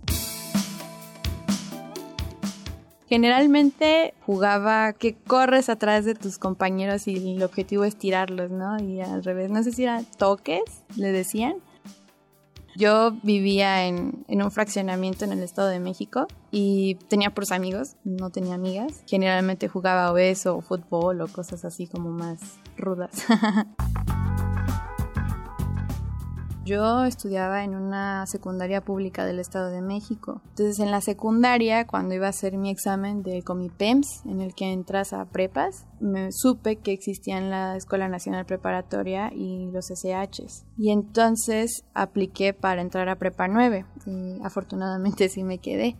Generalmente 3.13 4.15
jugaba 4.25 4.91
que 4.93 5.13
corres 5.13 5.69
atrás 5.69 6.03
de 6.03 6.15
tus 6.15 6.39
compañeros 6.39 7.07
y 7.07 7.35
el 7.35 7.43
objetivo 7.43 7.83
es 7.83 7.95
tirarlos, 7.95 8.49
¿no? 8.49 8.79
Y 8.79 9.01
al 9.01 9.23
revés, 9.23 9.51
no 9.51 9.61
sé 9.61 9.71
si 9.71 9.83
era 9.83 10.01
toques, 10.17 10.63
le 10.95 11.11
decían. 11.11 11.57
Yo 12.75 13.11
vivía 13.21 13.85
en, 13.85 14.25
en, 14.27 14.41
un 14.41 14.49
fraccionamiento 14.49 15.25
en 15.25 15.33
el 15.33 15.43
Estado 15.43 15.67
de 15.67 15.79
México 15.79 16.25
y 16.49 16.95
tenía 17.07 17.31
puros 17.31 17.51
amigos, 17.51 17.97
no 18.03 18.31
tenía 18.31 18.55
amigas. 18.55 19.03
Generalmente 19.05 19.67
jugaba 19.67 20.11
obeso 20.11 20.57
o 20.57 20.61
fútbol 20.61 21.21
o 21.21 21.27
cosas 21.27 21.65
así 21.65 21.85
como 21.85 22.09
más 22.09 22.39
rudas. 22.77 23.11
Yo 26.65 27.03
estudiaba 27.03 27.65
en 27.65 27.75
una 27.75 28.25
secundaria 28.25 28.79
pública 28.79 29.25
del 29.25 29.39
Estado 29.39 29.69
de 29.69 29.81
México. 29.81 30.41
Entonces 30.49 30.79
en 30.79 30.91
la 30.91 31.01
secundaria, 31.01 31.85
cuando 31.85 32.15
iba 32.15 32.27
a 32.27 32.29
hacer 32.29 32.57
mi 32.57 32.69
examen 32.69 33.21
de 33.21 33.43
Comipems, 33.43 34.25
en 34.25 34.39
el 34.39 34.55
que 34.55 34.71
entras 34.71 35.11
a 35.11 35.25
prepas, 35.25 35.85
me 35.99 36.31
supe 36.31 36.77
que 36.77 36.93
existían 36.93 37.49
la 37.49 37.75
Escuela 37.75 38.07
Nacional 38.07 38.45
Preparatoria 38.45 39.29
y 39.33 39.71
los 39.71 39.87
SHs. 39.87 40.65
Y 40.77 40.91
entonces 40.91 41.83
apliqué 41.93 42.53
para 42.53 42.81
entrar 42.81 43.09
a 43.09 43.17
Prepa 43.17 43.49
9 43.49 43.85
y 44.05 44.39
afortunadamente 44.43 45.27
sí 45.27 45.43
me 45.43 45.57
quedé 45.57 45.97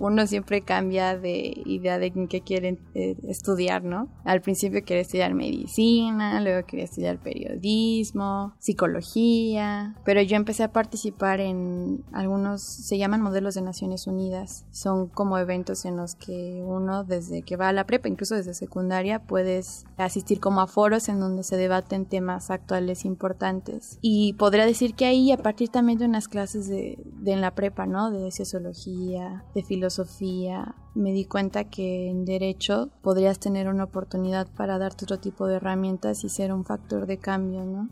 uno 0.00 0.26
siempre 0.26 0.62
cambia 0.62 1.16
de 1.16 1.62
idea 1.66 1.98
de 1.98 2.10
qué 2.28 2.40
quiere 2.40 2.78
eh, 2.94 3.16
estudiar, 3.28 3.84
¿no? 3.84 4.08
Al 4.24 4.40
principio 4.40 4.82
quería 4.82 5.02
estudiar 5.02 5.34
medicina, 5.34 6.40
luego 6.40 6.66
quería 6.66 6.86
estudiar 6.86 7.18
periodismo, 7.18 8.54
psicología, 8.58 9.94
pero 10.04 10.22
yo 10.22 10.36
empecé 10.36 10.62
a 10.62 10.72
participar 10.72 11.40
en 11.40 12.02
algunos, 12.12 12.62
se 12.62 12.96
llaman 12.96 13.20
modelos 13.20 13.54
de 13.54 13.62
Naciones 13.62 14.06
Unidas, 14.06 14.64
son 14.70 15.08
como 15.08 15.36
eventos 15.36 15.84
en 15.84 15.98
los 15.98 16.14
que 16.14 16.62
uno 16.64 17.04
desde 17.04 17.42
que 17.42 17.56
va 17.56 17.68
a 17.68 17.72
la 17.74 17.84
prepa, 17.84 18.08
incluso 18.08 18.34
desde 18.34 18.54
secundaria, 18.54 19.20
puedes 19.26 19.84
asistir 19.98 20.40
como 20.40 20.62
a 20.62 20.66
foros 20.66 21.10
en 21.10 21.20
donde 21.20 21.42
se 21.42 21.58
debaten 21.58 22.06
temas 22.06 22.50
actuales 22.50 23.04
importantes. 23.04 23.98
Y 24.00 24.32
podría 24.34 24.64
decir 24.64 24.94
que 24.94 25.04
ahí, 25.04 25.30
a 25.30 25.36
partir 25.36 25.68
también 25.68 25.98
de 25.98 26.06
unas 26.06 26.26
clases 26.26 26.68
de, 26.68 26.98
de 27.04 27.32
en 27.32 27.42
la 27.42 27.54
prepa, 27.54 27.84
¿no? 27.84 28.10
De 28.10 28.30
sociología, 28.30 29.44
de 29.54 29.62
filosofía, 29.62 29.89
Sofía, 29.90 30.74
me 30.94 31.12
di 31.12 31.24
cuenta 31.24 31.64
que 31.64 32.08
en 32.08 32.24
derecho 32.24 32.90
podrías 33.02 33.38
tener 33.38 33.68
una 33.68 33.84
oportunidad 33.84 34.48
para 34.56 34.78
darte 34.78 35.04
otro 35.04 35.18
tipo 35.18 35.46
de 35.46 35.56
herramientas 35.56 36.24
y 36.24 36.28
ser 36.28 36.52
un 36.52 36.64
factor 36.64 37.06
de 37.06 37.18
cambio, 37.18 37.64
¿no? 37.64 37.88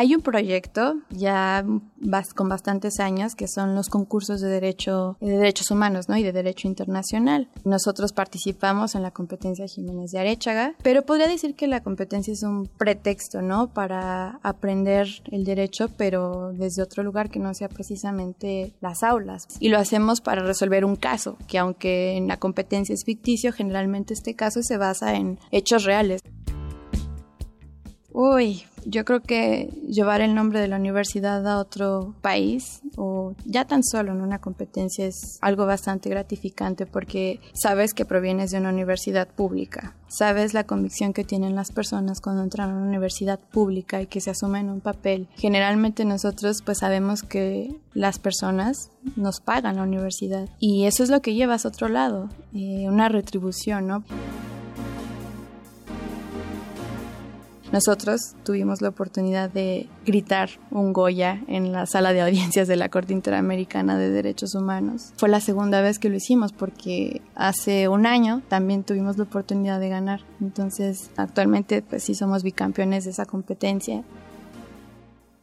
Hay 0.00 0.14
un 0.14 0.20
proyecto 0.20 0.94
ya 1.10 1.66
con 2.36 2.48
bastantes 2.48 3.00
años 3.00 3.34
que 3.34 3.48
son 3.48 3.74
los 3.74 3.88
concursos 3.88 4.40
de 4.40 4.48
derecho 4.48 5.16
de 5.20 5.36
derechos 5.36 5.72
humanos, 5.72 6.08
¿no? 6.08 6.16
Y 6.16 6.22
de 6.22 6.30
derecho 6.30 6.68
internacional. 6.68 7.48
Nosotros 7.64 8.12
participamos 8.12 8.94
en 8.94 9.02
la 9.02 9.10
competencia 9.10 9.66
Jiménez 9.66 10.12
de 10.12 10.20
Arechaga, 10.20 10.76
pero 10.84 11.02
podría 11.02 11.26
decir 11.26 11.56
que 11.56 11.66
la 11.66 11.82
competencia 11.82 12.32
es 12.32 12.44
un 12.44 12.68
pretexto, 12.78 13.42
¿no? 13.42 13.72
Para 13.74 14.38
aprender 14.44 15.08
el 15.32 15.42
derecho, 15.42 15.88
pero 15.96 16.52
desde 16.52 16.80
otro 16.80 17.02
lugar 17.02 17.28
que 17.28 17.40
no 17.40 17.52
sea 17.52 17.68
precisamente 17.68 18.76
las 18.80 19.02
aulas. 19.02 19.48
Y 19.58 19.68
lo 19.68 19.78
hacemos 19.78 20.20
para 20.20 20.44
resolver 20.44 20.84
un 20.84 20.94
caso, 20.94 21.36
que 21.48 21.58
aunque 21.58 22.16
en 22.16 22.28
la 22.28 22.36
competencia 22.36 22.94
es 22.94 23.02
ficticio, 23.04 23.52
generalmente 23.52 24.14
este 24.14 24.36
caso 24.36 24.62
se 24.62 24.76
basa 24.76 25.16
en 25.16 25.40
hechos 25.50 25.82
reales. 25.82 26.22
Uy, 28.20 28.64
yo 28.88 29.04
creo 29.04 29.20
que 29.20 29.68
llevar 29.86 30.22
el 30.22 30.34
nombre 30.34 30.60
de 30.60 30.68
la 30.68 30.76
universidad 30.76 31.46
a 31.46 31.58
otro 31.58 32.14
país 32.22 32.80
o 32.96 33.34
ya 33.44 33.66
tan 33.66 33.84
solo 33.84 34.12
en 34.12 34.22
una 34.22 34.38
competencia 34.40 35.06
es 35.06 35.38
algo 35.42 35.66
bastante 35.66 36.08
gratificante 36.08 36.86
porque 36.86 37.40
sabes 37.52 37.92
que 37.92 38.06
provienes 38.06 38.50
de 38.50 38.58
una 38.58 38.70
universidad 38.70 39.28
pública. 39.28 39.94
Sabes 40.08 40.54
la 40.54 40.64
convicción 40.64 41.12
que 41.12 41.24
tienen 41.24 41.54
las 41.54 41.70
personas 41.70 42.20
cuando 42.22 42.42
entran 42.42 42.70
a 42.70 42.76
una 42.76 42.86
universidad 42.86 43.38
pública 43.38 44.00
y 44.00 44.06
que 44.06 44.22
se 44.22 44.30
asumen 44.30 44.70
un 44.70 44.80
papel. 44.80 45.28
Generalmente 45.36 46.06
nosotros 46.06 46.62
pues 46.64 46.78
sabemos 46.78 47.22
que 47.22 47.78
las 47.92 48.18
personas 48.18 48.90
nos 49.16 49.40
pagan 49.40 49.76
la 49.76 49.82
universidad 49.82 50.48
y 50.58 50.84
eso 50.84 51.02
es 51.02 51.10
lo 51.10 51.20
que 51.20 51.34
llevas 51.34 51.66
a 51.66 51.68
otro 51.68 51.88
lado, 51.88 52.30
eh, 52.54 52.86
una 52.88 53.10
retribución, 53.10 53.86
¿no? 53.86 54.04
Nosotros 57.72 58.34
tuvimos 58.44 58.80
la 58.80 58.88
oportunidad 58.88 59.50
de 59.50 59.88
gritar 60.06 60.48
un 60.70 60.94
Goya 60.94 61.42
en 61.48 61.70
la 61.70 61.84
sala 61.84 62.14
de 62.14 62.22
audiencias 62.22 62.66
de 62.66 62.76
la 62.76 62.88
Corte 62.88 63.12
Interamericana 63.12 63.98
de 63.98 64.10
Derechos 64.10 64.54
Humanos. 64.54 65.12
Fue 65.18 65.28
la 65.28 65.40
segunda 65.40 65.82
vez 65.82 65.98
que 65.98 66.08
lo 66.08 66.16
hicimos 66.16 66.52
porque 66.52 67.20
hace 67.34 67.88
un 67.88 68.06
año 68.06 68.40
también 68.48 68.84
tuvimos 68.84 69.18
la 69.18 69.24
oportunidad 69.24 69.80
de 69.80 69.90
ganar. 69.90 70.20
Entonces, 70.40 71.10
actualmente 71.16 71.82
pues 71.82 72.04
sí 72.04 72.14
somos 72.14 72.42
bicampeones 72.42 73.04
de 73.04 73.10
esa 73.10 73.26
competencia. 73.26 74.02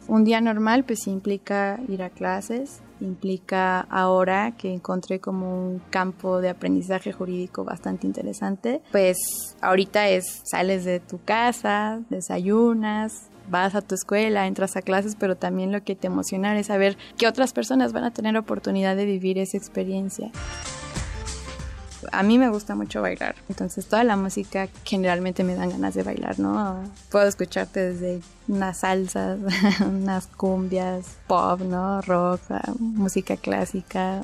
Un 0.08 0.24
día 0.24 0.40
normal 0.40 0.84
pues 0.84 1.08
implica 1.08 1.80
ir 1.88 2.04
a 2.04 2.12
clases, 2.12 2.82
implica 3.00 3.82
ahora 3.90 4.56
que 4.56 4.72
encontré 4.72 5.20
como 5.20 5.68
un 5.68 5.82
campo 5.90 6.42
de 6.42 6.50
aprendizaje 6.50 7.12
jurídico 7.12 7.64
bastante 7.64 8.06
interesante, 8.06 8.82
pues 8.92 9.18
ahorita 9.62 10.08
es 10.10 10.42
sales 10.44 10.86
de 10.86 11.00
tu 11.00 11.20
casa, 11.24 12.02
desayunas, 12.10 13.30
vas 13.50 13.74
a 13.74 13.82
tu 13.82 13.96
escuela, 13.96 14.46
entras 14.46 14.76
a 14.76 14.82
clases, 14.82 15.16
pero 15.16 15.36
también 15.38 15.72
lo 15.72 15.84
que 15.84 15.96
te 15.96 16.08
emociona 16.08 16.58
es 16.58 16.68
saber 16.68 16.98
que 17.18 17.28
otras 17.28 17.52
personas 17.52 17.92
van 17.92 18.04
a 18.04 18.12
tener 18.12 18.38
oportunidad 18.38 18.96
de 18.96 19.06
vivir 19.06 19.40
esa 19.40 19.58
experiencia 19.58 20.32
a 22.12 22.24
mí 22.24 22.38
me 22.38 22.50
gusta 22.50 22.76
mucho 22.76 23.02
bailar, 23.02 23.36
entonces 23.50 23.86
toda 23.88 24.04
la 24.04 24.16
música 24.16 24.68
generalmente 24.84 25.44
me 25.44 25.56
dan 25.56 25.70
ganas 25.70 25.94
de 25.94 26.04
bailar, 26.04 26.40
¿no? 26.40 26.84
Puedo 27.10 27.28
escucharte 27.28 27.92
desde 27.92 28.22
unas 28.48 28.78
salsas, 28.78 29.40
unas 29.82 30.28
cumbias, 30.28 31.06
pop, 31.28 31.62
¿no? 31.62 32.02
Rock, 32.02 32.42
música 32.80 33.38
clásica. 33.38 34.24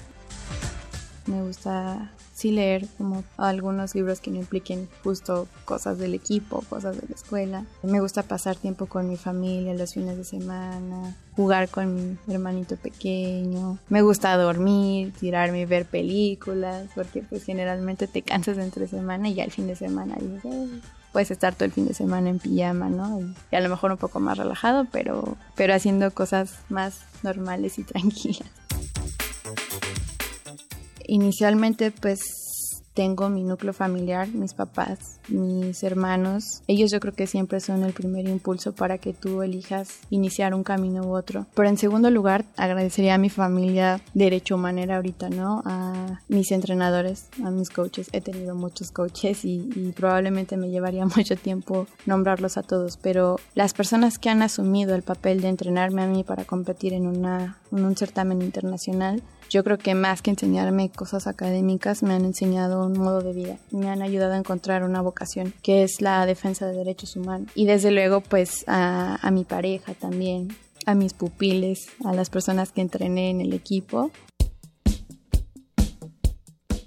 Me 1.28 1.42
gusta 1.44 2.10
sí 2.42 2.52
leer 2.52 2.88
como 2.98 3.24
algunos 3.38 3.94
libros 3.94 4.20
que 4.20 4.32
no 4.32 4.38
impliquen 4.38 4.90
justo 5.04 5.48
cosas 5.64 6.00
del 6.00 6.16
equipo, 6.16 6.64
cosas 6.68 7.00
de 7.00 7.08
la 7.08 7.14
escuela. 7.14 7.66
Me 7.84 8.00
gusta 8.00 8.24
pasar 8.24 8.56
tiempo 8.56 8.88
con 8.88 9.08
mi 9.08 9.16
familia 9.16 9.76
los 9.76 9.94
fines 9.94 10.18
de 10.18 10.24
semana, 10.24 11.16
jugar 11.36 11.70
con 11.70 11.96
mi 11.96 12.34
hermanito 12.34 12.78
pequeño. 12.78 13.78
Me 13.90 14.02
gusta 14.02 14.36
dormir, 14.38 15.14
tirarme 15.20 15.62
y 15.62 15.66
ver 15.66 15.86
películas, 15.86 16.90
porque 16.96 17.22
pues 17.22 17.44
generalmente 17.44 18.08
te 18.08 18.24
cansas 18.24 18.58
entre 18.58 18.88
semana 18.88 19.30
y 19.30 19.36
ya 19.36 19.44
el 19.44 19.52
fin 19.52 19.68
de 19.68 19.76
semana 19.76 20.16
dices, 20.20 20.70
puedes 21.12 21.30
estar 21.30 21.54
todo 21.54 21.66
el 21.66 21.72
fin 21.72 21.88
de 21.88 21.94
semana 21.94 22.32
en 22.32 22.40
pijama, 22.40 22.90
¿no? 22.90 23.20
Y, 23.52 23.56
a 23.56 23.62
lo 23.62 23.70
mejor 23.70 23.92
un 23.92 23.98
poco 23.98 24.20
más 24.20 24.40
relajado, 24.40 24.88
pero, 24.92 25.38
pero 25.56 25.76
haciendo 25.76 26.10
cosas 26.12 26.56
más 26.70 27.02
normales 27.22 27.78
y 27.78 27.84
tranquilas. 27.92 28.50
Inicialmente 31.12 31.92
pues 31.92 32.82
tengo 32.94 33.28
mi 33.28 33.44
núcleo 33.44 33.74
familiar, 33.74 34.30
mis 34.30 34.54
papás, 34.54 35.20
mis 35.28 35.84
hermanos. 35.84 36.64
Ellos 36.68 36.90
yo 36.90 37.02
creo 37.02 37.14
que 37.14 37.28
siempre 37.28 37.60
son 37.60 37.84
el 37.84 37.92
primer 37.92 38.30
impulso 38.30 38.72
para 38.72 38.98
que 38.98 39.12
tú 39.12 39.42
elijas 39.42 40.00
iniciar 40.10 40.54
un 40.54 40.64
camino 40.64 41.04
u 41.04 41.14
otro. 41.14 41.48
Pero 41.54 41.68
en 41.68 41.78
segundo 41.78 42.10
lugar, 42.10 42.46
agradecería 42.56 43.16
a 43.16 43.18
mi 43.18 43.30
familia 43.30 44.00
derecho 44.14 44.58
manera 44.58 44.96
ahorita, 44.96 45.30
¿no? 45.30 45.62
A 45.66 46.22
mis 46.30 46.50
entrenadores, 46.54 47.28
a 47.44 47.52
mis 47.52 47.70
coaches. 47.70 48.08
He 48.14 48.22
tenido 48.22 48.56
muchos 48.56 48.92
coaches 48.92 49.44
y, 49.44 49.70
y 49.76 49.92
probablemente 49.92 50.56
me 50.56 50.70
llevaría 50.70 51.06
mucho 51.18 51.36
tiempo 51.36 51.88
nombrarlos 52.06 52.58
a 52.58 52.64
todos, 52.64 52.96
pero 52.96 53.36
las 53.54 53.74
personas 53.74 54.18
que 54.18 54.30
han 54.30 54.42
asumido 54.42 54.96
el 54.96 55.04
papel 55.04 55.42
de 55.42 55.50
entrenarme 55.50 56.04
a 56.04 56.08
mí 56.08 56.24
para 56.24 56.46
competir 56.46 56.94
en, 56.94 57.06
una, 57.06 57.58
en 57.74 57.84
un 57.84 57.98
certamen 57.98 58.42
internacional, 58.42 59.22
yo 59.52 59.66
creo 59.66 59.78
que 59.78 59.96
más 59.96 60.22
que 60.22 60.30
enseñarme 60.30 60.90
cosas 60.90 61.28
académicas, 61.28 62.04
me 62.04 62.14
han 62.14 62.24
enseñado 62.24 62.86
un 62.86 62.98
modo 62.98 63.22
de 63.22 63.34
vida, 63.34 63.58
me 63.70 63.90
han 63.90 64.02
ayudado 64.02 64.32
a 64.32 64.38
encontrar 64.38 64.84
una 64.84 65.02
vocación, 65.02 65.54
que 65.62 65.84
es 65.84 66.00
la 66.00 66.26
defensa 66.26 66.66
de 66.68 66.78
derechos 66.78 67.18
humanos. 67.18 67.52
Y 67.54 67.66
desde 67.66 67.92
luego, 67.92 68.22
pues 68.22 68.64
a, 68.68 69.30
mi 69.34 69.44
pareja 69.44 69.94
también, 69.94 70.48
a 70.86 70.96
mis 70.96 71.14
pupiles, 71.14 71.90
a 72.06 72.14
las 72.14 72.30
personas 72.30 72.72
que 72.72 72.80
entrené 72.80 73.30
en 73.30 73.42
el 73.42 73.52
equipo. 73.52 74.12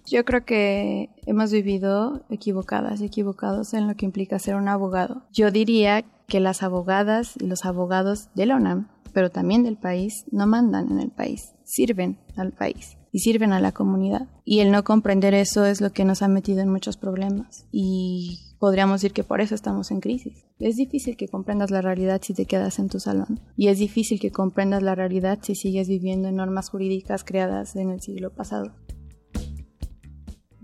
Yo 0.06 0.24
creo 0.24 0.46
que 0.46 1.10
hemos 1.26 1.52
vivido 1.52 2.24
equivocadas 2.30 3.02
y 3.02 3.04
equivocados 3.04 3.74
en 3.74 3.88
lo 3.88 3.94
que 3.94 4.06
implica 4.06 4.38
ser 4.38 4.54
un 4.54 4.68
abogado. 4.68 5.22
Yo 5.32 5.50
diría 5.50 6.02
que 6.28 6.40
las 6.40 6.62
abogadas 6.62 7.36
y 7.38 7.46
los 7.46 7.66
abogados 7.66 8.30
de 8.34 8.46
la 8.46 8.56
UNAM, 8.56 8.88
pero 9.12 9.30
también 9.30 9.64
del 9.64 9.76
país, 9.76 10.24
no 10.30 10.46
mandan 10.46 10.90
en 10.90 11.00
el 11.00 11.10
país 11.10 11.53
sirven 11.64 12.18
al 12.36 12.52
país. 12.52 12.96
y 13.14 13.20
sirven 13.20 13.52
a 13.52 13.60
la 13.60 13.70
comunidad. 13.70 14.26
Y 14.44 14.58
el 14.58 14.72
no 14.72 14.82
comprender 14.82 15.34
eso 15.34 15.64
es 15.64 15.80
lo 15.80 15.92
que 15.92 16.04
nos 16.04 16.20
ha 16.22 16.26
metido 16.26 16.62
en 16.62 16.68
muchos 16.68 16.96
problemas. 16.96 17.68
Y 17.70 18.56
podríamos 18.58 19.00
decir 19.00 19.12
que 19.12 19.22
por 19.22 19.40
eso 19.40 19.54
estamos 19.54 19.92
en 19.92 20.00
crisis. 20.00 20.44
Es 20.58 20.74
difícil 20.74 21.16
que 21.16 21.28
comprendas 21.28 21.70
la 21.70 21.80
realidad 21.80 22.20
si 22.24 22.34
te 22.34 22.44
quedas 22.44 22.80
en 22.80 22.88
tu 22.88 22.98
salón. 22.98 23.38
Y 23.56 23.68
es 23.68 23.78
difícil 23.78 24.18
que 24.18 24.32
comprendas 24.32 24.82
la 24.82 24.96
realidad 24.96 25.38
si 25.42 25.54
sigues 25.54 25.86
viviendo 25.86 26.26
en 26.26 26.34
normas 26.34 26.70
jurídicas 26.70 27.22
creadas 27.22 27.76
en 27.76 27.90
el 27.90 28.00
siglo 28.00 28.34
pasado. 28.34 28.74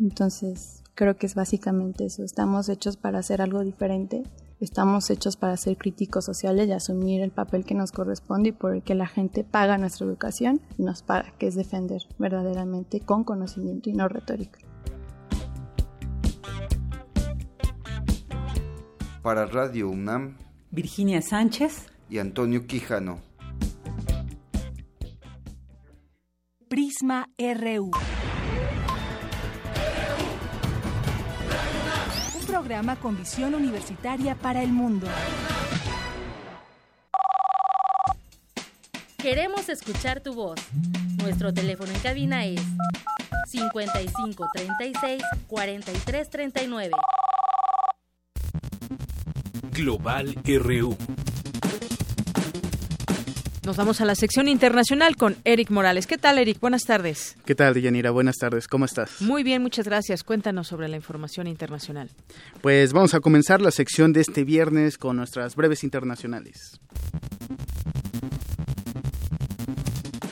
Entonces, 0.00 0.82
creo 0.96 1.16
que 1.16 1.26
es 1.26 1.36
básicamente 1.36 2.06
eso. 2.06 2.24
Estamos 2.24 2.68
hechos 2.68 2.96
para 2.96 3.20
hacer 3.20 3.42
algo 3.42 3.62
diferente 3.62 4.24
Estamos 4.60 5.08
hechos 5.08 5.38
para 5.38 5.56
ser 5.56 5.78
críticos 5.78 6.26
sociales 6.26 6.68
y 6.68 6.72
asumir 6.72 7.22
el 7.22 7.30
papel 7.30 7.64
que 7.64 7.74
nos 7.74 7.92
corresponde 7.92 8.50
y 8.50 8.52
por 8.52 8.74
el 8.74 8.82
que 8.82 8.94
la 8.94 9.06
gente 9.06 9.42
paga 9.42 9.78
nuestra 9.78 10.06
educación 10.06 10.60
y 10.76 10.82
nos 10.82 11.02
paga, 11.02 11.32
que 11.38 11.46
es 11.46 11.54
defender 11.54 12.02
verdaderamente 12.18 13.00
con 13.00 13.24
conocimiento 13.24 13.88
y 13.88 13.94
no 13.94 14.06
retórica. 14.06 14.58
Para 19.22 19.46
Radio 19.46 19.88
UNAM, 19.88 20.36
Virginia 20.70 21.22
Sánchez 21.22 21.86
y 22.10 22.18
Antonio 22.18 22.66
Quijano. 22.66 23.18
Prisma 26.68 27.30
RU. 27.38 27.90
Programa 32.50 32.96
con 32.96 33.16
visión 33.16 33.54
universitaria 33.54 34.34
para 34.34 34.62
el 34.62 34.72
mundo. 34.72 35.06
Queremos 39.18 39.68
escuchar 39.68 40.20
tu 40.20 40.34
voz. 40.34 40.58
Nuestro 41.22 41.54
teléfono 41.54 41.92
en 41.92 42.00
cabina 42.00 42.44
es 42.46 42.60
55 43.46 44.48
36 44.52 45.22
43 45.46 46.30
39. 46.30 46.90
Global 49.72 50.34
RU. 50.44 50.96
Nos 53.62 53.76
vamos 53.76 54.00
a 54.00 54.06
la 54.06 54.14
sección 54.14 54.48
internacional 54.48 55.16
con 55.16 55.36
Eric 55.44 55.70
Morales. 55.70 56.06
¿Qué 56.06 56.16
tal, 56.16 56.38
Eric? 56.38 56.58
Buenas 56.60 56.84
tardes. 56.84 57.36
¿Qué 57.44 57.54
tal, 57.54 57.74
Yanira? 57.80 58.10
Buenas 58.10 58.36
tardes. 58.36 58.66
¿Cómo 58.66 58.86
estás? 58.86 59.20
Muy 59.20 59.42
bien, 59.42 59.60
muchas 59.60 59.84
gracias. 59.86 60.24
Cuéntanos 60.24 60.68
sobre 60.68 60.88
la 60.88 60.96
información 60.96 61.46
internacional. 61.46 62.08
Pues 62.62 62.94
vamos 62.94 63.12
a 63.12 63.20
comenzar 63.20 63.60
la 63.60 63.70
sección 63.70 64.14
de 64.14 64.22
este 64.22 64.44
viernes 64.44 64.96
con 64.96 65.16
nuestras 65.16 65.56
breves 65.56 65.84
internacionales. 65.84 66.80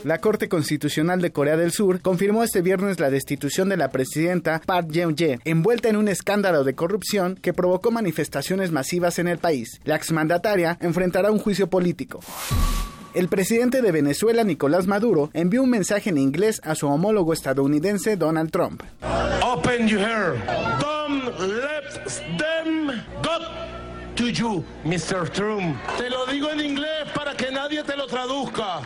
La 0.04 0.18
Corte 0.18 0.48
Constitucional 0.48 1.20
de 1.20 1.32
Corea 1.32 1.58
del 1.58 1.72
Sur 1.72 2.00
confirmó 2.00 2.44
este 2.44 2.62
viernes 2.62 2.98
la 2.98 3.10
destitución 3.10 3.68
de 3.68 3.76
la 3.76 3.90
presidenta 3.90 4.62
Park 4.64 4.88
Geun-hye, 4.90 5.40
envuelta 5.44 5.90
en 5.90 5.96
un 5.96 6.08
escándalo 6.08 6.64
de 6.64 6.74
corrupción 6.74 7.34
que 7.34 7.52
provocó 7.52 7.90
manifestaciones 7.90 8.70
masivas 8.70 9.18
en 9.18 9.28
el 9.28 9.36
país. 9.36 9.80
La 9.84 9.96
exmandataria 9.96 10.78
enfrentará 10.80 11.30
un 11.30 11.38
juicio 11.38 11.68
político. 11.68 12.20
El 13.14 13.28
presidente 13.28 13.80
de 13.82 13.90
Venezuela, 13.90 14.44
Nicolás 14.44 14.86
Maduro, 14.86 15.30
envió 15.32 15.62
un 15.62 15.70
mensaje 15.70 16.10
en 16.10 16.18
inglés 16.18 16.60
a 16.62 16.74
su 16.74 16.86
homólogo 16.88 17.32
estadounidense 17.32 18.16
Donald 18.16 18.50
Trump. 18.50 18.82
Open 19.42 19.88
your 19.88 20.00
hair. 20.00 20.34
Don't 20.78 21.24
let 21.40 22.04
them 22.36 23.02
go 23.22 23.38
to 24.14 24.28
you, 24.28 24.64
Mr. 24.84 25.28
Trump. 25.30 25.76
Te 25.96 26.10
lo 26.10 26.26
digo 26.26 26.50
en 26.50 26.60
inglés 26.60 27.08
para 27.14 27.34
que 27.34 27.50
nadie 27.50 27.82
te 27.82 27.96
lo 27.96 28.06
traduzca. 28.06 28.82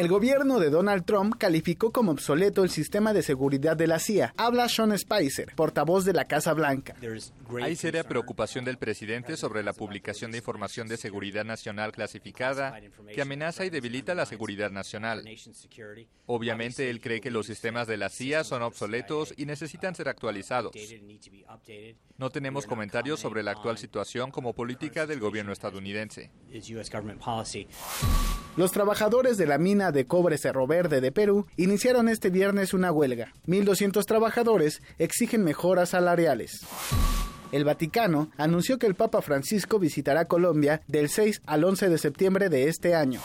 El 0.00 0.08
gobierno 0.08 0.58
de 0.60 0.70
Donald 0.70 1.04
Trump 1.04 1.34
calificó 1.36 1.92
como 1.92 2.12
obsoleto 2.12 2.64
el 2.64 2.70
sistema 2.70 3.12
de 3.12 3.22
seguridad 3.22 3.76
de 3.76 3.86
la 3.86 3.98
CIA. 3.98 4.32
Habla 4.38 4.66
Sean 4.70 4.98
Spicer, 4.98 5.52
portavoz 5.54 6.06
de 6.06 6.14
la 6.14 6.24
Casa 6.24 6.54
Blanca. 6.54 6.96
Hay 7.60 7.76
seria 7.76 8.02
preocupación 8.04 8.64
del 8.64 8.78
presidente 8.78 9.36
sobre 9.36 9.62
la 9.62 9.74
publicación 9.74 10.30
de 10.30 10.38
información 10.38 10.88
de 10.88 10.96
seguridad 10.96 11.44
nacional 11.44 11.92
clasificada 11.92 12.80
que 13.12 13.20
amenaza 13.20 13.66
y 13.66 13.70
debilita 13.70 14.14
la 14.14 14.24
seguridad 14.24 14.70
nacional. 14.70 15.22
Obviamente 16.24 16.88
él 16.88 17.02
cree 17.02 17.20
que 17.20 17.30
los 17.30 17.44
sistemas 17.44 17.86
de 17.86 17.98
la 17.98 18.08
CIA 18.08 18.44
son 18.44 18.62
obsoletos 18.62 19.34
y 19.36 19.44
necesitan 19.44 19.94
ser 19.94 20.08
actualizados. 20.08 20.72
No 22.16 22.30
tenemos 22.30 22.66
comentarios 22.66 23.20
sobre 23.20 23.42
la 23.42 23.50
actual 23.50 23.76
situación 23.76 24.30
como 24.30 24.54
política 24.54 25.06
del 25.06 25.20
gobierno 25.20 25.52
estadounidense. 25.52 26.30
Los 28.56 28.72
trabajadores 28.72 29.38
de 29.38 29.46
la 29.46 29.58
mina 29.58 29.89
de 29.92 30.06
cobre 30.06 30.38
Cerro 30.38 30.66
Verde 30.66 31.00
de 31.00 31.12
Perú 31.12 31.46
iniciaron 31.56 32.08
este 32.08 32.30
viernes 32.30 32.74
una 32.74 32.92
huelga. 32.92 33.32
1.200 33.46 34.04
trabajadores 34.04 34.82
exigen 34.98 35.44
mejoras 35.44 35.90
salariales. 35.90 36.66
El 37.52 37.64
Vaticano 37.64 38.30
anunció 38.36 38.78
que 38.78 38.86
el 38.86 38.94
Papa 38.94 39.22
Francisco 39.22 39.78
visitará 39.78 40.26
Colombia 40.26 40.82
del 40.86 41.08
6 41.08 41.42
al 41.46 41.64
11 41.64 41.88
de 41.88 41.98
septiembre 41.98 42.48
de 42.48 42.68
este 42.68 42.94
año. 42.94 43.20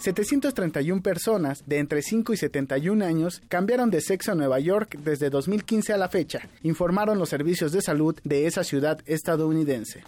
731 0.00 1.02
personas 1.02 1.62
de 1.66 1.78
entre 1.78 2.02
5 2.02 2.32
y 2.32 2.36
71 2.36 3.04
años 3.04 3.42
cambiaron 3.48 3.90
de 3.90 4.00
sexo 4.00 4.32
en 4.32 4.38
Nueva 4.38 4.58
York 4.58 4.96
desde 4.98 5.28
2015 5.28 5.92
a 5.92 5.98
la 5.98 6.08
fecha, 6.08 6.48
informaron 6.62 7.18
los 7.18 7.28
servicios 7.28 7.72
de 7.72 7.82
salud 7.82 8.18
de 8.24 8.46
esa 8.46 8.64
ciudad 8.64 9.00
estadounidense. 9.06 10.02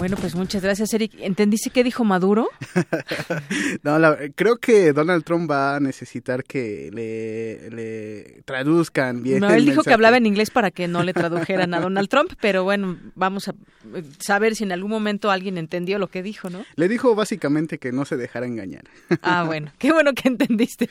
Bueno, 0.00 0.16
pues 0.16 0.34
muchas 0.34 0.62
gracias, 0.62 0.94
Eric. 0.94 1.12
¿Entendiste 1.18 1.68
qué 1.68 1.84
dijo 1.84 2.04
Maduro? 2.04 2.48
no, 3.82 3.98
creo 4.34 4.56
que 4.56 4.94
Donald 4.94 5.24
Trump 5.24 5.50
va 5.50 5.76
a 5.76 5.80
necesitar 5.80 6.42
que 6.42 6.88
le, 6.90 8.40
traduzcan 8.46 9.22
bien. 9.22 9.40
No, 9.40 9.50
él 9.50 9.66
dijo 9.66 9.82
que 9.82 9.92
hablaba 9.92 10.16
en 10.16 10.24
inglés 10.24 10.48
para 10.48 10.70
que 10.70 10.88
no 10.88 11.02
le 11.02 11.12
tradujeran 11.12 11.74
a 11.74 11.80
Donald 11.80 12.08
Trump, 12.08 12.32
pero 12.40 12.64
bueno, 12.64 12.96
vamos 13.14 13.48
a 13.48 13.50
eh, 13.94 14.02
saber 14.20 14.56
si 14.56 14.64
en 14.64 14.72
algún 14.72 14.90
momento 14.90 15.30
alguien 15.30 15.58
entendió 15.58 15.98
lo 15.98 16.06
que 16.06 16.22
dijo, 16.22 16.48
¿no? 16.48 16.64
Le 16.76 16.88
dijo 16.88 17.14
básicamente 17.14 17.76
que 17.76 17.92
no 17.92 18.06
se 18.06 18.16
dejara 18.16 18.46
engañar. 18.46 18.84
ah, 19.20 19.44
bueno, 19.44 19.70
qué 19.78 19.92
bueno 19.92 20.14
que 20.14 20.28
entendiste, 20.28 20.88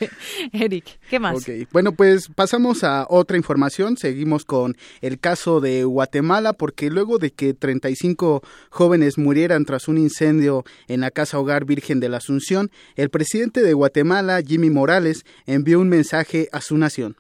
Eric. 0.51 0.85
¿Qué 1.09 1.17
más? 1.19 1.35
Ok, 1.35 1.67
bueno, 1.71 1.93
pues 1.93 2.27
pasamos 2.27 2.83
a 2.83 3.07
otra 3.09 3.37
información. 3.37 3.97
Seguimos 3.97 4.45
con 4.45 4.77
el 5.01 5.19
caso 5.19 5.61
de 5.61 5.83
Guatemala, 5.83 6.53
porque 6.53 6.91
luego 6.91 7.17
de 7.17 7.31
que 7.31 7.55
35 7.55 8.43
jóvenes 8.69 8.98
murieran 9.17 9.65
tras 9.65 9.87
un 9.87 9.97
incendio 9.97 10.63
en 10.87 11.01
la 11.01 11.11
Casa 11.11 11.39
Hogar 11.39 11.65
Virgen 11.65 11.99
de 11.99 12.09
la 12.09 12.17
Asunción, 12.17 12.69
el 12.95 13.09
presidente 13.09 13.61
de 13.61 13.73
Guatemala, 13.73 14.41
Jimmy 14.45 14.69
Morales, 14.69 15.25
envió 15.45 15.79
un 15.79 15.89
mensaje 15.89 16.49
a 16.51 16.61
su 16.61 16.77
nación. 16.77 17.15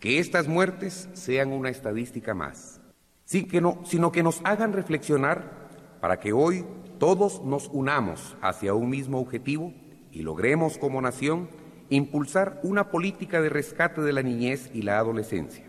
Que 0.00 0.18
estas 0.18 0.48
muertes 0.48 1.08
sean 1.14 1.52
una 1.52 1.70
estadística 1.70 2.34
más, 2.34 2.80
sí 3.24 3.44
que 3.44 3.60
no, 3.60 3.82
sino 3.84 4.12
que 4.12 4.22
nos 4.22 4.40
hagan 4.44 4.72
reflexionar 4.72 5.68
para 6.00 6.20
que 6.20 6.32
hoy 6.32 6.64
todos 6.98 7.42
nos 7.44 7.68
unamos 7.72 8.36
hacia 8.40 8.74
un 8.74 8.90
mismo 8.90 9.18
objetivo 9.18 9.72
y 10.12 10.22
logremos 10.22 10.78
como 10.78 11.00
nación 11.00 11.48
impulsar 11.90 12.60
una 12.62 12.90
política 12.90 13.40
de 13.40 13.48
rescate 13.48 14.00
de 14.00 14.12
la 14.12 14.22
niñez 14.22 14.70
y 14.72 14.82
la 14.82 14.98
adolescencia. 14.98 15.63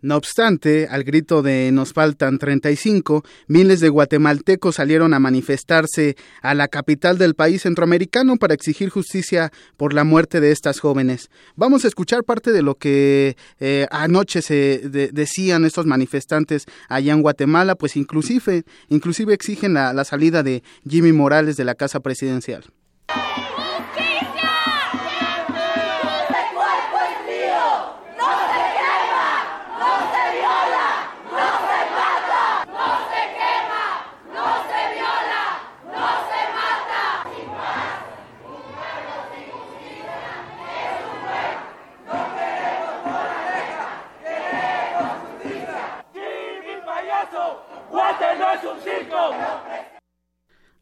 No 0.00 0.16
obstante, 0.16 0.86
al 0.88 1.02
grito 1.02 1.42
de 1.42 1.72
nos 1.72 1.92
faltan 1.92 2.38
35, 2.38 3.24
miles 3.48 3.80
de 3.80 3.88
guatemaltecos 3.88 4.76
salieron 4.76 5.12
a 5.12 5.18
manifestarse 5.18 6.16
a 6.40 6.54
la 6.54 6.68
capital 6.68 7.18
del 7.18 7.34
país 7.34 7.62
centroamericano 7.62 8.36
para 8.36 8.54
exigir 8.54 8.90
justicia 8.90 9.50
por 9.76 9.94
la 9.94 10.04
muerte 10.04 10.40
de 10.40 10.52
estas 10.52 10.78
jóvenes. 10.78 11.30
Vamos 11.56 11.84
a 11.84 11.88
escuchar 11.88 12.22
parte 12.22 12.52
de 12.52 12.62
lo 12.62 12.76
que 12.76 13.36
eh, 13.58 13.88
anoche 13.90 14.40
se 14.40 14.82
decían 15.12 15.64
estos 15.64 15.86
manifestantes 15.86 16.66
allá 16.88 17.12
en 17.12 17.22
Guatemala, 17.22 17.74
pues 17.74 17.96
inclusive, 17.96 18.62
inclusive 18.88 19.34
exigen 19.34 19.74
la, 19.74 19.92
la 19.92 20.04
salida 20.04 20.44
de 20.44 20.62
Jimmy 20.88 21.12
Morales 21.12 21.56
de 21.56 21.64
la 21.64 21.74
Casa 21.74 21.98
Presidencial. 21.98 22.64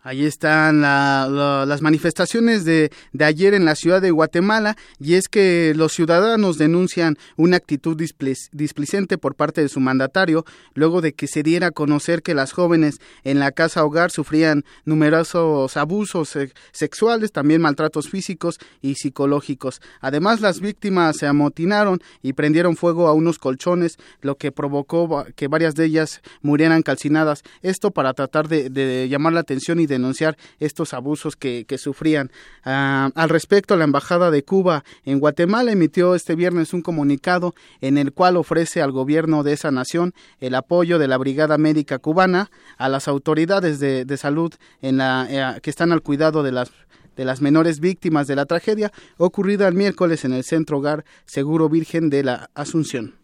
Ahí 0.06 0.24
están 0.24 0.82
las 0.82 1.82
manifestaciones 1.82 2.64
de, 2.64 2.92
de, 3.12 3.24
ayer 3.24 3.54
en 3.54 3.64
la 3.64 3.74
ciudad 3.74 4.00
de 4.00 4.12
Guatemala 4.12 4.76
y 5.00 5.14
es 5.14 5.26
que 5.26 5.72
los 5.74 5.94
ciudadanos 5.94 6.58
denuncian 6.58 7.16
una 7.36 7.56
actitud 7.56 7.96
displicente 7.96 9.18
por 9.18 9.34
parte 9.34 9.62
de 9.62 9.68
su 9.68 9.80
mandatario 9.80 10.44
luego 10.74 11.00
de 11.00 11.12
que 11.12 11.26
se 11.26 11.42
diera 11.42 11.66
a 11.66 11.70
conocer 11.72 12.22
que 12.22 12.34
las 12.34 12.52
jóvenes 12.52 13.00
en 13.24 13.40
la 13.40 13.50
casa 13.50 13.84
hogar 13.84 14.12
sufrían 14.12 14.64
numerosos 14.84 15.76
abusos 15.76 16.38
sexuales, 16.70 17.32
también 17.32 17.60
maltratos 17.60 18.08
físicos 18.08 18.60
y 18.82 18.94
psicológicos. 18.94 19.80
Además, 20.00 20.40
las 20.40 20.60
víctimas 20.60 21.16
se 21.16 21.26
amotinaron 21.26 22.00
y 22.22 22.34
prendieron 22.34 22.76
fuego 22.76 23.08
a 23.08 23.12
unos 23.12 23.40
colchones, 23.40 23.96
lo 24.20 24.36
que 24.36 24.52
provocó 24.52 25.26
que 25.34 25.48
varias 25.48 25.74
de 25.74 25.86
ellas 25.86 26.20
murieran 26.42 26.82
calcinadas. 26.82 27.42
Esto 27.62 27.90
para 27.90 28.14
tratar 28.14 28.46
de 28.46 29.08
llamar 29.10 29.32
la 29.32 29.40
atención 29.40 29.80
y 29.80 29.86
de 29.86 29.95
denunciar 29.96 30.36
estos 30.60 30.94
abusos 30.94 31.36
que, 31.36 31.64
sufrían. 31.78 32.30
Ah, 32.64 33.10
al 33.14 33.28
respecto, 33.28 33.76
la 33.76 33.84
Embajada 33.84 34.30
de 34.30 34.42
Cuba 34.42 34.84
en 35.04 35.20
Guatemala 35.20 35.72
emitió 35.72 36.14
este 36.14 36.34
viernes 36.34 36.72
un 36.72 36.82
comunicado 36.82 37.54
en 37.80 37.98
el 37.98 38.12
cual 38.12 38.36
ofrece 38.36 38.80
al 38.80 38.92
gobierno 38.92 39.42
de 39.42 39.52
esa 39.52 39.70
nación 39.70 40.14
el 40.40 40.54
apoyo 40.54 40.98
de 40.98 41.08
la 41.08 41.18
Brigada 41.18 41.58
Médica 41.58 41.98
Cubana 41.98 42.50
a 42.78 42.88
las 42.88 43.08
autoridades 43.08 43.78
de, 43.78 44.16
salud 44.16 44.54
en 44.80 44.96
la, 44.96 45.26
eh, 45.28 45.60
que 45.60 45.70
están 45.70 45.92
al 45.92 46.02
cuidado 46.02 46.42
de 46.42 46.52
las 46.52 46.70
de 47.16 47.24
las 47.24 47.40
menores 47.40 47.80
víctimas 47.80 48.26
de 48.26 48.36
la 48.36 48.44
tragedia 48.44 48.92
ocurrida 49.16 49.66
el 49.66 49.74
miércoles 49.74 50.24
en 50.24 50.34
el 50.34 50.44
Centro 50.44 50.78
Hogar 50.78 51.04
Seguro 51.24 51.68
Virgen 51.68 52.10
de 52.10 52.22
la 52.22 52.50
Asunción. 52.54 53.14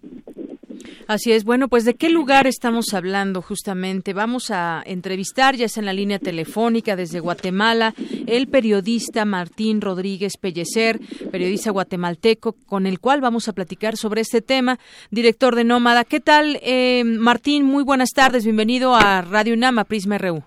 Así 1.07 1.33
es. 1.33 1.45
Bueno, 1.45 1.69
pues 1.69 1.85
de 1.85 1.95
qué 1.95 2.11
lugar 2.11 2.47
estamos 2.47 2.95
hablando 2.95 3.43
justamente. 3.43 4.13
Vamos 4.13 4.51
a 4.51 4.83
entrevistar, 4.85 5.57
ya 5.57 5.67
es 5.67 5.77
en 5.77 5.87
la 5.87 5.93
línea 5.93 6.19
telefónica 6.19 6.97
desde 6.97 7.21
Guatemala, 7.21 7.95
el 8.27 8.49
periodista 8.49 9.25
Martín 9.25 9.81
Rodríguez 9.81 10.37
Pellecer, 10.37 11.01
periodista 11.31 11.71
guatemalteco, 11.71 12.53
con 12.67 12.87
el 12.87 13.01
cual 13.01 13.21
vamos 13.21 13.49
a 13.49 13.53
platicar 13.53 13.97
sobre 13.97 14.21
este 14.21 14.41
tema. 14.41 14.79
Director 15.11 15.55
de 15.55 15.65
Nómada. 15.65 16.05
¿Qué 16.05 16.21
tal, 16.21 16.59
eh, 16.63 17.03
Martín? 17.05 17.65
Muy 17.65 17.85
buenas 17.85 18.11
tardes. 18.11 18.45
Bienvenido 18.45 18.95
a 18.95 19.23
Radio 19.23 19.57
Nama, 19.57 19.85
Prisma 19.85 20.19
RU. 20.19 20.43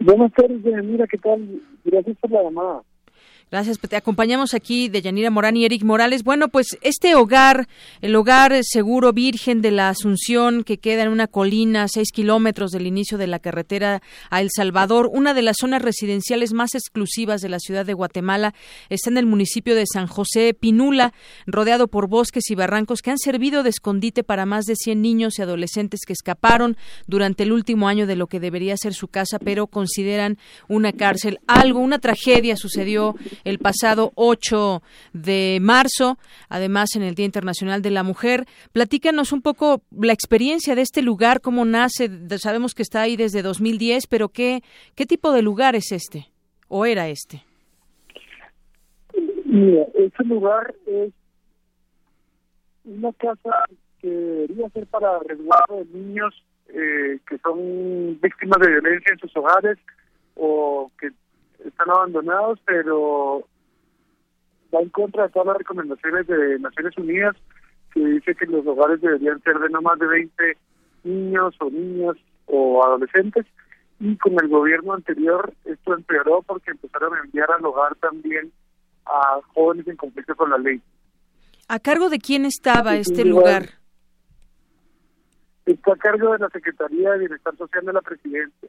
Buenas 0.00 0.32
tardes, 0.32 0.62
mira, 0.84 1.06
¿qué 1.06 1.16
tal? 1.16 1.62
Gracias 1.84 2.16
por 2.18 2.30
la 2.30 2.42
llamada. 2.42 2.82
Gracias, 3.54 3.78
te 3.78 3.94
acompañamos 3.94 4.52
aquí 4.52 4.88
de 4.88 5.00
Yanira 5.00 5.30
Morán 5.30 5.56
y 5.56 5.64
Eric 5.64 5.84
Morales. 5.84 6.24
Bueno, 6.24 6.48
pues 6.48 6.76
este 6.80 7.14
hogar, 7.14 7.68
el 8.00 8.16
hogar 8.16 8.52
seguro 8.64 9.12
Virgen 9.12 9.62
de 9.62 9.70
la 9.70 9.90
Asunción, 9.90 10.64
que 10.64 10.78
queda 10.78 11.04
en 11.04 11.08
una 11.08 11.28
colina 11.28 11.84
a 11.84 11.88
seis 11.88 12.10
kilómetros 12.10 12.72
del 12.72 12.84
inicio 12.84 13.16
de 13.16 13.28
la 13.28 13.38
carretera 13.38 14.02
a 14.28 14.40
El 14.40 14.48
Salvador, 14.50 15.08
una 15.12 15.34
de 15.34 15.42
las 15.42 15.58
zonas 15.60 15.82
residenciales 15.82 16.52
más 16.52 16.74
exclusivas 16.74 17.42
de 17.42 17.48
la 17.48 17.60
ciudad 17.60 17.86
de 17.86 17.92
Guatemala, 17.92 18.54
está 18.88 19.10
en 19.10 19.18
el 19.18 19.26
municipio 19.26 19.76
de 19.76 19.84
San 19.86 20.08
José 20.08 20.52
Pinula, 20.58 21.12
rodeado 21.46 21.86
por 21.86 22.08
bosques 22.08 22.50
y 22.50 22.56
barrancos 22.56 23.02
que 23.02 23.12
han 23.12 23.18
servido 23.18 23.62
de 23.62 23.70
escondite 23.70 24.24
para 24.24 24.46
más 24.46 24.64
de 24.64 24.74
100 24.74 25.00
niños 25.00 25.38
y 25.38 25.42
adolescentes 25.42 26.00
que 26.04 26.12
escaparon 26.12 26.76
durante 27.06 27.44
el 27.44 27.52
último 27.52 27.86
año 27.86 28.08
de 28.08 28.16
lo 28.16 28.26
que 28.26 28.40
debería 28.40 28.76
ser 28.76 28.94
su 28.94 29.06
casa, 29.06 29.38
pero 29.38 29.68
consideran 29.68 30.38
una 30.66 30.92
cárcel. 30.92 31.38
Algo, 31.46 31.78
una 31.78 32.00
tragedia 32.00 32.56
sucedió 32.56 33.14
el 33.44 33.58
pasado 33.58 34.12
8 34.16 34.82
de 35.12 35.58
marzo, 35.60 36.18
además 36.48 36.96
en 36.96 37.02
el 37.02 37.14
Día 37.14 37.26
Internacional 37.26 37.82
de 37.82 37.90
la 37.90 38.02
Mujer. 38.02 38.46
Platícanos 38.72 39.32
un 39.32 39.42
poco 39.42 39.82
la 39.90 40.12
experiencia 40.12 40.74
de 40.74 40.82
este 40.82 41.02
lugar, 41.02 41.40
cómo 41.40 41.64
nace. 41.64 42.10
Sabemos 42.38 42.74
que 42.74 42.82
está 42.82 43.02
ahí 43.02 43.16
desde 43.16 43.42
2010, 43.42 44.06
pero 44.06 44.28
¿qué, 44.28 44.62
qué 44.94 45.06
tipo 45.06 45.32
de 45.32 45.42
lugar 45.42 45.76
es 45.76 45.92
este 45.92 46.28
o 46.68 46.86
era 46.86 47.08
este? 47.08 47.42
Este 49.14 50.24
lugar 50.24 50.74
es 50.86 51.12
una 52.84 53.12
casa 53.12 53.64
que 54.00 54.08
debería 54.08 54.68
ser 54.70 54.86
para 54.86 55.18
resguardo 55.20 55.76
de 55.78 55.84
niños 55.98 56.44
eh, 56.68 57.18
que 57.28 57.38
son 57.38 58.18
víctimas 58.20 58.58
de 58.60 58.68
violencia 58.68 59.12
en 59.12 59.18
sus 59.18 59.36
hogares 59.36 59.78
o 60.34 60.90
que 60.98 61.10
están 61.64 61.90
abandonados, 61.90 62.60
pero 62.64 63.46
va 64.74 64.80
en 64.80 64.88
contra 64.90 65.24
de 65.24 65.28
todas 65.30 65.48
las 65.48 65.58
recomendaciones 65.58 66.26
de 66.26 66.58
Naciones 66.58 66.96
Unidas, 66.98 67.36
que 67.92 68.04
dice 68.04 68.34
que 68.34 68.46
los 68.46 68.66
hogares 68.66 69.00
deberían 69.00 69.40
ser 69.42 69.58
de 69.58 69.68
no 69.70 69.80
más 69.82 69.98
de 69.98 70.06
20 70.06 70.56
niños 71.04 71.54
o 71.60 71.70
niñas 71.70 72.16
o 72.46 72.84
adolescentes. 72.84 73.46
Y 74.00 74.16
con 74.16 74.32
el 74.42 74.48
gobierno 74.48 74.94
anterior 74.94 75.54
esto 75.64 75.94
empeoró 75.94 76.42
porque 76.42 76.72
empezaron 76.72 77.14
a 77.14 77.20
enviar 77.20 77.50
al 77.52 77.64
hogar 77.64 77.94
también 77.96 78.52
a 79.06 79.40
jóvenes 79.54 79.86
en 79.86 79.96
conflicto 79.96 80.34
con 80.34 80.50
la 80.50 80.58
ley. 80.58 80.80
¿A 81.68 81.78
cargo 81.78 82.10
de 82.10 82.18
quién 82.18 82.44
estaba 82.44 82.96
este 82.96 83.24
lugar? 83.24 83.70
Está 85.64 85.92
a 85.92 85.96
cargo 85.96 86.32
de 86.32 86.40
la 86.40 86.48
Secretaría 86.50 87.12
de 87.12 87.20
Bienestar 87.20 87.56
Social 87.56 87.86
de 87.86 87.92
la 87.92 88.02
Presidencia. 88.02 88.68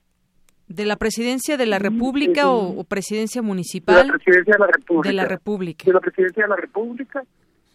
¿De 0.68 0.86
la 0.86 0.96
presidencia 0.96 1.58
de 1.58 1.66
la 1.66 1.78
República 1.78 2.50
o, 2.50 2.84
presidencia 2.84 3.42
municipal? 3.42 3.98
De 3.98 4.04
la 4.06 4.14
presidencia 4.14 4.54
de 4.54 4.60
la 4.60 4.68
República. 4.68 5.10
De 5.10 5.14
la 5.14 5.26
República. 5.26 5.84
De 5.86 5.94
la 5.94 6.00
presidencia 6.00 6.44
de 6.44 6.50
la 6.50 6.56
República 6.56 7.24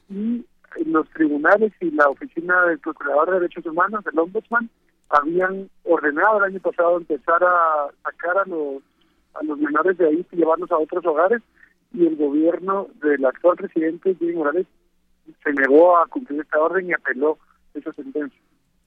y 0.08 0.84
los 0.86 1.08
tribunales 1.10 1.72
y 1.80 1.90
la 1.92 2.08
oficina 2.08 2.66
del 2.66 2.78
Procurador 2.80 3.30
de 3.30 3.40
Derechos 3.40 3.66
Humanos, 3.66 4.04
del 4.04 4.18
Ombudsman, 4.18 4.68
habían 5.08 5.68
ordenado 5.84 6.38
el 6.38 6.52
año 6.52 6.60
pasado 6.60 6.98
empezar 6.98 7.42
a 7.42 7.88
sacar 8.02 8.38
a 8.38 8.44
los, 8.46 8.82
a 9.34 9.44
los 9.44 9.58
menores 9.58 9.96
de 9.98 10.06
ahí 10.06 10.26
y 10.30 10.36
llevarlos 10.36 10.70
a 10.70 10.78
otros 10.78 11.04
hogares 11.06 11.42
y 11.92 12.06
el 12.06 12.16
gobierno 12.16 12.88
del 13.02 13.24
actual 13.24 13.56
presidente, 13.56 14.14
Jimmy 14.16 14.34
Morales, 14.34 14.66
se 15.42 15.52
negó 15.52 15.96
a 15.96 16.06
cumplir 16.06 16.40
esta 16.40 16.60
orden 16.60 16.88
y 16.88 16.92
apeló 16.92 17.38
esa 17.74 17.92
sentencia. 17.92 18.40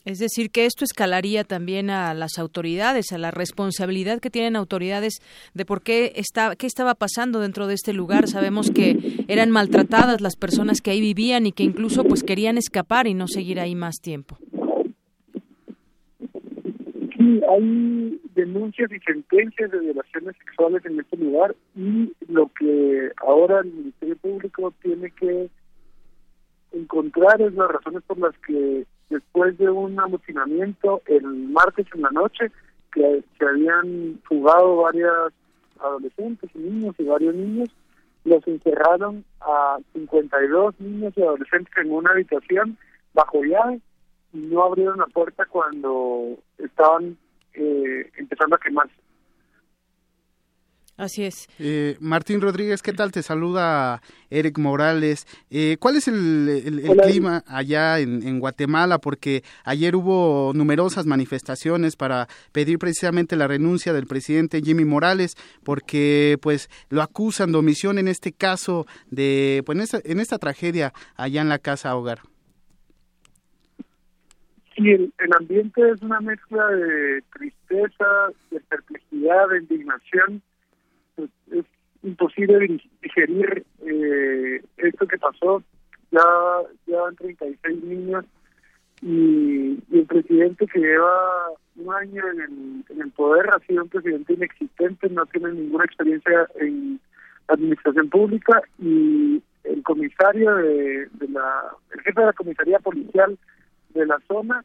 Es 0.06 0.20
decir, 0.20 0.52
que 0.52 0.66
esto 0.66 0.84
escalaría 0.84 1.46
también 1.46 1.90
a 1.90 2.14
las 2.14 2.38
autoridades, 2.38 3.14
a 3.14 3.18
la 3.18 3.32
responsabilidad 3.32 4.20
que 4.20 4.30
tienen 4.30 4.58
autoridades 4.58 5.22
de 5.54 5.66
por 5.66 5.82
qué, 5.82 6.12
está, 6.16 6.58
qué 6.58 6.68
estaba 6.68 6.94
pasando 6.94 7.40
dentro 7.40 7.68
de 7.68 7.76
este 7.76 7.94
lugar. 7.94 8.28
Sabemos 8.28 8.70
que 8.70 8.98
eran 9.30 9.50
maltratadas 9.50 10.20
las 10.20 10.36
personas 10.36 10.82
que 10.82 10.92
ahí 10.92 11.00
vivían 11.00 11.46
y 11.46 11.54
que 11.54 11.64
incluso 11.64 12.04
pues 12.04 12.24
querían 12.24 12.58
escapar 12.58 13.08
y 13.08 13.14
no 13.14 13.30
seguir 13.30 13.62
ahí 13.62 13.76
más 13.76 14.02
tiempo. 14.02 14.38
Sí, 17.18 17.42
hay 17.50 18.20
denuncias 18.36 18.92
y 18.92 19.00
sentencias 19.00 19.72
de 19.72 19.80
violaciones 19.80 20.36
sexuales 20.38 20.86
en 20.86 21.00
este 21.00 21.16
lugar 21.16 21.56
y 21.78 22.12
lo 22.28 22.52
que 22.60 23.12
ahora 23.26 23.62
el 23.62 23.72
Ministerio 23.72 24.18
Público 24.18 24.74
tiene 24.82 25.12
que 25.12 25.50
encontrar 26.74 27.42
es 27.42 27.54
las 27.54 27.70
razones 27.70 28.04
por 28.06 28.18
las 28.18 28.38
que 28.40 28.86
después 29.14 29.58
de 29.58 29.70
un 29.70 30.00
amotinamiento 30.00 31.02
el 31.06 31.24
martes 31.24 31.86
en 31.94 32.02
la 32.02 32.10
noche 32.10 32.52
que 32.92 33.24
se 33.38 33.46
habían 33.46 34.20
fugado 34.24 34.78
varias 34.78 35.34
adolescentes 35.80 36.50
y 36.54 36.60
niños 36.60 36.96
y 36.98 37.04
varios 37.04 37.36
niños, 37.36 37.70
los 38.26 38.48
encerraron 38.48 39.24
a 39.42 39.78
52 39.94 40.80
niños 40.80 41.14
y 41.16 41.22
adolescentes 41.22 41.74
en 41.78 41.92
una 41.92 42.12
habitación 42.12 42.78
bajo 43.14 43.44
llave 43.44 43.80
y 44.34 44.38
no 44.38 44.64
abrieron 44.64 45.00
la 45.00 45.08
puerta 45.08 45.46
cuando 45.46 46.38
estaban 46.58 47.18
eh, 47.54 48.10
empezando 48.18 48.56
a 48.56 48.60
quemarse. 48.60 49.03
Así 50.96 51.24
es. 51.24 51.48
Eh, 51.58 51.98
Martín 52.00 52.40
Rodríguez, 52.40 52.84
¿qué 52.84 52.94
tal? 52.94 53.12
Te 53.12 53.24
saluda 53.24 54.00
Eric 54.30 54.60
Morales. 54.60 55.26
Eh, 55.50 55.78
¿Cuál 55.80 55.96
es 55.96 56.08
el, 56.08 56.84
clima 57.04 57.44
allá 57.48 58.00
en, 58.00 58.40
Guatemala? 58.40 59.00
Porque 59.00 59.44
ayer 59.64 59.96
hubo 59.96 60.54
numerosas 60.54 61.08
manifestaciones 61.08 61.96
para 61.96 62.28
pedir 62.52 62.78
precisamente 62.78 63.36
la 63.36 63.48
renuncia 63.48 63.92
del 63.92 64.06
presidente 64.06 64.62
Jimmy 64.62 64.86
Morales, 64.86 65.36
porque 65.64 66.38
pues 66.42 66.70
lo 66.90 67.02
acusan 67.02 67.52
de 67.52 67.58
omisión 67.58 67.98
en 67.98 68.08
este 68.08 68.32
caso 68.32 68.86
de, 69.10 69.64
pues 69.66 69.76
en 69.78 69.82
esta, 69.82 70.00
en 70.04 70.20
esta 70.20 70.38
tragedia 70.38 70.94
allá 71.16 71.42
en 71.42 71.50
la 71.50 71.58
casa 71.58 71.96
hogar. 71.96 72.20
Sí, 74.76 74.90
el, 74.92 75.12
el 75.18 75.34
ambiente 75.40 75.82
es 75.90 76.02
una 76.04 76.20
mezcla 76.20 76.68
de 76.68 77.24
tristeza, 77.34 78.06
de 78.52 78.60
perplejidad, 78.60 79.50
de 79.50 79.58
indignación 79.60 80.44
es 81.18 81.66
imposible 82.02 82.80
digerir 83.02 83.66
eh, 83.86 84.62
esto 84.78 85.08
que 85.08 85.18
pasó. 85.18 85.64
Ya 86.12 86.22
llevan 86.86 87.16
36 87.16 87.84
niños 87.84 88.26
y, 89.02 89.80
el 89.92 90.06
presidente 90.06 90.66
que 90.68 90.80
lleva 90.80 91.50
un 91.76 91.94
año 91.94 92.24
en 92.30 92.84
el, 93.00 93.12
poder 93.12 93.48
ha 93.50 93.60
sido 93.66 93.84
un 93.84 93.90
presidente 93.90 94.34
inexistente, 94.34 95.10
no 95.10 95.26
tiene 95.28 95.54
ninguna 95.54 95.86
experiencia 95.86 96.48
en 96.60 97.00
administración 97.48 98.10
pública 98.10 98.62
y 98.80 99.42
el 99.64 99.84
comisario 99.84 100.56
de, 100.56 101.08
de 101.14 101.28
la, 101.30 101.76
el 101.92 102.02
jefe 102.02 102.20
de 102.20 102.26
la 102.28 102.34
comisaría 102.34 102.80
policial 102.80 103.38
de 103.94 104.06
la 104.06 104.20
zona 104.28 104.64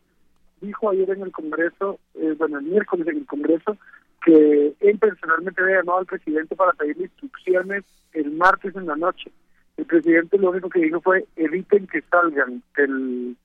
dijo 0.61 0.91
ayer 0.91 1.11
en 1.11 1.23
el 1.23 1.33
Congreso, 1.33 1.99
eh, 2.15 2.35
bueno, 2.39 2.59
el 2.59 2.67
miércoles 2.67 3.07
en 3.09 3.19
el 3.19 3.27
Congreso, 3.27 3.77
que 4.25 4.75
él 4.81 4.99
personalmente 4.99 5.63
había 5.63 5.77
llamado 5.79 5.99
al 6.01 6.07
presidente 6.07 6.57
para 6.57 6.73
pedirle 6.73 7.05
instrucciones 7.05 7.85
el 8.13 8.33
martes 8.33 8.75
en 8.75 8.87
la 8.87 8.97
noche. 8.97 9.31
El 9.77 9.87
presidente 9.87 10.39
lo 10.39 10.51
único 10.51 10.69
que 10.69 10.81
dijo 10.81 11.01
fue 11.01 11.27
eviten 11.37 11.87
que 11.87 12.03
salgan, 12.11 12.63
el, 12.77 13.37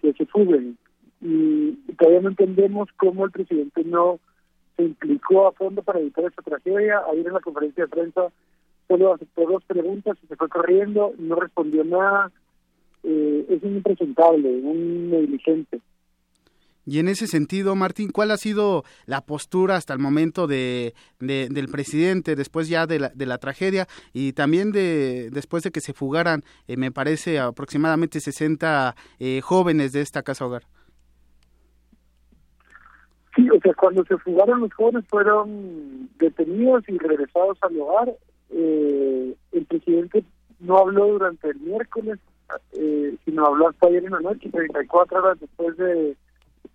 que 0.00 0.12
se 0.12 0.26
fuguen. 0.26 0.78
Y, 1.20 1.72
todavía 1.98 2.20
no 2.20 2.28
entendemos 2.28 2.88
cómo 2.96 3.24
el 3.24 3.30
presidente 3.30 3.84
no 3.84 4.20
se 4.76 4.84
implicó 4.84 5.48
a 5.48 5.52
fondo 5.52 5.82
para 5.82 5.98
evitar 5.98 6.24
esta 6.24 6.42
tragedia. 6.42 7.02
Ayer 7.10 7.26
en 7.26 7.34
la 7.34 7.40
conferencia 7.40 7.84
de 7.84 7.90
prensa 7.90 8.28
solo 8.88 9.14
aceptó 9.14 9.42
dos 9.46 9.64
preguntas 9.64 10.16
y 10.22 10.26
se 10.26 10.36
fue 10.36 10.48
corriendo, 10.48 11.12
no 11.18 11.36
respondió 11.36 11.84
nada. 11.84 12.30
Eh, 13.02 13.46
es 13.48 13.62
un 13.62 13.76
impresentable, 13.76 14.48
un 14.48 15.10
negligente. 15.10 15.80
Y 16.90 16.98
en 16.98 17.06
ese 17.06 17.28
sentido, 17.28 17.76
Martín, 17.76 18.10
¿cuál 18.10 18.32
ha 18.32 18.36
sido 18.36 18.82
la 19.06 19.20
postura 19.20 19.76
hasta 19.76 19.92
el 19.92 20.00
momento 20.00 20.48
de, 20.48 20.92
del 21.20 21.68
presidente 21.68 22.34
después 22.34 22.68
ya 22.68 22.88
de 22.88 22.98
la, 22.98 23.10
de 23.10 23.26
la, 23.26 23.38
tragedia 23.38 23.86
y 24.12 24.32
también 24.32 24.72
de 24.72 25.30
después 25.30 25.62
de 25.62 25.70
que 25.70 25.80
se 25.80 25.92
fugaran, 25.92 26.42
eh, 26.66 26.76
me 26.76 26.90
parece, 26.90 27.38
aproximadamente 27.38 28.18
60 28.18 28.96
eh, 29.20 29.40
jóvenes 29.40 29.92
de 29.92 30.00
esta 30.00 30.24
casa 30.24 30.44
hogar? 30.44 30.64
Sí, 33.36 33.48
o 33.50 33.60
sea, 33.60 33.72
cuando 33.74 34.04
se 34.06 34.18
fugaron 34.18 34.58
los 34.58 34.74
jóvenes 34.74 35.04
fueron 35.08 36.10
detenidos 36.18 36.82
y 36.88 36.98
regresados 36.98 37.56
al 37.62 37.78
hogar. 37.78 38.16
Eh, 38.50 39.36
el 39.52 39.66
presidente 39.66 40.24
no 40.58 40.78
habló 40.78 41.06
durante 41.06 41.50
el 41.50 41.60
miércoles, 41.60 42.18
sino 43.24 43.46
habló 43.46 43.68
hasta 43.68 43.86
ayer 43.86 44.06
en 44.06 44.10
la 44.10 44.18
noche, 44.18 44.50
34 44.50 45.18
horas 45.18 45.38
después 45.38 45.76
de 45.76 46.16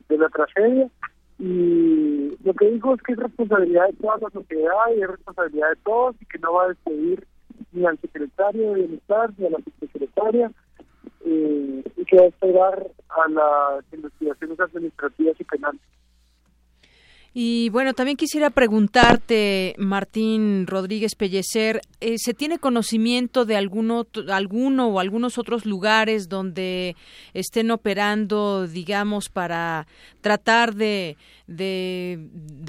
de 0.10 0.18
la 0.18 0.30
tragedia 0.30 0.90
y 1.38 2.38
lo 2.44 2.54
que 2.54 2.72
dijo 2.72 2.94
es 2.96 3.02
que 3.02 3.14
es 3.14 3.20
responsabilidad 3.20 3.88
de 3.88 3.94
toda 3.94 4.18
la 4.18 4.30
sociedad 4.30 4.96
y 4.96 5.02
es 5.02 5.10
responsabilidad 5.10 5.70
de 5.70 5.76
todos 5.84 6.16
y 6.22 6.26
que 6.26 6.40
no 6.40 6.54
va 6.54 6.64
a 6.66 6.68
despedir 6.70 7.28
ni 7.72 7.86
al 7.86 8.00
secretario 8.00 8.72
de 8.72 8.82
Bienestar 8.82 9.32
ni 9.38 9.48
a 9.48 9.50
la 9.50 9.58
subsecretaria 9.58 10.52
eh, 11.26 11.84
y 11.98 12.06
que 12.06 12.18
va 12.18 12.24
a 12.24 12.28
esperar 12.28 12.88
a 13.10 13.30
las 13.30 13.94
investigaciones 13.94 14.60
administrativas 14.60 15.40
y 15.40 15.44
penales. 15.44 15.82
Y 17.38 17.68
bueno, 17.68 17.94
también 17.94 18.16
quisiera 18.16 18.50
preguntarte, 18.50 19.76
Martín 19.78 20.66
Rodríguez 20.68 21.16
Pellecer, 21.16 21.82
eh, 22.00 22.16
¿se 22.18 22.34
tiene 22.34 22.60
conocimiento 22.60 23.44
de 23.44 23.58
alguno, 23.58 24.08
alguno 24.30 24.88
o 24.88 25.02
algunos 25.02 25.38
otros 25.38 25.66
lugares 25.66 26.30
donde 26.30 26.96
estén 27.34 27.72
operando, 27.72 28.68
digamos, 28.68 29.28
para 29.28 29.86
tratar 30.22 30.76
de, 30.76 31.18
de, 31.46 32.22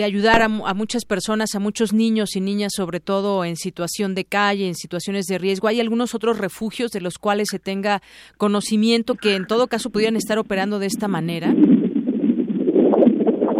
ayudar 0.03 0.43
a, 0.43 0.47
a, 0.47 0.75
muchas 0.75 1.05
personas, 1.05 1.55
a 1.55 1.61
muchos 1.61 1.93
niños 1.93 2.35
y 2.35 2.41
niñas, 2.41 2.73
sobre 2.75 2.99
todo 2.99 3.45
en 3.45 3.55
situación 3.55 4.17
de 4.17 4.25
calle, 4.25 4.67
en 4.67 4.75
situaciones 4.75 5.27
de 5.27 5.39
riesgo? 5.39 5.69
¿Hay 5.69 5.79
algunos 5.79 6.13
otros 6.13 6.39
refugios 6.39 6.91
de 6.91 7.03
los 7.03 7.19
cuales 7.19 7.51
se 7.53 7.61
tenga 7.61 8.03
conocimiento 8.37 9.15
que 9.15 9.37
en 9.37 9.47
todo 9.47 9.69
caso 9.69 9.91
pudieran 9.91 10.17
estar 10.17 10.41
operando 10.41 10.81
de 10.81 10.87
esta 10.87 11.07
manera? 11.07 11.55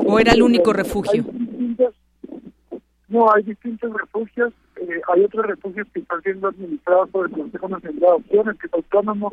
¿O 0.07 0.19
era 0.19 0.33
el 0.33 0.43
único 0.43 0.73
refugio? 0.73 1.25
no, 3.09 3.33
hay 3.33 3.43
distintos 3.45 3.93
refugios. 3.93 4.53
Eh, 4.77 5.01
hay 5.09 5.25
otros 5.25 5.47
refugios 5.47 5.87
que 5.93 6.01
están 6.01 6.23
siendo 6.23 6.49
administrados 6.49 7.09
por 7.11 7.27
el 7.27 7.33
Consejo 7.33 7.69
Nacional 7.69 8.01
de 8.01 8.07
Adopciones, 8.07 8.59
que 8.59 8.67
es 8.67 8.75
autónomo 8.75 9.33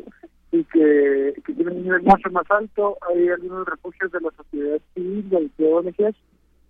y 0.52 0.64
que, 0.64 1.34
tienen 1.44 1.76
un 1.76 1.82
nivel 1.82 2.02
mucho 2.02 2.30
más 2.30 2.50
alto. 2.50 2.96
Hay 3.08 3.28
algunos 3.28 3.66
refugios 3.66 4.10
de 4.12 4.20
la 4.20 4.30
sociedad 4.36 4.80
civil, 4.94 5.28
de 5.28 5.72
ONGs, 5.72 6.16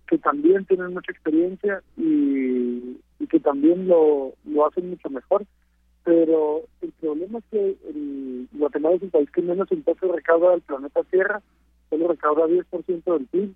que 0.07 0.17
también 0.17 0.65
tienen 0.65 0.93
mucha 0.93 1.11
experiencia 1.11 1.81
y, 1.97 2.97
que 3.29 3.39
también 3.39 3.87
lo, 3.87 4.33
lo 4.45 4.67
hacen 4.67 4.89
mucho 4.89 5.09
mejor. 5.09 5.45
Pero 6.03 6.61
el 6.81 6.91
problema 6.99 7.39
es 7.39 7.45
que 7.49 7.77
el, 7.89 8.47
Guatemala 8.53 8.95
es 8.95 9.03
el 9.03 9.09
país 9.09 9.31
que 9.31 9.41
menos 9.41 9.71
impuestos 9.71 10.11
recauda 10.11 10.51
del 10.51 10.61
planeta 10.61 11.01
Tierra, 11.09 11.41
solo 11.89 12.09
recauda 12.09 12.45
10% 12.45 13.03
del 13.05 13.25
PIB 13.27 13.55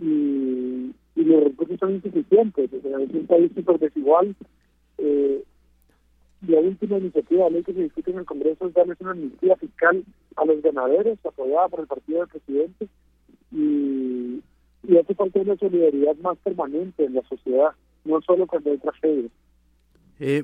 y, 0.00 0.92
y 1.14 1.24
los 1.24 1.44
recursos 1.44 1.78
son 1.78 1.94
insuficientes. 1.94 2.72
Es 2.72 2.84
un 2.84 3.26
país 3.26 3.52
súper 3.54 3.78
desigual. 3.78 4.34
Eh, 4.98 5.44
la 6.48 6.60
última 6.60 6.98
iniciativa 6.98 7.44
de 7.44 7.50
ley 7.50 7.62
que 7.62 7.74
se 7.74 7.82
discute 7.82 8.10
en 8.10 8.18
el 8.18 8.24
Congreso 8.24 8.66
es 8.66 8.74
darles 8.74 9.00
una 9.00 9.10
amnistía 9.10 9.56
fiscal 9.56 10.02
a 10.36 10.44
los 10.46 10.62
ganaderos, 10.62 11.18
apoyada 11.24 11.68
por 11.68 11.80
el 11.80 11.86
partido 11.86 12.20
del 12.20 12.28
presidente, 12.28 12.88
y, 13.52 14.40
y 14.88 14.96
hace 14.96 15.14
falta 15.14 15.40
una 15.40 15.56
solidaridad 15.56 16.16
más 16.16 16.38
permanente 16.38 17.04
en 17.04 17.14
la 17.14 17.22
sociedad, 17.28 17.72
no 18.04 18.22
solo 18.22 18.46
cuando 18.46 18.70
hay 18.70 18.78
tragedias. 18.78 19.30
Eh, 20.18 20.42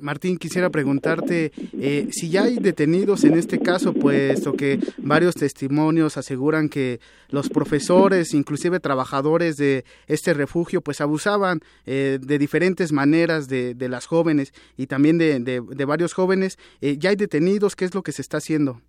Martín, 0.00 0.38
quisiera 0.38 0.70
preguntarte 0.70 1.52
eh, 1.72 2.08
si 2.10 2.30
ya 2.30 2.44
hay 2.44 2.56
detenidos 2.56 3.24
en 3.24 3.34
este 3.34 3.58
caso, 3.58 3.92
puesto 3.92 4.52
que 4.54 4.78
varios 4.98 5.34
testimonios 5.34 6.16
aseguran 6.16 6.68
que 6.68 7.00
los 7.30 7.48
profesores, 7.48 8.34
inclusive 8.34 8.80
trabajadores 8.80 9.56
de 9.56 9.84
este 10.06 10.34
refugio, 10.34 10.80
pues 10.80 11.00
abusaban 11.00 11.60
eh, 11.86 12.18
de 12.20 12.38
diferentes 12.38 12.92
maneras 12.92 13.48
de, 13.48 13.74
las 13.88 14.06
jóvenes 14.06 14.52
y 14.76 14.86
también 14.86 15.18
de, 15.18 15.84
varios 15.86 16.12
jóvenes. 16.12 16.58
Eh, 16.80 16.96
¿Ya 16.98 17.10
hay 17.10 17.16
detenidos? 17.16 17.76
¿Qué 17.76 17.84
es 17.84 17.94
lo 17.94 18.02
que 18.02 18.12
se 18.12 18.22
está 18.22 18.38
haciendo? 18.38 18.80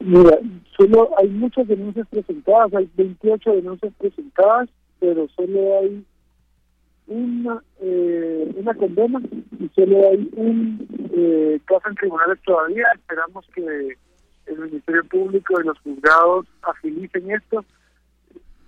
Mira, 0.00 0.38
solo 0.76 1.10
hay 1.18 1.28
muchas 1.28 1.68
denuncias 1.68 2.06
presentadas, 2.08 2.74
hay 2.74 2.90
28 2.96 3.52
denuncias 3.52 3.92
presentadas, 3.98 4.68
pero 4.98 5.28
solo 5.36 5.78
hay 5.80 6.04
una, 7.06 7.62
eh, 7.80 8.52
una 8.56 8.74
condena 8.74 9.20
y 9.58 9.68
solo 9.74 10.08
hay 10.08 10.28
un 10.36 10.86
eh, 11.12 11.60
caso 11.66 11.88
en 11.88 11.94
tribunales 11.96 12.38
todavía. 12.44 12.86
Esperamos 12.94 13.46
que 13.54 13.96
el 14.46 14.58
Ministerio 14.58 15.04
Público 15.04 15.60
y 15.60 15.64
los 15.64 15.78
juzgados 15.80 16.46
agilicen 16.62 17.30
esto. 17.30 17.64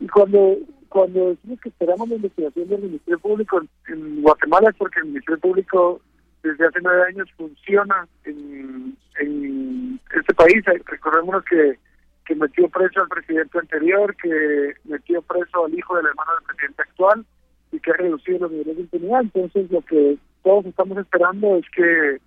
Y 0.01 0.09
cuando 0.09 0.59
cuando 0.89 1.31
decimos 1.31 1.61
que 1.61 1.71
esperamos 1.71 2.09
la 2.09 2.15
investigación 2.15 2.69
del 2.69 2.83
Ministerio 2.83 3.19
Público 3.19 3.61
en, 3.89 4.23
Guatemala 4.23 4.71
es 4.71 4.77
porque 4.77 5.01
el 5.01 5.07
Ministerio 5.07 5.41
Público 5.41 6.01
desde 6.45 6.67
hace 6.67 6.79
nueve 6.83 7.03
años 7.09 7.29
funciona 7.37 8.07
en, 8.25 8.97
en 9.19 10.01
este 10.15 10.35
país. 10.35 10.65
Recordemos 10.87 11.43
que, 11.51 11.79
que 12.25 12.37
metió 12.37 12.69
preso 12.69 13.01
al 13.01 13.09
presidente 13.09 13.59
anterior, 13.59 14.15
que 14.15 14.75
metió 14.85 15.21
preso 15.23 15.65
al 15.65 15.75
hijo 15.75 15.97
del 15.97 16.07
hermano 16.07 16.31
del 16.37 16.45
presidente 16.47 16.83
actual 16.83 17.27
y 17.75 17.81
que 17.81 17.91
ha 17.91 17.95
reducido 17.95 18.39
los 18.41 18.53
niveles 18.53 18.77
de 18.77 18.83
impunidad. 18.83 19.23
Entonces, 19.23 19.71
lo 19.71 19.81
que 19.83 20.17
todos 20.43 20.67
estamos 20.67 20.99
esperando 20.99 21.57
es 21.57 21.65
que, 21.75 22.19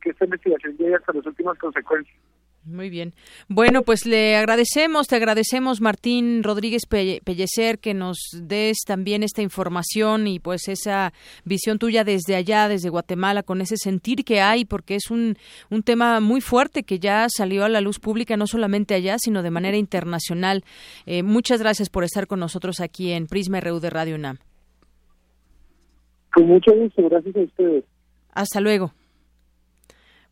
que 0.00 0.10
esta 0.10 0.24
investigación 0.24 0.76
llegue 0.76 0.94
hasta 0.94 1.12
las 1.12 1.26
últimas 1.26 1.58
consecuencias. 1.58 2.16
Muy 2.64 2.90
bien. 2.90 3.12
Bueno, 3.48 3.82
pues 3.82 4.06
le 4.06 4.36
agradecemos, 4.36 5.08
te 5.08 5.16
agradecemos 5.16 5.80
Martín 5.80 6.44
Rodríguez 6.44 6.86
Pellecer 6.86 7.80
que 7.80 7.92
nos 7.92 8.18
des 8.40 8.78
también 8.86 9.24
esta 9.24 9.42
información 9.42 10.28
y 10.28 10.38
pues 10.38 10.68
esa 10.68 11.12
visión 11.44 11.80
tuya 11.80 12.04
desde 12.04 12.36
allá, 12.36 12.68
desde 12.68 12.88
Guatemala, 12.88 13.42
con 13.42 13.60
ese 13.60 13.76
sentir 13.76 14.24
que 14.24 14.40
hay, 14.40 14.64
porque 14.64 14.94
es 14.94 15.10
un, 15.10 15.36
un 15.70 15.82
tema 15.82 16.20
muy 16.20 16.40
fuerte 16.40 16.84
que 16.84 17.00
ya 17.00 17.26
salió 17.28 17.64
a 17.64 17.68
la 17.68 17.80
luz 17.80 17.98
pública, 17.98 18.36
no 18.36 18.46
solamente 18.46 18.94
allá, 18.94 19.16
sino 19.18 19.42
de 19.42 19.50
manera 19.50 19.76
internacional. 19.76 20.62
Eh, 21.04 21.24
muchas 21.24 21.60
gracias 21.60 21.90
por 21.90 22.04
estar 22.04 22.28
con 22.28 22.38
nosotros 22.38 22.78
aquí 22.78 23.10
en 23.10 23.26
Prisma 23.26 23.58
RU 23.60 23.80
de 23.80 23.90
Radio 23.90 24.14
UNAM. 24.14 24.38
Con 26.32 26.46
mucho 26.46 26.72
gusto, 26.74 27.08
gracias 27.08 27.36
a 27.36 27.40
ustedes. 27.40 27.84
Hasta 28.32 28.60
luego. 28.60 28.92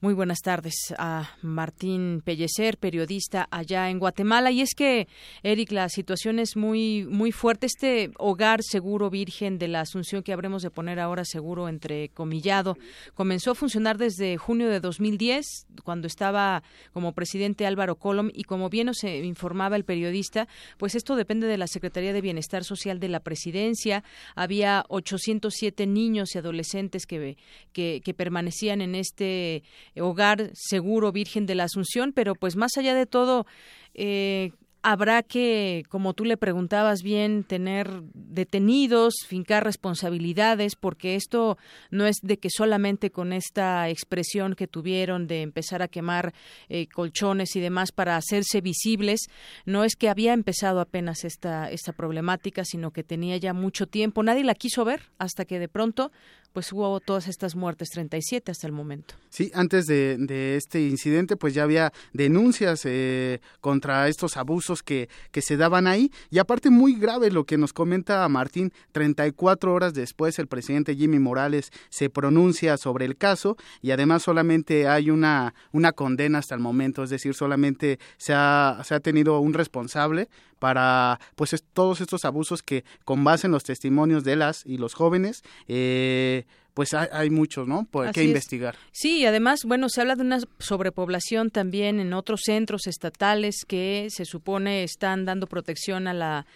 Muy 0.03 0.15
buenas 0.15 0.41
tardes 0.41 0.95
a 0.97 1.29
Martín 1.43 2.23
Pellecer, 2.25 2.79
periodista 2.79 3.47
allá 3.51 3.91
en 3.91 3.99
Guatemala. 3.99 4.51
Y 4.51 4.63
es 4.63 4.75
que, 4.75 5.09
Eric, 5.43 5.73
la 5.73 5.91
situación 5.91 6.39
es 6.39 6.57
muy, 6.57 7.05
muy 7.05 7.33
fuerte. 7.33 7.67
Este 7.67 8.11
hogar 8.17 8.63
seguro 8.63 9.11
virgen 9.11 9.59
de 9.59 9.69
la 9.69 9.83
Asunción 9.83 10.23
que 10.23 10.33
habremos 10.33 10.63
de 10.63 10.71
poner 10.71 11.01
ahora 11.01 11.27
seguro 11.27 11.69
entre 11.69 12.09
comillado 12.09 12.79
comenzó 13.13 13.51
a 13.51 13.55
funcionar 13.55 13.99
desde 13.99 14.39
junio 14.39 14.71
de 14.71 14.81
2010, 14.81 15.67
cuando 15.85 16.07
estaba 16.07 16.63
como 16.95 17.13
presidente 17.13 17.67
Álvaro 17.67 17.97
Colom. 17.97 18.31
Y 18.33 18.45
como 18.45 18.71
bien 18.71 18.87
nos 18.87 19.05
informaba 19.05 19.77
el 19.77 19.85
periodista, 19.85 20.49
pues 20.79 20.95
esto 20.95 21.15
depende 21.15 21.47
de 21.47 21.59
la 21.59 21.67
Secretaría 21.67 22.15
de 22.15 22.23
Bienestar 22.23 22.65
Social 22.65 23.01
de 23.01 23.09
la 23.11 23.21
Presidencia. 23.21 24.03
Había 24.35 24.83
807 24.89 25.87
niños 25.87 26.35
y 26.35 26.39
adolescentes 26.39 27.05
que, 27.05 27.37
que, 27.75 28.01
que 28.03 28.15
permanecían 28.15 28.81
en 28.81 28.95
este 28.95 29.63
hogar 29.97 30.51
seguro 30.55 31.13
Virgen 31.13 31.47
de 31.47 31.55
la 31.55 31.65
Asunción, 31.65 32.13
pero 32.13 32.35
pues 32.35 32.57
más 32.57 32.77
allá 32.77 32.95
de 32.95 33.07
todo, 33.07 33.47
eh, 33.95 34.53
habrá 34.83 35.23
que, 35.23 35.85
como 35.89 36.15
tú 36.15 36.25
le 36.25 36.37
preguntabas 36.37 37.03
bien, 37.03 37.45
tener 37.45 38.03
detenidos, 38.15 39.15
fincar 39.27 39.65
responsabilidades, 39.65 40.75
porque 40.77 41.17
esto 41.17 41.59
no 41.91 42.07
es 42.07 42.17
de 42.23 42.39
que 42.39 42.49
solamente 42.51 43.11
con 43.11 43.33
esta 43.33 43.89
expresión 43.89 44.55
que 44.55 44.67
tuvieron 44.67 45.27
de 45.27 45.43
empezar 45.43 45.83
a 45.83 45.89
quemar 45.89 46.33
eh, 46.69 46.87
colchones 46.87 47.57
y 47.57 47.61
demás 47.61 47.93
para 47.93 48.17
hacerse 48.17 48.61
visibles, 48.61 49.29
no 49.67 49.85
es 49.85 49.97
que 49.97 50.09
había 50.09 50.33
empezado 50.33 50.81
apenas 50.81 51.25
esta, 51.25 51.71
esta 51.71 51.93
problemática, 51.93 52.65
sino 52.65 52.91
que 52.91 53.05
tenía 53.05 53.37
ya 53.37 53.53
mucho 53.53 53.87
tiempo. 53.87 54.23
Nadie 54.23 54.45
la 54.45 54.55
quiso 54.55 54.85
ver 54.85 55.11
hasta 55.19 55.45
que 55.45 55.59
de 55.59 55.69
pronto 55.69 56.11
pues 56.53 56.73
hubo 56.73 57.01
todas 57.01 57.29
estas 57.29 57.55
muertes, 57.57 57.91
37 57.91 58.51
hasta 58.51 58.67
el 58.67 58.73
momento. 58.73 59.15
Sí, 59.29 59.51
antes 59.55 59.87
de, 59.87 60.17
de 60.19 60.57
este 60.57 60.81
incidente, 60.81 61.37
pues 61.37 61.55
ya 61.55 61.63
había 61.63 61.93
denuncias 62.13 62.83
eh, 62.85 63.41
contra 63.61 64.09
estos 64.09 64.37
abusos 64.37 64.83
que, 64.83 65.09
que 65.31 65.43
se 65.43 65.57
daban 65.57 65.87
ahí. 65.87 66.11
Y 66.31 66.39
aparte, 66.39 66.71
muy 66.71 66.95
grave 66.95 67.31
lo 67.31 67.45
que 67.45 67.59
nos 67.59 67.73
comenta 67.73 68.29
Martín, 68.29 68.73
34 68.93 69.73
horas 69.73 69.95
después 69.95 70.39
el 70.39 70.47
presidente 70.47 70.97
Jimmy 70.97 71.19
Morales 71.19 71.71
se 71.89 72.11
pronuncia 72.11 72.77
sobre 72.77 73.05
el 73.05 73.17
caso 73.17 73.57
y 73.83 73.91
además 73.93 74.23
solamente 74.23 74.89
hay 74.89 75.11
una, 75.11 75.55
una 75.73 75.93
condena 75.93 76.39
hasta 76.39 76.55
el 76.55 76.61
momento, 76.61 77.03
es 77.05 77.11
decir, 77.11 77.35
solamente 77.35 77.99
se 78.17 78.33
ha, 78.35 78.81
se 78.85 78.95
ha 78.95 79.01
tenido 79.01 79.39
un 79.41 79.55
responsable 79.55 80.29
para 80.61 81.19
pues 81.35 81.57
todos 81.73 82.01
estos 82.01 82.25
abusos 82.25 82.63
que 82.63 82.85
con 83.05 83.25
base 83.25 83.49
en 83.49 83.53
los 83.53 83.65
testimonios 83.65 84.23
de 84.23 84.37
las 84.37 84.65
y 84.65 84.79
los 84.79 84.95
jóvenes 84.95 85.43
eh, 85.67 86.45
pues 86.75 86.95
hay, 86.95 87.31
muchos, 87.31 87.67
¿no? 87.67 87.85
Por 87.91 88.11
qué 88.13 88.23
investigar. 88.25 88.77
Sí, 88.93 89.19
y 89.19 89.27
además, 89.27 89.65
bueno, 89.67 89.89
se 89.89 90.01
habla 90.01 90.15
de 90.15 90.23
una 90.23 90.39
sobrepoblación 90.59 91.51
también 91.51 92.01
en 92.01 92.13
otros 92.13 92.43
centros 92.45 92.87
estatales 92.87 93.65
que 93.67 94.07
se 94.09 94.25
supone 94.25 94.85
están 94.85 95.25
dando 95.25 95.47
protección 95.47 96.07
a 96.07 96.15
la 96.15 96.47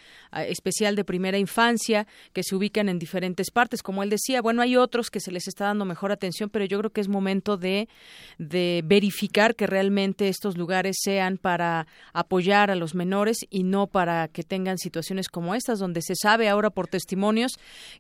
especial 0.43 0.97
de 0.97 1.05
primera 1.05 1.39
infancia, 1.39 2.07
que 2.33 2.43
se 2.43 2.55
ubican 2.55 2.89
en 2.89 2.99
diferentes 2.99 3.51
partes. 3.51 3.83
Como 3.83 4.03
él 4.03 4.11
decía, 4.11 4.43
bueno, 4.43 4.63
hay 4.63 4.77
otros 4.77 5.11
que 5.11 5.21
se 5.21 5.31
les 5.31 5.49
está 5.49 5.67
dando 5.67 5.85
mejor 5.85 6.13
atención, 6.13 6.51
pero 6.51 6.65
yo 6.65 6.79
creo 6.79 6.91
que 6.91 7.01
es 7.01 7.09
momento 7.09 7.57
de, 7.57 7.89
de 8.39 8.83
verificar 8.85 9.55
que 9.55 9.67
realmente 9.67 10.29
estos 10.29 10.57
lugares 10.57 10.97
sean 11.01 11.39
para 11.39 11.87
apoyar 12.13 12.71
a 12.71 12.75
los 12.75 12.95
menores 12.95 13.39
y 13.51 13.63
no 13.63 13.87
para 13.87 14.29
que 14.29 14.43
tengan 14.43 14.79
situaciones 14.79 15.29
como 15.29 15.55
estas, 15.55 15.79
donde 15.79 16.03
se 16.03 16.15
sabe 16.17 16.49
ahora 16.49 16.71
por 16.71 16.89
testimonios 16.89 17.53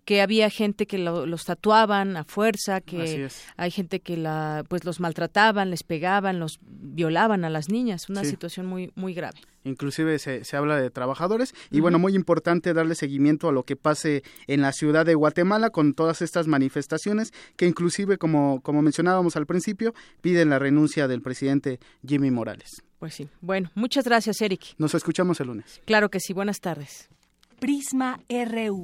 que 0.04 0.20
había 0.20 0.50
gente 0.50 0.86
que 0.86 0.98
los 0.98 1.44
tatuaban 1.44 2.16
a 2.16 2.24
fuerza, 2.24 2.80
que 2.80 3.28
hay 3.56 3.70
gente 3.70 4.00
que 4.00 4.16
la, 4.16 4.64
pues 4.68 4.84
los 4.84 5.00
maltrataban, 5.00 5.70
les 5.70 5.82
pegaban, 5.82 6.40
los 6.40 6.58
violaban 6.62 7.44
a 7.44 7.50
las 7.50 7.68
niñas, 7.68 8.08
una 8.08 8.24
situación 8.24 8.66
muy, 8.66 8.90
muy 8.94 9.14
grave 9.14 9.38
inclusive 9.64 10.18
se, 10.18 10.44
se 10.44 10.56
habla 10.56 10.80
de 10.80 10.90
trabajadores 10.90 11.54
y 11.70 11.80
bueno, 11.80 11.98
muy 11.98 12.14
importante 12.14 12.72
darle 12.72 12.94
seguimiento 12.94 13.48
a 13.48 13.52
lo 13.52 13.64
que 13.64 13.76
pase 13.76 14.22
en 14.46 14.62
la 14.62 14.72
ciudad 14.72 15.04
de 15.06 15.14
Guatemala 15.14 15.70
con 15.70 15.94
todas 15.94 16.22
estas 16.22 16.46
manifestaciones 16.46 17.32
que 17.56 17.66
inclusive 17.66 18.18
como, 18.18 18.60
como 18.62 18.82
mencionábamos 18.82 19.36
al 19.36 19.46
principio 19.46 19.94
piden 20.20 20.50
la 20.50 20.58
renuncia 20.58 21.08
del 21.08 21.22
presidente 21.22 21.80
Jimmy 22.06 22.30
Morales. 22.30 22.82
Pues 22.98 23.14
sí. 23.14 23.28
Bueno, 23.40 23.70
muchas 23.74 24.04
gracias, 24.04 24.40
Eric. 24.40 24.62
Nos 24.78 24.94
escuchamos 24.94 25.40
el 25.40 25.48
lunes. 25.48 25.80
Claro 25.84 26.08
que 26.08 26.20
sí. 26.20 26.32
Buenas 26.32 26.60
tardes. 26.60 27.10
Prisma 27.58 28.20
RU. 28.28 28.82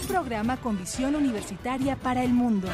Un 0.00 0.06
programa 0.06 0.56
con 0.58 0.78
visión 0.78 1.14
universitaria 1.16 1.96
para 1.96 2.22
el 2.22 2.32
mundo. 2.32 2.68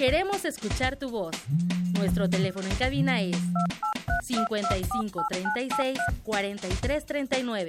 Queremos 0.00 0.46
escuchar 0.46 0.96
tu 0.96 1.10
voz. 1.10 1.36
Nuestro 1.98 2.26
teléfono 2.26 2.66
en 2.66 2.74
cabina 2.76 3.20
es 3.20 3.36
55 4.22 5.22
36 5.28 5.98
43 6.22 7.04
39. 7.04 7.66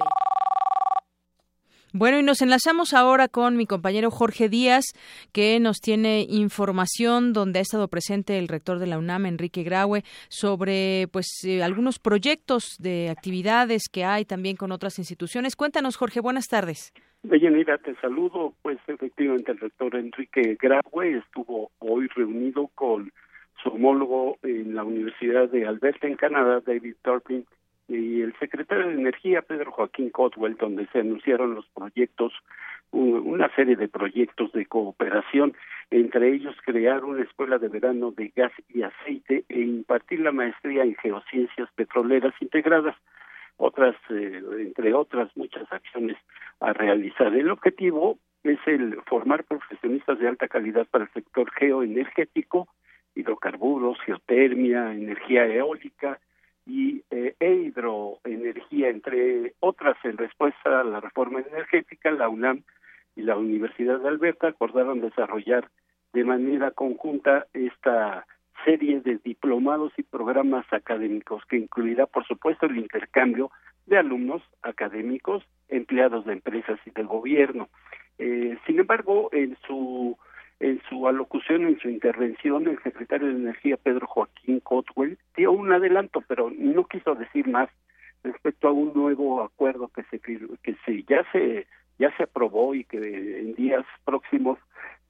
Bueno, 1.92 2.18
y 2.18 2.22
nos 2.22 2.40
enlazamos 2.40 2.94
ahora 2.94 3.28
con 3.28 3.58
mi 3.58 3.66
compañero 3.66 4.10
Jorge 4.10 4.48
Díaz, 4.48 4.86
que 5.32 5.60
nos 5.60 5.80
tiene 5.80 6.26
información 6.26 7.34
donde 7.34 7.58
ha 7.58 7.62
estado 7.62 7.88
presente 7.88 8.38
el 8.38 8.48
rector 8.48 8.78
de 8.78 8.86
la 8.86 8.96
UNAM, 8.96 9.26
Enrique 9.26 9.62
Graue, 9.62 10.02
sobre 10.30 11.08
pues 11.12 11.26
eh, 11.44 11.62
algunos 11.62 11.98
proyectos 11.98 12.76
de 12.78 13.10
actividades 13.10 13.90
que 13.92 14.06
hay 14.06 14.24
también 14.24 14.56
con 14.56 14.72
otras 14.72 14.98
instituciones. 14.98 15.54
Cuéntanos, 15.54 15.96
Jorge, 15.96 16.20
buenas 16.20 16.46
tardes. 16.46 16.94
Deyanira, 17.22 17.78
te 17.78 17.94
saludo. 17.96 18.52
Pues 18.62 18.78
efectivamente 18.86 19.52
el 19.52 19.60
rector 19.60 19.94
Enrique 19.96 20.56
Graue 20.60 21.18
estuvo 21.18 21.70
hoy 21.78 22.08
reunido 22.08 22.68
con 22.74 23.12
su 23.62 23.68
homólogo 23.68 24.38
en 24.42 24.74
la 24.74 24.82
Universidad 24.84 25.48
de 25.48 25.66
Alberta, 25.66 26.08
en 26.08 26.16
Canadá, 26.16 26.60
David 26.66 26.96
Turpin, 27.02 27.46
y 27.88 28.22
el 28.22 28.34
secretario 28.38 28.88
de 28.88 28.94
Energía, 28.94 29.42
Pedro 29.42 29.70
Joaquín 29.70 30.10
Cotwell, 30.10 30.56
donde 30.56 30.86
se 30.88 31.00
anunciaron 31.00 31.54
los 31.54 31.66
proyectos, 31.68 32.32
una 32.90 33.54
serie 33.54 33.76
de 33.76 33.88
proyectos 33.88 34.52
de 34.52 34.66
cooperación, 34.66 35.54
entre 35.90 36.32
ellos 36.32 36.56
crear 36.64 37.04
una 37.04 37.22
escuela 37.22 37.58
de 37.58 37.68
verano 37.68 38.10
de 38.10 38.32
gas 38.34 38.52
y 38.68 38.82
aceite 38.82 39.44
e 39.48 39.60
impartir 39.60 40.20
la 40.20 40.32
maestría 40.32 40.82
en 40.82 40.94
geociencias 40.96 41.68
petroleras 41.74 42.34
integradas 42.40 42.96
otras, 43.56 43.94
eh, 44.10 44.42
entre 44.60 44.94
otras 44.94 45.34
muchas 45.36 45.70
acciones 45.72 46.16
a 46.60 46.72
realizar. 46.72 47.34
El 47.34 47.50
objetivo 47.50 48.18
es 48.42 48.58
el 48.66 49.00
formar 49.06 49.44
profesionistas 49.44 50.18
de 50.18 50.28
alta 50.28 50.48
calidad 50.48 50.86
para 50.90 51.04
el 51.04 51.12
sector 51.12 51.50
geoenergético, 51.52 52.68
hidrocarburos, 53.14 53.98
geotermia, 54.00 54.92
energía 54.92 55.46
eólica 55.46 56.18
y 56.66 57.02
e 57.10 57.34
hidroenergía, 57.40 58.88
entre 58.88 59.54
otras, 59.60 59.96
en 60.04 60.16
respuesta 60.16 60.80
a 60.80 60.84
la 60.84 61.00
reforma 61.00 61.40
energética, 61.40 62.10
la 62.10 62.28
UNAM 62.28 62.62
y 63.16 63.22
la 63.22 63.36
Universidad 63.36 64.00
de 64.00 64.08
Alberta 64.08 64.48
acordaron 64.48 65.00
desarrollar 65.00 65.68
de 66.12 66.24
manera 66.24 66.70
conjunta 66.70 67.46
esta 67.52 68.26
serie 68.64 69.00
de 69.00 69.18
diplomados 69.24 69.92
y 69.96 70.02
programas 70.02 70.64
académicos 70.72 71.44
que 71.46 71.56
incluirá, 71.56 72.06
por 72.06 72.26
supuesto, 72.26 72.66
el 72.66 72.78
intercambio 72.78 73.50
de 73.86 73.98
alumnos 73.98 74.42
académicos, 74.62 75.44
empleados 75.68 76.24
de 76.26 76.34
empresas 76.34 76.78
y 76.86 76.90
del 76.90 77.06
gobierno. 77.06 77.68
Eh, 78.18 78.56
sin 78.66 78.78
embargo, 78.78 79.28
en 79.32 79.56
su 79.66 80.16
en 80.60 80.80
su 80.88 81.08
alocución, 81.08 81.66
en 81.66 81.76
su 81.80 81.88
intervención, 81.88 82.68
el 82.68 82.80
secretario 82.84 83.26
de 83.26 83.34
Energía, 83.34 83.76
Pedro 83.76 84.06
Joaquín 84.06 84.60
Cotwell, 84.60 85.18
dio 85.36 85.50
un 85.50 85.72
adelanto, 85.72 86.22
pero 86.28 86.52
no 86.56 86.84
quiso 86.84 87.16
decir 87.16 87.48
más 87.48 87.68
respecto 88.22 88.68
a 88.68 88.72
un 88.72 88.92
nuevo 88.94 89.42
acuerdo 89.42 89.88
que 89.88 90.04
se 90.04 90.20
que 90.20 90.76
se 90.86 91.02
ya 91.02 91.24
se 91.32 91.66
ya 91.98 92.16
se 92.16 92.22
aprobó 92.22 92.76
y 92.76 92.84
que 92.84 92.98
en 93.40 93.54
días 93.54 93.84
próximos 94.04 94.58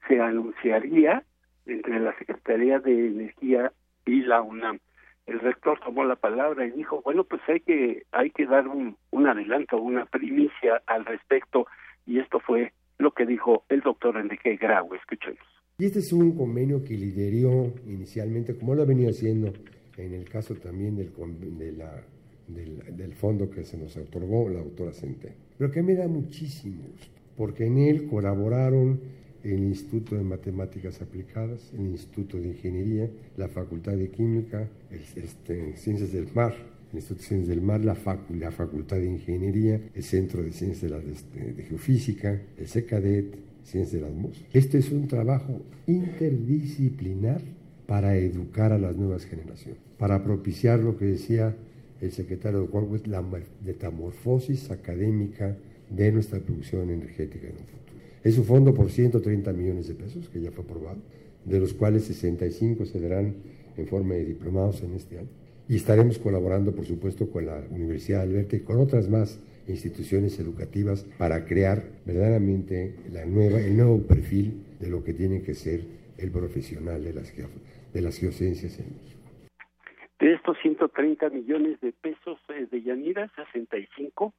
se 0.09 0.20
anunciaría 0.20 1.23
entre 1.66 2.01
la 2.01 2.16
Secretaría 2.18 2.78
de 2.78 3.09
Energía 3.09 3.72
y 4.06 4.22
la 4.22 4.43
UNAM. 4.43 4.78
El 5.26 5.40
rector 5.40 5.78
tomó 5.80 6.05
la 6.05 6.16
palabra 6.16 6.66
y 6.66 6.72
dijo, 6.72 7.01
bueno, 7.02 7.24
pues 7.24 7.40
hay 7.48 7.60
que 7.60 8.02
hay 8.10 8.30
que 8.30 8.47
dar 8.47 8.66
un, 8.66 8.97
un 9.10 9.26
adelanto, 9.26 9.76
una 9.80 10.05
primicia 10.06 10.82
al 10.86 11.05
respecto 11.05 11.66
y 12.06 12.18
esto 12.18 12.40
fue 12.40 12.72
lo 12.98 13.12
que 13.12 13.26
dijo 13.26 13.64
el 13.68 13.80
doctor 13.80 14.16
Enrique 14.16 14.56
Grau. 14.56 14.93
Escuchemos. 14.94 15.40
Y 15.78 15.86
este 15.86 16.01
es 16.01 16.12
un 16.12 16.36
convenio 16.36 16.84
que 16.84 16.94
lideró 16.94 17.72
inicialmente, 17.86 18.56
como 18.56 18.74
lo 18.74 18.82
ha 18.82 18.86
venido 18.86 19.10
haciendo 19.10 19.52
en 19.97 20.14
el 20.14 20.28
caso 20.28 20.55
también 20.55 20.97
del, 20.97 21.12
de 21.59 21.72
la, 21.72 22.05
del, 22.48 23.14
fondo 23.14 23.51
que 23.51 23.64
se 23.64 23.76
nos 23.76 23.97
otorgó 23.97 24.48
la 24.48 24.60
doctora 24.60 24.93
Centeno. 24.93 25.34
Pero 25.59 25.70
que 25.70 25.82
me 25.82 25.94
da 25.94 26.09
muchísimo 26.09 26.82
gusto, 26.82 27.20
porque 27.36 27.66
en 27.66 27.78
él 27.78 28.06
colaboraron 28.06 29.01
el 29.44 29.60
Instituto 29.64 30.16
de 30.16 30.23
Matemáticas 30.23 31.01
Aplicadas, 31.02 31.73
el 31.74 31.86
Instituto 31.86 32.39
de 32.39 32.48
Ingeniería, 32.48 33.10
la 33.36 33.48
Facultad 33.48 33.93
de 33.93 34.09
Química, 34.09 34.69
el, 34.90 35.23
este, 35.23 35.77
Ciencias 35.77 36.12
del 36.12 36.28
Mar, 36.35 36.55
el 36.93 36.98
Instituto 36.98 37.23
de 37.23 37.27
Ciencias 37.27 37.48
del 37.48 37.60
Mar, 37.62 37.85
la, 37.85 37.94
Facultad 38.51 38.97
de 38.97 39.06
Ingeniería, 39.06 39.81
el 39.94 40.02
Centro 40.02 40.43
de 40.43 40.52
Ciencias 40.52 40.82
de, 40.82 40.90
la, 40.90 40.98
de 40.98 41.62
Geofísica, 41.69 42.40
el 42.59 42.66
SECADET, 42.66 43.35
Ciencias 43.64 43.93
de 43.93 44.01
la 44.01 44.09
Atmósfera. 44.09 44.48
Este 44.52 44.78
es 44.78 44.90
un 44.90 45.09
trabajo 45.09 45.62
interdisciplinar 45.86 47.40
para 47.86 48.16
educar 48.16 48.73
a 48.73 48.78
las 48.78 48.97
nuevas 48.97 49.24
generaciones, 49.24 49.81
para 49.98 50.23
propiciar 50.23 50.81
lo 50.81 50.97
que 50.97 51.05
decía 51.06 51.55
el 52.01 52.10
secretario 52.10 52.62
de 52.62 52.66
Juan, 52.66 52.89
la 53.06 53.24
metamorfosis 53.64 54.70
académica 54.70 55.56
de 55.89 56.10
nuestra 56.10 56.40
producción 56.40 56.90
energética 56.90 57.47
en 57.47 57.52
un 57.52 57.59
futuro. 57.59 57.82
Es 58.24 58.39
un 58.39 58.44
fondo 58.44 58.73
por 58.73 58.90
130 58.90 59.53
millones 59.53 59.89
de 59.89 59.94
pesos 59.94 60.28
que 60.28 60.40
ya 60.40 60.53
fue 60.53 60.65
aprobado, 60.65 60.99
de 61.44 61.59
los 61.59 61.74
cuales 61.74 62.05
65 62.05 62.86
se 62.86 63.01
darán 63.01 63.35
en 63.77 63.86
forma 63.86 64.15
de 64.15 64.24
diplomados 64.24 64.82
en 64.82 64.94
este 64.94 65.19
año. 65.19 65.28
Y 65.69 65.77
estaremos 65.77 66.19
colaborando, 66.19 66.74
por 66.74 66.85
supuesto, 66.85 67.31
con 67.31 67.47
la 67.47 67.65
Universidad 67.70 68.19
de 68.19 68.24
Alberta 68.24 68.57
y 68.57 68.61
con 68.61 68.78
otras 68.78 69.09
más 69.09 69.40
instituciones 69.66 70.39
educativas 70.39 71.05
para 71.19 71.44
crear 71.44 71.82
verdaderamente 72.05 72.97
la 73.12 73.24
nueva, 73.24 73.61
el 73.61 73.77
nuevo 73.77 74.03
perfil 74.07 74.62
de 74.81 74.89
lo 74.89 75.03
que 75.03 75.15
tiene 75.15 75.43
que 75.43 75.55
ser 75.55 75.81
el 76.19 76.31
profesional 76.31 77.03
de 77.03 77.12
las, 77.12 77.32
de 77.36 78.01
las 78.01 78.23
en 78.23 78.28
México. 78.28 79.23
De 80.20 80.35
estos 80.35 80.57
130 80.62 81.31
millones 81.31 81.81
de 81.81 81.93
pesos 81.93 82.39
eh, 82.49 82.66
de 82.70 82.82
Yanira, 82.82 83.31
65 83.35 84.35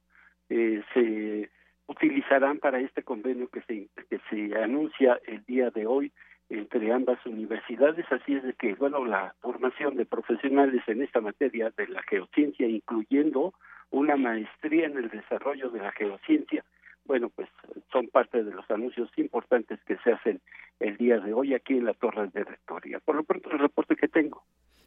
eh, 0.48 0.82
se 0.94 1.50
utilizarán 1.86 2.58
para 2.58 2.80
este 2.80 3.02
convenio 3.02 3.48
que 3.48 3.60
se, 3.62 3.88
que 4.08 4.20
se 4.30 4.56
anuncia 4.56 5.20
el 5.26 5.44
día 5.44 5.70
de 5.70 5.86
hoy 5.86 6.12
entre 6.50 6.92
ambas 6.92 7.24
universidades, 7.24 8.04
así 8.10 8.34
es 8.34 8.42
de 8.42 8.52
que, 8.52 8.74
bueno, 8.74 9.04
la 9.04 9.34
formación 9.40 9.96
de 9.96 10.04
profesionales 10.04 10.82
en 10.86 11.02
esta 11.02 11.20
materia 11.20 11.72
de 11.76 11.88
la 11.88 12.02
geociencia, 12.02 12.68
incluyendo 12.68 13.54
una 13.90 14.16
maestría 14.16 14.86
en 14.86 14.98
el 14.98 15.08
desarrollo 15.08 15.70
de 15.70 15.80
la 15.80 15.92
geociencia, 15.92 16.64
bueno, 17.06 17.28
pues 17.30 17.48
son 17.92 18.08
parte 18.08 18.42
de 18.42 18.52
los 18.52 18.68
anuncios 18.70 19.10
importantes 19.16 19.78
que 19.86 19.96
se 19.98 20.12
hacen 20.12 20.40
el 20.80 20.96
día 20.96 21.18
de 21.18 21.32
hoy 21.32 21.54
aquí 21.54 21.74
en 21.74 21.84
la 21.84 21.94
Torre 21.94 22.28
de 22.28 22.44
Rectoría. 22.44 22.98
Por 23.00 23.16
lo 23.16 23.24
pronto, 23.24 23.50
el 23.50 23.58
reporte 23.58 23.94
que 23.96 24.08
tengo. 24.08 24.42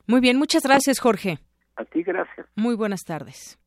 Muy 0.07 0.19
bien, 0.19 0.37
muchas 0.37 0.63
gracias, 0.63 0.99
Jorge. 0.99 1.37
A 1.75 1.85
ti, 1.85 2.01
gracias. 2.01 2.47
Muy 2.55 2.75
buenas 2.75 3.03
tardes. 3.03 3.59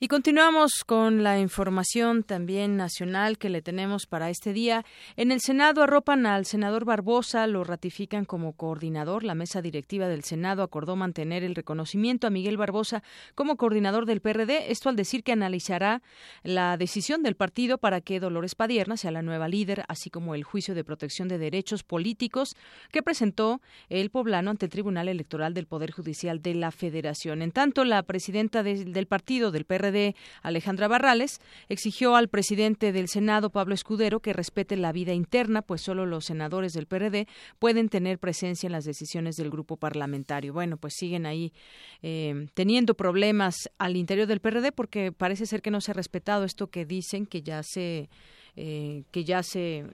Y 0.00 0.06
continuamos 0.06 0.84
con 0.86 1.24
la 1.24 1.40
información 1.40 2.22
también 2.22 2.76
nacional 2.76 3.36
que 3.36 3.48
le 3.48 3.62
tenemos 3.62 4.06
para 4.06 4.30
este 4.30 4.52
día. 4.52 4.84
En 5.16 5.32
el 5.32 5.40
Senado 5.40 5.82
arropan 5.82 6.24
al 6.24 6.46
senador 6.46 6.84
Barbosa, 6.84 7.48
lo 7.48 7.64
ratifican 7.64 8.24
como 8.24 8.52
coordinador. 8.52 9.24
La 9.24 9.34
mesa 9.34 9.60
directiva 9.60 10.06
del 10.06 10.22
Senado 10.22 10.62
acordó 10.62 10.94
mantener 10.94 11.42
el 11.42 11.56
reconocimiento 11.56 12.28
a 12.28 12.30
Miguel 12.30 12.56
Barbosa 12.56 13.02
como 13.34 13.56
coordinador 13.56 14.06
del 14.06 14.20
PRD. 14.20 14.70
Esto 14.70 14.88
al 14.88 14.94
decir 14.94 15.24
que 15.24 15.32
analizará 15.32 16.00
la 16.44 16.76
decisión 16.76 17.24
del 17.24 17.34
partido 17.34 17.78
para 17.78 18.00
que 18.00 18.20
Dolores 18.20 18.54
Padierna 18.54 18.96
sea 18.96 19.10
la 19.10 19.22
nueva 19.22 19.48
líder, 19.48 19.82
así 19.88 20.10
como 20.10 20.36
el 20.36 20.44
juicio 20.44 20.76
de 20.76 20.84
protección 20.84 21.26
de 21.26 21.38
derechos 21.38 21.82
políticos 21.82 22.54
que 22.92 23.02
presentó 23.02 23.60
el 23.88 24.10
poblano 24.10 24.52
ante 24.52 24.66
el 24.66 24.70
Tribunal 24.70 25.08
Electoral 25.08 25.54
del 25.54 25.66
Poder 25.66 25.90
Judicial 25.90 26.40
de 26.40 26.54
la 26.54 26.70
Federación. 26.70 27.42
En 27.42 27.50
tanto, 27.50 27.84
la 27.84 28.04
presidenta 28.04 28.62
del 28.62 29.06
partido 29.08 29.50
del 29.50 29.64
PRD 29.64 29.87
Alejandra 30.42 30.88
Barrales, 30.88 31.40
exigió 31.68 32.16
al 32.16 32.28
presidente 32.28 32.92
del 32.92 33.08
Senado, 33.08 33.50
Pablo 33.50 33.74
Escudero, 33.74 34.20
que 34.20 34.32
respete 34.32 34.76
la 34.76 34.92
vida 34.92 35.12
interna, 35.12 35.62
pues 35.62 35.82
solo 35.82 36.06
los 36.06 36.26
senadores 36.26 36.72
del 36.72 36.86
PRD 36.86 37.26
pueden 37.58 37.88
tener 37.88 38.18
presencia 38.18 38.66
en 38.66 38.72
las 38.72 38.84
decisiones 38.84 39.36
del 39.36 39.50
grupo 39.50 39.76
parlamentario. 39.76 40.52
Bueno, 40.52 40.76
pues 40.76 40.94
siguen 40.96 41.26
ahí 41.26 41.52
eh, 42.02 42.48
teniendo 42.54 42.94
problemas 42.94 43.70
al 43.78 43.96
interior 43.96 44.26
del 44.26 44.40
PRD 44.40 44.72
porque 44.72 45.12
parece 45.12 45.46
ser 45.46 45.62
que 45.62 45.70
no 45.70 45.80
se 45.80 45.90
ha 45.90 45.94
respetado 45.94 46.44
esto 46.44 46.68
que 46.68 46.84
dicen 46.84 47.26
que 47.26 47.42
ya 47.42 47.62
se 47.62 48.08
eh, 48.56 49.04
que 49.12 49.24
ya 49.24 49.42
se 49.42 49.84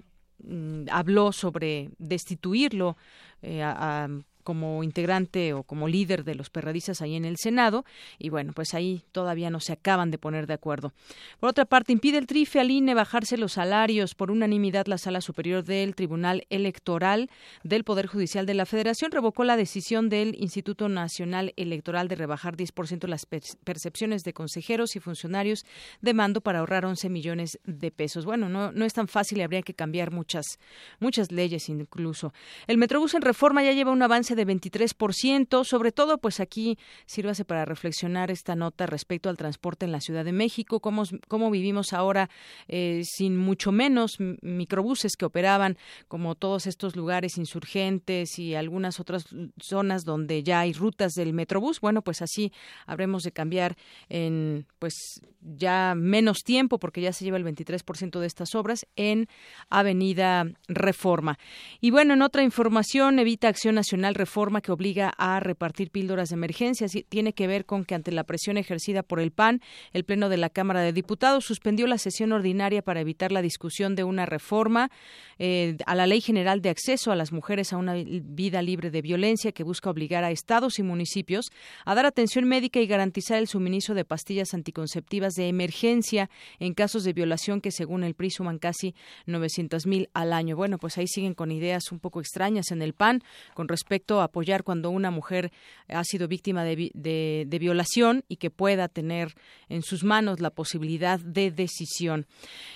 mm, 0.43 0.85
habló 0.91 1.33
sobre 1.33 1.91
destituirlo 1.99 2.97
eh, 3.43 3.62
a 3.62 4.09
como 4.45 4.85
integrante 4.85 5.53
o 5.55 5.65
como 5.65 5.89
líder 5.89 6.23
de 6.25 6.35
los 6.35 6.51
perradistas 6.51 7.03
ahí 7.03 7.16
en 7.16 7.25
el 7.25 7.37
Senado 7.37 7.85
y 8.19 8.29
bueno, 8.29 8.53
pues 8.55 8.75
ahí 8.75 9.03
todavía 9.12 9.51
no 9.51 9.61
se 9.61 9.73
acaban 9.73 10.11
de 10.11 10.19
poner 10.19 10.47
de 10.47 10.55
acuerdo. 10.55 10.93
Por 11.41 11.51
otra 11.51 11.65
parte, 11.65 11.93
impide 11.93 12.19
el 12.19 12.27
TRIFE 12.27 12.61
al 12.61 12.71
INE 12.71 12.95
bajarse 12.95 13.37
los 13.37 13.55
salarios. 13.55 14.15
Por 14.15 14.31
unanimidad, 14.31 14.87
la 14.87 14.99
Sala 14.99 15.21
Superior 15.21 15.65
del 15.65 15.95
Tribunal 15.95 16.47
Electoral 16.51 17.31
del 17.62 17.85
Poder 17.85 18.07
Judicial 18.07 18.47
de 18.47 18.55
la 18.55 18.66
Federación 18.66 19.11
revocó 19.11 19.45
la 19.45 19.57
decisión 19.57 20.09
del 20.09 20.37
Instituto 20.39 20.89
Nacional 20.89 21.53
Electoral 21.57 22.09
de 22.09 22.16
rebajar 22.16 22.57
10% 22.57 23.09
las 23.09 23.27
percepciones 23.27 24.25
de 24.25 24.33
consejeros 24.33 24.97
y 24.97 25.01
funcionarios 25.01 25.65
de 26.01 26.15
mando 26.15 26.41
para 26.41 26.61
ahorrar 26.61 26.85
11 26.85 27.09
millones 27.09 27.59
de 27.65 27.91
pesos. 27.91 28.25
Bueno, 28.25 28.49
no, 28.49 28.73
no 28.73 28.85
es 28.85 28.93
tan 28.93 29.09
fácil 29.09 29.39
y 29.39 29.43
habría 29.43 29.62
que 29.62 29.75
cambiar 29.75 30.11
muchas, 30.11 30.59
muchas 31.01 31.33
leyes 31.33 31.69
incluso. 31.69 32.33
El 32.66 32.79
Metrobús 32.79 33.15
en 33.15 33.23
reforma 33.23 33.62
ya 33.62 33.73
lleva 33.73 33.91
un 33.91 34.03
avance 34.03 34.34
de 34.35 34.47
23%, 34.47 35.65
sobre 35.65 35.93
todo 35.93 36.19
pues 36.19 36.40
aquí 36.40 36.78
sírvase 37.06 37.44
para 37.44 37.65
reflexionar 37.65 38.31
esta 38.31 38.55
nota 38.55 38.86
respecto 38.86 39.28
al 39.28 39.36
transporte 39.36 39.85
en 39.86 39.93
la 39.93 40.01
Ciudad 40.01 40.24
de 40.24 40.32
México, 40.32 40.81
cómo, 40.81 41.05
cómo 41.28 41.51
vivimos 41.51 41.93
ahora 41.93 42.31
eh, 42.69 43.02
sin 43.05 43.36
mucho 43.36 43.73
menos 43.73 44.19
microbuses 44.43 45.16
que 45.16 45.24
operaban 45.24 45.77
como 46.09 46.35
todos 46.35 46.66
estos 46.66 46.97
lugares 46.97 47.39
insurgentes 47.39 48.39
y 48.39 48.55
algunas 48.55 49.01
otras 49.01 49.24
zonas 49.61 50.05
donde 50.05 50.43
ya 50.43 50.61
hay 50.61 50.73
rutas 50.73 51.12
del 51.12 51.32
Metrobús, 51.32 51.81
bueno, 51.81 52.02
pues 52.02 52.23
así 52.23 52.52
habremos 52.86 53.23
de 53.23 53.32
cambiar 53.32 53.77
en 54.09 54.66
pues 54.78 55.20
ya 55.40 55.94
menos 55.97 56.43
tiempo 56.43 56.78
porque 56.78 57.01
ya 57.01 57.12
se 57.12 57.24
lleva 57.24 57.36
el 57.36 57.44
23% 57.44 58.19
de 58.19 58.27
estas 58.27 58.55
obras 58.55 58.86
en 58.97 59.28
Avenida 59.69 60.47
Reforma. 60.69 61.39
Y 61.81 61.90
bueno, 61.90 62.15
en 62.15 62.23
otra 62.23 62.43
información, 62.43 63.19
Evita 63.19 63.48
Acción 63.48 63.74
Nacional 63.74 64.15
reforma 64.24 64.62
que 64.62 64.72
obliga 64.72 65.12
a 65.18 65.38
repartir 65.38 65.90
píldoras 65.90 66.30
de 66.30 66.36
emergencia. 66.36 66.86
Tiene 67.10 67.34
que 67.34 67.46
ver 67.46 67.66
con 67.66 67.84
que 67.84 67.94
ante 67.94 68.10
la 68.10 68.24
presión 68.24 68.56
ejercida 68.56 69.02
por 69.02 69.20
el 69.20 69.32
PAN, 69.32 69.60
el 69.92 70.05
Pleno 70.05 70.30
de 70.30 70.38
la 70.38 70.48
Cámara 70.48 70.80
de 70.80 70.94
Diputados 70.94 71.44
suspendió 71.44 71.86
la 71.86 71.98
sesión 71.98 72.32
ordinaria 72.32 72.80
para 72.80 73.01
evitar 73.01 73.32
la 73.32 73.42
discusión 73.42 73.94
de 73.94 74.05
una 74.05 74.24
reforma 74.24 74.90
eh, 75.38 75.76
a 75.84 75.94
la 75.94 76.06
Ley 76.06 76.22
General 76.22 76.62
de 76.62 76.70
Acceso 76.70 77.12
a 77.12 77.16
las 77.16 77.32
Mujeres 77.32 77.74
a 77.74 77.76
una 77.76 77.94
vida 77.94 78.62
libre 78.62 78.90
de 78.90 79.02
violencia 79.02 79.52
que 79.52 79.62
busca 79.62 79.90
obligar 79.90 80.24
a 80.24 80.30
estados 80.30 80.78
y 80.78 80.82
municipios 80.82 81.51
a 81.84 81.94
dar 81.94 82.06
atención 82.06 82.46
médica 82.46 82.80
y 82.80 82.86
garantizar 82.86 83.36
el 83.38 83.46
suministro 83.46 83.94
de 83.94 84.06
pastillas 84.06 84.55
anticonceptivas 84.55 85.34
de 85.34 85.48
emergencia 85.48 86.30
en 86.60 86.72
casos 86.72 87.05
de 87.05 87.12
violación 87.12 87.60
que 87.60 87.72
según 87.72 88.05
el 88.05 88.14
PRI 88.14 88.30
suman 88.30 88.59
casi 88.59 88.94
900 89.26 89.86
mil 89.86 90.09
al 90.14 90.32
año. 90.32 90.56
Bueno, 90.56 90.78
pues 90.78 90.96
ahí 90.96 91.09
siguen 91.09 91.34
con 91.34 91.52
ideas 91.52 91.92
un 91.92 91.98
poco 91.98 92.20
extrañas 92.20 92.70
en 92.70 92.80
el 92.80 92.94
PAN 92.94 93.22
con 93.52 93.68
respecto 93.68 94.14
apoyar 94.20 94.65
cuando 94.65 94.91
una 94.91 95.11
mujer 95.11 95.53
ha 95.89 96.05
sido 96.05 96.28
víctima 96.28 96.65
de, 96.65 97.47
violación 97.61 98.24
y 98.28 98.36
que 98.36 98.51
pueda 98.51 98.89
tener 98.89 99.35
en 99.69 99.82
sus 99.82 100.05
manos 100.05 100.41
la 100.41 100.51
posibilidad 100.51 101.19
de 101.20 101.51
decisión. 101.51 102.27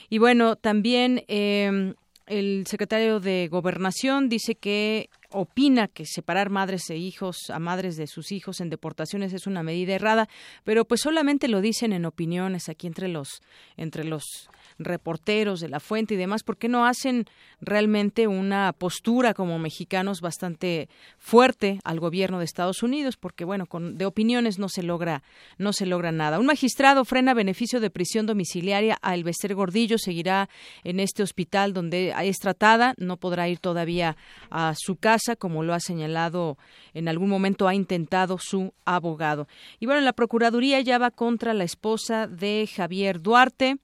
Y 0.09 0.19
bueno, 0.19 0.57
también 0.57 1.25
em, 1.29 1.95
el 2.27 2.67
secretario 2.67 3.21
de 3.21 3.49
Gobernación 3.49 4.29
dice 4.29 4.55
que 4.55 5.11
opina 5.31 5.89
que 5.89 6.07
separar 6.07 6.49
madres 6.49 6.89
e 6.89 6.97
hijos 6.97 7.51
a 7.51 7.59
madres 7.59 7.97
de 7.97 8.07
sus 8.07 8.33
hijos 8.33 8.61
en 8.61 8.71
deportaciones 8.71 9.33
es 9.35 9.47
una 9.47 9.63
medida 9.63 9.95
errada, 9.95 10.29
pero 10.65 10.87
pues 10.87 11.03
solamente 11.03 11.49
lo 11.49 11.61
dicen 11.61 11.93
en 11.93 12.07
opiniones 12.07 12.69
aquí 12.69 12.87
entre 12.87 13.09
los 13.09 13.43
entre 13.77 14.05
los 14.05 14.49
reporteros 14.79 15.61
de 15.61 15.69
la 15.69 15.81
fuente 15.81 16.15
y 16.15 16.17
demás, 16.17 16.43
¿por 16.45 16.57
qué 16.57 16.69
no 16.69 16.87
hacen 16.87 17.27
realmente 17.61 18.27
una 18.27 18.73
postura 18.73 19.35
como 19.35 19.59
mexicanos 19.59 20.21
bastante 20.21 20.89
fuerte 21.19 21.81
al 21.85 22.01
gobierno 22.01 22.39
de 22.39 22.45
Estados 22.45 22.83
Unidos? 22.83 23.17
Porque 23.17 23.45
bueno, 23.45 23.67
con, 23.67 23.99
de 23.99 24.07
opiniones 24.07 24.59
no 24.59 24.69
se 24.69 24.83
logra 24.83 25.23
no 25.59 25.73
se 25.73 25.85
logra 25.85 26.13
nada. 26.13 26.39
Un 26.39 26.47
magistrado 26.47 27.05
frena 27.05 27.35
beneficio 27.35 27.81
de 27.81 27.91
prisión 27.91 28.27
domiciliaria 28.27 28.99
a 29.03 29.15
Elvester 29.15 29.55
Gordillo, 29.55 29.99
seguirá 29.99 30.49
en 30.85 31.01
este 31.01 31.23
hospital 31.23 31.75
donde 31.75 32.15
es 32.23 32.39
tratada, 32.39 32.95
no 32.97 33.19
podrá 33.19 33.49
ir 33.49 33.59
todavía 33.59 34.17
a 34.51 34.75
su 34.77 34.97
casa 34.97 35.18
como 35.37 35.63
lo 35.63 35.75
ha 35.75 35.81
señalado 35.81 36.59
en 36.95 37.09
algún 37.09 37.29
momento 37.29 37.69
ha 37.69 37.75
intentado 37.75 38.39
su 38.39 38.73
abogado. 38.85 39.49
Y 39.81 39.87
bueno, 39.87 40.01
la 40.01 40.13
Procuraduría 40.13 40.81
ya 40.81 40.99
va 40.99 41.11
contra 41.11 41.55
la 41.55 41.65
esposa 41.65 42.27
de 42.27 42.69
Javier 42.75 43.21
Duarte. 43.21 43.79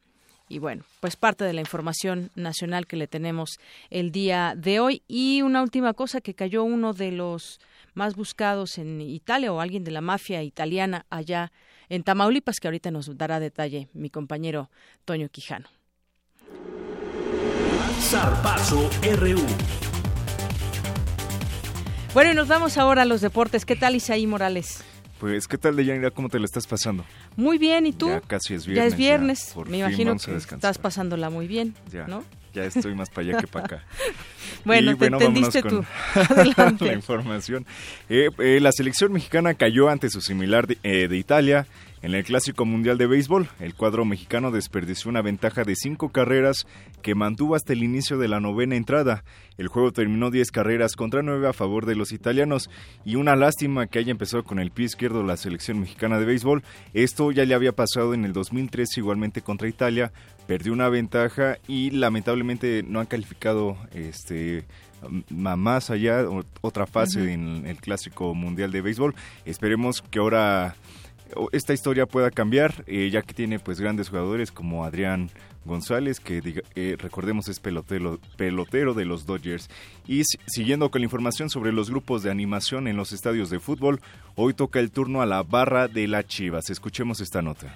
Y 0.49 0.59
bueno, 0.59 0.85
pues 1.01 1.17
parte 1.17 1.45
de 1.45 1.53
la 1.53 1.61
información 1.61 2.31
nacional 2.35 2.87
que 2.87 2.97
le 2.97 3.07
tenemos 3.07 3.59
el 3.91 4.13
día 4.13 4.55
de 4.57 4.79
hoy. 4.79 5.03
Y 5.09 5.43
una 5.43 5.63
última 5.63 5.95
cosa, 5.95 6.21
que 6.21 6.35
cayó 6.35 6.65
uno 6.65 6.93
de 6.93 7.13
los 7.13 7.61
más 7.95 8.15
buscados 8.15 8.79
en 8.79 9.01
Italia 9.01 9.53
o 9.53 9.61
alguien 9.61 9.85
de 9.85 9.91
la 9.91 10.01
mafia 10.01 10.43
italiana 10.43 11.07
allá 11.09 11.51
en 11.89 12.03
Tamaulipas, 12.03 12.61
que 12.61 12.69
ahorita 12.69 12.91
nos 12.91 13.17
dará 13.17 13.41
detalle 13.41 13.89
mi 13.95 14.11
compañero 14.11 14.71
Toño 15.05 15.29
Quijano. 15.29 15.69
RU. 19.17 19.94
Bueno, 22.15 22.31
y 22.31 22.35
nos 22.37 22.47
vamos 22.47 22.79
ahora 22.79 23.03
a 23.03 23.05
los 23.07 23.21
deportes. 23.21 23.65
¿Qué 23.65 23.75
tal 23.75 23.97
Isaí 23.97 24.25
Morales? 24.29 24.85
Pues, 25.19 25.49
¿qué 25.49 25.59
tal, 25.59 25.75
Deyanira? 25.75 26.13
¿Cómo 26.13 26.29
te 26.29 26.39
lo 26.39 26.45
estás 26.45 26.65
pasando? 26.65 27.05
Muy 27.35 27.59
bien, 27.59 27.87
¿y 27.87 27.93
tú? 27.93 28.07
Ya 28.07 28.21
casi 28.21 28.55
es 28.55 28.67
viernes. 28.67 28.85
Ya 28.85 28.87
es 28.87 28.97
viernes. 28.97 29.55
Me 29.67 29.79
imagino 29.79 30.17
que 30.17 30.37
estás 30.37 30.79
pasándola 30.79 31.29
muy 31.29 31.49
bien, 31.49 31.75
ya, 31.91 32.07
¿no? 32.07 32.23
Ya 32.53 32.67
estoy 32.67 32.95
más 32.95 33.11
para 33.11 33.29
allá 33.29 33.39
que 33.39 33.49
para 33.49 33.65
acá. 33.65 33.85
bueno, 34.65 34.97
te 34.97 35.07
entendiste 35.07 35.61
tú. 35.63 35.85
la 36.79 36.93
información. 36.93 37.67
Eh, 38.09 38.31
eh, 38.39 38.61
la 38.61 38.71
selección 38.71 39.13
mexicana 39.13 39.55
cayó 39.55 39.89
ante 39.89 40.09
su 40.09 40.21
similar 40.21 40.69
de, 40.69 40.79
eh, 40.85 41.09
de 41.09 41.17
Italia 41.17 41.67
En 42.05 42.13
el 42.13 42.23
Clásico 42.23 42.67
Mundial 42.67 42.99
de 42.99 43.07
Béisbol, 43.07 43.49
el 43.61 43.75
cuadro 43.75 44.05
mexicano 44.05 44.51
desperdició 44.51 45.09
una 45.09 45.23
ventaja 45.23 45.65
de 45.65 45.75
cinco 45.75 46.11
carreras 46.11 46.67
que 47.01 47.15
mantuvo 47.15 47.55
hasta 47.55 47.73
el 47.73 47.83
inicio 47.83 48.19
de 48.19 48.29
la 48.29 48.41
novena 48.41 48.77
entrada. 48.77 49.25
El 49.57 49.69
juego 49.69 49.91
terminó 49.91 50.31
10 50.31 50.51
carreras 50.51 50.97
contra 50.97 51.23
9 51.23 51.49
a 51.49 51.55
favor 51.55 51.87
de 51.87 51.95
los 51.95 52.13
italianos 52.13 52.69
y 53.07 53.15
una 53.15 53.37
lástima 53.37 53.87
que 53.87 54.01
haya 54.01 54.11
empezado 54.11 54.45
con 54.45 54.59
el 54.59 54.71
pie 54.71 54.85
izquierdo 54.85 55.23
la 55.23 55.39
selección 55.39 55.81
mexicana 55.81 56.19
de 56.19 56.27
béisbol. 56.27 56.63
Esto 56.93 57.33
ya 57.33 57.47
le 57.47 57.55
había 57.55 57.73
pasado 57.73 58.13
en 58.13 58.27
el 58.27 58.35
2003 58.35 58.99
igualmente 58.99 59.41
contra 59.41 59.67
Italia, 59.67 60.13
perdió 60.47 60.75
una 60.75 60.91
ventaja 60.91 61.57
y 61.67 61.91
lamentablemente 61.91 62.85
no 62.87 63.01
han 63.01 63.07
calificado 63.07 63.79
este 63.95 64.67
más 65.31 65.89
allá 65.89 66.27
otra 66.61 66.87
fase 66.87 67.33
en 67.33 67.67
el 67.67 67.79
clásico 67.79 68.35
mundial 68.35 68.73
de 68.73 68.83
béisbol. 68.83 69.15
Esperemos 69.47 70.03
que 70.03 70.19
ahora 70.19 70.77
esta 71.53 71.73
historia 71.73 72.07
pueda 72.07 72.31
cambiar, 72.31 72.85
eh, 72.87 73.11
ya 73.11 73.23
que 73.23 73.35
tiene 73.35 73.59
pues 73.59 73.81
grandes 73.81 74.09
jugadores 74.09 74.51
como 74.51 74.85
Adrián 74.85 75.31
González, 75.65 76.21
que 76.21 76.63
eh, 76.75 76.97
recordemos 76.99 77.49
es 77.49 77.61
pelotero, 77.61 78.19
pelotero 78.37 78.95
de 78.95 79.05
los 79.05 79.27
Dodgers. 79.27 79.69
Y 80.07 80.23
siguiendo 80.47 80.91
con 80.91 81.01
la 81.01 81.07
información 81.07 81.51
sobre 81.51 81.73
los 81.73 81.91
grupos 81.91 82.23
de 82.23 82.31
animación 82.31 82.89
en 82.89 82.97
los 82.97 83.13
estadios 83.13 83.51
de 83.51 83.61
fútbol, 83.61 84.01
hoy 84.35 84.55
toca 84.55 84.81
el 84.81 84.91
turno 84.91 85.23
a 85.23 85.27
la 85.27 85.43
barra 85.43 85.89
de 85.89 86.07
la 86.07 86.27
Chivas. 86.27 86.71
Escuchemos 86.71 87.21
esta 87.21 87.43
nota. 87.43 87.75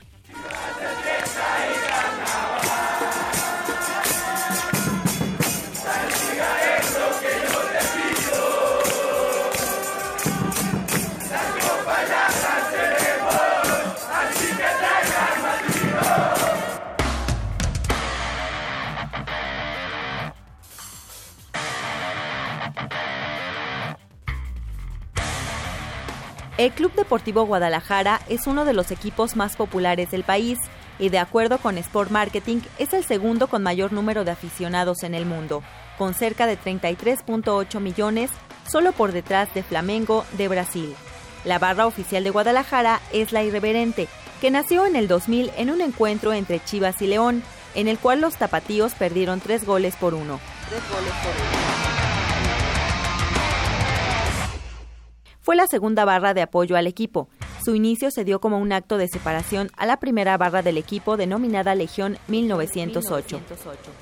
Deportivo 27.08 27.46
Guadalajara 27.46 28.20
es 28.28 28.46
uno 28.46 28.66
de 28.66 28.74
los 28.74 28.90
equipos 28.90 29.34
más 29.34 29.56
populares 29.56 30.10
del 30.10 30.24
país 30.24 30.58
y 30.98 31.08
de 31.08 31.18
acuerdo 31.18 31.56
con 31.56 31.78
Sport 31.78 32.10
Marketing 32.10 32.58
es 32.78 32.92
el 32.92 33.02
segundo 33.02 33.46
con 33.46 33.62
mayor 33.62 33.94
número 33.94 34.24
de 34.26 34.30
aficionados 34.30 35.02
en 35.04 35.14
el 35.14 35.24
mundo, 35.24 35.62
con 35.96 36.12
cerca 36.12 36.46
de 36.46 36.58
33.8 36.58 37.80
millones, 37.80 38.30
solo 38.70 38.92
por 38.92 39.12
detrás 39.12 39.54
de 39.54 39.62
Flamengo 39.62 40.26
de 40.36 40.48
Brasil. 40.48 40.94
La 41.46 41.58
barra 41.58 41.86
oficial 41.86 42.24
de 42.24 42.30
Guadalajara 42.30 43.00
es 43.10 43.32
la 43.32 43.42
Irreverente, 43.42 44.06
que 44.42 44.50
nació 44.50 44.84
en 44.84 44.94
el 44.94 45.08
2000 45.08 45.52
en 45.56 45.70
un 45.70 45.80
encuentro 45.80 46.34
entre 46.34 46.62
Chivas 46.62 47.00
y 47.00 47.06
León, 47.06 47.42
en 47.74 47.88
el 47.88 47.98
cual 47.98 48.20
los 48.20 48.36
tapatíos 48.36 48.92
perdieron 48.92 49.40
tres 49.40 49.64
goles 49.64 49.96
por 49.96 50.12
uno. 50.12 50.40
Tres 50.68 50.82
goles 50.90 51.12
por 51.22 51.32
uno. 51.32 51.97
Fue 55.48 55.56
la 55.56 55.66
segunda 55.66 56.04
barra 56.04 56.34
de 56.34 56.42
apoyo 56.42 56.76
al 56.76 56.86
equipo. 56.86 57.26
Su 57.64 57.74
inicio 57.74 58.10
se 58.10 58.22
dio 58.22 58.38
como 58.38 58.58
un 58.58 58.70
acto 58.70 58.98
de 58.98 59.08
separación 59.08 59.70
a 59.78 59.86
la 59.86 59.96
primera 59.96 60.36
barra 60.36 60.60
del 60.60 60.76
equipo 60.76 61.16
denominada 61.16 61.74
Legión 61.74 62.18
1908. 62.28 63.40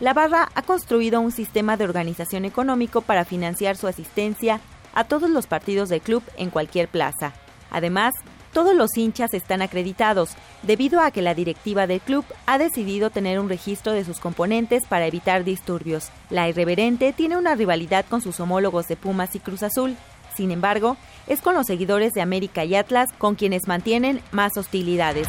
La 0.00 0.12
barra 0.12 0.48
ha 0.56 0.62
construido 0.62 1.20
un 1.20 1.30
sistema 1.30 1.76
de 1.76 1.84
organización 1.84 2.46
económico 2.46 3.00
para 3.00 3.24
financiar 3.24 3.76
su 3.76 3.86
asistencia 3.86 4.58
a 4.92 5.04
todos 5.04 5.30
los 5.30 5.46
partidos 5.46 5.88
del 5.88 6.00
club 6.00 6.24
en 6.36 6.50
cualquier 6.50 6.88
plaza. 6.88 7.32
Además, 7.70 8.12
todos 8.52 8.74
los 8.74 8.96
hinchas 8.96 9.32
están 9.32 9.62
acreditados, 9.62 10.30
debido 10.62 11.00
a 11.00 11.12
que 11.12 11.22
la 11.22 11.34
directiva 11.34 11.86
del 11.86 12.00
club 12.00 12.24
ha 12.46 12.58
decidido 12.58 13.10
tener 13.10 13.38
un 13.38 13.48
registro 13.48 13.92
de 13.92 14.04
sus 14.04 14.18
componentes 14.18 14.84
para 14.86 15.06
evitar 15.06 15.44
disturbios. 15.44 16.08
La 16.28 16.48
irreverente 16.48 17.12
tiene 17.12 17.36
una 17.36 17.54
rivalidad 17.54 18.04
con 18.08 18.20
sus 18.20 18.40
homólogos 18.40 18.88
de 18.88 18.96
Pumas 18.96 19.36
y 19.36 19.40
Cruz 19.40 19.62
Azul, 19.62 19.94
sin 20.36 20.50
embargo, 20.50 20.96
es 21.26 21.40
con 21.40 21.54
los 21.54 21.66
seguidores 21.66 22.12
de 22.12 22.20
América 22.20 22.64
y 22.64 22.74
Atlas 22.74 23.10
con 23.18 23.34
quienes 23.34 23.66
mantienen 23.66 24.20
más 24.32 24.56
hostilidades. 24.56 25.28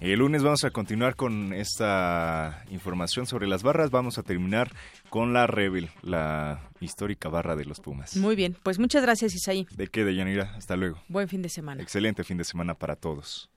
El 0.00 0.20
lunes 0.20 0.42
vamos 0.42 0.64
a 0.64 0.70
continuar 0.70 1.14
con 1.14 1.52
esta 1.52 2.64
información 2.70 3.26
sobre 3.26 3.46
las 3.46 3.62
barras. 3.62 3.90
Vamos 3.90 4.16
a 4.16 4.22
terminar 4.22 4.72
con 5.10 5.34
la 5.34 5.46
Rebel, 5.46 5.90
la 6.00 6.70
histórica 6.80 7.28
barra 7.28 7.54
de 7.54 7.66
los 7.66 7.80
Pumas. 7.80 8.16
Muy 8.16 8.34
bien, 8.34 8.56
pues 8.62 8.78
muchas 8.78 9.02
gracias 9.02 9.34
Isaí. 9.34 9.66
¿De 9.76 9.88
qué, 9.88 10.04
de 10.04 10.14
Yanira? 10.14 10.54
Hasta 10.56 10.76
luego. 10.76 11.02
Buen 11.08 11.28
fin 11.28 11.42
de 11.42 11.50
semana. 11.50 11.82
Excelente 11.82 12.24
fin 12.24 12.38
de 12.38 12.44
semana 12.44 12.74
para 12.74 12.96
todos. 12.96 13.50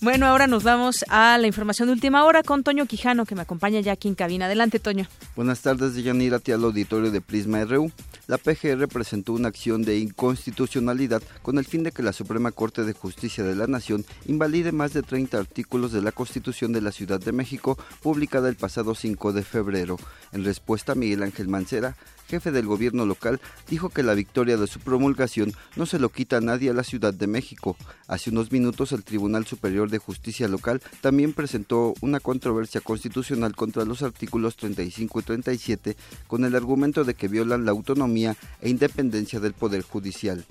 Bueno, 0.00 0.26
ahora 0.26 0.46
nos 0.46 0.62
vamos 0.62 1.04
a 1.08 1.38
la 1.38 1.46
información 1.46 1.88
de 1.88 1.94
última 1.94 2.24
hora 2.24 2.42
con 2.42 2.62
Toño 2.62 2.86
Quijano, 2.86 3.24
que 3.24 3.34
me 3.34 3.42
acompaña 3.42 3.80
ya 3.80 3.92
aquí 3.92 4.08
en 4.08 4.14
cabina. 4.14 4.44
Adelante, 4.44 4.78
Toño. 4.78 5.06
Buenas 5.34 5.62
tardes, 5.62 5.96
Yanira, 5.96 6.40
al 6.46 6.64
auditorio 6.64 7.10
de 7.10 7.20
Prisma 7.20 7.64
RU. 7.64 7.90
La 8.26 8.38
PGR 8.38 8.88
presentó 8.88 9.32
una 9.32 9.48
acción 9.48 9.82
de 9.82 9.98
inconstitucionalidad 9.98 11.22
con 11.42 11.58
el 11.58 11.64
fin 11.64 11.82
de 11.82 11.92
que 11.92 12.02
la 12.02 12.12
Suprema 12.12 12.52
Corte 12.52 12.84
de 12.84 12.92
Justicia 12.92 13.44
de 13.44 13.54
la 13.54 13.68
Nación 13.68 14.04
invalide 14.26 14.72
más 14.72 14.92
de 14.92 15.02
30 15.02 15.38
artículos 15.38 15.92
de 15.92 16.02
la 16.02 16.12
Constitución 16.12 16.72
de 16.72 16.80
la 16.80 16.92
Ciudad 16.92 17.20
de 17.20 17.32
México, 17.32 17.78
publicada 18.02 18.48
el 18.48 18.56
pasado 18.56 18.94
5 18.94 19.32
de 19.32 19.44
febrero. 19.44 19.96
En 20.32 20.44
respuesta, 20.44 20.94
Miguel 20.94 21.22
Ángel 21.22 21.48
Mancera, 21.48 21.96
jefe 22.26 22.52
del 22.52 22.66
gobierno 22.66 23.06
local, 23.06 23.40
dijo 23.68 23.88
que 23.90 24.02
la 24.02 24.14
victoria 24.14 24.56
de 24.56 24.66
su 24.66 24.80
promulgación 24.80 25.52
no 25.76 25.86
se 25.86 25.98
lo 25.98 26.10
quita 26.10 26.38
a 26.38 26.40
nadie 26.40 26.70
a 26.70 26.74
la 26.74 26.84
Ciudad 26.84 27.14
de 27.14 27.26
México. 27.26 27.76
Hace 28.06 28.30
unos 28.30 28.52
minutos 28.52 28.92
el 28.92 29.04
Tribunal 29.04 29.46
Superior 29.46 29.90
de 29.90 29.98
Justicia 29.98 30.48
Local 30.48 30.82
también 31.00 31.32
presentó 31.32 31.94
una 32.00 32.20
controversia 32.20 32.80
constitucional 32.80 33.54
contra 33.54 33.84
los 33.84 34.02
artículos 34.02 34.56
35 34.56 35.20
y 35.20 35.22
37 35.22 35.96
con 36.26 36.44
el 36.44 36.54
argumento 36.54 37.04
de 37.04 37.14
que 37.14 37.28
violan 37.28 37.64
la 37.64 37.72
autonomía 37.72 38.36
e 38.60 38.68
independencia 38.68 39.40
del 39.40 39.52
Poder 39.52 39.82
Judicial. 39.82 40.44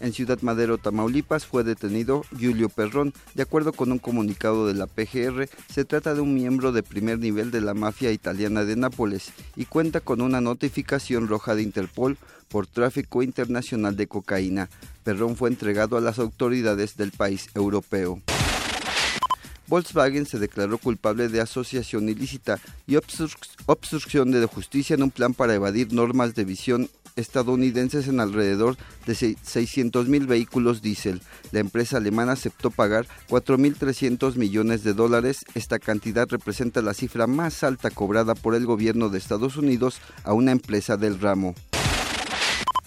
En 0.00 0.14
Ciudad 0.14 0.40
Madero, 0.40 0.78
Tamaulipas, 0.78 1.44
fue 1.44 1.62
detenido 1.62 2.24
Julio 2.32 2.70
Perrón. 2.70 3.12
De 3.34 3.42
acuerdo 3.42 3.74
con 3.74 3.92
un 3.92 3.98
comunicado 3.98 4.66
de 4.66 4.72
la 4.72 4.86
PGR, 4.86 5.48
se 5.70 5.84
trata 5.84 6.14
de 6.14 6.22
un 6.22 6.34
miembro 6.34 6.72
de 6.72 6.82
primer 6.82 7.18
nivel 7.18 7.50
de 7.50 7.60
la 7.60 7.74
mafia 7.74 8.10
italiana 8.10 8.64
de 8.64 8.76
Nápoles 8.76 9.32
y 9.56 9.66
cuenta 9.66 10.00
con 10.00 10.22
una 10.22 10.40
notificación 10.40 11.28
roja 11.28 11.54
de 11.54 11.62
Interpol 11.62 12.16
por 12.48 12.66
tráfico 12.66 13.22
internacional 13.22 13.94
de 13.94 14.06
cocaína. 14.06 14.70
Perrón 15.04 15.36
fue 15.36 15.50
entregado 15.50 15.98
a 15.98 16.00
las 16.00 16.18
autoridades 16.18 16.96
del 16.96 17.12
país 17.12 17.50
europeo. 17.54 18.22
Volkswagen 19.70 20.26
se 20.26 20.40
declaró 20.40 20.78
culpable 20.78 21.28
de 21.28 21.40
asociación 21.40 22.08
ilícita 22.08 22.58
y 22.88 22.96
obstrucción 22.96 24.32
de 24.32 24.44
justicia 24.46 24.94
en 24.94 25.04
un 25.04 25.12
plan 25.12 25.32
para 25.32 25.54
evadir 25.54 25.92
normas 25.92 26.34
de 26.34 26.44
visión 26.44 26.90
estadounidenses 27.16 28.08
en 28.08 28.20
alrededor 28.20 28.76
de 29.06 29.14
600 29.14 30.08
mil 30.08 30.26
vehículos 30.26 30.82
diésel. 30.82 31.22
La 31.52 31.60
empresa 31.60 31.96
alemana 31.96 32.32
aceptó 32.32 32.70
pagar 32.70 33.06
4.300 33.28 34.36
millones 34.36 34.84
de 34.84 34.94
dólares. 34.94 35.44
Esta 35.54 35.78
cantidad 35.78 36.28
representa 36.28 36.82
la 36.82 36.94
cifra 36.94 37.26
más 37.26 37.62
alta 37.64 37.90
cobrada 37.90 38.34
por 38.34 38.54
el 38.54 38.66
gobierno 38.66 39.08
de 39.08 39.18
Estados 39.18 39.56
Unidos 39.56 40.00
a 40.24 40.32
una 40.32 40.52
empresa 40.52 40.96
del 40.96 41.20
ramo. 41.20 41.54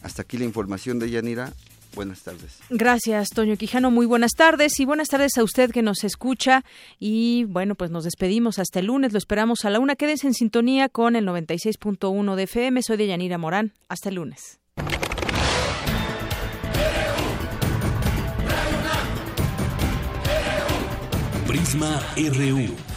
Hasta 0.01 0.21
aquí 0.21 0.37
la 0.37 0.45
información 0.45 0.99
de 0.99 1.09
Yanira. 1.09 1.53
Buenas 1.95 2.23
tardes. 2.23 2.59
Gracias, 2.69 3.29
Toño 3.29 3.55
Quijano. 3.55 3.91
Muy 3.91 4.05
buenas 4.05 4.31
tardes 4.31 4.79
y 4.79 4.85
buenas 4.85 5.09
tardes 5.09 5.37
a 5.37 5.43
usted 5.43 5.71
que 5.71 5.81
nos 5.81 6.03
escucha. 6.03 6.63
Y 6.99 7.45
bueno, 7.45 7.75
pues 7.75 7.91
nos 7.91 8.03
despedimos 8.03 8.59
hasta 8.59 8.79
el 8.79 8.87
lunes. 8.87 9.11
Lo 9.11 9.17
esperamos 9.17 9.65
a 9.65 9.69
la 9.69 9.79
una. 9.79 9.95
Quédense 9.95 10.27
en 10.27 10.33
sintonía 10.33 10.89
con 10.89 11.15
el 11.15 11.25
96.1 11.25 12.35
de 12.35 12.43
FM. 12.43 12.81
Soy 12.81 12.97
de 12.97 13.07
Yanira 13.07 13.37
Morán. 13.37 13.73
Hasta 13.89 14.09
el 14.09 14.15
lunes. 14.15 14.59
Prisma 21.47 22.01
RU. 22.17 22.92